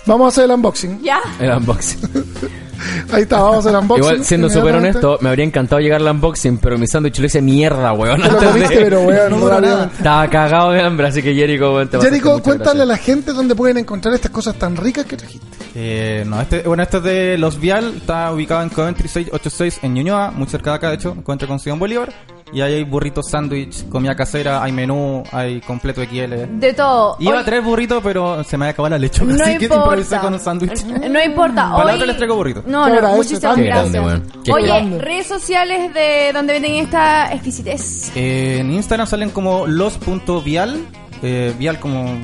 Vamos 0.06 0.24
a 0.24 0.28
hacer 0.28 0.44
el 0.44 0.50
unboxing. 0.52 1.02
Ya. 1.02 1.20
El 1.38 1.50
unboxing. 1.50 2.00
Ahí 3.12 3.22
está, 3.22 3.40
vamos 3.40 3.56
a 3.56 3.58
hacer 3.60 3.72
el 3.72 3.78
unboxing. 3.80 4.04
Igual, 4.04 4.24
siendo 4.24 4.50
súper 4.50 4.74
honesto, 4.76 5.18
me 5.20 5.28
habría 5.28 5.44
encantado 5.44 5.80
llegar 5.80 6.00
al 6.00 6.08
unboxing, 6.08 6.58
pero 6.58 6.78
mi 6.78 6.86
sándwich 6.86 7.18
lo 7.18 7.26
hice 7.26 7.42
mierda, 7.42 7.92
weón. 7.92 8.20
Te 8.22 8.30
lo 8.30 8.38
comiste, 8.38 8.76
pero 8.82 9.00
weón, 9.02 9.30
no 9.40 9.48
rápidamente. 9.48 9.96
Estaba 9.96 10.28
cagado 10.28 10.70
de 10.72 10.80
hambre, 10.82 11.06
así 11.08 11.22
que 11.22 11.34
Jericho, 11.34 11.74
weón, 11.74 11.88
te 11.88 12.00
Jericho, 12.00 12.42
cuéntale 12.42 12.82
a 12.82 12.86
la 12.86 12.96
gente 12.96 13.32
dónde 13.32 13.54
pueden 13.54 13.78
encontrar 13.78 14.14
estas 14.14 14.30
cosas 14.30 14.56
tan 14.56 14.76
ricas 14.76 15.04
que 15.06 15.16
trajiste. 15.16 15.46
Eh, 15.74 16.24
no, 16.26 16.40
este, 16.40 16.62
bueno, 16.62 16.82
este 16.82 16.98
es 16.98 17.02
de 17.02 17.38
Los 17.38 17.58
Vial, 17.58 17.94
está 17.96 18.30
ubicado 18.32 18.62
en 18.62 18.68
Coventry 18.68 19.08
686 19.08 19.80
en 19.82 19.94
Ñuñoa, 19.94 20.30
muy 20.30 20.46
cerca 20.46 20.70
de 20.70 20.76
acá, 20.76 20.88
de 20.90 20.96
hecho, 20.96 21.16
Coventry 21.22 21.48
con 21.48 21.58
Simón 21.58 21.78
Bolívar. 21.78 22.12
Y 22.54 22.60
ahí 22.60 22.74
hay 22.74 22.84
burritos 22.84 23.30
sándwich, 23.30 23.88
comida 23.88 24.14
casera, 24.14 24.62
hay 24.62 24.72
menú, 24.72 25.22
hay 25.32 25.62
completo 25.62 26.02
XL. 26.04 26.58
De 26.60 26.74
todo. 26.76 27.16
Iba 27.18 27.32
Hoy- 27.36 27.38
a 27.40 27.44
traer 27.46 27.62
burritos, 27.62 28.02
pero 28.02 28.44
se 28.44 28.58
me 28.58 28.66
había 28.66 28.72
acabado 28.72 28.90
la 28.90 28.98
lechuga, 28.98 29.32
No 29.32 29.42
así 29.42 29.56
que 29.56 29.64
improvisé 29.64 30.00
importa. 30.16 30.20
con 30.20 30.34
un 30.34 30.38
sándwich. 30.40 30.84
No 30.84 31.24
importa. 31.24 31.70
Para 31.74 31.94
Hoy... 31.94 32.06
les 32.06 32.14
traigo 32.18 32.34
burrito. 32.36 32.62
No, 32.72 32.88
no, 32.88 33.16
muchísimas 33.16 33.56
grande, 33.56 34.00
gracias. 34.00 34.22
Oye, 34.50 34.66
grande. 34.66 34.98
redes 34.98 35.26
sociales 35.26 35.92
de 35.92 36.30
donde 36.32 36.54
venden 36.54 36.74
esta 36.76 37.32
exquisitez. 37.32 38.10
Eh, 38.16 38.58
en 38.60 38.72
Instagram 38.72 39.06
salen 39.06 39.30
como 39.30 39.66
los.vial, 39.66 40.80
eh, 41.22 41.54
vial 41.58 41.78
como... 41.78 42.14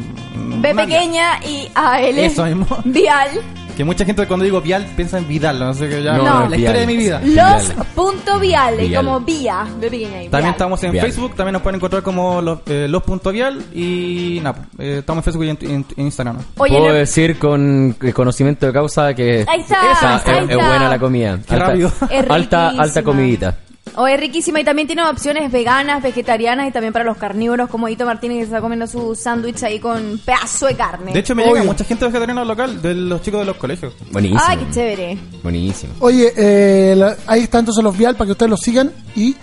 B 0.61 0.75
pequeña 0.75 1.39
y 1.45 1.69
AL. 1.75 2.19
Eso 2.19 2.45
mismo. 2.45 2.67
Vial. 2.85 3.29
vial. 3.35 3.45
Que 3.77 3.85
mucha 3.85 4.05
gente 4.05 4.27
cuando 4.27 4.43
digo 4.45 4.61
vial 4.61 4.85
piensa 4.97 5.19
en 5.19 5.29
Vidal, 5.29 5.57
no 5.61 5.73
sé 5.73 5.89
qué 5.89 6.03
ya... 6.03 6.15
No, 6.15 6.25
la 6.25 6.31
no, 6.31 6.45
historia 6.47 6.73
vial. 6.73 6.77
de 6.81 6.87
mi 6.89 6.97
vida. 6.97 7.21
Los 7.25 7.73
punto 7.95 8.41
viales, 8.41 8.89
Vial. 8.89 9.05
como 9.05 9.21
vía, 9.21 9.65
B 9.81 9.89
pequeña 9.89 10.23
y 10.25 10.29
También 10.29 10.31
vial. 10.31 10.51
estamos 10.51 10.83
en 10.83 10.91
Vial. 10.91 11.07
Facebook, 11.07 11.37
también 11.37 11.53
nos 11.53 11.63
pueden 11.63 11.77
encontrar 11.77 12.03
como 12.03 12.43
los, 12.43 12.59
eh, 12.67 12.87
los.vial 12.89 13.63
y 13.73 14.41
nada, 14.43 14.67
eh, 14.81 14.97
estamos 14.99 15.19
en 15.19 15.25
Facebook 15.33 15.45
y 15.45 15.51
en, 15.51 15.59
en- 15.63 15.87
en 15.97 16.05
Instagram. 16.07 16.39
Oye, 16.57 16.77
Puedo 16.77 16.93
decir 16.93 17.39
con 17.39 17.95
eh, 18.03 18.13
conocimiento 18.13 18.67
de 18.67 18.73
causa 18.73 19.15
que 19.15 19.45
Ahí 19.47 19.61
está, 19.61 19.93
esa 19.93 20.17
ahí 20.29 20.39
es, 20.49 20.57
buena 20.57 20.89
la 20.89 20.99
comida. 20.99 21.39
Qué 21.49 21.55
rápido. 21.55 21.93
Es 22.11 22.29
alta, 22.29 22.71
alta 22.71 22.83
riquísima. 22.83 23.05
comidita. 23.05 23.57
O 24.01 24.07
es 24.07 24.19
riquísima 24.21 24.61
y 24.61 24.65
también 24.65 24.87
tiene 24.87 25.03
opciones 25.09 25.51
veganas, 25.51 26.03
vegetarianas 26.03 26.69
y 26.69 26.71
también 26.71 26.93
para 26.93 27.05
los 27.05 27.17
carnívoros, 27.17 27.69
como 27.69 27.89
Hito 27.89 28.07
Martínez 28.07 28.37
que 28.37 28.43
se 28.43 28.47
está 28.51 28.61
comiendo 28.61 28.87
su 28.87 29.17
sándwich 29.17 29.63
ahí 29.65 29.81
con 29.81 30.21
pedazo 30.25 30.67
de 30.67 30.77
carne. 30.77 31.13
De 31.13 31.19
hecho, 31.19 31.35
me 31.35 31.43
Obvio. 31.43 31.55
llega 31.55 31.65
mucha 31.67 31.83
gente 31.85 32.05
vegetariana 32.07 32.45
local, 32.45 32.81
de 32.81 32.95
los 32.95 33.21
chicos 33.23 33.41
de 33.41 33.47
los 33.47 33.57
colegios. 33.57 33.93
Buenísimo. 34.13 34.41
Ay, 34.47 34.57
qué 34.59 34.71
chévere. 34.71 35.19
Buenísimo. 35.43 35.95
Oye, 35.99 36.33
eh, 36.37 36.95
la- 36.97 37.17
ahí 37.27 37.41
está 37.43 37.59
entonces 37.59 37.83
los 37.83 37.97
Vial 37.99 38.15
para 38.15 38.27
que 38.27 38.33
ustedes 38.33 38.51
los 38.51 38.61
sigan. 38.61 38.93
Y 39.17 39.35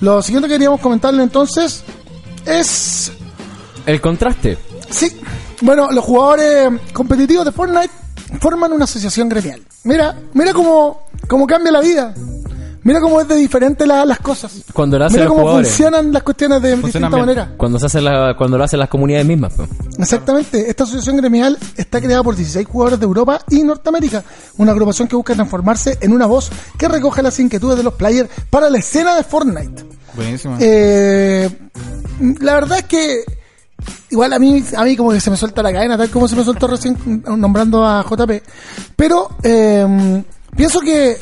lo 0.00 0.22
siguiente 0.22 0.48
que 0.48 0.54
queríamos 0.54 0.80
comentarle 0.80 1.22
entonces 1.22 1.82
es 2.46 3.10
El 3.86 4.00
contraste. 4.00 4.56
Sí, 4.90 5.08
bueno, 5.60 5.90
los 5.90 6.04
jugadores 6.04 6.70
competitivos 6.92 7.44
de 7.44 7.52
Fortnite 7.52 7.90
forman 8.40 8.72
una 8.72 8.84
asociación 8.84 9.28
gremial. 9.28 9.60
Mira, 9.82 10.16
mira 10.34 10.52
cómo, 10.52 11.02
cómo 11.28 11.46
cambia 11.46 11.72
la 11.72 11.80
vida. 11.80 12.14
Mira 12.84 13.00
cómo 13.00 13.18
es 13.20 13.26
de 13.26 13.36
diferente 13.36 13.86
la- 13.86 14.04
las 14.04 14.18
cosas. 14.18 14.52
Cuando 14.72 14.98
lo 14.98 15.06
hacen 15.06 15.14
Mira 15.16 15.24
los 15.24 15.32
cómo 15.32 15.42
jugadores. 15.42 15.68
funcionan 15.68 16.12
las 16.12 16.22
cuestiones 16.22 16.60
de 16.62 16.76
Funcionan 16.76 17.10
distinta 17.10 17.16
bien. 17.16 17.38
manera. 17.38 17.56
Cuando 17.56 17.78
se 17.78 17.86
hace 17.86 18.00
la, 18.02 18.34
cuando 18.36 18.58
lo 18.58 18.64
hacen 18.64 18.78
las 18.78 18.88
comunidades 18.90 19.26
mismas. 19.26 19.52
pues. 19.56 19.68
Exactamente, 19.98 20.68
esta 20.68 20.84
asociación 20.84 21.16
gremial 21.16 21.58
está 21.76 22.00
creada 22.00 22.22
por 22.22 22.36
16 22.36 22.66
jugadores 22.66 23.00
de 23.00 23.06
Europa 23.06 23.40
y 23.50 23.62
Norteamérica, 23.62 24.22
una 24.58 24.72
agrupación 24.72 25.08
que 25.08 25.16
busca 25.16 25.34
transformarse 25.34 25.96
en 26.02 26.12
una 26.12 26.26
voz 26.26 26.50
que 26.78 26.86
recoge 26.88 27.22
las 27.22 27.40
inquietudes 27.40 27.78
de 27.78 27.84
los 27.84 27.94
players 27.94 28.28
para 28.50 28.68
la 28.68 28.78
escena 28.78 29.16
de 29.16 29.24
Fortnite. 29.24 29.84
Buenísimo. 30.14 30.56
Eh, 30.60 31.48
la 32.40 32.54
verdad 32.54 32.78
es 32.78 32.84
que 32.84 33.24
igual 34.10 34.32
a 34.32 34.38
mí, 34.38 34.62
a 34.76 34.84
mí 34.84 34.94
como 34.96 35.10
que 35.10 35.20
se 35.20 35.30
me 35.30 35.36
suelta 35.38 35.62
la 35.62 35.72
cadena, 35.72 35.96
tal 35.96 36.10
como 36.10 36.28
se 36.28 36.36
me 36.36 36.44
soltó 36.44 36.66
recién 36.66 36.96
nombrando 37.26 37.84
a 37.84 38.02
JP. 38.04 38.42
Pero 38.94 39.30
eh, 39.42 40.22
pienso 40.54 40.80
que 40.80 41.16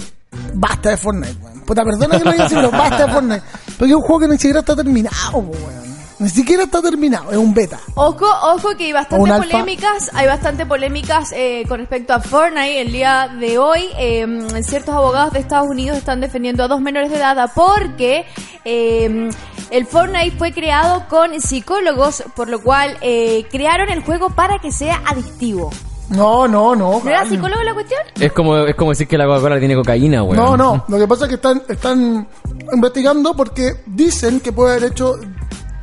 basta 0.55 0.91
de 0.91 0.97
Fortnite, 0.97 1.37
weón. 1.43 1.52
Puta, 1.73 1.85
perdona 1.85 2.18
que 2.18 2.25
lo 2.25 2.33
diga 2.33 2.45
así, 2.45 2.55
pero 2.55 2.70
basta 2.70 3.07
de 3.07 3.12
Fortnite. 3.12 3.43
Porque 3.79 3.93
es 3.93 3.97
un 3.97 4.03
juego 4.03 4.20
que 4.20 4.29
ni 4.29 4.35
siquiera 4.35 4.61
está 4.61 4.77
terminado, 4.77 5.39
weón. 5.39 5.93
Ni 6.18 6.29
siquiera 6.29 6.64
está 6.64 6.83
terminado, 6.83 7.33
es 7.33 7.39
un 7.39 7.55
beta. 7.55 7.81
Ojo, 7.95 8.27
ojo 8.43 8.77
que 8.77 8.85
hay 8.85 8.93
alfa. 8.93 9.16
polémicas, 9.16 10.11
hay 10.12 10.27
bastante 10.27 10.66
polémicas 10.66 11.33
eh, 11.35 11.64
con 11.66 11.81
respecto 11.81 12.12
a 12.12 12.20
Fortnite. 12.20 12.83
El 12.83 12.93
día 12.93 13.29
de 13.41 13.59
hoy, 13.59 13.89
eh, 13.99 14.47
ciertos 14.62 14.95
abogados 14.95 15.33
de 15.33 15.41
Estados 15.41 15.66
Unidos 15.68 15.97
están 15.97 16.20
defendiendo 16.20 16.62
a 16.62 16.68
dos 16.68 16.83
menores 16.83 17.11
de 17.11 17.16
edad 17.16 17.51
porque 17.55 18.27
eh, 18.66 19.31
el 19.70 19.87
Fortnite 19.87 20.37
fue 20.37 20.53
creado 20.53 21.09
con 21.09 21.41
psicólogos, 21.41 22.23
por 22.37 22.51
lo 22.51 22.62
cual 22.62 22.99
eh, 23.01 23.47
crearon 23.51 23.89
el 23.89 24.05
juego 24.05 24.29
para 24.29 24.59
que 24.59 24.70
sea 24.70 25.01
adictivo. 25.07 25.70
No, 26.13 26.47
no, 26.47 26.75
no. 26.75 27.01
¿No 27.03 27.11
era 27.11 27.25
psicólogo 27.27 27.63
la 27.63 27.75
cuestión? 27.75 28.01
Es 28.21 28.33
como, 28.33 28.57
es 28.59 28.75
como 28.75 28.91
decir 28.91 29.09
que 29.09 29.19
la 29.19 29.27
Coca-Cola 29.27 29.59
tiene 29.59 29.75
cocaína, 29.75 30.23
weón. 30.23 30.37
No, 30.37 30.57
no. 30.57 30.85
Lo 30.89 30.99
que 30.99 31.09
pasa 31.09 31.25
es 31.25 31.29
que 31.31 31.35
están, 31.37 31.63
están 31.69 32.27
investigando 32.73 33.35
porque 33.35 33.75
dicen 33.87 34.41
que 34.41 34.53
puede 34.53 34.77
haber 34.77 34.91
hecho, 34.91 35.15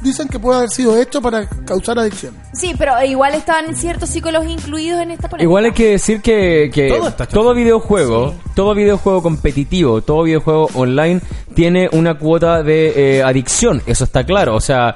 dicen 0.02 0.28
que 0.28 0.40
puede 0.40 0.60
haber 0.60 0.70
sido 0.70 0.98
hecho 0.98 1.22
para 1.22 1.48
causar 1.66 2.00
adicción. 2.00 2.36
Sí, 2.54 2.74
pero 2.78 2.94
igual 3.04 3.34
están 3.34 3.76
ciertos 3.76 4.10
psicólogos 4.10 4.48
incluidos 4.48 5.02
en 5.02 5.12
esta 5.12 5.30
polémica. 5.30 5.44
Igual 5.44 5.66
hay 5.66 5.72
que 5.72 5.92
decir 5.92 6.22
que, 6.22 6.70
que 6.74 7.00
Todo 7.32 7.54
videojuego, 7.54 8.36
todo 8.56 8.76
videojuego 8.76 9.22
competitivo, 9.22 10.02
todo 10.02 10.24
videojuego 10.24 10.70
online 10.76 11.22
tiene 11.56 11.90
una 11.92 12.18
cuota 12.18 12.64
de 12.64 13.18
eh, 13.18 13.24
adicción, 13.24 13.82
eso 13.86 14.04
está 14.04 14.24
claro. 14.24 14.56
O 14.56 14.62
sea, 14.62 14.96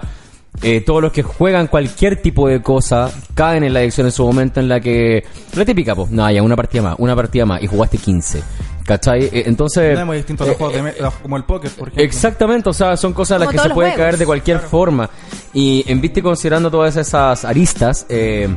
eh, 0.62 0.82
todos 0.82 1.01
los 1.01 1.12
que 1.12 1.24
juegan 1.24 1.68
cualquier 1.68 2.22
tipo 2.22 2.47
de 2.47 2.62
cosa 2.62 3.10
caen 3.34 3.64
en 3.64 3.74
la 3.74 3.80
adicción 3.80 4.06
en 4.08 4.12
su 4.12 4.24
momento 4.26 4.60
en 4.60 4.70
la 4.70 4.80
que... 4.80 5.24
La 5.56 5.66
típica, 5.66 5.95
pues, 5.95 6.10
no, 6.12 6.30
ya 6.32 6.41
una 6.43 6.56
partida 6.56 6.82
más, 6.84 6.95
una 6.99 7.16
partida 7.16 7.45
más 7.45 7.62
y 7.64 7.68
jugaste 7.68 7.97
15. 7.97 8.43
¿Cachai? 8.86 9.24
Eh, 9.26 9.43
entonces... 9.45 9.93
No 9.95 10.01
es 10.01 10.06
muy 10.06 10.18
distinto 10.18 10.43
a 10.43 10.47
los 10.47 10.58
juegos 10.58 10.76
de 10.76 10.82
me- 10.84 10.93
los- 10.99 11.14
como 11.16 11.38
el 11.38 11.43
póker, 11.45 11.72
por 11.72 11.88
ejemplo. 11.88 12.04
Exactamente, 12.04 12.70
o 12.70 12.74
sea, 12.74 12.95
son 12.97 13.14
cosas 13.14 13.38
a 13.38 13.39
las 13.39 13.47
Como 13.47 13.62
que 13.64 13.68
se 13.70 13.74
puede 13.74 13.89
juegos. 13.91 14.06
caer 14.06 14.18
de 14.18 14.26
cualquier 14.26 14.60
forma. 14.60 15.10
Y 15.54 15.84
en 15.88 15.99
vista 16.01 16.20
y 16.20 16.24
considerando 16.24 16.70
todas 16.70 16.95
esas 16.97 17.45
aristas, 17.45 18.06
eh, 18.10 18.47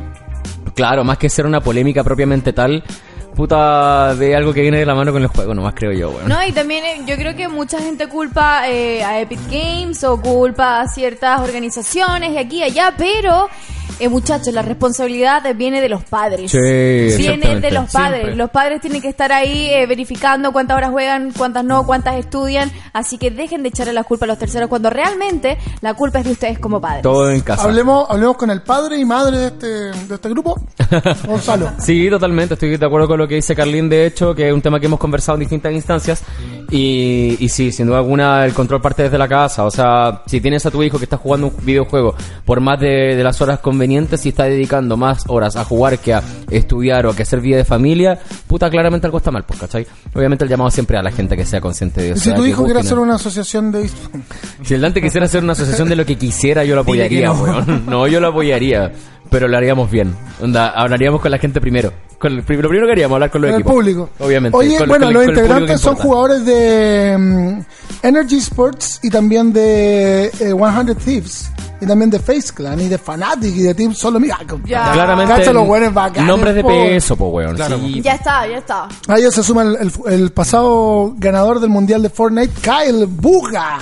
claro, 0.75 1.03
más 1.03 1.17
que 1.17 1.29
ser 1.29 1.45
una 1.45 1.61
polémica 1.61 2.03
propiamente 2.03 2.51
tal, 2.53 2.83
puta 3.37 4.15
de 4.15 4.35
algo 4.35 4.51
que 4.51 4.61
viene 4.61 4.79
de 4.79 4.85
la 4.85 4.95
mano 4.95 5.13
con 5.13 5.21
el 5.21 5.27
juego, 5.27 5.53
nomás 5.53 5.75
creo 5.75 5.91
yo, 5.91 6.09
weón. 6.09 6.27
No, 6.27 6.43
y 6.43 6.51
también 6.51 6.83
eh, 6.83 7.01
yo 7.05 7.15
creo 7.15 7.35
que 7.35 7.47
mucha 7.47 7.79
gente 7.79 8.07
culpa 8.07 8.67
eh, 8.67 9.03
a 9.03 9.21
Epic 9.21 9.39
Games 9.51 10.03
o 10.03 10.19
culpa 10.19 10.81
a 10.81 10.87
ciertas 10.87 11.39
organizaciones 11.41 12.31
y 12.31 12.37
aquí 12.39 12.57
y 12.57 12.63
allá, 12.63 12.95
pero 12.97 13.47
eh, 13.99 14.09
muchachos, 14.09 14.53
la 14.53 14.61
responsabilidad 14.61 15.43
viene 15.55 15.81
de 15.81 15.89
los 15.89 16.03
padres. 16.03 16.51
Sí, 16.51 16.57
viene 16.57 17.59
de 17.59 17.71
los 17.71 17.91
padres. 17.91 18.21
Siempre. 18.21 18.35
Los 18.35 18.51
padres 18.51 18.79
tienen 18.81 19.01
que 19.01 19.09
estar 19.09 19.31
ahí 19.31 19.69
eh, 19.71 19.87
verificando 19.87 20.51
cuántas 20.51 20.77
horas 20.77 20.91
juegan, 20.91 21.31
cuántas 21.35 21.63
no, 21.65 21.85
cuántas 21.85 22.15
estudian, 22.17 22.71
así 22.93 23.17
que 23.17 23.31
dejen 23.31 23.63
de 23.63 23.69
echarle 23.69 23.93
la 23.93 24.03
culpa 24.03 24.25
a 24.25 24.27
los 24.27 24.37
terceros 24.37 24.69
cuando 24.69 24.89
realmente 24.89 25.57
la 25.81 25.95
culpa 25.95 26.19
es 26.19 26.25
de 26.25 26.31
ustedes 26.31 26.59
como 26.59 26.79
padres. 26.79 27.01
Todo 27.01 27.31
en 27.31 27.41
casa. 27.41 27.63
Hablemos, 27.63 28.05
hablemos 28.09 28.37
con 28.37 28.51
el 28.51 28.61
padre 28.61 28.99
y 28.99 29.05
madre 29.05 29.37
de 29.37 29.47
este, 29.47 29.67
de 29.67 30.15
este 30.15 30.29
grupo, 30.29 30.55
Gonzalo. 31.27 31.71
Sí, 31.79 32.09
totalmente, 32.09 32.53
estoy 32.53 32.77
de 32.77 32.85
acuerdo 32.85 33.07
con 33.07 33.17
lo 33.17 33.27
que 33.27 33.35
dice 33.35 33.55
Carlín, 33.55 33.89
de 33.89 34.05
hecho, 34.05 34.35
que 34.35 34.47
es 34.47 34.53
un 34.53 34.61
tema 34.61 34.79
que 34.79 34.85
hemos 34.85 34.99
conversado 34.99 35.37
en 35.37 35.41
distintas 35.41 35.73
instancias. 35.73 36.23
Y, 36.69 37.37
y 37.39 37.49
sí, 37.49 37.71
sin 37.71 37.87
duda 37.87 37.99
alguna, 37.99 38.45
el 38.45 38.53
control 38.53 38.81
parte 38.81 39.03
desde 39.03 39.17
la 39.17 39.27
casa. 39.27 39.63
O 39.63 39.71
sea, 39.71 40.21
si 40.25 40.41
tienes 40.41 40.65
a 40.65 40.71
tu 40.71 40.83
hijo 40.83 40.97
que 40.97 41.05
está 41.05 41.15
jugando 41.15 41.47
un 41.47 41.65
videojuego 41.65 42.13
por 42.43 42.59
más 42.59 42.77
de, 42.79 43.15
de 43.15 43.23
las 43.23 43.39
horas 43.39 43.59
convenientes 43.59 43.86
y 44.25 44.29
está 44.29 44.43
dedicando 44.43 44.97
más 44.97 45.23
horas 45.27 45.55
a 45.55 45.63
jugar 45.63 45.99
que 45.99 46.13
a 46.13 46.21
estudiar 46.49 47.05
o 47.05 47.11
a 47.11 47.15
que 47.15 47.23
hacer 47.23 47.39
vida 47.39 47.57
de 47.57 47.65
familia, 47.65 48.19
puta, 48.47 48.69
claramente 48.69 49.07
algo 49.07 49.17
está 49.17 49.31
mal, 49.31 49.43
pues, 49.45 49.59
¿cachai? 49.59 49.87
Obviamente 50.13 50.43
el 50.43 50.49
llamado 50.49 50.69
siempre 50.69 50.97
a 50.97 51.01
la 51.03 51.11
gente 51.11 51.35
que 51.37 51.45
sea 51.45 51.61
consciente 51.61 52.01
de 52.01 52.07
Y 52.09 52.11
eso. 52.11 52.21
si 52.21 52.33
tu 52.33 52.45
hijo 52.45 52.65
quiere 52.65 52.81
hacer 52.81 52.99
una 52.99 53.15
asociación 53.15 53.71
de 53.71 53.89
Si 54.63 54.73
el 54.73 54.81
Dante 54.81 55.01
quisiera 55.01 55.25
hacer 55.25 55.43
una 55.43 55.53
asociación 55.53 55.89
de 55.89 55.95
lo 55.95 56.05
que 56.05 56.17
quisiera, 56.17 56.63
yo 56.63 56.75
lo 56.75 56.81
apoyaría, 56.81 57.27
no. 57.27 57.41
weón. 57.41 57.85
No, 57.87 58.07
yo 58.07 58.19
lo 58.19 58.27
apoyaría. 58.27 58.91
Pero 59.29 59.47
lo 59.47 59.57
haríamos 59.57 59.89
bien. 59.91 60.15
Onda, 60.41 60.69
hablaríamos 60.69 61.21
con 61.21 61.31
la 61.31 61.37
gente 61.37 61.59
primero. 61.61 61.91
Con 62.19 62.31
el, 62.31 62.37
lo 62.39 62.43
primero 62.45 62.85
que 62.87 62.91
haríamos, 62.93 63.15
hablar 63.15 63.29
con 63.31 63.41
los 63.41 63.49
con 63.49 63.55
el 63.55 63.61
equipos. 63.61 63.73
público. 63.73 64.09
Obviamente. 64.19 64.57
Oye, 64.57 64.77
con- 64.79 64.87
bueno, 64.89 65.05
con 65.05 65.09
el- 65.09 65.13
los 65.13 65.23
el 65.23 65.29
integrantes 65.29 65.81
son 65.81 65.95
jugadores 65.95 66.45
de 66.45 67.15
mm, 67.17 67.59
Energy 68.05 68.37
Sports 68.37 68.99
y 69.03 69.09
también 69.09 69.53
de 69.53 70.25
eh, 70.25 70.31
100 70.39 70.95
Thieves. 70.95 71.51
Y 71.79 71.85
también 71.85 72.09
de 72.09 72.17
Face 72.17 72.51
Clan 72.55 72.79
y 72.79 72.87
de 72.87 72.97
Fnatic 72.97 73.55
y 73.55 73.61
de 73.61 73.75
Team 73.75 73.93
Solo 73.93 74.19
Mira. 74.19 74.39
Ya. 74.65 74.93
Claramente. 74.93 75.31
Cacha 75.31 75.53
los 75.53 75.67
buenos 75.67 75.93
bacanes, 75.93 76.27
nombres 76.27 76.55
de 76.55 76.63
po. 76.63 76.69
peso, 76.69 77.15
po, 77.15 77.27
weón. 77.27 77.55
Claro. 77.55 77.77
Sí. 77.77 78.01
Ya 78.01 78.13
está, 78.15 78.47
ya 78.47 78.57
está. 78.57 78.87
A 79.07 79.17
ellos 79.19 79.35
se 79.35 79.43
suma 79.43 79.61
el, 79.61 79.75
el- 79.75 79.91
el 80.11 80.31
pasado 80.31 81.13
ganador 81.17 81.59
del 81.59 81.69
Mundial 81.69 82.01
de 82.01 82.09
Fortnite, 82.09 82.51
Kyle 82.61 83.05
Buga. 83.05 83.77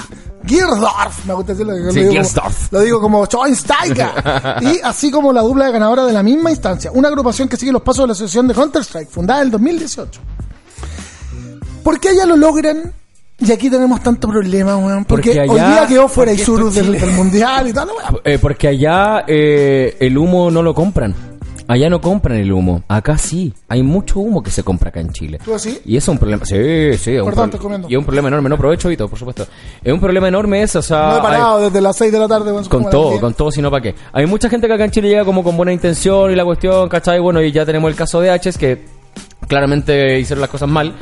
Gierdorf, 0.46 1.26
me 1.26 1.34
gusta 1.34 1.54
decirlo. 1.54 1.74
lo 1.74 1.92
Sí, 1.92 2.00
digo. 2.02 2.12
Como, 2.12 2.50
lo 2.72 2.80
digo 2.82 3.02
como 3.02 3.26
y 4.62 4.80
así 4.84 5.12
como 5.12 5.34
la 5.34 5.42
dupla 5.42 5.66
de 5.66 5.72
ganadora 5.72 6.06
de 6.06 6.14
la 6.14 6.24
misma 6.24 6.52
instancia. 6.52 6.92
Una 6.94 7.08
agrupación 7.10 7.48
que 7.48 7.58
sigue 7.58 7.72
los 7.72 7.82
pasos 7.82 8.04
de 8.04 8.08
la 8.08 8.14
asociación 8.14 8.48
de 8.48 8.54
Counter-Strike, 8.54 9.10
fundada 9.10 9.42
en 9.42 9.46
el 9.48 9.52
2018. 9.52 10.22
¿Por 11.84 12.00
qué 12.00 12.10
allá 12.10 12.26
lo 12.26 12.36
logran? 12.36 12.94
Y 13.38 13.52
aquí 13.52 13.70
tenemos 13.70 14.02
tanto 14.02 14.28
problema, 14.30 14.78
weón. 14.78 15.04
Porque, 15.06 15.34
Porque 15.36 15.50
hoy 15.52 15.60
allá- 15.60 15.70
día 15.72 15.88
quedó 15.88 16.08
fuera 16.08 16.32
Isurus 16.32 16.76
del, 16.76 16.94
del 17.00 17.12
Mundial 17.12 17.68
y 17.68 17.74
tal, 17.74 17.90
weón. 17.90 18.22
Eh, 18.24 18.40
porque 18.42 18.70
allá 18.70 19.26
eh, 19.28 19.98
el 20.00 20.18
humo 20.18 20.50
no 20.50 20.64
lo 20.64 20.74
compran. 20.74 21.14
Allá 21.68 21.90
no 21.90 22.00
compran 22.02 22.38
el 22.38 22.52
humo. 22.52 22.84
Acá 22.88 23.18
sí. 23.18 23.54
Hay 23.68 23.82
mucho 23.84 24.20
humo 24.20 24.44
que 24.44 24.52
se 24.52 24.64
compra 24.64 24.90
acá 24.90 25.00
en 25.00 25.12
Chile. 25.12 25.40
¿Tú 25.44 25.54
así? 25.56 25.80
Y 25.86 25.98
eso 25.98 26.12
es 26.12 26.16
un 26.16 26.20
problema. 26.20 26.46
Sí, 26.46 26.56
sí. 26.98 27.16
es 27.16 27.22
un 27.22 27.26
Perdón, 27.26 27.34
pro- 27.34 27.44
estoy 27.46 27.60
comiendo. 27.60 27.88
Y 27.90 27.94
es 27.94 27.98
un 27.98 28.06
problema 28.06 28.28
enorme. 28.28 28.50
No 28.50 28.56
aprovecho 28.56 28.92
y 28.92 28.98
todo, 28.98 29.08
por 29.08 29.18
supuesto. 29.20 29.48
Es 29.84 29.92
un 29.94 30.00
problema 30.00 30.28
enorme 30.28 30.62
eso. 30.62 30.80
O 30.80 30.82
sea, 30.82 31.04
No 31.08 31.12
he 31.12 31.16
hay- 31.16 31.22
parado 31.22 31.60
desde 31.62 31.82
las 31.82 31.96
6 31.98 32.12
de 32.12 32.20
la 32.20 32.28
tarde. 32.28 32.52
Con 32.70 32.90
todo, 32.90 33.10
10. 33.12 33.22
con 33.22 33.34
todo, 33.34 33.52
sino 33.52 33.72
para 33.72 33.82
qué. 33.82 33.96
Hay 34.14 34.26
mucha 34.26 34.50
gente 34.50 34.68
que 34.68 34.74
acá 34.74 34.86
en 34.86 34.92
Chile 34.92 35.10
llega 35.10 35.26
como 35.26 35.44
con 35.44 35.58
buena 35.58 35.74
intención 35.74 36.32
y 36.32 36.36
la 36.36 36.46
cuestión, 36.46 36.88
¿cachai? 36.90 37.20
Bueno, 37.20 37.42
y 37.42 37.52
ya 37.52 37.66
tenemos 37.66 37.90
el 37.90 37.96
caso 37.96 38.22
de 38.22 38.30
H, 38.30 38.52
que 38.60 38.86
claramente 39.48 40.20
hicieron 40.20 40.42
las 40.42 40.50
cosas 40.50 40.70
mal. 40.70 40.94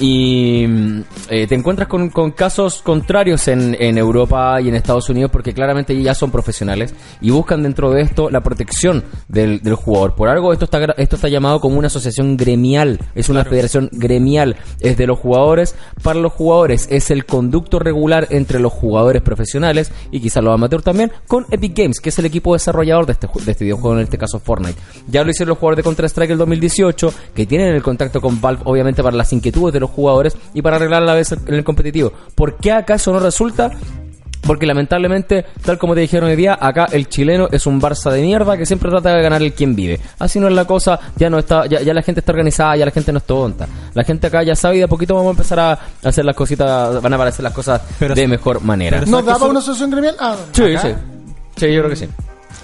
Y 0.00 0.66
mm, 0.66 1.00
eh, 1.30 1.46
te 1.46 1.54
encuentras 1.54 1.88
con, 1.88 2.10
con 2.10 2.30
casos 2.30 2.82
contrarios 2.82 3.48
en, 3.48 3.76
en 3.80 3.98
Europa 3.98 4.60
y 4.60 4.68
en 4.68 4.76
Estados 4.76 5.08
Unidos 5.08 5.30
porque 5.30 5.52
claramente 5.52 6.00
ya 6.00 6.14
son 6.14 6.30
profesionales 6.30 6.94
y 7.20 7.30
buscan 7.30 7.62
dentro 7.62 7.90
de 7.90 8.02
esto 8.02 8.30
la 8.30 8.40
protección 8.40 9.04
del, 9.28 9.60
del 9.60 9.74
jugador. 9.74 10.14
Por 10.14 10.28
algo 10.28 10.52
esto 10.52 10.66
está, 10.66 10.78
esto 10.96 11.16
está 11.16 11.28
llamado 11.28 11.60
como 11.60 11.78
una 11.78 11.88
asociación 11.88 12.36
gremial, 12.36 13.00
es 13.14 13.28
una 13.28 13.44
federación 13.44 13.88
gremial, 13.92 14.56
es 14.80 14.96
de 14.96 15.06
los 15.06 15.18
jugadores 15.18 15.74
para 16.02 16.20
los 16.20 16.32
jugadores, 16.32 16.86
es 16.90 17.10
el 17.10 17.26
conducto 17.26 17.78
regular 17.78 18.28
entre 18.30 18.60
los 18.60 18.72
jugadores 18.72 19.22
profesionales 19.22 19.90
y 20.10 20.20
quizás 20.20 20.42
los 20.42 20.54
amateurs 20.54 20.84
también 20.84 21.12
con 21.26 21.46
Epic 21.50 21.76
Games, 21.76 22.00
que 22.00 22.10
es 22.10 22.18
el 22.18 22.26
equipo 22.26 22.52
desarrollador 22.52 23.06
de 23.06 23.12
este, 23.12 23.28
de 23.44 23.52
este 23.52 23.64
videojuego, 23.64 23.96
en 23.96 24.04
este 24.04 24.18
caso 24.18 24.38
Fortnite. 24.38 24.78
Ya 25.08 25.24
lo 25.24 25.30
hicieron 25.30 25.50
los 25.50 25.58
jugadores 25.58 25.78
de 25.78 25.82
Counter-Strike 25.84 26.30
el 26.30 26.38
2018, 26.38 27.12
que 27.34 27.46
tienen 27.46 27.74
el 27.74 27.82
contacto 27.82 28.20
con 28.20 28.40
Valve, 28.40 28.62
obviamente 28.64 29.02
para 29.02 29.16
las 29.16 29.32
inquietudes 29.32 29.72
de 29.72 29.80
los 29.80 29.87
jugadores 29.88 30.36
y 30.54 30.62
para 30.62 30.76
arreglar 30.76 31.02
a 31.02 31.06
la 31.06 31.14
vez 31.14 31.32
en 31.32 31.54
el 31.54 31.64
competitivo. 31.64 32.12
¿Por 32.34 32.56
qué 32.56 32.72
acaso 32.72 33.12
no 33.12 33.20
resulta? 33.20 33.70
Porque 34.40 34.66
lamentablemente, 34.66 35.44
tal 35.64 35.76
como 35.78 35.94
te 35.94 36.00
dijeron 36.00 36.30
hoy 36.30 36.36
día, 36.36 36.56
acá 36.58 36.86
el 36.92 37.08
chileno 37.08 37.48
es 37.50 37.66
un 37.66 37.80
Barça 37.80 38.10
de 38.10 38.22
mierda 38.22 38.56
que 38.56 38.64
siempre 38.64 38.88
trata 38.88 39.12
de 39.14 39.20
ganar 39.22 39.42
el 39.42 39.52
quien 39.52 39.74
vive. 39.74 40.00
Así 40.20 40.38
no 40.38 40.46
es 40.48 40.54
la 40.54 40.64
cosa, 40.64 40.98
ya 41.16 41.28
no 41.28 41.38
está, 41.40 41.66
ya, 41.66 41.82
ya 41.82 41.92
la 41.92 42.02
gente 42.02 42.20
está 42.20 42.32
organizada, 42.32 42.76
ya 42.76 42.84
la 42.86 42.90
gente 42.92 43.12
no 43.12 43.18
es 43.18 43.24
tonta. 43.24 43.66
La 43.94 44.04
gente 44.04 44.28
acá 44.28 44.42
ya 44.44 44.54
sabe 44.54 44.76
y 44.76 44.78
de 44.78 44.84
a 44.84 44.88
poquito 44.88 45.14
vamos 45.14 45.28
a 45.28 45.32
empezar 45.32 45.58
a 45.60 45.78
hacer 46.04 46.24
las 46.24 46.36
cositas, 46.36 47.02
van 47.02 47.12
a 47.12 47.16
aparecer 47.16 47.42
las 47.42 47.52
cosas 47.52 47.82
Pero 47.98 48.14
de 48.14 48.28
mejor 48.28 48.62
manera. 48.62 49.00
¿Nos 49.00 49.10
¿sabes 49.10 49.26
da 49.26 49.32
que 49.32 49.38
para 49.38 49.44
eso- 49.44 49.50
una 49.50 49.58
asociación 49.58 49.90
gremial? 49.90 50.16
Ah, 50.20 50.36
sí, 50.52 50.62
acá? 50.62 50.80
sí. 50.82 50.88
Sí, 51.56 51.72
yo 51.74 51.80
creo 51.80 51.90
que 51.90 51.96
sí. 51.96 52.08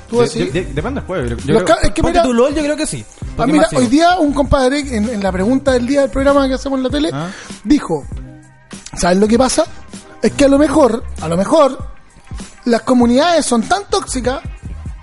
Tú 0.08 0.18
De- 0.18 0.24
así. 0.24 0.38
de- 0.44 0.50
de- 0.50 0.64
depende 0.74 1.00
del 1.00 1.06
juego. 1.06 1.28
Yo, 1.28 1.36
creo- 1.36 1.64
ca- 1.64 1.78
es 1.82 1.90
que 1.92 2.02
ponte 2.02 2.18
mira- 2.18 2.22
tu 2.22 2.32
LOL, 2.32 2.54
yo 2.54 2.62
creo 2.62 2.76
que 2.76 2.86
sí. 2.86 3.04
Ah, 3.38 3.46
mira, 3.46 3.66
hoy 3.74 3.86
día 3.86 4.18
un 4.18 4.32
compadre 4.32 4.78
en, 4.80 5.08
en 5.08 5.22
la 5.22 5.32
pregunta 5.32 5.72
del 5.72 5.86
día 5.86 6.02
del 6.02 6.10
programa 6.10 6.46
que 6.48 6.54
hacemos 6.54 6.78
en 6.78 6.82
la 6.84 6.90
tele 6.90 7.10
Ah. 7.12 7.28
dijo, 7.64 8.04
¿sabes 8.96 9.18
lo 9.18 9.26
que 9.28 9.38
pasa? 9.38 9.64
Es 10.22 10.32
que 10.32 10.44
a 10.44 10.48
lo 10.48 10.58
mejor, 10.58 11.04
a 11.20 11.28
lo 11.28 11.36
mejor, 11.36 11.76
las 12.66 12.82
comunidades 12.82 13.44
son 13.44 13.62
tan 13.62 13.84
tóxicas 13.90 14.40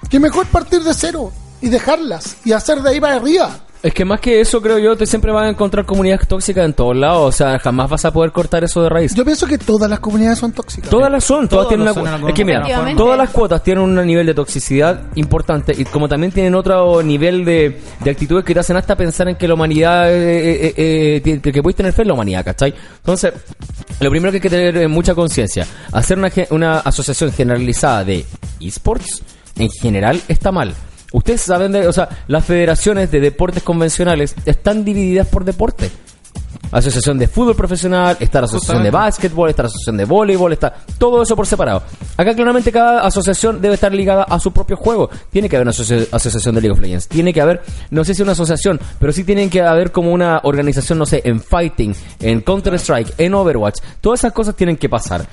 que 0.10 0.20
mejor 0.20 0.46
partir 0.48 0.82
de 0.84 0.94
cero 0.94 1.32
y 1.62 1.70
dejarlas 1.70 2.38
y 2.44 2.52
hacer 2.54 2.82
de 2.82 2.90
ahí 2.90 3.00
para 3.00 3.16
arriba. 3.18 3.52
Es 3.84 3.96
que 3.96 4.06
más 4.06 4.20
que 4.20 4.40
eso, 4.40 4.62
creo 4.62 4.78
yo, 4.78 4.96
te 4.96 5.08
siempre 5.08 5.32
vas 5.32 5.48
a 5.48 5.50
encontrar 5.50 5.86
comunidades 5.88 6.28
tóxicas 6.28 6.64
en 6.66 6.74
todos 6.74 6.96
lados. 6.96 7.30
O 7.30 7.32
sea, 7.36 7.58
jamás 7.58 7.90
vas 7.90 8.06
a 8.06 8.12
poder 8.14 8.32
cortar 8.32 8.64
eso 8.64 8.84
de 8.84 8.90
raíz. 8.90 9.16
Yo 9.16 9.26
pienso 9.26 9.48
que 9.48 9.58
todas 9.58 9.90
las 9.90 10.00
comunidades 10.00 10.38
son 10.38 10.52
tóxicas. 10.52 10.88
Todas 10.88 11.12
las 11.12 11.24
son, 11.24 11.48
todas 11.48 11.68
Todos 11.68 11.70
tienen 11.70 11.88
una 12.20 12.30
Es 12.30 12.36
que 12.36 12.46
mira, 12.46 12.62
todas 12.96 13.18
las 13.18 13.30
cuotas 13.32 13.64
tienen 13.64 13.84
un 13.84 13.96
nivel 14.06 14.28
de 14.28 14.36
toxicidad 14.36 15.02
importante 15.16 15.74
y 15.76 15.84
como 15.86 16.08
también 16.08 16.32
tienen 16.32 16.54
otro 16.54 17.02
nivel 17.02 17.44
de, 17.44 17.82
de 18.04 18.12
actitudes 18.12 18.46
que 18.46 18.54
te 18.54 18.60
hacen 18.60 18.78
hasta 18.78 18.96
pensar 18.96 19.28
en 19.30 19.36
que 19.36 19.48
la 19.48 19.56
humanidad, 19.56 20.14
eh, 20.14 20.68
eh, 20.68 20.74
eh, 20.78 21.22
eh, 21.44 21.52
que 21.52 21.64
puedes 21.64 21.76
tener 21.76 21.92
fe 21.92 22.04
en 22.04 22.10
la 22.10 22.14
humanidad, 22.14 22.46
¿cachai? 22.46 22.76
Entonces, 22.98 23.34
lo 24.00 24.10
primero 24.12 24.32
que 24.32 24.38
hay 24.38 24.42
que 24.42 24.50
tener 24.52 24.78
es 24.78 24.90
mucha 24.90 25.16
conciencia. 25.16 25.66
Hacer 25.92 26.20
una, 26.20 26.30
ge- 26.30 26.48
una 26.52 26.80
asociación 26.82 27.32
generalizada 27.32 28.04
de 28.04 28.26
esports 28.60 29.24
en 29.58 29.72
general 29.72 30.22
está 30.28 30.52
mal. 30.52 30.76
Ustedes 31.12 31.42
saben 31.42 31.72
de, 31.72 31.88
o 31.88 31.94
sea, 31.94 32.08
las 32.28 32.46
federaciones 32.46 33.12
de 33.12 33.20
deportes 33.20 33.64
convencionales 33.64 34.36
están 34.46 34.86
divididas 34.86 35.28
por 35.28 35.44
deporte. 35.46 35.92
Asociación 36.72 37.18
de 37.20 37.28
fútbol 37.28 37.54
profesional, 37.56 38.16
está 38.22 38.40
la 38.40 38.46
asociación 38.46 38.82
de 38.84 38.92
básquetbol, 38.92 39.50
está 39.50 39.64
la 39.64 39.68
asociación 39.68 39.98
de 39.98 40.06
voleibol, 40.06 40.54
está 40.54 40.74
todo 40.98 41.22
eso 41.22 41.36
por 41.36 41.46
separado. 41.46 41.84
Acá 42.16 42.34
claramente 42.34 42.72
cada 42.72 43.02
asociación 43.02 43.60
debe 43.60 43.74
estar 43.74 43.94
ligada 43.94 44.24
a 44.24 44.40
su 44.40 44.54
propio 44.54 44.78
juego. 44.78 45.10
Tiene 45.32 45.50
que 45.50 45.58
haber 45.58 45.66
una 45.66 45.72
asocia- 45.72 46.08
asociación 46.14 46.56
de 46.56 46.62
League 46.62 46.74
of 46.74 46.80
Legends, 46.80 47.10
tiene 47.10 47.34
que 47.34 47.42
haber, 47.42 47.62
no 47.90 48.06
sé 48.06 48.14
si 48.16 48.22
una 48.22 48.32
asociación, 48.32 48.80
pero 49.00 49.12
sí 49.12 49.26
tienen 49.26 49.50
que 49.50 49.62
haber 49.62 49.92
como 49.92 50.14
una 50.14 50.40
organización, 50.44 50.98
no 50.98 51.06
sé, 51.06 51.22
en 51.26 51.42
Fighting, 51.42 51.94
en 52.22 52.40
Counter 52.40 52.74
Strike, 52.76 53.16
en 53.18 53.34
Overwatch. 53.34 53.80
Todas 54.00 54.22
esas 54.22 54.32
cosas 54.32 54.56
tienen 54.56 54.78
que 54.78 54.88
pasar. 54.88 55.26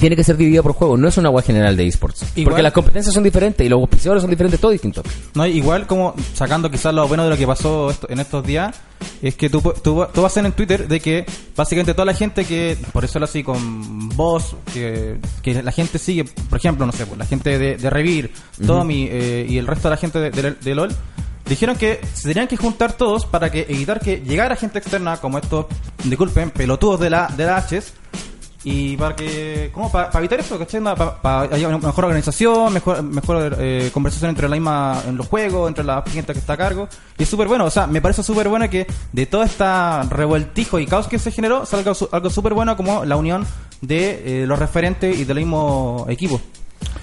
Tiene 0.00 0.16
que 0.16 0.24
ser 0.24 0.36
dividida 0.36 0.62
por 0.62 0.72
juego, 0.72 0.96
no 0.96 1.06
es 1.08 1.16
una 1.18 1.28
web 1.30 1.44
general 1.44 1.76
de 1.76 1.86
esports. 1.86 2.24
Porque 2.44 2.62
las 2.62 2.72
competencias 2.72 3.14
son 3.14 3.22
diferentes 3.22 3.64
y 3.64 3.68
los 3.68 3.78
auspiciadores 3.80 4.22
son 4.22 4.30
diferentes, 4.30 4.58
todo 4.58 4.70
distinto. 4.72 5.02
No, 5.34 5.46
igual 5.46 5.86
como 5.86 6.14
sacando 6.34 6.70
quizás 6.70 6.94
lo 6.94 7.06
bueno 7.06 7.24
de 7.24 7.30
lo 7.30 7.36
que 7.36 7.46
pasó 7.46 7.90
esto- 7.90 8.08
en 8.10 8.18
estos 8.18 8.44
días, 8.46 8.74
es 9.20 9.34
que 9.34 9.50
tú, 9.50 9.60
tú, 9.60 10.06
tú 10.12 10.22
vas 10.22 10.36
a 10.36 10.40
en 10.40 10.52
Twitter 10.52 10.88
de 10.88 11.00
que 11.00 11.26
básicamente 11.54 11.92
toda 11.92 12.06
la 12.06 12.14
gente 12.14 12.44
que, 12.46 12.78
por 12.92 13.04
eso 13.04 13.18
lo 13.18 13.26
así 13.26 13.42
con 13.42 14.08
vos, 14.16 14.56
que, 14.72 15.18
que 15.42 15.62
la 15.62 15.70
gente 15.72 15.98
sigue, 15.98 16.24
por 16.24 16.58
ejemplo, 16.58 16.86
no 16.86 16.92
sé, 16.92 17.04
pues, 17.06 17.18
la 17.18 17.26
gente 17.26 17.58
de, 17.58 17.76
de 17.76 17.90
Revir, 17.90 18.30
Tommy 18.66 19.06
eh, 19.10 19.46
y 19.48 19.58
el 19.58 19.66
resto 19.66 19.88
de 19.88 19.94
la 19.94 19.96
gente 19.98 20.18
de, 20.18 20.30
de- 20.30 20.52
de 20.52 20.74
LOL, 20.74 20.90
dijeron 21.46 21.76
que 21.76 22.00
se 22.14 22.28
tenían 22.28 22.48
que 22.48 22.56
juntar 22.56 22.94
todos 22.94 23.26
para 23.26 23.50
que 23.50 23.66
evitar 23.68 24.00
que 24.00 24.18
llegara 24.24 24.56
gente 24.56 24.78
externa 24.78 25.18
como 25.18 25.36
estos, 25.38 25.66
disculpen, 26.04 26.50
pelotudos 26.50 27.00
de 27.00 27.10
la, 27.10 27.26
de 27.36 27.44
la 27.44 27.58
H's, 27.60 27.92
y 28.62 28.96
para 28.96 29.16
que, 29.16 29.70
¿cómo? 29.72 29.90
Para, 29.90 30.10
evitar 30.18 30.38
eso, 30.40 30.58
¿cachai? 30.58 30.82
Para, 30.82 31.20
para 31.22 31.54
haya 31.54 31.66
una 31.68 31.78
mejor 31.78 32.04
organización, 32.04 32.72
mejor, 32.74 33.02
mejor 33.02 33.56
eh, 33.58 33.90
conversación 33.92 34.28
entre 34.30 34.48
la 34.48 34.56
misma, 34.56 35.02
en 35.06 35.16
los 35.16 35.26
juegos, 35.28 35.68
entre 35.68 35.82
la 35.84 36.02
gente 36.02 36.32
que 36.34 36.38
está 36.40 36.52
a 36.52 36.56
cargo. 36.58 36.88
Y 37.18 37.22
es 37.22 37.28
súper 37.28 37.48
bueno, 37.48 37.64
o 37.64 37.70
sea, 37.70 37.86
me 37.86 38.02
parece 38.02 38.22
súper 38.22 38.48
bueno 38.48 38.68
que 38.68 38.86
de 39.12 39.26
todo 39.26 39.42
esta 39.44 40.02
revueltijo 40.10 40.78
y 40.78 40.86
caos 40.86 41.08
que 41.08 41.18
se 41.18 41.30
generó, 41.30 41.64
salga 41.64 41.94
su- 41.94 42.08
algo 42.12 42.28
súper 42.28 42.52
bueno 42.52 42.76
como 42.76 43.04
la 43.06 43.16
unión 43.16 43.46
de 43.80 44.42
eh, 44.42 44.46
los 44.46 44.58
referentes 44.58 45.18
y 45.18 45.24
del 45.24 45.38
mismo 45.38 46.04
equipo. 46.08 46.38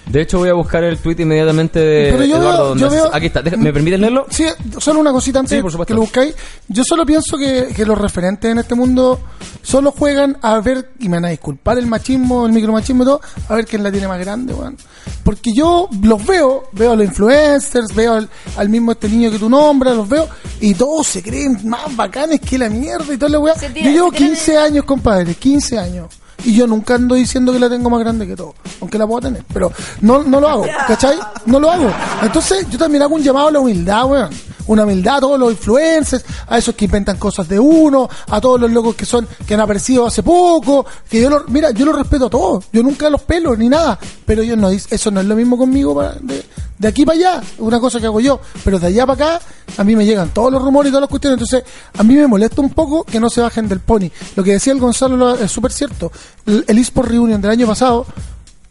De 0.10 0.22
hecho, 0.22 0.40
voy 0.40 0.48
a 0.50 0.54
buscar 0.54 0.84
el 0.86 0.98
tweet 1.00 1.18
inmediatamente 1.20 1.80
de 1.80 2.12
Pero 2.12 2.24
yo 2.24 2.38
Eduardo. 2.38 2.76
veo- 2.76 2.76
yo 2.78 2.90
veo- 2.90 3.10
Aquí 3.14 3.26
está, 3.26 3.42
Deja- 3.42 3.58
¿me 3.58 3.74
permites 3.74 4.00
leerlo? 4.00 4.26
Sí, 4.30 4.46
solo 4.80 5.00
una 5.02 5.12
cosita 5.12 5.40
antes 5.40 5.58
Sí, 5.58 5.62
por 5.62 5.70
supuesto. 5.72 5.94
que 5.94 5.96
lo 5.96 6.02
buscáis. 6.02 6.34
Yo 6.70 6.84
solo 6.86 7.06
pienso 7.06 7.38
que, 7.38 7.68
que 7.76 7.86
los 7.86 7.98
referentes 7.98 8.50
en 8.50 8.58
este 8.60 8.74
mundo 8.74 9.20
solo 9.62 9.92
juegan 9.92 10.38
a 10.42 10.60
ver, 10.62 10.92
y 11.00 11.10
me 11.10 11.18
van 11.18 11.26
a 11.26 11.30
disculpar 11.30 11.78
el 11.78 11.88
machismo, 11.88 12.46
el 12.46 12.54
micromachismo 12.54 13.04
y 13.04 13.06
todo, 13.06 13.22
a 13.50 13.56
ver 13.56 13.66
quién 13.66 13.84
la 13.84 13.92
tiene 13.92 14.08
más 14.08 14.20
grande, 14.20 14.54
weón. 14.54 14.78
Porque 15.24 15.52
yo 15.54 15.90
los 16.04 16.26
veo, 16.26 16.70
veo 16.72 16.94
a 16.94 16.96
los 16.96 17.06
influencers, 17.06 17.94
veo 17.94 18.14
al, 18.14 18.30
al 18.56 18.70
mismo 18.70 18.94
este 18.94 19.10
niño 19.10 19.30
que 19.30 19.40
tú 19.40 19.50
nombras, 19.50 19.94
los 19.96 20.08
veo, 20.08 20.28
y 20.62 20.74
todos 20.74 21.06
se 21.06 21.22
creen 21.22 21.60
más 21.68 21.94
bacanes 21.98 22.40
que 22.40 22.58
la 22.58 22.70
mierda 22.70 23.14
y 23.14 23.18
toda 23.18 23.30
la 23.32 23.40
weá. 23.40 23.56
Yo 23.56 23.68
llevo 23.70 24.10
se 24.10 24.16
tiran 24.18 24.30
15 24.30 24.58
años, 24.58 24.86
compadre, 24.86 25.36
15 25.36 25.78
años. 25.78 26.08
Y 26.44 26.54
yo 26.54 26.68
nunca 26.68 26.96
ando 26.96 27.16
diciendo 27.16 27.52
que 27.52 27.60
la 27.60 27.70
tengo 27.70 27.90
más 27.90 28.00
grande 28.00 28.28
que 28.28 28.36
todo, 28.36 28.54
aunque 28.80 28.98
la 28.98 29.08
puedo 29.08 29.22
tener, 29.22 29.44
pero 29.52 29.72
no, 30.02 30.24
no 30.24 30.40
lo 30.40 30.48
hago, 30.48 30.66
¿cachai? 30.88 31.18
No 31.46 31.60
lo 31.60 31.72
hago. 31.72 31.90
Entonces 32.22 32.68
yo 32.70 32.78
también 32.78 33.02
hago 33.04 33.16
un 33.16 33.24
llamado 33.24 33.48
a 33.48 33.52
la 33.52 33.60
humildad, 33.60 34.06
weón. 34.06 34.30
Una 34.68 34.84
humildad 34.84 35.18
a 35.18 35.20
todos 35.22 35.40
los 35.40 35.52
influencers, 35.52 36.24
a 36.48 36.58
esos 36.58 36.76
que 36.76 36.86
inventan 36.86 37.18
cosas 37.18 37.48
de 37.48 37.60
uno, 37.60 38.10
a 38.30 38.42
todos 38.42 38.60
los 38.60 38.70
locos 38.72 38.96
que 38.96 39.06
son, 39.06 39.28
que 39.46 39.54
han 39.54 39.62
aparecido 39.62 40.06
hace 40.06 40.24
poco, 40.24 40.86
que 41.10 41.22
yo 41.22 41.30
lo, 41.30 41.44
mira, 41.48 41.72
yo 41.72 41.86
los 41.86 41.96
respeto 41.96 42.26
a 42.26 42.30
todos, 42.30 42.66
yo 42.72 42.84
nunca 42.84 43.10
los 43.10 43.22
pelo 43.22 43.56
ni 43.56 43.70
nada, 43.70 43.98
pero 44.26 44.42
ellos 44.42 44.58
no 44.58 44.70
dicen, 44.70 44.90
eso 44.92 45.10
no 45.12 45.20
es 45.22 45.26
lo 45.26 45.36
mismo 45.36 45.58
conmigo 45.58 45.96
para- 45.96 46.14
de, 46.22 46.44
de 46.78 46.88
aquí 46.88 47.06
para 47.06 47.18
allá, 47.18 47.42
una 47.60 47.80
cosa 47.80 48.00
que 48.00 48.06
hago 48.06 48.20
yo, 48.20 48.40
pero 48.64 48.78
de 48.80 48.88
allá 48.88 49.06
para 49.08 49.36
acá, 49.38 49.46
a 49.78 49.84
mí 49.84 49.96
me 49.96 50.06
llegan 50.06 50.30
todos 50.30 50.52
los 50.52 50.62
rumores 50.62 50.90
y 50.90 50.92
todas 50.92 51.02
las 51.02 51.10
cuestiones, 51.10 51.40
entonces 51.42 51.64
a 51.98 52.04
mí 52.04 52.16
me 52.16 52.28
molesta 52.28 52.62
un 52.62 52.70
poco 52.72 53.04
que 53.04 53.20
no 53.20 53.30
se 53.30 53.42
bajen 53.42 53.68
del 53.68 53.80
pony. 53.80 54.10
Lo 54.36 54.44
que 54.44 54.52
decía 54.54 54.74
el 54.74 54.80
Gonzalo 54.80 55.16
lo- 55.18 55.36
es 55.36 55.52
súper 55.52 55.72
cierto. 55.72 56.12
El, 56.46 56.66
el 56.68 56.78
eSport 56.78 57.10
Reunion 57.10 57.42
del 57.42 57.52
año 57.52 57.68
pasado 57.68 58.06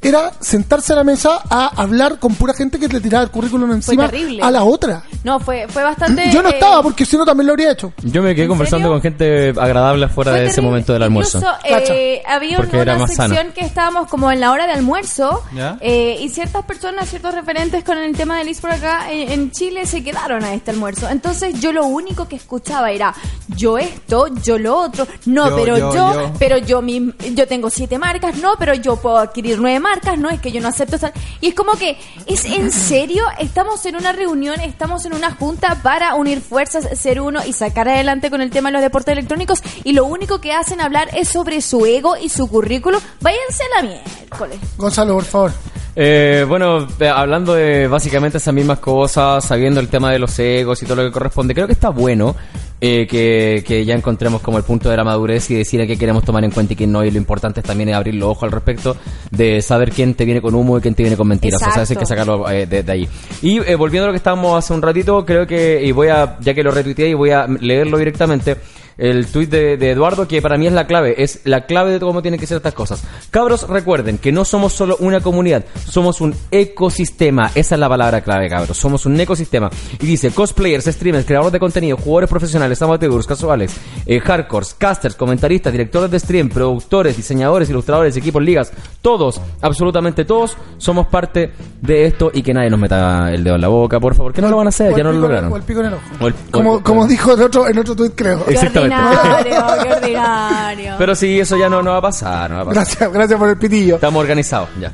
era 0.03 0.31
sentarse 0.41 0.93
a 0.93 0.97
la 0.97 1.05
mesa 1.05 1.41
a 1.51 1.69
hablar 1.83 2.19
con 2.21 2.35
pura 2.35 2.55
gente 2.55 2.79
que 2.79 2.87
le 2.87 3.01
tiraba 3.01 3.25
el 3.25 3.31
currículum 3.31 3.73
encima 3.73 4.09
terrible. 4.09 4.41
a 4.43 4.51
la 4.51 4.63
otra. 4.63 5.03
No, 5.25 5.41
fue, 5.41 5.67
fue 5.69 5.83
bastante... 5.83 6.31
Yo 6.31 6.43
no 6.43 6.49
eh, 6.51 6.53
estaba 6.55 6.83
porque 6.83 7.05
si 7.05 7.17
no 7.17 7.25
también 7.25 7.47
lo 7.49 7.53
habría 7.55 7.73
hecho. 7.73 7.93
Yo 8.03 8.23
me 8.23 8.35
quedé 8.35 8.45
¿En 8.45 8.51
conversando 8.51 8.85
serio? 8.89 8.93
con 8.93 9.03
gente 9.03 9.49
agradable 9.61 10.07
fuera 10.09 10.31
Fue 10.33 10.41
de 10.41 10.47
ese 10.47 10.55
terrible. 10.57 10.71
momento 10.71 10.93
del 10.93 11.03
almuerzo. 11.03 11.39
Incluso, 11.39 11.57
eh, 11.93 12.23
había 12.27 12.57
Porque 12.59 12.77
una, 12.77 12.83
era 12.83 12.99
más 12.99 13.09
sección 13.11 13.37
sano. 13.37 13.55
que 13.55 13.61
estábamos 13.63 14.09
como 14.09 14.31
en 14.31 14.39
la 14.41 14.53
hora 14.53 14.67
de 14.67 14.73
almuerzo 14.75 15.43
eh, 15.81 16.17
y 16.21 16.29
ciertas 16.29 16.65
personas, 16.65 17.09
ciertos 17.09 17.35
referentes 17.35 17.83
con 17.83 17.99
el 17.99 18.15
tema 18.17 18.39
del 18.39 18.49
eSport 18.49 18.75
acá 18.75 19.11
en, 19.11 19.33
en 19.33 19.51
Chile 19.51 19.87
se 19.87 20.05
quedaron 20.05 20.45
a 20.45 20.55
este 20.55 20.71
almuerzo. 20.71 21.09
Entonces 21.09 21.59
yo 21.61 21.73
lo 21.73 21.85
único 21.87 22.29
que 22.29 22.37
escuchaba 22.37 22.93
era 22.93 23.13
yo 23.57 23.77
esto, 23.79 24.29
yo 24.43 24.59
lo 24.59 24.77
otro, 24.77 25.07
no, 25.25 25.49
Yo, 25.51 25.57
pero 25.57 25.79
yo, 25.79 25.95
yo, 25.95 26.13
yo. 26.15 26.33
pero 26.39 26.59
yo 26.59 26.81
mi- 26.83 27.13
yo 27.35 27.47
tengo 27.49 27.71
siete 27.71 27.99
marcas, 27.99 28.37
no, 28.37 28.55
pero 28.59 28.75
yo 28.75 28.97
puedo 28.97 29.19
adquirir 29.19 29.59
nueve 29.59 29.81
marcas, 29.81 29.86
no, 30.19 30.31
es 30.31 30.41
que 30.41 30.53
yo 30.53 30.61
no 30.61 30.69
acepto. 30.69 30.97
Y 31.41 31.49
es 31.49 31.55
como 31.55 31.73
que, 31.73 31.97
¿es 32.27 32.45
en 32.45 32.73
serio? 32.73 33.25
Estamos 33.39 33.85
en 33.87 33.97
una 33.97 34.13
reunión, 34.13 34.61
estamos 34.61 35.05
en 35.05 35.15
una 35.15 35.33
junta 35.33 35.81
para 35.83 36.15
unir 36.15 36.41
fuerzas, 36.41 36.99
ser 36.99 37.21
uno 37.21 37.41
y 37.45 37.53
sacar 37.53 37.89
adelante 37.89 38.31
con 38.31 38.41
el 38.41 38.51
tema 38.51 38.69
de 38.69 38.75
los 38.75 38.83
deportes 38.83 39.13
electrónicos 39.13 39.63
y 39.85 39.93
lo 39.93 40.05
único 40.07 40.41
que 40.41 40.53
hacen 40.53 40.81
hablar 40.81 41.09
es 41.15 41.29
sobre 41.29 41.61
su 41.61 41.85
ego 41.87 42.17
y 42.17 42.29
su 42.29 42.49
currículum. 42.49 43.01
Váyanse 43.21 43.63
a 43.65 43.83
la 43.83 43.89
miércoles. 43.89 44.59
Gonzalo, 44.77 45.15
por 45.15 45.25
favor. 45.25 45.53
Eh, 45.99 46.45
bueno, 46.47 46.87
eh, 47.01 47.09
hablando 47.09 47.55
de 47.55 47.89
básicamente 47.89 48.37
esas 48.37 48.53
mismas 48.53 48.81
cosas, 48.81 49.45
sabiendo 49.45 49.81
el 49.81 49.89
tema 49.89 50.13
de 50.13 50.19
los 50.19 50.39
egos 50.39 50.83
y 50.83 50.87
todo 50.87 50.97
lo 50.97 51.05
que 51.05 51.13
corresponde, 51.13 51.55
creo 51.55 51.67
que 51.67 51.73
está 51.73 51.89
bueno 51.89 52.37
eh, 52.81 53.07
que, 53.07 53.65
que 53.67 53.85
ya 53.85 53.95
encontremos 53.95 54.43
como 54.43 54.59
el 54.59 54.65
punto 54.65 54.91
de 54.91 54.97
la 54.97 55.05
madurez 55.05 55.51
y 55.51 55.55
decir 55.55 55.81
a 55.81 55.87
qué 55.87 55.97
queremos 55.97 56.25
tomar 56.25 56.45
en 56.45 56.51
cuenta 56.51 56.75
y 56.75 56.77
qué 56.77 56.87
no. 56.87 57.05
Y 57.05 57.11
lo 57.11 57.19
importante 57.19 57.61
es 57.61 57.67
también 57.67 57.93
abrir 57.95 58.15
los 58.15 58.29
ojos 58.29 58.45
al 58.45 58.53
respecto 58.53 58.97
de 59.31 59.63
saber 59.63 59.91
quién 59.93 60.15
te 60.15 60.25
viene 60.25 60.41
con 60.43 60.55
humo 60.55 60.79
y 60.79 60.81
quién 60.81 60.95
te 60.95 61.03
viene 61.03 61.17
con 61.17 61.29
mentiras. 61.29 61.61
O 61.63 61.71
sea, 61.71 61.83
eso 61.83 61.93
hay 61.93 61.97
que 61.97 62.05
Exacto. 62.05 62.07
sacarlo 62.07 62.51
eh, 62.51 62.67
de, 62.67 62.83
de 62.83 62.93
ahí. 62.93 63.09
Y 63.43 63.59
eh, 63.59 63.75
volviendo 63.77 64.05
a 64.05 64.09
lo 64.09 64.13
que 64.13 64.19
estábamos 64.19 64.59
hace 64.59 64.73
un 64.73 64.83
ratito, 64.83 65.25
creo 65.25 65.47
que, 65.47 65.83
y 65.83 65.93
voy 65.93 66.09
a, 66.09 66.39
ya 66.41 66.55
que 66.55 66.63
lo 66.63 66.71
retuiteé 66.71 67.09
y 67.09 67.15
voy 67.15 67.31
a 67.31 67.47
leerlo 67.47 67.99
directamente. 67.99 68.57
El 68.99 69.27
tuit 69.27 69.51
de, 69.51 69.77
de 69.77 69.91
Eduardo, 69.91 70.27
que 70.27 70.41
para 70.41 70.57
mí 70.57 70.67
es 70.67 70.73
la 70.73 70.87
clave, 70.87 71.23
es 71.23 71.41
la 71.45 71.67
clave 71.67 71.93
de 71.93 72.01
cómo 72.01 72.23
tienen 72.23 72.41
que 72.41 72.47
ser 72.47 72.57
estas 72.57 72.73
cosas. 72.75 73.03
Cabros, 73.31 73.69
recuerden 73.69 74.17
que 74.19 74.33
no 74.33 74.45
somos 74.45 74.73
solo 74.73 74.97
una 75.01 75.21
comunidad, 75.21 75.65
somos 75.87 76.21
un 76.23 76.35
ecosistema. 76.51 77.51
Esa 77.55 77.75
es 77.75 77.79
la 77.79 77.89
palabra 77.89 78.21
clave, 78.23 78.49
cabros. 78.49 78.77
Somos 78.77 79.07
un 79.07 79.19
ecosistema. 79.21 79.71
Y 80.01 80.07
dice, 80.07 80.31
cosplayers, 80.31 80.85
streamers, 80.87 81.27
creadores 81.27 81.53
de 81.53 81.59
contenido, 81.61 81.97
jugadores 81.97 82.31
profesionales, 82.31 82.81
amateurs, 82.83 83.27
casuales, 83.27 83.75
eh, 84.07 84.21
hardcores, 84.21 84.75
casters, 84.75 85.15
comentaristas, 85.15 85.73
directores 85.73 86.11
de 86.11 86.19
stream, 86.19 86.49
productores, 86.49 87.17
diseñadores, 87.17 87.69
ilustradores, 87.71 88.17
equipos, 88.17 88.43
ligas, 88.43 88.73
todos, 89.03 89.41
absolutamente 89.61 90.25
todos, 90.25 90.57
somos 90.79 91.07
parte 91.09 91.51
de 91.83 92.07
esto 92.07 92.31
y 92.33 92.43
que 92.43 92.55
nadie 92.55 92.71
nos 92.71 92.81
meta 92.81 93.31
el 93.33 93.43
dedo 93.45 93.57
en 93.57 93.61
la 93.61 93.69
boca, 93.69 93.99
por 94.01 94.15
favor. 94.15 94.33
Que 94.33 94.41
no 94.43 94.49
lo 94.49 94.57
van 94.59 94.67
a 94.67 94.71
hacer, 94.71 94.93
O 94.93 94.97
ya 94.97 95.05
no 95.05 95.13
lo 95.13 95.21
lograron. 95.21 95.53
O 95.53 95.57
el 95.57 95.63
pico 95.63 95.81
en 95.81 95.87
el 95.87 95.95
ojo. 95.95 96.03
O 96.21 96.27
el- 96.29 96.35
como, 96.51 96.77
el- 96.79 96.83
como 96.83 97.07
dijo 97.07 97.35
en 97.35 97.43
otro, 97.43 97.69
en 97.69 97.79
otro 97.79 97.95
tuit, 97.97 98.13
creo. 98.15 98.45
Exactamente. 98.49 98.86
Ordinario, 98.93 99.67
qué 99.83 99.93
ordinario. 99.95 100.95
Pero 100.99 101.15
sí, 101.15 101.39
eso 101.41 101.57
ya 101.57 101.69
no, 101.69 101.83
no 101.83 101.91
va 101.93 101.99
a 101.99 102.03
pasar, 102.03 102.51
no 102.51 102.57
va 102.57 102.63
a 102.63 102.65
pasar. 102.67 102.85
Gracias, 102.85 103.13
gracias 103.13 103.39
por 103.39 103.49
el 103.49 103.57
pitillo. 103.59 103.95
Estamos 103.97 104.21
organizados, 104.21 104.69
ya. 104.81 104.93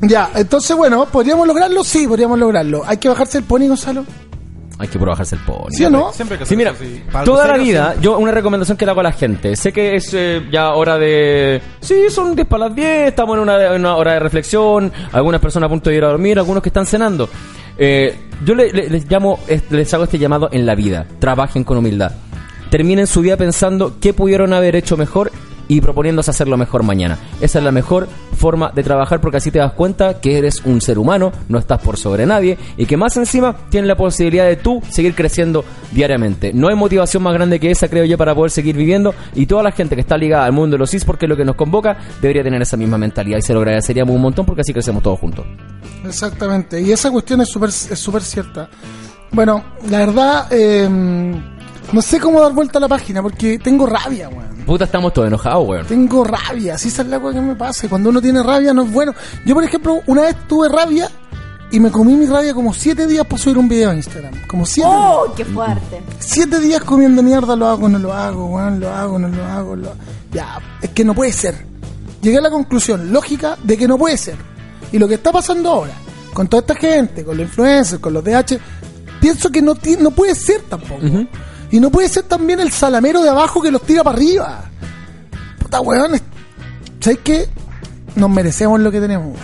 Ya, 0.00 0.30
entonces 0.34 0.76
bueno, 0.76 1.06
¿podríamos 1.06 1.46
lograrlo? 1.46 1.82
Sí, 1.84 2.06
podríamos 2.06 2.38
lograrlo. 2.38 2.82
Hay 2.86 2.96
que 2.98 3.08
bajarse 3.08 3.38
el 3.38 3.44
pony, 3.44 3.68
Gonzalo. 3.68 4.04
Hay 4.76 4.88
que 4.88 4.98
bajarse 4.98 5.36
el 5.36 5.42
pony. 5.42 5.70
¿Sí 5.70 5.84
o 5.84 5.88
no? 5.90 6.12
Siempre 6.12 6.36
que 6.36 6.44
Sí, 6.44 6.56
mira, 6.56 6.74
toda 7.24 7.46
la 7.46 7.56
vida, 7.56 7.84
siempre. 7.90 8.02
yo 8.04 8.18
una 8.18 8.32
recomendación 8.32 8.76
que 8.76 8.84
le 8.84 8.90
hago 8.90 9.00
a 9.00 9.04
la 9.04 9.12
gente, 9.12 9.54
sé 9.54 9.72
que 9.72 9.94
es 9.94 10.12
eh, 10.14 10.42
ya 10.50 10.70
hora 10.74 10.98
de... 10.98 11.62
Sí, 11.80 12.10
son 12.10 12.34
10 12.34 12.48
para 12.48 12.66
las 12.66 12.74
10, 12.74 13.08
estamos 13.08 13.36
en 13.36 13.42
una, 13.44 13.66
en 13.66 13.80
una 13.80 13.94
hora 13.94 14.14
de 14.14 14.18
reflexión, 14.18 14.92
algunas 15.12 15.40
personas 15.40 15.68
a 15.68 15.70
punto 15.70 15.90
de 15.90 15.96
ir 15.96 16.04
a 16.04 16.08
dormir, 16.08 16.38
algunos 16.40 16.60
que 16.60 16.70
están 16.70 16.86
cenando. 16.86 17.28
Eh, 17.78 18.18
yo 18.44 18.54
le- 18.56 18.72
le- 18.72 18.90
les 18.90 19.08
llamo, 19.08 19.38
es- 19.46 19.70
les 19.70 19.94
hago 19.94 20.04
este 20.04 20.18
llamado 20.18 20.48
en 20.50 20.66
la 20.66 20.74
vida, 20.74 21.06
trabajen 21.20 21.62
con 21.62 21.76
humildad. 21.78 22.10
Terminen 22.74 23.06
su 23.06 23.22
día 23.22 23.36
pensando 23.36 23.98
qué 24.00 24.12
pudieron 24.12 24.52
haber 24.52 24.74
hecho 24.74 24.96
mejor 24.96 25.30
y 25.68 25.80
proponiéndose 25.80 26.32
hacerlo 26.32 26.56
mejor 26.56 26.82
mañana. 26.82 27.20
Esa 27.40 27.60
es 27.60 27.64
la 27.64 27.70
mejor 27.70 28.08
forma 28.36 28.72
de 28.74 28.82
trabajar 28.82 29.20
porque 29.20 29.36
así 29.36 29.52
te 29.52 29.60
das 29.60 29.74
cuenta 29.74 30.20
que 30.20 30.38
eres 30.38 30.60
un 30.64 30.80
ser 30.80 30.98
humano, 30.98 31.30
no 31.48 31.60
estás 31.60 31.80
por 31.80 31.96
sobre 31.98 32.26
nadie 32.26 32.58
y 32.76 32.86
que 32.86 32.96
más 32.96 33.16
encima 33.16 33.54
tienes 33.70 33.86
la 33.86 33.96
posibilidad 33.96 34.46
de 34.46 34.56
tú 34.56 34.82
seguir 34.88 35.14
creciendo 35.14 35.64
diariamente. 35.92 36.52
No 36.52 36.66
hay 36.66 36.74
motivación 36.74 37.22
más 37.22 37.34
grande 37.34 37.60
que 37.60 37.70
esa, 37.70 37.86
creo 37.86 38.06
yo, 38.06 38.18
para 38.18 38.34
poder 38.34 38.50
seguir 38.50 38.76
viviendo 38.76 39.14
y 39.36 39.46
toda 39.46 39.62
la 39.62 39.70
gente 39.70 39.94
que 39.94 40.00
está 40.00 40.18
ligada 40.18 40.44
al 40.44 40.52
mundo 40.52 40.74
de 40.74 40.78
los 40.78 40.92
esports, 40.94 41.20
que 41.20 41.26
es 41.26 41.30
lo 41.30 41.36
que 41.36 41.44
nos 41.44 41.54
convoca, 41.54 41.96
debería 42.20 42.42
tener 42.42 42.60
esa 42.60 42.76
misma 42.76 42.98
mentalidad 42.98 43.38
y 43.38 43.42
se 43.42 43.54
lo 43.54 43.60
agradeceríamos 43.60 44.12
un 44.12 44.20
montón 44.20 44.46
porque 44.46 44.62
así 44.62 44.72
crecemos 44.72 45.00
todos 45.00 45.20
juntos. 45.20 45.46
Exactamente, 46.04 46.80
y 46.80 46.90
esa 46.90 47.12
cuestión 47.12 47.40
es 47.40 47.48
súper 47.48 47.68
es 47.68 47.98
súper 48.00 48.22
cierta. 48.22 48.68
Bueno, 49.30 49.64
la 49.90 49.98
verdad, 49.98 50.46
eh, 50.52 50.88
no 51.92 52.02
sé 52.02 52.18
cómo 52.20 52.40
dar 52.40 52.52
vuelta 52.52 52.78
a 52.78 52.80
la 52.80 52.88
página 52.88 53.22
porque 53.22 53.58
tengo 53.58 53.86
rabia, 53.86 54.28
weón. 54.28 54.64
Puta, 54.66 54.84
estamos 54.84 55.12
todos 55.12 55.28
enojados, 55.28 55.68
weón. 55.68 55.86
Tengo 55.86 56.24
rabia, 56.24 56.74
así 56.74 56.88
es 56.88 57.06
la 57.06 57.20
cosa 57.20 57.34
que 57.34 57.44
me 57.44 57.54
pasa. 57.54 57.88
Cuando 57.88 58.10
uno 58.10 58.20
tiene 58.20 58.42
rabia 58.42 58.72
no 58.72 58.82
es 58.82 58.92
bueno. 58.92 59.14
Yo, 59.44 59.54
por 59.54 59.64
ejemplo, 59.64 60.00
una 60.06 60.22
vez 60.22 60.36
tuve 60.48 60.68
rabia 60.68 61.10
y 61.70 61.80
me 61.80 61.90
comí 61.90 62.14
mi 62.14 62.26
rabia 62.26 62.54
como 62.54 62.72
siete 62.72 63.06
días 63.06 63.26
para 63.26 63.42
subir 63.42 63.58
un 63.58 63.68
video 63.68 63.90
a 63.90 63.94
Instagram. 63.94 64.46
Como 64.46 64.64
siete 64.64 64.88
días. 64.88 65.00
¡Oh, 65.02 65.34
qué 65.36 65.44
fuerte! 65.44 66.02
Siete 66.18 66.60
días 66.60 66.82
comiendo 66.82 67.22
mierda, 67.22 67.56
lo 67.56 67.66
hago, 67.66 67.88
no 67.88 67.98
lo 67.98 68.12
hago, 68.12 68.46
weón, 68.46 68.80
lo 68.80 68.90
hago, 68.90 69.18
no 69.18 69.28
lo 69.28 69.44
hago, 69.44 69.76
lo 69.76 69.92
Ya, 70.32 70.58
es 70.80 70.90
que 70.90 71.04
no 71.04 71.14
puede 71.14 71.32
ser. 71.32 71.66
Llegué 72.22 72.38
a 72.38 72.40
la 72.40 72.50
conclusión 72.50 73.12
lógica 73.12 73.58
de 73.62 73.76
que 73.76 73.86
no 73.86 73.98
puede 73.98 74.16
ser. 74.16 74.36
Y 74.92 74.98
lo 74.98 75.06
que 75.06 75.14
está 75.14 75.30
pasando 75.32 75.70
ahora, 75.70 75.92
con 76.32 76.48
toda 76.48 76.60
esta 76.60 76.74
gente, 76.74 77.24
con 77.24 77.36
los 77.36 77.46
influencers, 77.46 78.00
con 78.00 78.14
los 78.14 78.24
DH, 78.24 78.58
pienso 79.20 79.50
que 79.50 79.60
no, 79.60 79.74
no 80.00 80.10
puede 80.12 80.34
ser 80.34 80.62
tampoco. 80.62 81.02
Y 81.74 81.80
no 81.80 81.90
puede 81.90 82.08
ser 82.08 82.22
también 82.22 82.60
el 82.60 82.70
salamero 82.70 83.20
de 83.20 83.28
abajo 83.30 83.60
que 83.60 83.68
los 83.72 83.82
tira 83.82 84.04
para 84.04 84.16
arriba. 84.16 84.64
Puta 85.58 85.80
weón, 85.80 86.14
es- 86.14 86.22
¿sabes 87.00 87.18
qué? 87.24 87.48
Nos 88.14 88.30
merecemos 88.30 88.78
lo 88.78 88.92
que 88.92 89.00
tenemos. 89.00 89.36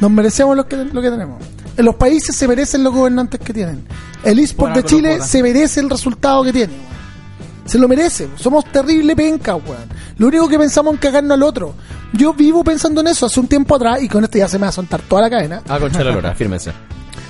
Nos 0.00 0.10
merecemos 0.10 0.56
lo 0.56 0.66
que, 0.66 0.76
lo 0.76 1.02
que 1.02 1.10
tenemos. 1.10 1.42
En 1.76 1.84
los 1.84 1.96
países 1.96 2.34
se 2.34 2.48
merecen 2.48 2.82
los 2.82 2.94
gobernantes 2.94 3.38
que 3.40 3.52
tienen. 3.52 3.84
El 4.24 4.38
eSport 4.38 4.74
de 4.74 4.80
con 4.80 4.88
Chile 4.88 5.20
se 5.20 5.42
merece 5.42 5.80
el 5.80 5.90
resultado 5.90 6.42
que 6.44 6.52
tiene. 6.54 6.72
weón. 6.72 7.66
Se 7.66 7.78
lo 7.78 7.86
merece. 7.86 8.30
Somos 8.36 8.64
terrible 8.72 9.14
penca, 9.14 9.56
weón. 9.56 9.84
Lo 10.16 10.28
único 10.28 10.48
que 10.48 10.58
pensamos 10.58 10.94
es 10.94 11.00
cagarnos 11.00 11.32
al 11.32 11.42
otro. 11.42 11.74
Yo 12.14 12.32
vivo 12.32 12.64
pensando 12.64 13.02
en 13.02 13.08
eso 13.08 13.26
hace 13.26 13.38
un 13.38 13.48
tiempo 13.48 13.76
atrás, 13.76 14.02
y 14.02 14.08
con 14.08 14.24
esto 14.24 14.38
ya 14.38 14.48
se 14.48 14.58
me 14.58 14.62
va 14.62 14.68
a 14.70 14.72
soltar 14.72 15.02
toda 15.02 15.20
la 15.20 15.28
cadena. 15.28 15.62
Ah, 15.68 15.78
de 15.78 16.04
la 16.04 16.10
lora, 16.10 16.34
fírmense. 16.34 16.72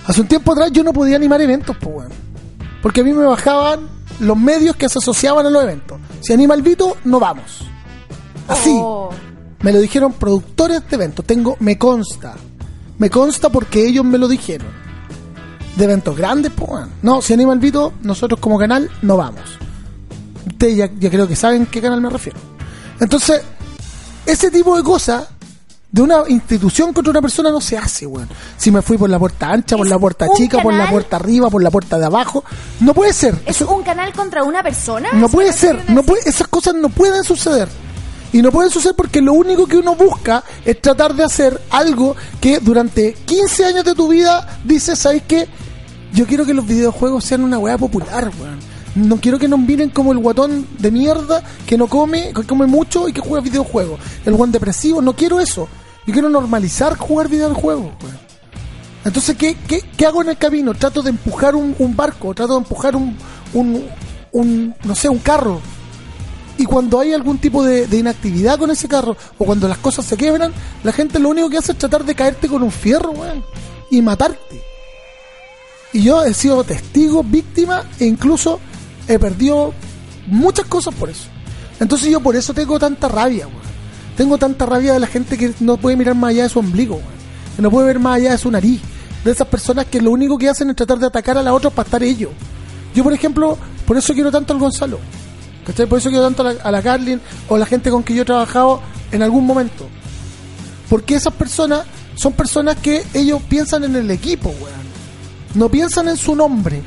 Hace 0.07 0.21
un 0.21 0.29
tiempo 0.29 0.53
atrás 0.53 0.71
yo 0.71 0.85
no 0.85 0.93
podía 0.93 1.17
animar 1.17 1.41
eventos, 1.41 1.77
pues, 1.81 1.97
weón. 1.97 2.31
Porque 2.83 3.01
a 3.01 3.05
mí 3.05 3.13
me 3.13 3.25
bajaban 3.25 3.89
los 4.21 4.37
medios 4.37 4.77
que 4.77 4.89
se 4.89 4.99
asociaban 4.99 5.47
a 5.47 5.51
los 5.51 5.63
eventos. 5.63 5.99
Si 6.21 6.33
anima 6.33 6.55
el 6.55 6.63
Vito, 6.63 6.97
no 7.05 7.21
vamos. 7.21 7.63
Así. 8.49 8.71
Oh. 8.75 9.11
Me 9.61 9.73
lo 9.73 9.81
dijeron 9.81 10.13
productores 10.15 10.89
de 10.89 10.97
eventos. 10.97 11.25
Tengo, 11.25 11.57
me 11.61 11.79
consta. 11.79 12.35
Me 12.99 13.11
consta 13.11 13.51
porque 13.51 13.87
ellos 13.87 14.05
me 14.05 14.19
lo 14.19 14.29
dijeron. 14.29 14.69
De 15.77 15.85
eventos 15.85 16.17
grandes, 16.17 16.53
pues. 16.53 16.87
No, 17.03 17.23
si 17.23 17.35
anima 17.35 17.53
el 17.53 17.61
Vito, 17.61 17.93
nosotros 18.03 18.41
como 18.41 18.59
canal 18.59 18.91
no 19.03 19.17
vamos. 19.17 19.59
Ustedes 20.47 20.77
ya, 20.77 20.91
ya 20.99 21.11
creo 21.11 21.29
que 21.29 21.37
saben 21.37 21.67
qué 21.67 21.81
canal 21.81 22.01
me 22.01 22.11
refiero. 22.11 22.39
Entonces, 22.99 23.43
ese 24.27 24.51
tipo 24.51 24.77
de 24.77 24.83
cosas 24.83 25.29
de 25.93 26.03
una 26.03 26.23
institución 26.29 26.93
contra 26.93 27.11
una 27.11 27.21
persona 27.23 27.51
no 27.51 27.61
se 27.61 27.77
hace, 27.77 28.07
weón. 28.07 28.29
Si 28.57 28.71
me 28.71 28.81
fui 28.83 28.97
por 28.97 29.11
la 29.11 29.19
puerta 29.19 29.51
ancha, 29.51 29.77
por 29.77 29.89
la 29.89 29.99
puerta 29.99 30.27
chica, 30.37 30.63
por 30.63 30.73
la 30.73 30.89
puerta 30.89 31.17
arriba, 31.17 31.51
por 31.51 31.63
la 31.63 31.71
puerta 31.71 31.99
de 31.99 32.07
abajo, 32.07 32.45
no 32.81 32.95
puede 32.95 33.13
ser. 33.13 33.35
¿Es 33.45 33.57
Eso- 33.57 33.75
un 33.75 33.83
canal 33.83 34.13
contra 34.13 34.45
una 34.45 34.63
persona? 34.63 35.09
no 35.13 35.27
¿Eso 35.27 35.29
puede 35.29 35.53
ser, 35.53 35.91
no 35.91 36.03
puede, 36.05 36.29
esas 36.29 36.47
cosas 36.49 36.75
no 36.75 36.89
pueden 36.91 37.25
suceder. 37.25 37.69
Y 38.33 38.43
no 38.43 38.53
pueden 38.53 38.71
suceder 38.71 38.95
porque 38.95 39.21
lo 39.21 39.33
único 39.33 39.67
que 39.67 39.77
uno 39.79 39.97
busca 39.97 40.45
es 40.65 40.81
tratar 40.81 41.15
de 41.17 41.25
hacer 41.25 41.61
algo 41.71 42.15
que 42.41 42.61
durante 42.61 43.15
15 43.25 43.65
años 43.65 43.85
de 43.85 43.97
tu 43.97 44.07
vida 44.07 44.61
dices, 44.65 44.97
¿sabes 45.01 45.25
qué? 45.27 45.49
Yo 46.13 46.25
quiero 46.27 46.47
que 46.47 46.55
los 46.55 46.65
videojuegos 46.65 47.25
sean 47.25 47.43
una 47.43 47.59
weá 47.59 47.77
popular, 47.77 48.31
weón. 48.41 48.61
No 48.95 49.17
quiero 49.21 49.39
que 49.39 49.49
nos 49.49 49.59
miren 49.59 49.91
como 49.91 50.13
el 50.13 50.19
guatón 50.19 50.67
de 50.79 50.91
mierda 50.93 51.43
que 51.67 51.77
no 51.77 51.89
come, 51.89 52.33
que 52.35 52.45
come 52.45 52.67
mucho 52.67 53.09
y 53.09 53.13
que 53.13 53.21
juega 53.21 53.41
videojuegos. 53.43 53.99
El 54.25 54.35
guan 54.35 54.51
depresivo, 54.53 55.01
no 55.03 55.15
quiero 55.15 55.41
eso. 55.41 55.69
Yo 56.07 56.13
quiero 56.13 56.29
normalizar 56.29 56.97
jugar 56.97 57.29
videojuegos, 57.29 57.93
weón. 58.03 58.31
Entonces, 59.05 59.37
¿qué, 59.37 59.57
qué, 59.67 59.83
qué 59.97 60.07
hago 60.07 60.23
en 60.23 60.31
el 60.31 60.37
camino? 60.37 60.75
Trato 60.75 61.03
de 61.03 61.11
empujar 61.11 61.55
un, 61.55 61.75
un 61.79 61.97
barco, 61.97 62.35
trato 62.35 62.55
de 62.55 62.59
empujar 62.59 62.97
un, 62.97 63.17
un, 63.53 64.75
no 64.85 64.95
sé, 64.95 65.09
un 65.09 65.19
carro. 65.19 65.61
Y 66.59 66.65
cuando 66.65 67.01
hay 67.01 67.15
algún 67.15 67.39
tipo 67.39 67.63
de, 67.63 67.87
de 67.87 67.97
inactividad 67.97 68.59
con 68.59 68.71
ese 68.71 68.89
carro, 68.89 69.17
o 69.39 69.45
cuando 69.47 69.67
las 69.67 69.79
cosas 69.79 70.05
se 70.05 70.17
quebran, 70.17 70.53
la 70.85 70.93
gente 70.93 71.19
lo 71.19 71.31
único 71.31 71.49
que 71.49 71.57
hace 71.57 71.73
es 71.73 71.79
tratar 71.79 72.05
de 72.05 72.15
caerte 72.15 72.49
con 72.49 72.63
un 72.63 72.71
fierro, 72.71 73.13
weón, 73.13 73.43
y 73.91 74.03
matarte. 74.03 74.63
Y 75.93 76.03
yo 76.03 76.23
he 76.23 76.35
sido 76.35 76.63
testigo, 76.63 77.23
víctima, 77.23 77.85
e 77.99 78.05
incluso 78.05 78.61
he 79.09 79.19
perdido 79.19 79.73
muchas 80.27 80.67
cosas 80.67 80.95
por 80.95 81.09
eso. 81.09 81.25
Entonces 81.81 82.11
yo 82.11 82.21
por 82.21 82.37
eso 82.37 82.53
tengo 82.53 82.79
tanta 82.79 83.09
rabia, 83.09 83.47
weón. 83.47 83.60
Tengo 84.21 84.37
tanta 84.37 84.67
rabia 84.67 84.93
de 84.93 85.01
la 85.01 85.07
gente 85.07 85.39
que 85.39 85.55
no 85.61 85.79
puede 85.79 85.97
mirar 85.97 86.15
más 86.15 86.29
allá 86.29 86.43
de 86.43 86.51
su 86.51 86.59
ombligo. 86.59 87.01
Que 87.57 87.63
no 87.63 87.71
puede 87.71 87.87
ver 87.87 87.99
más 87.99 88.17
allá 88.17 88.33
de 88.33 88.37
su 88.37 88.51
nariz. 88.51 88.79
De 89.25 89.31
esas 89.31 89.49
personas 89.49 89.87
que 89.87 89.99
lo 89.99 90.11
único 90.11 90.37
que 90.37 90.47
hacen 90.47 90.69
es 90.69 90.77
tratar 90.77 90.99
de 90.99 91.07
atacar 91.07 91.39
a 91.39 91.43
la 91.43 91.55
otra 91.55 91.71
para 91.71 91.87
estar 91.87 92.03
ellos. 92.03 92.31
Yo, 92.95 93.03
por 93.03 93.15
ejemplo, 93.15 93.57
por 93.87 93.97
eso 93.97 94.13
quiero 94.13 94.31
tanto 94.31 94.53
al 94.53 94.59
Gonzalo. 94.59 94.99
¿Cachai? 95.65 95.87
Por 95.87 96.01
eso 96.01 96.11
quiero 96.11 96.23
tanto 96.23 96.47
a 96.47 96.53
la, 96.53 96.63
a 96.63 96.71
la 96.71 96.83
Carlin 96.83 97.19
o 97.49 97.55
a 97.55 97.59
la 97.61 97.65
gente 97.65 97.89
con 97.89 98.03
que 98.03 98.13
yo 98.13 98.21
he 98.21 98.25
trabajado 98.27 98.83
en 99.11 99.23
algún 99.23 99.47
momento. 99.47 99.89
Porque 100.91 101.15
esas 101.15 101.33
personas 101.33 101.87
son 102.15 102.35
personas 102.35 102.77
que 102.77 103.03
ellos 103.15 103.41
piensan 103.49 103.85
en 103.85 103.97
el 103.97 104.11
equipo, 104.11 104.51
weón. 104.51 104.85
No 105.55 105.71
piensan 105.71 106.09
en 106.09 106.19
su 106.19 106.37
nombre. 106.37 106.83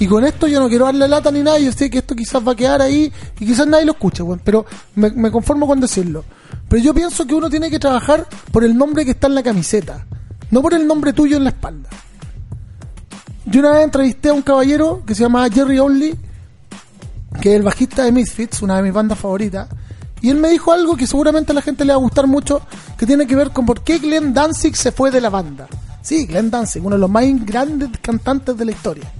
Y 0.00 0.06
con 0.06 0.24
esto 0.24 0.46
yo 0.46 0.60
no 0.60 0.68
quiero 0.68 0.86
darle 0.86 1.06
lata 1.06 1.30
ni 1.30 1.42
nada. 1.42 1.58
Yo 1.58 1.72
sé 1.72 1.88
que 1.88 1.98
esto 1.98 2.14
quizás 2.14 2.46
va 2.46 2.52
a 2.52 2.56
quedar 2.56 2.82
ahí 2.82 3.12
y 3.38 3.46
quizás 3.46 3.66
nadie 3.66 3.84
lo 3.84 3.92
escuche, 3.92 4.22
weón. 4.22 4.40
Pero 4.44 4.66
me, 4.96 5.10
me 5.10 5.30
conformo 5.30 5.66
con 5.66 5.80
decirlo. 5.80 6.24
Pero 6.68 6.82
yo 6.82 6.94
pienso 6.94 7.26
que 7.26 7.34
uno 7.34 7.48
tiene 7.48 7.70
que 7.70 7.78
trabajar 7.78 8.26
por 8.50 8.64
el 8.64 8.76
nombre 8.76 9.04
que 9.04 9.12
está 9.12 9.28
en 9.28 9.34
la 9.34 9.42
camiseta. 9.42 10.04
No 10.50 10.62
por 10.62 10.74
el 10.74 10.86
nombre 10.86 11.12
tuyo 11.12 11.36
en 11.36 11.44
la 11.44 11.50
espalda. 11.50 11.88
Yo 13.46 13.60
una 13.60 13.72
vez 13.72 13.84
entrevisté 13.84 14.30
a 14.30 14.32
un 14.32 14.42
caballero 14.42 15.02
que 15.06 15.14
se 15.14 15.22
llama 15.22 15.48
Jerry 15.50 15.78
Only, 15.78 16.16
que 17.40 17.50
es 17.50 17.56
el 17.56 17.62
bajista 17.62 18.04
de 18.04 18.12
Misfits, 18.12 18.62
una 18.62 18.76
de 18.76 18.82
mis 18.82 18.92
bandas 18.92 19.18
favoritas. 19.18 19.68
Y 20.22 20.30
él 20.30 20.38
me 20.38 20.48
dijo 20.48 20.72
algo 20.72 20.96
que 20.96 21.06
seguramente 21.06 21.52
a 21.52 21.54
la 21.54 21.60
gente 21.60 21.84
le 21.84 21.92
va 21.92 21.98
a 21.98 22.00
gustar 22.00 22.26
mucho, 22.26 22.62
que 22.96 23.04
tiene 23.06 23.26
que 23.26 23.36
ver 23.36 23.50
con 23.50 23.66
por 23.66 23.82
qué 23.82 23.98
Glenn 23.98 24.32
Danzig 24.32 24.74
se 24.74 24.92
fue 24.92 25.10
de 25.10 25.20
la 25.20 25.28
banda. 25.28 25.66
Sí, 26.00 26.26
Glenn 26.26 26.50
Danzig, 26.50 26.84
uno 26.84 26.96
de 26.96 27.00
los 27.00 27.10
más 27.10 27.24
grandes 27.44 27.90
cantantes 28.00 28.56
de 28.56 28.64
la 28.64 28.72
historia. 28.72 29.12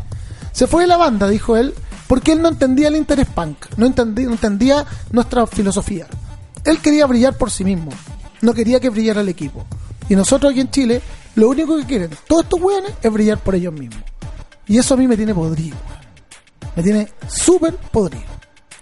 Se 0.55 0.69
fue 0.69 0.83
de 0.83 0.87
la 0.87 0.97
banda, 0.97 1.29
dijo 1.29 1.57
él, 1.57 1.75
porque 2.07 2.31
él 2.31 2.41
no 2.41 2.49
entendía 2.49 2.87
el 2.87 2.95
interés 2.95 3.27
punk, 3.27 3.67
no 3.77 3.87
entendía, 3.87 4.27
no 4.27 4.33
entendía 4.33 4.87
nuestra 5.11 5.49
filosofía. 5.49 6.07
Él 6.65 6.79
quería 6.79 7.07
brillar 7.07 7.37
por 7.37 7.51
sí 7.51 7.65
mismo, 7.65 7.91
no 8.41 8.55
quería 8.55 8.79
que 8.79 8.89
brillara 8.89 9.21
el 9.21 9.29
equipo. 9.29 9.67
Y 10.09 10.15
nosotros 10.15 10.53
aquí 10.53 10.61
en 10.61 10.71
Chile, 10.71 11.03
lo 11.35 11.49
único 11.49 11.77
que 11.77 11.85
quieren 11.85 12.11
todos 12.29 12.45
estos 12.45 12.61
weones 12.61 12.93
es 13.03 13.13
brillar 13.13 13.39
por 13.39 13.57
ellos 13.57 13.73
mismos. 13.73 14.01
Y 14.69 14.79
eso 14.79 14.95
a 14.95 14.97
mí 14.97 15.09
me 15.09 15.17
tiene 15.17 15.35
podrido. 15.35 15.77
Me 16.77 16.85
tiene 16.85 17.09
súper 17.27 17.75
podrido. 17.75 18.25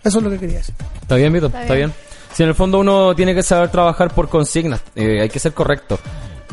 Eso 0.05 0.18
es 0.18 0.25
lo 0.25 0.29
que 0.29 0.39
quería 0.39 0.59
decir. 0.59 0.75
Está 1.01 1.16
bien, 1.16 1.33
Vito, 1.33 1.47
está, 1.47 1.73
bien. 1.73 1.91
Si 2.35 2.43
en 2.43 2.51
el 2.51 2.55
fondo 2.55 2.81
uno 2.81 3.14
tiene 3.14 3.35
que 3.35 3.43
saber 3.43 3.70
trabajar 3.70 4.14
por 4.14 4.29
consignas, 4.29 4.83
eh, 4.95 5.23
hay 5.23 5.31
que 5.31 5.39
ser 5.39 5.55
correcto. 5.55 5.99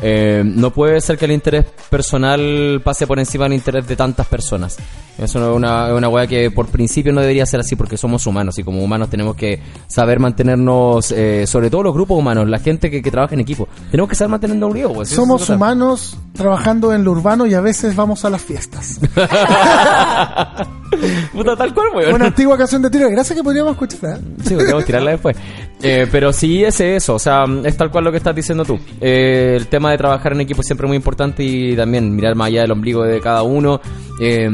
Eh, 0.02 0.42
no 0.44 0.70
puede 0.70 1.00
ser 1.00 1.18
que 1.18 1.26
el 1.26 1.32
interés 1.32 1.66
personal 1.90 2.80
pase 2.82 3.06
por 3.06 3.18
encima 3.18 3.44
del 3.44 3.54
interés 3.54 3.86
de 3.86 3.96
tantas 3.96 4.26
personas. 4.26 4.76
Eso 5.18 5.50
es 5.50 5.56
una, 5.56 5.92
una 5.94 6.08
weá 6.08 6.26
que 6.26 6.50
por 6.50 6.68
principio 6.68 7.12
no 7.12 7.20
debería 7.20 7.44
ser 7.44 7.60
así 7.60 7.76
porque 7.76 7.98
somos 7.98 8.26
humanos 8.26 8.58
y 8.58 8.64
como 8.64 8.82
humanos 8.82 9.10
tenemos 9.10 9.36
que 9.36 9.60
saber 9.86 10.18
mantenernos, 10.18 11.12
eh, 11.12 11.46
sobre 11.46 11.68
todo 11.68 11.82
los 11.82 11.92
grupos 11.94 12.18
humanos, 12.18 12.48
la 12.48 12.58
gente 12.58 12.90
que, 12.90 13.02
que 13.02 13.10
trabaja 13.10 13.34
en 13.34 13.40
equipo. 13.40 13.68
Tenemos 13.90 14.08
que 14.08 14.16
saber 14.16 14.30
mantenernos 14.30 14.70
unidos. 14.70 14.92
pues, 14.94 15.10
Somos 15.10 15.42
es 15.42 15.50
humanos 15.50 16.16
trabajando 16.32 16.94
en 16.94 17.04
lo 17.04 17.10
urbano 17.12 17.46
y 17.46 17.52
a 17.54 17.60
veces 17.60 17.94
vamos 17.94 18.24
a 18.24 18.30
las 18.30 18.40
fiestas. 18.40 18.98
Puta, 21.32 21.56
tal 21.56 21.74
cual, 21.74 21.88
weón. 21.94 22.14
Una 22.14 22.26
antigua 22.26 22.56
canción 22.56 22.82
de 22.82 22.90
tiro 22.90 23.04
de 23.06 23.12
gracia 23.12 23.36
que 23.36 23.42
podríamos 23.42 23.72
escuchar. 23.72 24.18
¿eh? 24.18 24.22
Sí, 24.44 24.54
podríamos 24.54 24.84
tirarla 24.84 25.10
después. 25.12 25.36
Eh, 25.82 26.06
pero 26.10 26.32
sí 26.32 26.62
es 26.62 26.80
eso, 26.80 27.14
o 27.14 27.18
sea, 27.18 27.44
es 27.64 27.76
tal 27.76 27.90
cual 27.90 28.04
lo 28.04 28.10
que 28.10 28.18
estás 28.18 28.34
diciendo 28.34 28.64
tú. 28.64 28.78
Eh, 29.00 29.54
el 29.56 29.66
tema 29.68 29.90
de 29.90 29.98
trabajar 29.98 30.32
en 30.32 30.42
equipo 30.42 30.60
es 30.60 30.66
siempre 30.66 30.86
muy 30.86 30.96
importante 30.96 31.42
y 31.42 31.74
también 31.74 32.14
mirar 32.14 32.34
más 32.34 32.48
allá 32.48 32.62
del 32.62 32.72
ombligo 32.72 33.02
de 33.02 33.20
cada 33.20 33.42
uno. 33.42 33.80
Eh, 34.20 34.50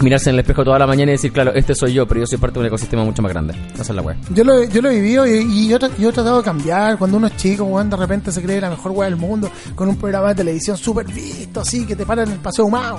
mirarse 0.00 0.30
en 0.30 0.34
el 0.34 0.40
espejo 0.40 0.64
toda 0.64 0.78
la 0.78 0.86
mañana 0.86 1.12
y 1.12 1.14
decir, 1.14 1.32
claro, 1.32 1.52
este 1.54 1.74
soy 1.74 1.92
yo, 1.92 2.06
pero 2.06 2.20
yo 2.20 2.26
soy 2.26 2.38
parte 2.38 2.54
de 2.54 2.60
un 2.60 2.66
ecosistema 2.66 3.04
mucho 3.04 3.22
más 3.22 3.32
grande. 3.32 3.54
Esa 3.74 3.82
es 3.82 3.90
la 3.90 4.02
wea. 4.02 4.16
Yo 4.30 4.44
lo, 4.44 4.64
yo 4.64 4.82
lo 4.82 4.90
he 4.90 4.94
vivido 4.96 5.26
y, 5.26 5.30
y 5.30 5.68
yo, 5.68 5.78
yo 5.98 6.10
he 6.10 6.12
tratado 6.12 6.38
de 6.38 6.44
cambiar. 6.44 6.98
Cuando 6.98 7.16
uno 7.16 7.28
es 7.28 7.36
chico, 7.36 7.64
weón, 7.64 7.88
de 7.88 7.96
repente 7.96 8.32
se 8.32 8.42
cree 8.42 8.60
la 8.60 8.70
mejor 8.70 8.92
weá 8.92 9.08
del 9.08 9.18
mundo 9.18 9.50
con 9.74 9.88
un 9.88 9.96
programa 9.96 10.28
de 10.28 10.36
televisión 10.36 10.76
súper 10.76 11.06
visto, 11.06 11.60
así, 11.60 11.86
que 11.86 11.96
te 11.96 12.04
paran 12.04 12.28
en 12.28 12.34
el 12.34 12.40
paseo 12.40 12.66
humano. 12.66 12.98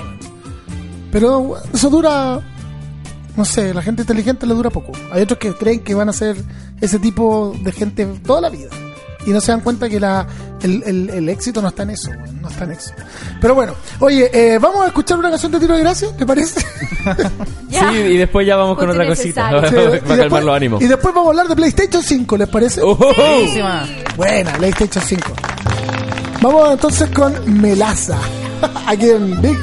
Pero 1.11 1.55
eso 1.71 1.89
dura, 1.89 2.41
no 3.35 3.45
sé, 3.45 3.73
la 3.73 3.81
gente 3.81 4.03
inteligente 4.03 4.45
le 4.45 4.53
dura 4.53 4.69
poco. 4.69 4.91
Hay 5.11 5.21
otros 5.23 5.39
que 5.39 5.53
creen 5.53 5.79
que 5.81 5.93
van 5.95 6.09
a 6.09 6.13
ser 6.13 6.35
ese 6.81 6.99
tipo 6.99 7.55
de 7.61 7.71
gente 7.71 8.05
toda 8.25 8.41
la 8.41 8.49
vida. 8.49 8.69
Y 9.25 9.29
no 9.29 9.39
se 9.39 9.53
dan 9.53 9.61
cuenta 9.61 9.87
que 9.87 10.01
la, 10.01 10.27
el, 10.63 10.83
el- 10.85 11.09
el 11.09 11.29
éxito 11.29 11.61
no 11.61 11.69
está 11.69 11.83
en 11.83 11.91
eso, 11.91 12.11
no 12.41 12.49
está 12.49 12.65
en 12.65 12.71
eso. 12.71 12.91
Pero 13.39 13.55
bueno, 13.55 13.73
oye, 13.99 14.29
eh, 14.33 14.59
vamos 14.59 14.83
a 14.83 14.87
escuchar 14.87 15.17
una 15.17 15.29
canción 15.29 15.49
de 15.53 15.61
tiro 15.61 15.75
de 15.75 15.79
gracia, 15.81 16.09
¿te 16.17 16.25
parece? 16.25 16.59
Sí, 17.69 17.95
y 17.95 18.17
después 18.17 18.45
ya 18.45 18.55
vamos 18.55 18.77
con 18.77 18.87
Justo 18.87 19.01
otra 19.01 19.09
cosita. 19.15 19.51
necesario. 19.51 19.91
Sí, 19.93 19.99
para 20.07 20.17
calmar 20.21 20.43
los 20.43 20.55
ánimos. 20.55 20.81
y 20.81 20.87
después 20.87 21.13
vamos 21.13 21.27
a 21.27 21.29
hablar 21.31 21.47
de 21.47 21.55
PlayStation 21.55 22.03
5, 22.03 22.37
¿les 22.37 22.49
parece? 22.49 22.81
Buenísima. 22.81 23.85
Buena, 24.15 24.53
PlayStation 24.53 25.03
5. 25.03 25.33
Vamos 26.41 26.71
entonces 26.73 27.09
con 27.09 27.61
Melaza. 27.61 28.17
Aquí 28.87 29.09
en 29.09 29.41
Big 29.41 29.57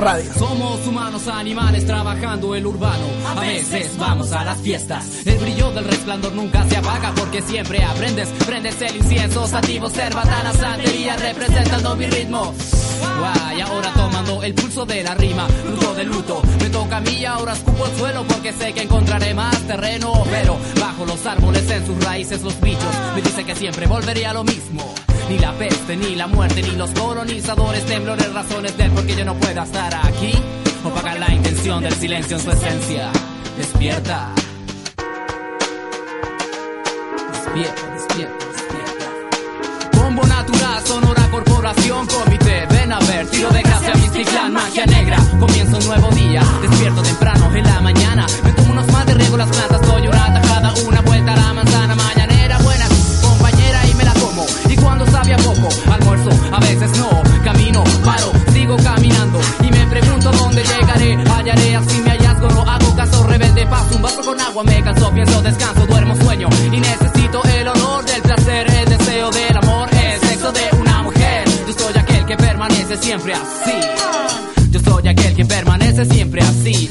Radio. 0.00 0.32
Somos 0.32 0.86
humanos 0.86 1.28
animales 1.28 1.86
trabajando 1.86 2.54
el 2.54 2.66
urbano. 2.66 3.04
A 3.26 3.40
veces 3.40 3.90
vamos 3.98 4.32
a 4.32 4.44
las 4.44 4.58
fiestas. 4.58 5.26
El 5.26 5.38
brillo 5.38 5.70
del 5.72 5.84
resplandor 5.84 6.32
nunca 6.32 6.66
se 6.68 6.78
apaga 6.78 7.12
porque 7.14 7.42
siempre 7.42 7.84
aprendes. 7.84 8.28
Prendes 8.46 8.80
el 8.80 8.96
incienso, 8.96 9.46
sativos, 9.46 9.92
cerbatana, 9.92 10.54
santería, 10.54 11.16
representando 11.16 11.96
mi 11.96 12.06
ritmo. 12.06 12.54
Guay, 13.18 13.60
ahora 13.60 13.92
tomando 13.92 14.42
el 14.42 14.54
pulso 14.54 14.86
de 14.86 15.02
la 15.02 15.14
rima, 15.14 15.46
luto 15.68 15.94
de 15.94 16.04
luto. 16.04 16.42
Me 16.60 16.70
toca 16.70 16.96
a 16.96 17.00
mí 17.00 17.18
y 17.20 17.24
ahora 17.26 17.52
escupo 17.52 17.84
el 17.84 17.96
suelo 17.98 18.24
porque 18.26 18.54
sé 18.54 18.72
que 18.72 18.82
encontraré 18.82 19.34
más 19.34 19.58
terreno. 19.66 20.24
Pero 20.30 20.56
bajo 20.80 21.04
los 21.04 21.26
árboles, 21.26 21.70
en 21.70 21.84
sus 21.84 22.02
raíces, 22.02 22.40
los 22.40 22.58
bichos 22.60 22.94
me 23.14 23.20
dicen 23.20 23.44
que 23.44 23.54
siempre 23.54 23.86
volvería 23.86 24.30
a 24.30 24.34
lo 24.34 24.44
mismo. 24.44 24.94
Ni 25.30 25.38
la 25.38 25.52
peste, 25.52 25.96
ni 25.96 26.16
la 26.16 26.26
muerte, 26.26 26.60
ni 26.60 26.72
los 26.72 26.90
colonizadores, 26.90 27.86
temblores, 27.86 28.34
razones 28.34 28.76
del 28.76 28.90
por 28.90 29.06
qué 29.06 29.14
yo 29.14 29.24
no 29.24 29.36
pueda 29.36 29.62
estar 29.62 29.94
aquí. 29.94 30.32
Opagan 30.84 31.20
la 31.20 31.32
intención 31.32 31.84
del 31.84 31.94
silencio 31.94 32.36
en 32.36 32.42
su 32.42 32.50
esencia. 32.50 33.12
Despierta. 33.56 34.28
Despierta, 37.32 37.90
despierta, 37.94 38.44
despierta. 38.56 40.02
Bombo 40.02 40.26
natural, 40.26 40.84
sonora 40.84 41.30
corporación, 41.30 42.08
comité. 42.08 42.66
Ven 42.68 42.92
a 42.92 42.98
ver, 42.98 43.24
tiro 43.28 43.50
de 43.50 43.62
gracia, 43.62 43.92
Clan, 44.32 44.52
magia 44.52 44.84
negra. 44.86 45.16
Comienza 45.38 45.76
un 45.76 45.86
nuevo 45.86 46.08
día, 46.10 46.42
despierto 46.60 47.02
temprano 47.02 47.54
en 47.54 47.64
la 47.64 47.80
mañana. 47.80 48.26
Me 48.42 48.52
tomo 48.52 48.72
unos 48.72 48.86
más 48.88 49.06
de 49.06 49.14
riego 49.14 49.36
las 49.36 49.48
plantas, 49.48 49.80
doy 49.86 50.08
una 50.08 50.34
tajada, 50.34 50.74
una 50.88 51.00
vuelta 51.02 51.32
a 51.34 51.36
la 51.36 51.54
manzana 51.54 51.94
mañanera. 51.94 52.19
Cuando 54.80 55.06
sabe 55.06 55.34
a 55.34 55.36
poco, 55.38 55.68
almuerzo, 55.90 56.30
a 56.52 56.60
veces 56.60 56.90
no. 56.98 57.22
Camino, 57.44 57.84
paro, 58.04 58.32
sigo 58.52 58.76
caminando. 58.76 59.40
Y 59.62 59.70
me 59.70 59.86
pregunto 59.86 60.30
dónde 60.32 60.62
llegaré. 60.62 61.14
Hallaré 61.30 61.76
así 61.76 62.00
mi 62.02 62.10
hallazgo, 62.10 62.48
no 62.50 62.62
hago 62.62 62.96
caso 62.96 63.26
rebelde. 63.26 63.66
Paso 63.66 63.96
un 63.96 64.02
vaso 64.02 64.20
con 64.22 64.40
agua, 64.40 64.64
me 64.64 64.82
canso, 64.82 65.10
pienso, 65.12 65.42
descanso, 65.42 65.86
duermo, 65.86 66.16
sueño. 66.16 66.48
Y 66.72 66.80
necesito 66.80 67.42
el 67.44 67.68
olor 67.68 68.04
del 68.04 68.22
placer, 68.22 68.66
el 68.70 68.88
deseo 68.88 69.30
del 69.30 69.56
amor, 69.56 69.88
el 69.92 70.20
sexo 70.28 70.52
de 70.52 70.76
una 70.78 71.02
mujer. 71.02 71.44
Yo 71.66 71.72
soy 71.72 71.98
aquel 71.98 72.26
que 72.26 72.36
permanece 72.36 72.96
siempre 72.96 73.34
así. 73.34 73.80
Yo 74.70 74.80
soy 74.80 75.08
aquel 75.08 75.34
que 75.34 75.44
permanece 75.44 76.04
siempre 76.04 76.40
así. 76.42 76.88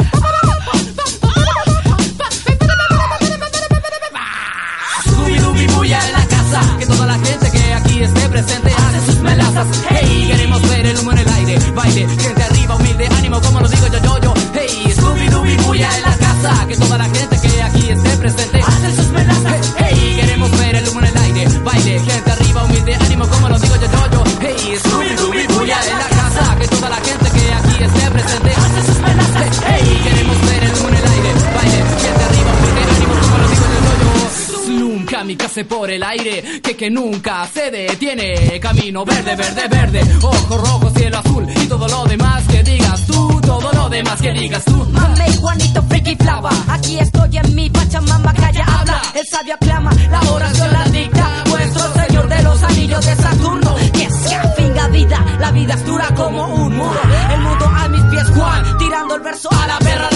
Hey, 9.90 10.28
queremos 10.28 10.62
ver 10.70 10.86
el 10.86 10.98
humo 11.00 11.12
en 11.12 11.18
el 11.18 11.28
aire. 11.30 11.60
Baile, 11.76 12.08
gente 12.08 12.44
arriba, 12.44 12.76
humilde, 12.76 13.08
ánimo 13.08 13.42
como 13.42 13.60
lo 13.60 13.68
digo 13.68 13.88
yo, 13.88 14.00
yo, 14.00 14.18
yo. 14.20 14.34
Hey, 14.54 14.94
Scooby-Dooby 14.96 15.66
bulla 15.66 15.90
en 15.98 16.02
la 16.04 16.18
casa. 16.18 16.66
Que 16.68 16.78
toda 16.78 16.98
la 16.98 17.06
gente 17.06 17.40
que 17.42 17.62
aquí 17.62 17.90
esté 17.90 18.10
presente. 18.18 18.62
Hace 18.62 18.96
sus 18.96 19.08
melazas 19.12 19.74
Hey, 19.78 20.18
queremos 20.22 20.52
ver 20.58 20.76
el 20.76 20.88
humo 20.88 21.00
en 21.02 21.06
el 21.08 21.18
aire. 21.18 21.48
Baile, 21.64 22.00
gente 22.00 22.32
arriba, 22.32 22.64
humilde, 22.64 22.96
ánimo 22.96 23.28
como 23.28 23.49
kamikaze 35.30 35.66
por 35.66 35.92
el 35.92 36.02
aire 36.02 36.60
Que 36.62 36.76
que 36.76 36.90
nunca 36.90 37.48
se 37.54 37.70
detiene 37.70 38.60
Camino 38.60 39.06
verde, 39.06 39.36
verde, 39.36 39.68
verde 39.70 40.02
Ojo 40.24 40.58
rojo, 40.58 40.90
cielo 40.96 41.20
azul 41.20 41.46
Y 41.56 41.68
todo 41.68 41.88
lo 41.88 42.04
demás 42.06 42.44
que 42.48 42.64
digas 42.64 43.06
tú 43.06 43.40
Todo 43.42 43.72
lo 43.72 43.90
demás 43.90 44.20
que 44.22 44.32
digas 44.32 44.66
tú 44.66 44.90
Mame, 44.92 45.38
Juanito, 45.38 45.84
friki 45.84 46.16
flava. 46.16 46.50
Aquí 46.68 46.98
estoy 47.00 47.38
en 47.38 47.56
mi 47.56 47.70
Pachamama, 47.70 48.34
calla, 48.34 48.66
habla. 48.66 49.02
El 49.14 49.26
sabio 49.28 49.54
aclama, 49.54 49.92
la 50.10 50.32
oración 50.32 50.74
la 50.74 50.84
dicta. 50.86 51.44
Vuestro 51.50 51.94
señor 51.94 52.28
de 52.28 52.44
los 52.44 52.64
anillos 52.64 53.06
de 53.06 53.16
Saturno. 53.16 53.76
Que 53.94 54.10
se 54.10 54.40
finga 54.58 54.88
vida, 54.90 55.26
la 55.40 55.52
vida 55.52 55.74
es 55.76 55.86
dura 55.86 56.14
como 56.16 56.48
un 56.56 56.76
muro. 56.76 57.02
El 57.34 57.42
mundo 57.42 57.66
a 57.66 57.88
mis 57.90 58.04
pies, 58.06 58.30
Juan, 58.36 58.78
tirando 58.78 59.16
el 59.16 59.22
verso 59.22 59.50
a 59.52 59.68
la 59.68 59.80
perra, 59.80 60.09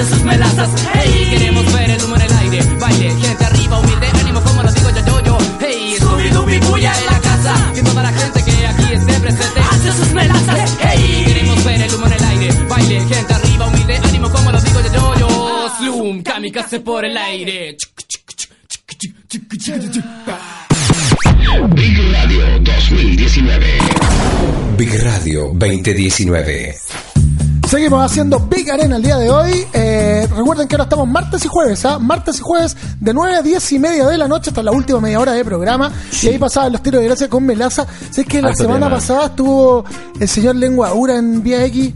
hace 0.00 0.14
sus 0.14 0.24
melazas 0.24 0.70
Hey, 0.94 1.26
queremos 1.30 1.72
ver 1.72 1.90
el 1.90 2.02
humo 2.04 2.16
en 2.16 2.22
el 2.22 2.32
aire 2.38 2.62
Baile, 2.78 3.10
gente 3.10 3.44
arriba, 3.44 3.78
humilde, 3.78 4.06
ánimo 4.20 4.40
como 4.42 4.62
lo 4.62 4.72
digo 4.72 4.90
yo, 4.90 5.04
yo, 5.06 5.20
yo 5.24 5.38
Hey, 5.60 5.96
Scooby-Dooby 6.00 6.58
bulla 6.68 6.92
en 6.98 7.06
la 7.06 7.20
casa 7.20 7.72
Que 7.74 7.82
toda 7.82 8.02
la 8.02 8.12
gente 8.12 8.44
que 8.44 8.66
aquí 8.66 8.94
esté 8.94 9.12
presente 9.20 9.60
hace 9.60 9.92
sus 9.92 10.12
melazas 10.12 10.76
Hey, 10.80 11.24
queremos 11.26 11.64
ver 11.64 11.82
el 11.82 11.94
humo 11.94 12.06
en 12.06 12.12
el 12.12 12.24
aire 12.24 12.52
Baile, 12.68 13.00
gente 13.00 13.34
arriba, 13.34 13.66
humilde, 13.66 13.96
ánimo 13.96 14.30
como 14.30 14.52
lo 14.52 14.60
digo 14.60 14.80
yo, 14.80 14.92
yo, 14.92 15.18
yo 15.18 15.70
Slum, 15.78 16.22
kamikaze 16.22 16.80
por 16.80 17.04
el 17.04 17.16
aire 17.16 17.76
Big 21.74 22.12
Radio 22.12 22.58
2019. 22.60 23.78
Big 24.76 25.02
Radio 25.02 25.50
2019. 25.54 26.99
Seguimos 27.70 28.04
haciendo 28.04 28.40
Big 28.40 28.68
Arena 28.68 28.96
el 28.96 29.02
día 29.02 29.16
de 29.16 29.30
hoy. 29.30 29.64
Eh, 29.72 30.26
recuerden 30.36 30.66
que 30.66 30.74
ahora 30.74 30.84
estamos 30.84 31.06
martes 31.06 31.44
y 31.44 31.48
jueves, 31.48 31.84
¿ah? 31.84 32.00
Martes 32.00 32.38
y 32.38 32.42
jueves 32.42 32.76
de 32.98 33.14
9 33.14 33.36
a 33.36 33.42
10 33.42 33.72
y 33.72 33.78
media 33.78 34.06
de 34.08 34.18
la 34.18 34.26
noche 34.26 34.50
hasta 34.50 34.60
la 34.64 34.72
última 34.72 35.00
media 35.00 35.20
hora 35.20 35.32
de 35.34 35.44
programa. 35.44 35.92
Y 36.20 36.28
ahí 36.28 36.38
pasaban 36.38 36.72
los 36.72 36.82
tiros 36.82 37.00
de 37.00 37.06
gracia 37.06 37.28
con 37.28 37.44
Melaza. 37.46 37.86
Sé 38.10 38.24
que 38.24 38.42
la 38.42 38.48
Alto 38.48 38.64
semana 38.64 38.86
tema. 38.86 38.96
pasada 38.96 39.26
estuvo 39.26 39.84
el 40.18 40.28
señor 40.28 40.56
Lengua 40.56 40.92
Ura 40.94 41.16
en 41.16 41.44
Vía 41.44 41.64
X 41.66 41.92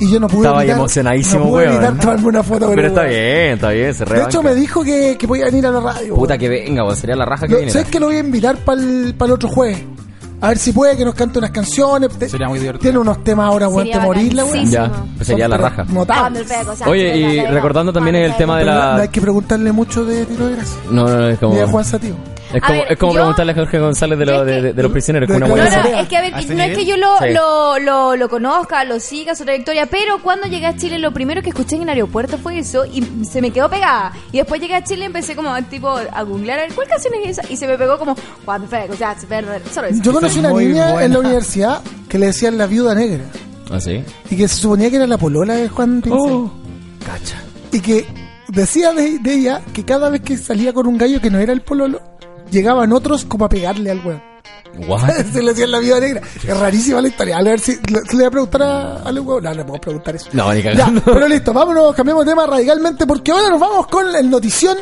y 0.00 0.10
yo 0.10 0.20
no 0.20 0.28
pude 0.28 0.42
Estaba 0.42 0.62
evitar- 0.62 0.76
emocionadísimo, 0.78 1.44
no 1.46 1.50
pude 1.52 1.62
weón. 1.68 1.74
evitar 1.84 2.00
tomarme 2.00 2.26
una 2.28 2.42
foto 2.42 2.70
Pero 2.74 2.88
está 2.88 3.02
bien, 3.04 3.52
está 3.54 3.70
bien, 3.70 3.94
se 3.94 4.00
De 4.00 4.04
rebanca. 4.04 4.28
hecho, 4.30 4.42
me 4.42 4.54
dijo 4.54 4.84
que, 4.84 5.16
que 5.18 5.26
podía 5.26 5.46
venir 5.46 5.64
a 5.66 5.70
la 5.70 5.80
radio. 5.80 6.14
Puta 6.16 6.36
que 6.36 6.50
venga, 6.50 6.84
weón, 6.84 6.96
sería 6.96 7.16
la 7.16 7.24
raja 7.24 7.46
que 7.46 7.52
Lo- 7.52 7.56
viene. 7.58 7.72
¿Sabes 7.72 7.88
que 7.88 7.98
lo 7.98 8.06
voy 8.06 8.16
a 8.16 8.20
invitar 8.20 8.58
para 8.58 8.78
el, 8.82 9.14
otro 9.30 9.48
jueves? 9.48 9.78
A 10.44 10.48
ver 10.48 10.58
si 10.58 10.72
puede 10.72 10.96
que 10.96 11.04
nos 11.04 11.14
cante 11.14 11.38
unas 11.38 11.50
canciones. 11.50 12.10
Te- 12.18 12.28
Sería 12.28 12.48
muy 12.48 12.58
divertido. 12.58 12.82
Tiene 12.82 12.98
unos 12.98 13.24
temas 13.24 13.46
ahora, 13.46 13.68
weón, 13.68 13.86
Sería 13.86 13.98
de 14.00 14.04
morirla, 14.06 14.44
weón. 14.44 14.70
Ya, 14.70 14.90
pues 15.16 15.26
sería 15.26 15.48
la 15.48 15.56
raja. 15.56 15.84
Notables. 15.84 16.46
Oye, 16.86 17.16
y 17.16 17.40
recordando 17.46 17.92
también 17.92 18.16
el 18.16 18.36
tema 18.36 18.58
de 18.58 18.64
no, 18.66 18.70
la... 18.72 18.96
hay 18.96 19.08
que 19.08 19.20
preguntarle 19.20 19.72
mucho 19.72 20.04
de 20.04 20.24
Tiro 20.26 20.46
de 20.48 20.56
Gracia. 20.56 20.76
No, 20.90 21.08
no, 21.08 21.16
no, 21.16 21.28
es 21.28 21.38
como... 21.38 21.54
Ni 21.54 21.60
de 21.60 21.66
Juan 21.66 21.84
Satío. 21.84 22.14
Es 22.56 22.62
como, 22.62 22.78
ver, 22.78 22.92
es 22.92 22.98
como 22.98 23.12
yo- 23.12 23.18
preguntarle 23.18 23.52
a 23.52 23.54
Jorge 23.54 23.78
González 23.78 24.18
de, 24.18 24.26
lo, 24.26 24.44
de, 24.44 24.62
de- 24.62 24.72
de 24.72 24.82
los 24.82 24.92
prisioneros, 24.92 25.28
una 25.30 25.46
buena 25.46 25.64
de- 25.70 25.90
No, 25.92 25.98
es 26.00 26.08
que 26.08 26.16
a 26.16 26.20
ver, 26.20 26.34
¿A 26.34 26.40
ese 26.40 26.54
no 26.54 26.62
es 26.62 26.76
que 26.78 26.84
yo 26.86 26.96
lo, 26.96 27.18
Sí. 27.18 27.24
lo, 27.32 27.78
lo, 27.78 28.16
lo 28.16 28.28
conozca, 28.28 28.84
lo 28.84 29.00
siga, 29.00 29.34
su 29.34 29.44
trayectoria, 29.44 29.86
pero 29.86 30.20
cuando 30.22 30.46
llegué 30.46 30.66
a 30.66 30.76
Chile 30.76 30.98
lo 30.98 31.12
primero 31.12 31.42
que 31.42 31.50
escuché 31.50 31.76
en 31.76 31.82
el 31.82 31.88
aeropuerto 31.90 32.38
fue 32.38 32.58
eso 32.58 32.84
y 32.84 33.02
se 33.24 33.40
me 33.40 33.50
quedó 33.50 33.68
pegada. 33.68 34.12
Y 34.32 34.38
después 34.38 34.60
llegué 34.60 34.74
a 34.76 34.84
Chile 34.84 35.02
y 35.02 35.06
empecé 35.06 35.34
como 35.36 35.54
tipo 35.64 35.88
a 35.90 36.22
googlear 36.22 36.58
a 36.60 36.62
ver 36.62 36.72
cuál 36.74 36.86
canción 36.88 37.12
es 37.22 37.38
esa 37.38 37.52
y 37.52 37.56
se 37.56 37.66
me 37.66 37.76
pegó 37.78 37.98
como 37.98 38.14
cuando 38.44 38.66
o 38.66 38.96
sea, 38.96 39.16
solo 39.18 39.86
eso. 39.88 40.02
Yo 40.02 40.12
conocí 40.12 40.38
una 40.38 40.52
niña 40.52 41.02
en 41.04 41.12
la 41.12 41.18
universidad 41.20 41.80
que 42.08 42.18
le 42.18 42.26
decían 42.26 42.56
la 42.58 42.66
viuda 42.66 42.94
negra. 42.94 43.24
¿Ah, 43.70 43.80
sí? 43.80 44.04
Y 44.30 44.36
que 44.36 44.46
se 44.46 44.56
suponía 44.56 44.90
que 44.90 44.96
era 44.96 45.06
la 45.06 45.18
polola 45.18 45.54
de 45.54 45.68
Juan 45.68 46.00
Pincel. 46.02 46.20
Oh. 46.32 46.52
Cacha. 47.04 47.36
Y 47.72 47.80
que 47.80 48.06
decía 48.48 48.92
de, 48.92 49.18
de 49.18 49.34
ella 49.34 49.62
que 49.72 49.84
cada 49.84 50.10
vez 50.10 50.20
que 50.20 50.36
salía 50.36 50.72
con 50.72 50.86
un 50.86 50.96
gallo 50.98 51.20
que 51.20 51.30
no 51.30 51.38
era 51.38 51.52
el 51.52 51.62
pololo, 51.62 52.00
llegaban 52.50 52.92
otros 52.92 53.24
como 53.24 53.44
a 53.44 53.48
pegarle 53.48 53.90
al 53.90 54.04
weón. 54.04 54.22
Se 55.32 55.42
le 55.42 55.50
decían 55.50 55.70
la 55.70 55.78
viuda 55.78 56.00
negra. 56.00 56.20
Es 56.36 56.58
rarísima 56.58 57.00
la 57.00 57.08
historia. 57.08 57.38
A 57.38 57.42
ver 57.42 57.60
si 57.60 57.76
le, 57.76 58.00
le 58.00 58.14
voy 58.16 58.24
a 58.24 58.30
preguntar 58.30 58.62
a, 58.62 58.96
a 59.02 59.12
los. 59.12 59.24
No, 59.24 59.40
le 59.54 59.64
puedo 59.64 59.80
preguntar 59.80 60.16
eso. 60.16 60.28
No, 60.32 60.52
ni 60.52 60.62
Ya, 60.62 60.92
pero 61.04 61.28
listo, 61.28 61.52
vámonos, 61.52 61.94
cambiamos 61.94 62.24
de 62.24 62.32
tema 62.32 62.46
radicalmente 62.46 63.06
porque 63.06 63.30
ahora 63.30 63.50
nos 63.50 63.60
vamos 63.60 63.86
con 63.86 64.14
el 64.14 64.28
notición. 64.28 64.76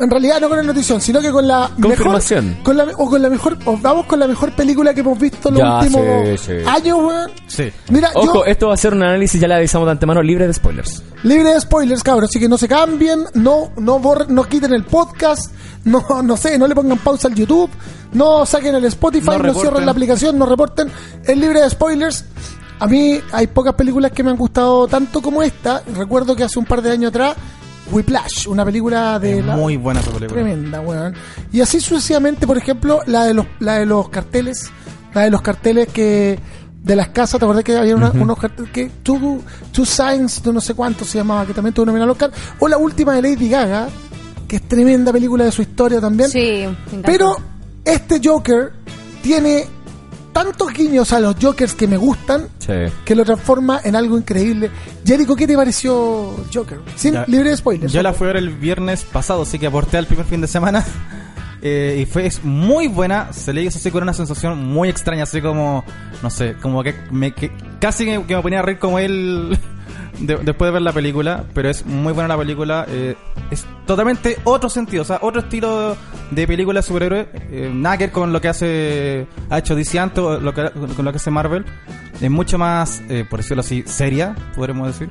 En 0.00 0.08
realidad 0.10 0.40
no 0.40 0.48
con 0.48 0.58
el 0.60 0.66
notición, 0.66 1.00
sino 1.00 1.20
que 1.20 1.30
con 1.32 1.46
la 1.48 1.70
Confirmación. 1.80 2.48
mejor, 2.50 2.62
con 2.62 2.76
la, 2.76 2.84
o 2.96 3.08
con 3.10 3.22
la 3.22 3.28
mejor, 3.28 3.58
o 3.64 3.76
vamos 3.76 4.06
con 4.06 4.20
la 4.20 4.28
mejor 4.28 4.52
película 4.52 4.94
que 4.94 5.00
hemos 5.00 5.18
visto 5.18 5.48
en 5.48 5.54
los 5.56 5.62
Ya, 5.62 5.78
últimos 5.78 6.02
sí, 6.40 6.46
sí. 6.46 6.52
años, 6.68 6.98
weón. 6.98 7.30
Sí. 7.48 7.72
Mira, 7.90 8.10
Ojo, 8.14 8.34
yo, 8.34 8.44
esto 8.44 8.68
va 8.68 8.74
a 8.74 8.76
ser 8.76 8.94
un 8.94 9.02
análisis, 9.02 9.40
ya 9.40 9.48
le 9.48 9.54
avisamos 9.54 9.86
de 9.86 9.92
antemano, 9.92 10.22
libre 10.22 10.46
de 10.46 10.54
spoilers. 10.54 11.02
libre 11.24 11.52
de 11.52 11.60
spoilers, 11.60 12.02
cabros, 12.02 12.30
así 12.30 12.38
que 12.38 12.48
no 12.48 12.56
se 12.56 12.68
cambien, 12.68 13.24
no, 13.34 13.70
no 13.76 13.98
borren, 13.98 14.32
no 14.34 14.44
quiten 14.44 14.72
el 14.72 14.84
podcast, 14.84 15.52
no, 15.84 16.04
no 16.22 16.36
sé, 16.36 16.58
no 16.58 16.66
le 16.68 16.74
pongan 16.76 16.98
pausa 16.98 17.26
al 17.28 17.34
YouTube, 17.34 17.70
no 18.12 18.46
saquen 18.46 18.76
el 18.76 18.84
Spotify, 18.84 19.26
No 19.26 19.32
no, 19.32 19.38
reporten. 19.38 19.60
cierren 19.62 19.86
la 19.86 19.92
aplicación, 19.92 20.38
no 20.38 20.46
reporten, 20.46 20.90
es 21.24 21.36
libre 21.36 21.60
de 21.60 21.70
spoilers. 21.70 22.24
A 22.80 22.86
mí 22.86 23.20
hay 23.32 23.48
pocas 23.48 23.74
películas 23.74 24.12
que 24.12 24.22
me 24.22 24.30
han 24.30 24.36
gustado 24.36 24.86
tanto 24.86 25.20
como 25.20 25.42
esta. 25.42 25.82
Recuerdo 25.96 26.36
que 26.36 26.44
hace 26.44 26.60
un 26.60 26.64
par 26.64 26.80
de 26.80 26.92
años 26.92 27.08
atrás, 27.08 27.34
Whiplash, 27.90 28.46
una 28.48 28.64
película 28.64 29.18
de 29.18 29.38
Es 29.38 29.44
la- 29.44 29.56
muy 29.56 29.76
buena 29.76 30.00
esa 30.00 30.10
película. 30.10 30.40
Tremenda, 30.42 30.80
weón. 30.80 31.14
Y 31.52 31.60
así 31.60 31.80
sucesivamente, 31.80 32.46
por 32.46 32.58
ejemplo, 32.58 33.00
la 33.06 33.24
de 33.24 33.34
los, 33.34 33.46
la 33.60 33.74
de 33.74 33.86
los 33.86 34.08
carteles, 34.08 34.70
la 35.14 35.22
de 35.22 35.30
los 35.30 35.42
carteles 35.42 35.88
que 35.88 36.38
de 36.82 36.96
las 36.96 37.08
casas, 37.08 37.38
¿te 37.38 37.44
acordás 37.44 37.64
que 37.64 37.76
había 37.76 37.94
una- 37.96 38.10
unos 38.12 38.38
carteles 38.38 38.70
que 38.70 38.90
Two, 39.02 39.42
Two 39.72 39.84
Signs 39.84 40.42
de 40.42 40.52
no 40.52 40.60
sé 40.60 40.74
cuánto 40.74 41.04
se 41.04 41.18
llamaba, 41.18 41.44
que 41.44 41.52
también 41.52 41.74
tuvo 41.74 41.90
una 41.90 42.02
al 42.02 42.10
Oscar, 42.10 42.30
o 42.60 42.68
la 42.68 42.78
última 42.78 43.14
de 43.14 43.22
Lady 43.22 43.48
Gaga, 43.48 43.88
que 44.46 44.56
es 44.56 44.62
tremenda 44.62 45.12
película 45.12 45.44
de 45.44 45.52
su 45.52 45.60
historia 45.62 46.00
también. 46.00 46.30
Sí. 46.30 46.64
Pero 47.04 47.36
este 47.84 48.20
Joker 48.24 48.72
tiene 49.22 49.66
tantos 50.44 50.72
guiños 50.72 51.12
a 51.12 51.18
los 51.18 51.34
Jokers 51.40 51.74
que 51.74 51.88
me 51.88 51.96
gustan 51.96 52.46
Sí. 52.60 52.72
que 53.04 53.14
lo 53.16 53.24
transforma 53.24 53.80
en 53.82 53.96
algo 53.96 54.16
increíble. 54.16 54.70
Jericho, 55.04 55.34
¿qué 55.34 55.46
te 55.48 55.56
pareció 55.56 56.36
Joker? 56.54 56.78
Sin 56.94 57.14
Ya- 57.14 57.24
libre 57.26 57.50
de 57.50 57.56
spoilers. 57.56 57.92
Yo 57.92 58.02
la 58.02 58.12
fui 58.12 58.26
a 58.26 58.28
ver 58.28 58.36
el 58.36 58.50
viernes 58.50 59.02
pasado, 59.04 59.42
así 59.42 59.58
que 59.58 59.66
aporté 59.66 59.96
al 59.98 60.06
primer 60.06 60.26
fin 60.26 60.40
de 60.40 60.46
semana. 60.46 60.84
Eh, 61.62 61.98
y 62.02 62.06
fue 62.06 62.26
es 62.26 62.44
muy 62.44 62.86
buena. 62.88 63.32
Se 63.32 63.52
le 63.52 63.62
hizo 63.62 63.78
así 63.78 63.90
con 63.90 64.02
una 64.02 64.12
sensación 64.12 64.58
muy 64.64 64.88
extraña, 64.88 65.24
así 65.24 65.40
como, 65.40 65.84
no 66.22 66.30
sé, 66.30 66.54
como 66.60 66.82
que, 66.82 66.94
me, 67.10 67.32
que 67.32 67.50
casi 67.80 68.04
que, 68.04 68.18
me 68.18 68.42
ponía 68.42 68.60
a 68.60 68.62
reír 68.62 68.78
como 68.78 68.98
él 68.98 69.58
de- 70.20 70.36
después 70.36 70.68
de 70.68 70.72
ver 70.72 70.82
la 70.82 70.92
película. 70.92 71.44
Pero 71.54 71.68
es 71.68 71.84
muy 71.84 72.12
buena 72.12 72.28
la 72.28 72.38
película. 72.38 72.86
eh, 72.88 73.16
es 73.50 73.64
totalmente 73.86 74.36
otro 74.44 74.68
sentido, 74.68 75.02
o 75.02 75.06
sea, 75.06 75.18
otro 75.22 75.40
estilo 75.40 75.96
de 76.30 76.46
película 76.46 76.80
de 76.80 76.86
superhéroe. 76.86 77.28
Eh, 77.50 77.70
nada 77.74 77.96
que 77.96 78.04
ver 78.04 78.12
con 78.12 78.32
lo 78.32 78.40
que 78.40 78.48
hace, 78.48 79.26
ha 79.50 79.58
hecho 79.58 79.74
DC 79.74 79.98
antes, 79.98 80.22
lo 80.22 80.52
que, 80.54 80.70
con 80.94 81.04
lo 81.04 81.10
que 81.12 81.16
hace 81.16 81.30
Marvel. 81.30 81.64
Es 82.20 82.30
mucho 82.30 82.58
más, 82.58 83.00
eh, 83.08 83.24
por 83.28 83.38
decirlo 83.40 83.60
así, 83.60 83.84
seria, 83.86 84.34
podremos 84.54 84.86
decir. 84.88 85.08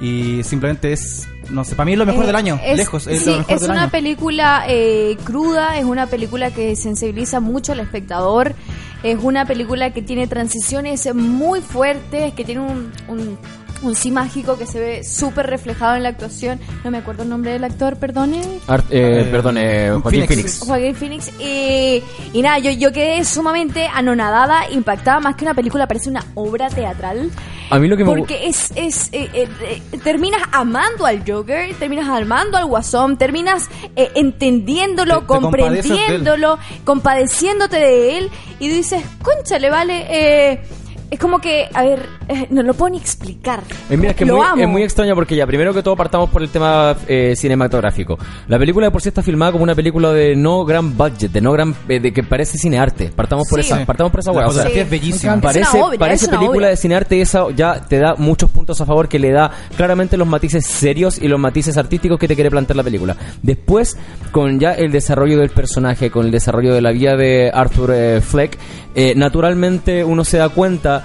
Y 0.00 0.42
simplemente 0.44 0.92
es, 0.94 1.28
no 1.50 1.62
sé, 1.62 1.74
para 1.74 1.84
mí 1.84 1.92
es 1.92 1.98
lo 1.98 2.06
mejor 2.06 2.24
del 2.26 2.36
año, 2.36 2.58
es- 2.64 2.76
lejos, 2.78 3.06
es 3.06 3.20
sí, 3.22 3.30
lo 3.30 3.36
mejor 3.38 3.54
es 3.54 3.60
del 3.60 3.70
una 3.72 3.82
año. 3.82 3.90
película 3.90 4.64
eh, 4.66 5.16
cruda, 5.24 5.78
es 5.78 5.84
una 5.84 6.06
película 6.06 6.50
que 6.50 6.74
sensibiliza 6.74 7.38
mucho 7.40 7.72
al 7.72 7.80
espectador, 7.80 8.54
es 9.02 9.18
una 9.22 9.44
película 9.44 9.92
que 9.92 10.00
tiene 10.00 10.26
transiciones 10.26 11.14
muy 11.14 11.60
fuertes, 11.60 12.32
que 12.32 12.44
tiene 12.44 12.62
un, 12.62 12.90
un, 13.08 13.38
un 13.82 13.94
sí 13.94 14.10
mágico 14.10 14.58
que 14.58 14.66
se 14.66 14.78
ve 14.80 15.04
súper 15.04 15.46
reflejado 15.46 15.96
en 15.96 16.02
la 16.02 16.10
actuación. 16.10 16.60
No 16.84 16.90
me 16.90 16.98
acuerdo 16.98 17.22
el 17.22 17.28
nombre 17.28 17.52
del 17.52 17.64
actor, 17.64 17.96
perdone. 17.96 18.40
Art- 18.66 18.86
eh, 18.90 19.22
Eh, 19.22 19.28
perdón, 19.30 19.56
eh, 19.58 19.90
Joaquín 20.02 20.26
Phoenix. 20.26 20.28
Phoenix. 20.28 20.58
Joaquín 20.66 20.94
Phoenix. 20.94 21.30
Y, 21.40 22.02
y 22.32 22.42
nada, 22.42 22.58
yo, 22.58 22.70
yo 22.70 22.92
quedé 22.92 23.24
sumamente 23.24 23.86
anonadada, 23.92 24.68
impactada, 24.70 25.20
más 25.20 25.36
que 25.36 25.44
una 25.44 25.54
película, 25.54 25.86
parece 25.86 26.10
una 26.10 26.24
obra 26.34 26.68
teatral. 26.68 27.30
A 27.70 27.78
mí 27.78 27.86
lo 27.86 27.96
que 27.96 28.04
me 28.04 28.10
Porque 28.10 28.48
es, 28.48 28.72
es 28.74 29.08
eh, 29.12 29.28
eh, 29.32 29.48
eh, 29.62 29.98
terminas 30.02 30.42
amando 30.52 31.06
al 31.06 31.22
Joker, 31.26 31.72
terminas 31.76 32.08
amando 32.08 32.58
al 32.58 32.66
Guasón, 32.66 33.16
terminas 33.16 33.68
eh, 33.94 34.10
entendiéndolo, 34.16 35.20
Te- 35.20 35.26
comprendiéndolo, 35.26 36.58
compadeciéndote 36.84 37.76
de 37.76 38.18
él 38.18 38.30
y 38.58 38.68
dices, 38.68 39.02
conchale, 39.22 39.70
vale, 39.70 40.06
eh, 40.10 40.62
es 41.10 41.18
como 41.18 41.38
que, 41.40 41.68
a 41.74 41.82
ver, 41.82 42.06
eh, 42.28 42.46
no 42.50 42.62
lo 42.62 42.74
puedo 42.74 42.90
ni 42.90 42.98
explicar. 42.98 43.60
Eh, 43.90 43.96
mira, 43.96 44.10
es 44.10 44.16
que 44.16 44.24
es 44.24 44.28
lo 44.28 44.36
muy, 44.36 44.46
amo. 44.46 44.62
es 44.62 44.68
muy 44.68 44.82
extraño 44.82 45.14
porque 45.14 45.34
ya, 45.36 45.46
primero 45.46 45.74
que 45.74 45.82
todo 45.82 45.96
partamos 45.96 46.30
por 46.30 46.42
el 46.42 46.48
tema 46.50 46.96
eh, 47.08 47.34
cinematográfico. 47.36 48.18
La 48.48 48.58
película 48.58 48.86
de 48.86 48.90
por 48.90 49.02
sí 49.02 49.08
está 49.08 49.22
filmada 49.22 49.52
como 49.52 49.64
una 49.64 49.74
película 49.74 50.12
de 50.12 50.36
no 50.36 50.64
gran 50.64 50.96
budget, 50.96 51.32
de 51.32 51.40
no 51.40 51.52
gran, 51.52 51.74
eh, 51.88 52.00
de 52.00 52.12
que 52.12 52.22
parece 52.22 52.58
cinearte. 52.58 53.10
Partamos 53.14 53.48
por 53.48 53.62
Sí. 53.62 53.72
esa, 53.72 53.84
partamos 53.84 54.10
por 54.12 54.20
esa 54.20 54.30
La 54.32 54.38
hueá. 54.38 54.46
O 54.48 54.52
sea, 54.52 54.62
fotografía 54.64 54.82
Sí. 54.82 54.84
es 54.86 54.90
bellísima. 55.02 55.40
Parece, 55.40 55.60
Es 55.76 55.82
obra, 55.82 55.98
parece 55.98 56.24
es 56.24 56.28
una 56.30 56.38
película 56.38 56.58
obra. 56.66 56.68
de 56.70 56.76
cinearte 56.76 57.16
y 57.16 57.20
esa 57.22 57.50
ya 57.56 57.80
te 57.80 57.98
da 57.98 58.14
muchos 58.16 58.50
puntos 58.50 58.80
a 58.80 58.86
favor 58.86 59.08
que 59.08 59.18
le 59.18 59.30
da 59.32 59.50
claramente 59.76 60.16
los 60.16 60.28
matices 60.28 60.64
serios 60.66 61.18
y 61.20 61.28
los 61.28 61.38
matices 61.40 61.76
artísticos 61.76 62.18
que 62.18 62.28
te 62.28 62.34
quiere 62.34 62.50
plantear 62.50 62.76
la 62.76 62.82
película. 62.84 63.16
Después, 63.42 63.96
con 64.30 64.60
ya 64.60 64.72
el 64.74 64.92
desarrollo 64.92 65.38
del 65.38 65.50
personaje, 65.50 66.10
con 66.10 66.26
el 66.26 66.30
desarrollo 66.32 66.72
de 66.74 66.80
la 66.80 66.92
vida 66.92 67.16
de 67.16 67.50
Arthur 67.52 67.92
eh, 67.94 68.20
Fleck, 68.20 68.56
eh, 68.94 69.14
naturalmente 69.16 70.04
uno 70.04 70.24
se 70.24 70.38
da 70.38 70.48
cuenta 70.48 71.04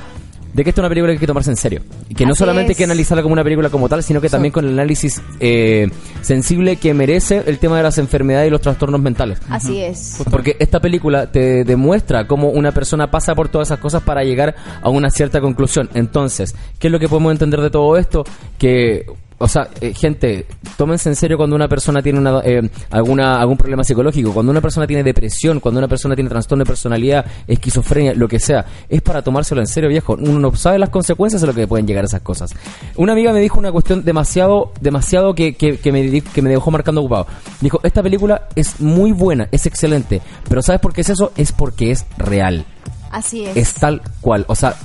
de 0.56 0.64
que 0.64 0.70
esta 0.70 0.80
es 0.80 0.84
una 0.84 0.90
película 0.90 1.12
que 1.12 1.18
hay 1.18 1.20
que 1.20 1.28
tomarse 1.28 1.52
en 1.52 1.58
serio. 1.58 1.82
Y 2.08 2.16
que 2.16 2.26
no 2.26 2.34
solamente 2.34 2.72
hay 2.72 2.76
que 2.76 2.86
analizarla 2.86 3.22
como 3.22 3.34
una 3.34 3.44
película 3.44 3.70
como 3.70 3.90
tal, 3.90 4.02
sino 4.04 4.22
que 4.22 4.30
también 4.30 4.54
con 4.54 4.64
el 4.64 4.72
análisis 4.72 5.22
eh, 5.42 5.90
sensible 6.22 6.78
que 6.78 6.94
merece 6.94 7.44
el 7.46 7.60
tema 7.60 7.76
de 7.76 7.84
las 7.84 7.98
enfermedades 7.98 8.48
y 8.48 8.52
los 8.52 8.62
trastornos 8.62 9.02
mentales. 9.02 9.40
Así 9.50 9.82
es. 9.82 10.24
Porque 10.32 10.56
esta 10.60 10.80
película 10.80 11.30
te 11.30 11.66
demuestra 11.66 12.26
cómo 12.26 12.52
una 12.52 12.72
persona 12.72 13.12
pasa 13.12 13.36
por 13.36 13.50
todas 13.50 13.68
esas 13.68 13.80
cosas 13.80 14.02
para 14.04 14.24
llegar 14.24 14.56
a 14.82 14.88
una 14.88 15.10
cierta 15.10 15.42
conclusión. 15.42 15.90
Entonces, 15.94 16.56
¿qué 16.80 16.88
es 16.88 16.92
lo 16.92 17.00
que 17.00 17.10
podemos 17.10 17.34
entender 17.34 17.60
de 17.60 17.70
todo 17.70 17.98
esto? 17.98 18.24
Que, 18.58 19.08
o 19.38 19.48
sea, 19.48 19.68
eh, 19.82 19.94
gente, 19.94 20.46
tómense 20.78 21.10
en 21.10 21.16
serio 21.16 21.38
cuando 21.38 21.56
una 21.56 21.68
persona 21.68 22.02
tiene 22.02 22.20
una, 22.20 22.40
eh, 22.44 22.70
alguna, 22.92 23.40
algún 23.40 23.58
problema 23.58 23.84
psicológico, 23.84 24.34
cuando 24.34 24.52
una 24.52 24.62
persona 24.62 24.88
tiene 24.88 25.04
depresión, 25.04 25.60
cuando 25.60 25.80
una 25.80 25.88
persona 25.88 26.16
tiene 26.16 26.30
trastorno 26.30 26.64
de 26.64 26.68
personalidad, 26.68 27.26
esquizofrenia, 27.48 28.14
lo 28.14 28.28
que 28.28 28.40
sea. 28.40 28.66
Es 28.88 29.02
para 29.02 29.22
tomárselo 29.22 29.62
en 29.62 29.68
serio, 29.68 29.90
viejo. 29.90 30.14
Uno 30.14 30.40
no 30.40 30.56
sabe 30.56 30.80
las 30.80 30.90
consecuencias 30.90 31.42
de 31.42 31.48
lo 31.48 31.54
que 31.54 31.68
pueden 31.68 31.86
llegar 31.86 32.06
a 32.06 32.08
esas 32.08 32.22
cosas. 32.22 32.52
Una 32.96 33.12
amiga 33.12 33.34
me 33.34 33.42
dijo 33.42 33.60
una 33.60 33.72
cuestión 33.72 34.06
demasiado, 34.06 34.72
demasiado 34.80 35.34
que, 35.34 35.56
que, 35.56 35.78
que 35.80 35.92
me, 35.92 36.22
que 36.22 36.42
me 36.42 36.50
dejó 36.50 36.72
marcando 36.72 37.02
ocupado. 37.02 37.28
Dijo, 37.60 37.82
esta 37.84 38.02
película 38.02 38.48
es 38.56 38.80
muy 38.80 39.12
buena, 39.12 39.50
es 39.52 39.66
excelente, 39.66 40.22
pero 40.48 40.62
¿sabes 40.62 40.80
por 40.80 40.94
qué 40.94 41.02
es 41.02 41.10
eso? 41.10 41.34
Es 41.36 41.52
porque 41.52 41.92
es 41.92 42.06
real. 42.18 42.66
Así 43.12 43.46
es. 43.46 43.56
Es 43.56 43.74
tal 43.74 44.02
cual. 44.22 44.46
O 44.48 44.56
sea, 44.56 44.76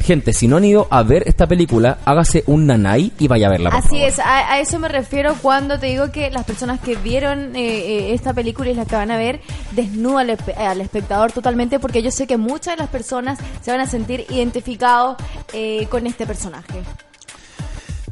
gente, 0.00 0.32
si 0.32 0.48
no 0.48 0.56
han 0.56 0.64
ido 0.64 0.86
a 0.90 1.02
ver 1.02 1.24
esta 1.26 1.46
película, 1.46 1.98
hágase 2.04 2.44
un 2.46 2.66
nanay 2.66 3.12
y 3.18 3.28
vaya 3.28 3.48
a 3.48 3.50
verla. 3.50 3.70
por 3.70 3.78
Así 3.80 3.88
favor. 3.88 4.08
es, 4.08 4.18
a, 4.18 4.52
a 4.52 4.60
eso 4.60 4.78
me 4.78 4.88
refiero 4.88 5.34
cuando 5.42 5.78
te 5.78 5.86
digo 5.86 6.10
que 6.12 6.30
las 6.30 6.44
personas 6.44 6.80
que 6.80 6.96
vieron 6.96 7.54
eh, 7.56 7.60
eh, 7.68 8.14
esta 8.14 8.32
película 8.32 8.70
y 8.70 8.74
las 8.74 8.86
que 8.86 8.96
van 8.96 9.10
a 9.10 9.16
ver 9.16 9.40
desnuda 9.72 10.24
al 10.56 10.80
espectador 10.80 11.32
totalmente 11.32 11.78
porque 11.78 12.02
yo 12.02 12.10
sé 12.10 12.26
que 12.26 12.36
muchas 12.36 12.74
de 12.76 12.82
las 12.82 12.88
personas 12.90 13.38
se 13.62 13.70
van 13.70 13.80
a 13.80 13.86
sentir 13.86 14.24
identificados 14.30 15.16
eh, 15.52 15.86
con 15.90 16.06
este 16.06 16.26
personaje. 16.26 16.80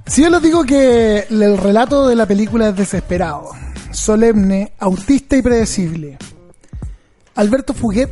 Si 0.07 0.23
yo 0.23 0.31
les 0.31 0.43
digo 0.43 0.65
que 0.65 1.27
el 1.31 1.59
relato 1.59 2.07
de 2.09 2.15
la 2.15 2.27
película 2.27 2.69
es 2.69 2.77
desesperado, 2.77 3.51
solemne, 3.91 4.73
autista 4.79 5.37
y 5.37 5.43
predecible. 5.43 6.17
Alberto 7.35 7.75
Fuguet, 7.75 8.11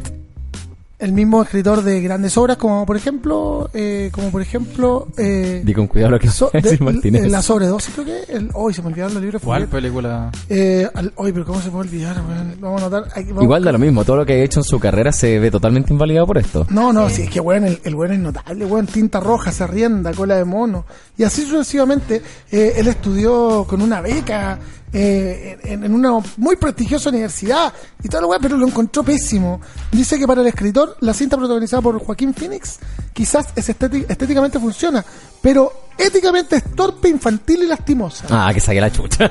el 1.05 1.13
mismo 1.13 1.43
escritor 1.43 1.83
de 1.83 2.01
grandes 2.01 2.37
obras 2.37 2.57
como 2.57 2.85
por 2.87 2.97
ejemplo, 2.97 3.71
eh, 3.75 4.09
como 4.13 4.31
por 4.31 4.43
ejemplo, 4.43 5.07
eh, 5.17 5.63
Di 5.65 5.75
con 5.75 5.87
cuidado 5.87 6.13
lo 6.13 6.19
que 6.19 6.29
so- 6.29 6.51
de- 6.53 6.79
Martínez. 6.79 7.31
la 7.31 7.43
sobredosis 7.43 7.95
creo 7.95 8.07
que, 8.07 8.33
el, 8.33 8.51
hoy 8.55 8.73
se 8.75 8.81
me 8.83 8.89
olvidaron 8.89 9.15
los 9.15 9.23
libros. 9.23 9.43
¿Cuál 9.43 9.69
película? 9.69 10.31
Eh, 10.49 10.89
al- 10.95 11.13
oye, 11.17 11.33
pero 11.33 11.45
cómo 11.45 11.61
se 11.61 11.71
puede 11.71 11.89
olvidar, 11.89 12.17
vamos 12.61 12.81
a 12.83 12.85
notar. 12.89 13.05
aquí, 13.15 13.29
vamos- 13.29 13.45
Igual 13.45 13.65
da 13.65 13.73
lo 13.73 13.79
mismo, 13.79 14.05
todo 14.05 14.17
lo 14.17 14.27
que 14.27 14.33
ha 14.33 14.37
hecho 14.45 14.61
en 14.61 14.65
su 14.65 14.81
carrera 14.81 15.13
se 15.13 15.39
ve 15.39 15.51
totalmente 15.51 15.93
invalidado 15.93 16.27
por 16.27 16.39
esto. 16.39 16.67
No, 16.71 16.93
no, 16.93 17.09
sí, 17.11 17.23
es 17.23 17.31
que 17.31 17.41
weón, 17.41 17.65
el, 17.65 17.81
el 17.85 17.95
weón 17.95 18.13
es 18.15 18.21
notable, 18.21 18.65
weón, 18.67 18.87
tinta 18.87 19.21
roja, 19.21 19.53
se 19.53 19.67
rienda, 19.67 20.13
cola 20.15 20.37
de 20.37 20.45
mono. 20.45 20.85
Y 21.17 21.23
así 21.25 21.43
sucesivamente, 21.43 22.23
eh, 22.51 22.73
él 22.77 22.89
estudió 22.89 23.65
con 23.69 23.83
una 23.83 24.01
beca 24.01 24.59
eh, 24.95 25.59
en, 25.65 25.93
una 25.93 26.21
muy 26.37 26.57
prestigiosa 26.57 27.11
universidad 27.11 27.73
y 28.03 28.09
todo 28.09 28.23
lo 28.23 28.29
weón, 28.29 28.41
pero 28.41 28.57
lo 28.57 28.67
encontró 28.67 29.03
pésimo. 29.03 29.61
Dice 29.93 30.19
que 30.19 30.27
para 30.27 30.41
el 30.41 30.47
escritor, 30.47 30.97
la 31.01 31.13
cinta 31.13 31.37
protagonizada 31.37 31.83
por 31.83 31.99
Joaquín 31.99 32.33
Phoenix, 32.33 32.79
quizás 33.13 33.49
es 33.57 33.69
estéti- 33.69 34.07
estéticamente 34.09 34.59
funciona, 34.59 35.05
pero 35.45 35.71
éticamente 35.99 36.57
es 36.57 36.65
torpe, 36.75 37.09
infantil 37.11 37.63
y 37.65 37.67
lastimosa. 37.67 38.27
Ah, 38.31 38.51
que 38.53 38.59
saque 38.61 38.81
la 38.81 38.91
chucha. 38.91 39.29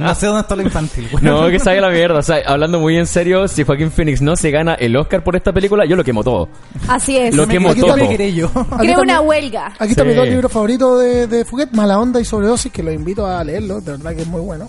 No 0.00 0.14
sé 0.16 0.26
dónde 0.26 0.40
está 0.42 0.56
lo 0.56 0.62
infantil. 0.62 1.08
güey. 1.12 1.22
no, 1.24 1.48
que 1.48 1.58
saque 1.60 1.80
la 1.80 1.90
mierda. 1.90 2.18
O 2.18 2.22
sea, 2.22 2.38
hablando 2.44 2.80
muy 2.80 2.98
en 2.98 3.06
serio, 3.06 3.46
si 3.48 3.62
Joaquín 3.62 3.90
Phoenix 3.92 4.20
no 4.20 4.34
se 4.36 4.50
gana 4.50 4.74
el 4.74 4.96
Oscar 4.96 5.22
por 5.24 5.36
esta 5.36 5.52
película, 5.52 5.86
yo 5.86 5.94
lo 5.96 6.02
quemo 6.04 6.24
todo. 6.24 6.48
Así 6.88 7.16
es. 7.16 7.34
Lo 7.36 7.46
quemo 7.46 7.70
Aquí 7.70 7.80
todo. 7.80 7.90
también 7.90 8.10
queré 8.10 8.34
yo? 8.34 8.50
Aquí 8.54 8.64
Creo 8.80 9.00
una 9.00 9.14
también- 9.14 9.28
huelga. 9.28 9.66
Aquí 9.78 9.90
está 9.92 10.02
Sí. 10.02 10.08
mis 10.08 10.16
dos 10.16 10.28
libros 10.28 10.50
favoritos 10.52 11.00
de, 11.00 11.26
de 11.28 11.44
Fuguet, 11.44 11.70
Mala 11.72 11.98
Onda 12.00 12.20
y 12.20 12.24
Sobredosis, 12.24 12.72
que 12.72 12.82
los 12.82 12.92
invito 12.92 13.24
a 13.26 13.42
leerlos, 13.44 13.84
de 13.84 13.92
verdad 13.92 14.14
que 14.14 14.22
es 14.22 14.28
muy 14.28 14.40
bueno. 14.40 14.68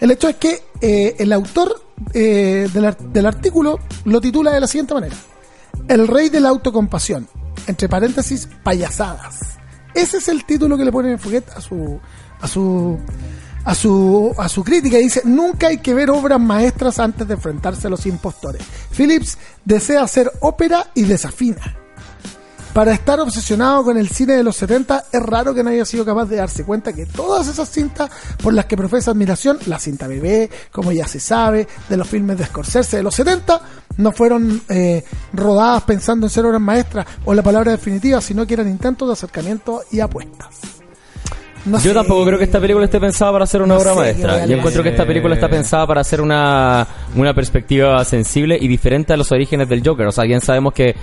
El 0.00 0.10
hecho 0.10 0.28
es 0.28 0.36
que 0.36 0.62
eh, 0.82 1.16
el 1.18 1.32
autor 1.32 1.82
eh, 2.12 2.68
del, 2.72 2.94
del 3.10 3.26
artículo 3.26 3.78
lo 4.04 4.20
titula 4.20 4.52
de 4.52 4.60
la 4.60 4.66
siguiente 4.66 4.92
manera. 4.92 5.16
El 5.88 6.06
rey 6.06 6.28
de 6.28 6.40
la 6.40 6.50
autocompasión, 6.50 7.26
entre 7.66 7.88
paréntesis, 7.88 8.48
payasadas. 8.62 9.58
Ese 9.94 10.18
es 10.18 10.28
el 10.28 10.44
título 10.44 10.76
que 10.76 10.84
le 10.84 10.92
pone 10.92 11.18
Fuguet 11.18 11.48
a 11.50 11.60
su, 11.60 12.00
a 12.40 12.48
su, 12.48 12.98
a 13.64 13.74
su, 13.74 14.34
a 14.36 14.48
su 14.48 14.64
crítica. 14.64 14.98
Dice, 14.98 15.22
nunca 15.24 15.68
hay 15.68 15.78
que 15.78 15.94
ver 15.94 16.10
obras 16.10 16.40
maestras 16.40 16.98
antes 16.98 17.26
de 17.28 17.34
enfrentarse 17.34 17.86
a 17.86 17.90
los 17.90 18.04
impostores. 18.06 18.62
Phillips 18.96 19.38
desea 19.64 20.02
hacer 20.02 20.30
ópera 20.40 20.90
y 20.94 21.04
desafina. 21.04 21.83
Para 22.74 22.92
estar 22.92 23.20
obsesionado 23.20 23.84
con 23.84 23.96
el 23.96 24.08
cine 24.08 24.32
de 24.32 24.42
los 24.42 24.56
70, 24.56 25.04
es 25.12 25.22
raro 25.22 25.54
que 25.54 25.62
no 25.62 25.70
haya 25.70 25.84
sido 25.84 26.04
capaz 26.04 26.26
de 26.26 26.36
darse 26.36 26.64
cuenta 26.64 26.92
que 26.92 27.06
todas 27.06 27.46
esas 27.46 27.70
cintas 27.70 28.10
por 28.42 28.52
las 28.52 28.66
que 28.66 28.76
profesa 28.76 29.12
admiración, 29.12 29.58
la 29.66 29.78
cinta 29.78 30.08
bebé, 30.08 30.50
como 30.72 30.90
ya 30.90 31.06
se 31.06 31.20
sabe, 31.20 31.68
de 31.88 31.96
los 31.96 32.08
filmes 32.08 32.36
de 32.36 32.46
Scorsese 32.46 32.96
de 32.96 33.04
los 33.04 33.14
70, 33.14 33.60
no 33.98 34.10
fueron 34.10 34.60
eh, 34.68 35.04
rodadas 35.32 35.84
pensando 35.84 36.26
en 36.26 36.30
ser 36.30 36.46
obras 36.46 36.60
maestras 36.60 37.06
o 37.24 37.32
la 37.32 37.44
palabra 37.44 37.70
definitiva, 37.70 38.20
sino 38.20 38.44
que 38.44 38.54
eran 38.54 38.68
intentos 38.68 39.06
de 39.06 39.12
acercamiento 39.12 39.82
y 39.92 40.00
apuestas. 40.00 40.83
No 41.66 41.78
Yo 41.78 41.90
sé. 41.90 41.94
tampoco 41.94 42.24
creo 42.26 42.38
que 42.38 42.44
esta 42.44 42.60
película 42.60 42.84
esté 42.84 43.00
pensada 43.00 43.32
para 43.32 43.46
ser 43.46 43.62
una 43.62 43.74
No 43.74 43.80
obra 43.80 43.94
maestra. 43.94 44.44
Yo 44.46 44.56
encuentro 44.56 44.82
que 44.82 44.90
esta 44.90 45.06
película 45.06 45.34
está 45.34 45.48
pensada 45.48 45.86
para 45.86 46.00
hacer 46.02 46.20
una, 46.20 46.86
una 47.16 47.32
perspectiva 47.34 48.04
sensible 48.04 48.58
y 48.60 48.68
diferente 48.68 49.12
a 49.12 49.16
los 49.16 49.32
orígenes 49.32 49.68
del 49.68 49.82
Joker. 49.86 50.06
O 50.06 50.12
sea, 50.12 50.24
bien 50.24 50.40
sabemos 50.40 50.72
que, 50.74 50.94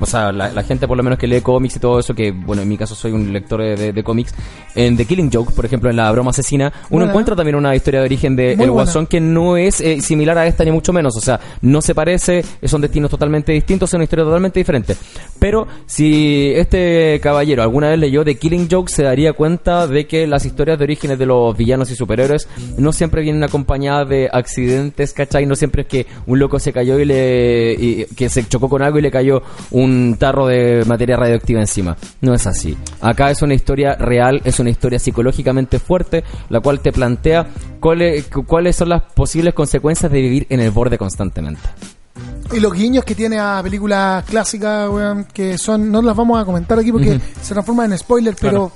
o 0.00 0.06
sea, 0.06 0.32
la, 0.32 0.50
la 0.50 0.62
gente 0.62 0.88
por 0.88 0.96
lo 0.96 1.02
menos 1.02 1.18
que 1.18 1.26
lee 1.26 1.40
cómics 1.40 1.76
y 1.76 1.78
todo 1.80 1.98
eso, 1.98 2.14
que 2.14 2.30
bueno, 2.32 2.62
en 2.62 2.68
mi 2.68 2.76
caso 2.78 2.94
soy 2.94 3.12
un 3.12 3.32
lector 3.32 3.60
de, 3.60 3.76
de- 3.76 3.92
de 3.92 4.02
cómics, 4.02 4.34
en 4.74 4.96
The 4.96 5.04
Killing 5.04 5.30
Joke, 5.32 5.52
por 5.54 5.64
ejemplo, 5.66 5.90
en 5.90 5.96
La 5.96 6.10
Broma 6.12 6.30
Asesina, 6.30 6.72
uno 6.90 7.04
encuentra 7.04 7.34
también 7.36 7.56
una 7.56 7.74
historia 7.74 8.00
de 8.00 8.06
origen 8.06 8.36
de 8.36 8.44
Muy 8.56 8.64
El 8.64 8.70
buena. 8.70 8.72
Guasón 8.84 9.06
que 9.06 9.20
no 9.20 9.56
es 9.56 9.80
eh, 9.80 10.00
similar 10.00 10.38
a 10.38 10.46
esta 10.46 10.64
ni 10.64 10.70
mucho 10.70 10.92
menos. 10.92 11.16
O 11.16 11.20
sea, 11.20 11.38
no 11.62 11.82
se 11.82 11.94
parece, 11.94 12.44
son 12.64 12.80
destinos 12.80 13.10
totalmente 13.10 13.52
distintos, 13.52 13.90
es 13.90 13.94
una 13.94 14.04
historia 14.04 14.24
totalmente 14.24 14.58
diferente. 14.60 14.96
Pero 15.38 15.66
si 15.86 16.52
este 16.54 17.18
caballero 17.22 17.62
alguna 17.62 17.88
vez 17.90 17.98
leyó 17.98 18.24
The 18.24 18.36
Killing 18.36 18.68
Joke, 18.70 18.90
se 18.90 19.02
daría 19.02 19.32
cuenta 19.32 19.86
de 19.86 19.97
que 20.06 20.26
las 20.26 20.44
historias 20.44 20.78
de 20.78 20.84
orígenes 20.84 21.18
de 21.18 21.26
los 21.26 21.56
villanos 21.56 21.90
y 21.90 21.96
superhéroes 21.96 22.48
no 22.76 22.92
siempre 22.92 23.22
vienen 23.22 23.42
acompañadas 23.44 24.08
de 24.08 24.28
accidentes, 24.32 25.12
¿cachai? 25.12 25.46
No 25.46 25.56
siempre 25.56 25.82
es 25.82 25.88
que 25.88 26.06
un 26.26 26.38
loco 26.38 26.58
se 26.58 26.72
cayó 26.72 26.98
y 26.98 27.04
le 27.04 27.72
y 27.78 28.04
que 28.16 28.28
se 28.28 28.46
chocó 28.46 28.68
con 28.68 28.82
algo 28.82 28.98
y 28.98 29.02
le 29.02 29.10
cayó 29.10 29.42
un 29.70 30.16
tarro 30.18 30.46
de 30.46 30.84
materia 30.86 31.16
radioactiva 31.16 31.60
encima. 31.60 31.96
No 32.20 32.34
es 32.34 32.46
así. 32.46 32.76
Acá 33.00 33.30
es 33.30 33.42
una 33.42 33.54
historia 33.54 33.94
real, 33.94 34.40
es 34.44 34.58
una 34.60 34.70
historia 34.70 34.98
psicológicamente 34.98 35.78
fuerte, 35.78 36.24
la 36.48 36.60
cual 36.60 36.80
te 36.80 36.92
plantea 36.92 37.48
cuáles 37.80 38.26
cuáles 38.46 38.76
son 38.76 38.90
las 38.90 39.02
posibles 39.02 39.54
consecuencias 39.54 40.10
de 40.10 40.20
vivir 40.20 40.46
en 40.50 40.60
el 40.60 40.70
borde 40.70 40.98
constantemente. 40.98 41.60
Y 42.52 42.60
los 42.60 42.72
guiños 42.72 43.04
que 43.04 43.14
tiene 43.14 43.38
a 43.38 43.60
películas 43.62 44.24
clásicas, 44.24 44.88
weón, 44.88 45.26
que 45.32 45.58
son, 45.58 45.92
no 45.92 46.00
las 46.00 46.16
vamos 46.16 46.40
a 46.40 46.46
comentar 46.46 46.78
aquí 46.78 46.90
porque 46.90 47.20
se 47.42 47.52
transforman 47.52 47.92
en 47.92 47.98
spoiler, 47.98 48.34
pero, 48.40 48.72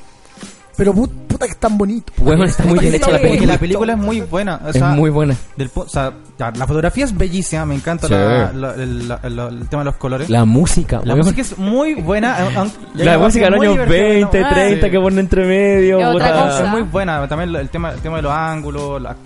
pero 0.76 0.92
put- 0.94 1.10
puta 1.28 1.46
que 1.46 1.52
están 1.52 1.76
bonitos. 1.78 2.14
Bueno, 2.18 2.44
está 2.44 2.64
muy 2.64 2.78
bien 2.78 2.94
hecha 2.94 3.10
la 3.10 3.18
película. 3.18 3.52
la 3.54 3.58
película 3.58 3.92
es 3.94 3.98
muy 3.98 4.20
buena. 4.22 4.60
o 4.64 4.68
Es 4.68 4.80
muy 4.82 5.10
buena. 5.10 5.34
del 5.56 5.70
pu- 5.72 5.84
o 5.84 5.88
sea, 5.88 6.12
ya, 6.38 6.50
la 6.52 6.66
fotografía 6.66 7.04
es 7.04 7.16
bellísima, 7.16 7.64
me 7.66 7.74
encanta 7.74 8.06
Sí. 8.08 8.14
la- 8.14 8.52
la- 8.52 8.74
el, 8.74 9.08
la- 9.08 9.20
el- 9.22 9.38
el 9.38 9.68
tema 9.68 9.80
de 9.82 9.84
los 9.86 9.96
colores. 9.96 10.30
La 10.30 10.44
música, 10.44 11.00
La 11.04 11.16
música 11.16 11.40
es 11.40 11.56
muy 11.58 11.94
buena. 11.94 12.36
La 12.94 13.18
música 13.18 13.46
de 13.46 13.50
los 13.52 13.60
años 13.60 13.72
divertida, 13.74 14.02
20, 14.02 14.40
¿no? 14.40 14.48
30 14.50 14.86
Sí. 14.86 14.90
que 14.92 15.00
pone 15.00 15.20
entre 15.20 15.44
medio. 15.46 15.98
Es 16.00 16.06
otra 16.06 16.32
puta. 16.32 16.42
cosa. 16.46 16.64
Es 16.64 16.68
muy 16.70 16.82
buena. 16.82 17.28
También 17.28 17.54
el 17.56 17.68
tema, 17.68 17.90
el 17.92 18.00
tema 18.00 18.16
de 18.16 18.22
los 18.22 18.32
ángulos, 18.32 19.00
las 19.02 19.16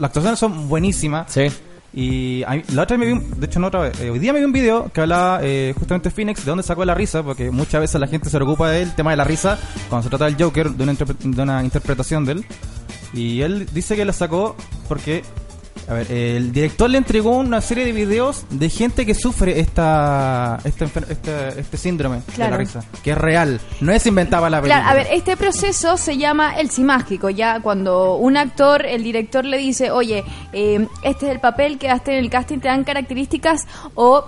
actuaciones 0.00 0.38
son 0.38 0.68
buenísimas. 0.68 1.30
Sí. 1.32 1.48
Y 1.94 2.44
mí- 2.46 2.62
la 2.74 2.82
otra 2.82 2.96
vez 2.96 3.06
me 3.08 3.12
vi, 3.12 3.12
un- 3.18 3.40
de 3.40 3.46
hecho 3.46 3.58
no 3.60 3.68
otra 3.68 3.80
vez, 3.80 4.00
eh, 4.00 4.10
hoy 4.10 4.18
día 4.18 4.32
me 4.32 4.38
vi 4.40 4.44
un 4.44 4.52
video 4.52 4.90
que 4.92 5.00
hablaba 5.00 5.40
eh, 5.42 5.74
justamente 5.78 6.10
Phoenix 6.10 6.44
de 6.44 6.50
dónde 6.50 6.62
sacó 6.62 6.84
la 6.84 6.94
risa, 6.94 7.22
porque 7.22 7.50
muchas 7.50 7.80
veces 7.80 8.00
la 8.00 8.06
gente 8.06 8.28
se 8.28 8.36
preocupa 8.36 8.70
del 8.70 8.94
tema 8.94 9.10
de 9.12 9.16
la 9.16 9.24
risa 9.24 9.58
cuando 9.88 10.02
se 10.04 10.08
trata 10.10 10.26
del 10.26 10.36
Joker, 10.38 10.70
de 10.70 10.82
una, 10.84 10.92
de 10.94 11.42
una 11.42 11.64
interpretación 11.64 12.24
de 12.24 12.32
él. 12.32 12.44
Y 13.14 13.40
él 13.40 13.66
dice 13.72 13.96
que 13.96 14.04
la 14.04 14.12
sacó 14.12 14.54
porque, 14.86 15.22
a 15.88 15.94
ver, 15.94 16.12
el 16.12 16.52
director 16.52 16.90
le 16.90 16.98
entregó 16.98 17.30
una 17.38 17.60
serie 17.60 17.84
de 17.84 17.92
videos 17.92 18.44
de 18.50 18.68
gente 18.68 19.06
que 19.06 19.14
sufre 19.14 19.60
esta, 19.60 20.58
esta 20.64 20.84
enfer- 20.86 21.06
este, 21.10 21.60
este 21.60 21.76
síndrome 21.76 22.20
de 22.36 22.50
la 22.50 22.56
risa, 22.56 22.84
que 23.02 23.12
es 23.12 23.18
real, 23.18 23.60
no 23.80 23.92
es 23.92 24.06
inventada 24.06 24.50
la 24.50 24.60
película. 24.60 24.82
Claro, 24.82 24.90
a 25.00 25.02
ver, 25.02 25.12
este 25.12 25.36
proceso 25.36 25.96
se 25.96 26.16
llama 26.18 26.58
el 26.58 26.70
simágico, 26.70 27.30
ya 27.30 27.60
cuando 27.60 28.16
un 28.16 28.36
actor, 28.36 28.84
el 28.86 29.02
director 29.02 29.44
le 29.44 29.58
dice, 29.58 29.90
oye, 29.90 30.24
eh, 30.52 30.86
este 31.02 31.26
es 31.26 31.32
el 31.32 31.40
papel 31.40 31.78
que 31.78 31.88
daste 31.88 32.12
en 32.12 32.24
el 32.24 32.30
casting, 32.30 32.58
te 32.58 32.68
dan 32.68 32.84
características 32.84 33.66
o 33.94 34.24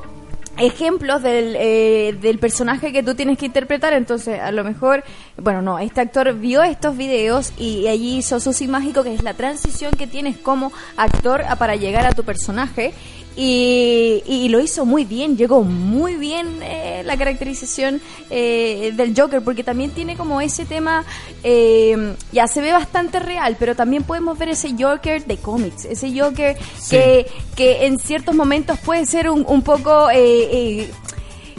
ejemplos 0.59 1.23
del, 1.23 1.57
eh, 1.59 2.15
del 2.21 2.39
personaje 2.39 2.93
que 2.93 3.03
tú 3.03 3.15
tienes 3.15 3.39
que 3.39 3.47
interpretar, 3.47 3.93
entonces 3.95 4.41
a 4.41 4.51
lo 4.53 4.63
mejor, 4.63 5.05
bueno, 5.41 5.63
no, 5.63 5.79
este 5.79 6.01
actor 6.01 6.35
vio 6.35 6.63
estos 6.63 6.97
videos 6.97 7.53
y 7.59 7.87
allí 7.89 8.19
hizo 8.19 8.41
su 8.41 8.53
simágico, 8.53 9.03
que 9.03 9.15
es 9.15 9.23
la 9.23 9.35
transición 9.35 9.93
que 9.93 10.07
tienes 10.07 10.37
como 10.37 10.73
actor 10.97 11.43
para 11.59 11.77
llegar 11.77 12.07
a 12.07 12.13
tu 12.13 12.25
personaje. 12.25 12.93
Y, 13.37 14.23
y 14.27 14.49
lo 14.49 14.61
hizo 14.61 14.85
muy 14.85 15.05
bien, 15.05 15.37
llegó 15.37 15.63
muy 15.63 16.17
bien 16.17 16.59
eh, 16.63 17.03
la 17.07 17.17
caracterización 17.17 18.01
eh, 18.29 18.93
del 18.95 19.15
Joker, 19.17 19.41
porque 19.41 19.63
también 19.63 19.93
tiene 19.93 20.17
como 20.17 20.41
ese 20.41 20.67
tema, 20.67 21.05
eh, 21.45 22.17
ya 22.33 22.49
se 22.49 22.61
ve 22.61 22.73
bastante 22.73 23.21
real, 23.21 23.57
pero 23.59 23.77
también 23.77 24.03
podemos 24.03 24.37
ver 24.37 24.49
ese 24.51 24.75
Joker 24.77 25.25
de 25.25 25.37
cómics, 25.37 25.85
ese 25.85 26.11
Joker 26.19 26.59
que, 26.91 27.27
que 27.55 27.87
en 27.87 28.01
ciertos 28.01 28.35
momentos 28.35 28.79
puede 28.81 29.07
ser 29.07 29.31
un, 29.31 29.47
un 29.47 29.63
poco 29.63 30.09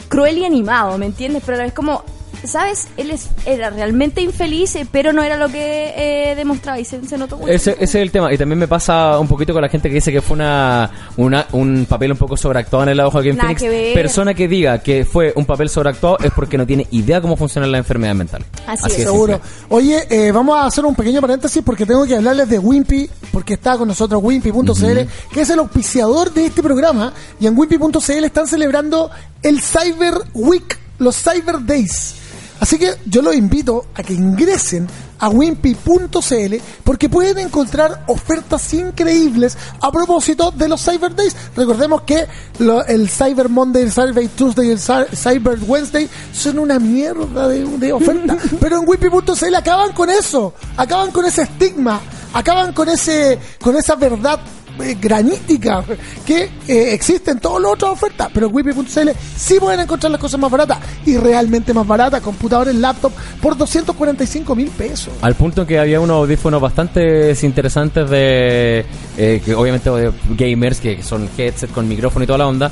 cruel 0.08 0.38
y 0.38 0.44
animado, 0.44 0.98
¿me 0.98 1.06
entiendes? 1.06 1.42
Pero 1.44 1.62
es 1.62 1.72
como, 1.72 2.04
¿sabes? 2.44 2.88
Él 2.96 3.10
es, 3.10 3.28
era 3.46 3.70
realmente 3.70 4.20
infeliz, 4.20 4.74
eh, 4.76 4.86
pero 4.90 5.12
no 5.12 5.22
era 5.22 5.36
lo 5.36 5.48
que 5.48 5.92
eh, 5.96 6.34
demostraba 6.34 6.78
y 6.78 6.84
se, 6.84 7.04
se 7.06 7.18
notó 7.18 7.36
mucho. 7.36 7.52
Ese, 7.52 7.72
ese 7.72 7.84
es 7.84 7.94
el 7.96 8.10
tema. 8.10 8.32
Y 8.32 8.38
también 8.38 8.58
me 8.58 8.68
pasa 8.68 9.18
un 9.18 9.28
poquito 9.28 9.52
con 9.52 9.62
la 9.62 9.68
gente 9.68 9.88
que 9.88 9.96
dice 9.96 10.12
que 10.12 10.20
fue 10.20 10.34
una, 10.34 10.90
una 11.16 11.46
un 11.52 11.86
papel 11.88 12.12
un 12.12 12.18
poco 12.18 12.36
sobreactuado 12.36 12.84
en 12.84 12.88
el 12.90 12.96
lado 12.96 13.10
de 13.10 13.12
Joaquín 13.12 13.36
Nada 13.36 13.48
Phoenix. 13.48 13.62
que 13.62 13.68
ver. 13.68 13.94
Persona 13.94 14.34
que 14.34 14.48
diga 14.48 14.78
que 14.78 15.04
fue 15.04 15.32
un 15.36 15.44
papel 15.44 15.68
sobreactuado 15.68 16.18
es 16.22 16.32
porque 16.32 16.58
no 16.58 16.66
tiene 16.66 16.86
idea 16.90 17.20
cómo 17.20 17.36
funcionan 17.36 17.70
las 17.70 17.78
enfermedades 17.80 18.18
mentales. 18.18 18.48
Así 18.66 18.86
es. 18.86 19.04
Seguro. 19.04 19.40
Oye, 19.68 20.06
eh, 20.10 20.32
vamos 20.32 20.56
a 20.58 20.66
hacer 20.66 20.84
un 20.84 20.94
pequeño 20.94 21.20
paréntesis 21.20 21.62
porque 21.64 21.86
tengo 21.86 22.04
que 22.06 22.16
hablarles 22.16 22.48
de 22.48 22.58
Wimpy, 22.58 23.08
porque 23.30 23.54
está 23.54 23.76
con 23.76 23.88
nosotros 23.88 24.22
Wimpy.cl, 24.22 25.32
que 25.32 25.40
es 25.40 25.50
el 25.50 25.58
auspiciador 25.58 26.32
de 26.32 26.46
este 26.46 26.62
programa. 26.62 27.12
Y 27.40 27.46
en 27.46 27.58
Wimpy.cl 27.58 28.24
están 28.24 28.46
celebrando 28.46 29.10
el 29.42 29.60
Cyber 29.60 30.14
Week, 30.34 30.78
los 30.98 31.16
Cyber 31.16 31.64
Days. 31.64 32.21
Así 32.62 32.78
que 32.78 32.94
yo 33.06 33.22
los 33.22 33.34
invito 33.34 33.86
a 33.92 34.04
que 34.04 34.12
ingresen 34.12 34.86
a 35.18 35.28
wimpy.cl 35.28 36.54
porque 36.84 37.08
pueden 37.08 37.38
encontrar 37.38 38.04
ofertas 38.06 38.72
increíbles 38.72 39.58
a 39.80 39.90
propósito 39.90 40.52
de 40.52 40.68
los 40.68 40.80
Cyber 40.84 41.12
Days. 41.16 41.34
Recordemos 41.56 42.02
que 42.02 42.24
lo- 42.60 42.84
el 42.86 43.08
Cyber 43.10 43.48
Monday, 43.48 43.82
el 43.82 43.92
Cyber 43.92 44.28
Tuesday 44.28 44.68
y 44.68 44.70
el 44.70 44.78
Cy- 44.78 45.08
Cyber 45.12 45.58
Wednesday 45.66 46.08
son 46.32 46.60
una 46.60 46.78
mierda 46.78 47.48
de, 47.48 47.64
de 47.64 47.92
oferta. 47.92 48.36
Pero 48.60 48.78
en 48.80 48.88
wimpy.cl 48.88 49.54
acaban 49.56 49.92
con 49.92 50.08
eso, 50.08 50.54
acaban 50.76 51.10
con 51.10 51.24
ese 51.24 51.42
estigma, 51.42 52.00
acaban 52.32 52.72
con 52.72 52.88
ese 52.88 53.40
con 53.60 53.76
esa 53.76 53.96
verdad 53.96 54.38
eh, 54.80 54.96
granítica 55.00 55.84
que 56.26 56.44
eh, 56.68 56.92
existe 56.94 57.30
en 57.30 57.40
todas 57.40 57.62
las 57.62 57.72
otras 57.72 57.92
ofertas, 57.92 58.28
pero 58.32 58.46
en 58.46 58.54
wipi.cl 58.54 59.10
sí 59.36 59.58
pueden 59.60 59.80
encontrar 59.80 60.10
las 60.12 60.20
cosas 60.20 60.38
más 60.40 60.50
baratas 60.50 60.78
y 61.06 61.16
realmente 61.16 61.72
más 61.74 61.86
baratas, 61.86 62.20
computadores, 62.20 62.74
laptop 62.74 63.12
por 63.40 63.56
245 63.56 64.54
mil 64.54 64.68
pesos. 64.70 65.12
Al 65.22 65.34
punto 65.34 65.66
que 65.66 65.78
había 65.78 66.00
unos 66.00 66.16
audífonos 66.16 66.60
bastante 66.60 67.34
interesantes 67.42 68.08
de. 68.10 68.84
eh, 69.18 69.42
que 69.44 69.54
obviamente 69.54 69.90
de 69.90 70.12
gamers, 70.30 70.80
que 70.80 71.02
son 71.02 71.28
headset 71.36 71.70
con 71.72 71.86
micrófono 71.88 72.24
y 72.24 72.26
toda 72.26 72.38
la 72.38 72.46
onda. 72.46 72.70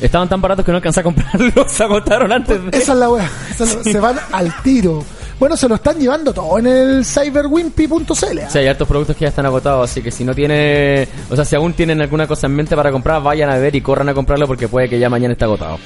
Estaban 0.00 0.28
tan 0.28 0.40
baratos 0.40 0.64
que 0.64 0.72
no 0.72 0.76
alcancé 0.76 1.00
a 1.00 1.02
comprarlos, 1.02 1.52
se 1.72 1.84
agotaron 1.84 2.30
antes 2.32 2.62
de. 2.62 2.76
Esa 2.76 2.92
es 2.92 2.98
la 2.98 3.08
wea, 3.08 3.30
es 3.50 3.60
la- 3.60 3.82
se 3.84 4.00
van 4.00 4.16
al 4.32 4.52
tiro. 4.62 5.04
Bueno, 5.38 5.56
se 5.56 5.68
lo 5.68 5.74
están 5.74 5.98
llevando 5.98 6.32
todo 6.32 6.58
en 6.58 6.66
el 6.66 7.04
cyberwimpy.cl. 7.04 8.38
¿eh? 8.38 8.46
Sí, 8.48 8.58
hay 8.58 8.66
hartos 8.68 8.86
productos 8.88 9.16
que 9.16 9.22
ya 9.24 9.28
están 9.28 9.46
agotados, 9.46 9.90
así 9.90 10.00
que 10.02 10.10
si 10.10 10.24
no 10.24 10.34
tiene, 10.34 11.06
o 11.30 11.36
sea, 11.36 11.44
si 11.44 11.56
aún 11.56 11.72
tienen 11.74 12.00
alguna 12.00 12.26
cosa 12.26 12.46
en 12.46 12.54
mente 12.54 12.74
para 12.76 12.90
comprar, 12.92 13.22
vayan 13.22 13.50
a 13.50 13.56
ver 13.58 13.74
y 13.74 13.80
corran 13.80 14.08
a 14.08 14.14
comprarlo 14.14 14.46
porque 14.46 14.68
puede 14.68 14.88
que 14.88 14.98
ya 14.98 15.10
mañana 15.10 15.32
esté 15.32 15.44
agotado. 15.44 15.78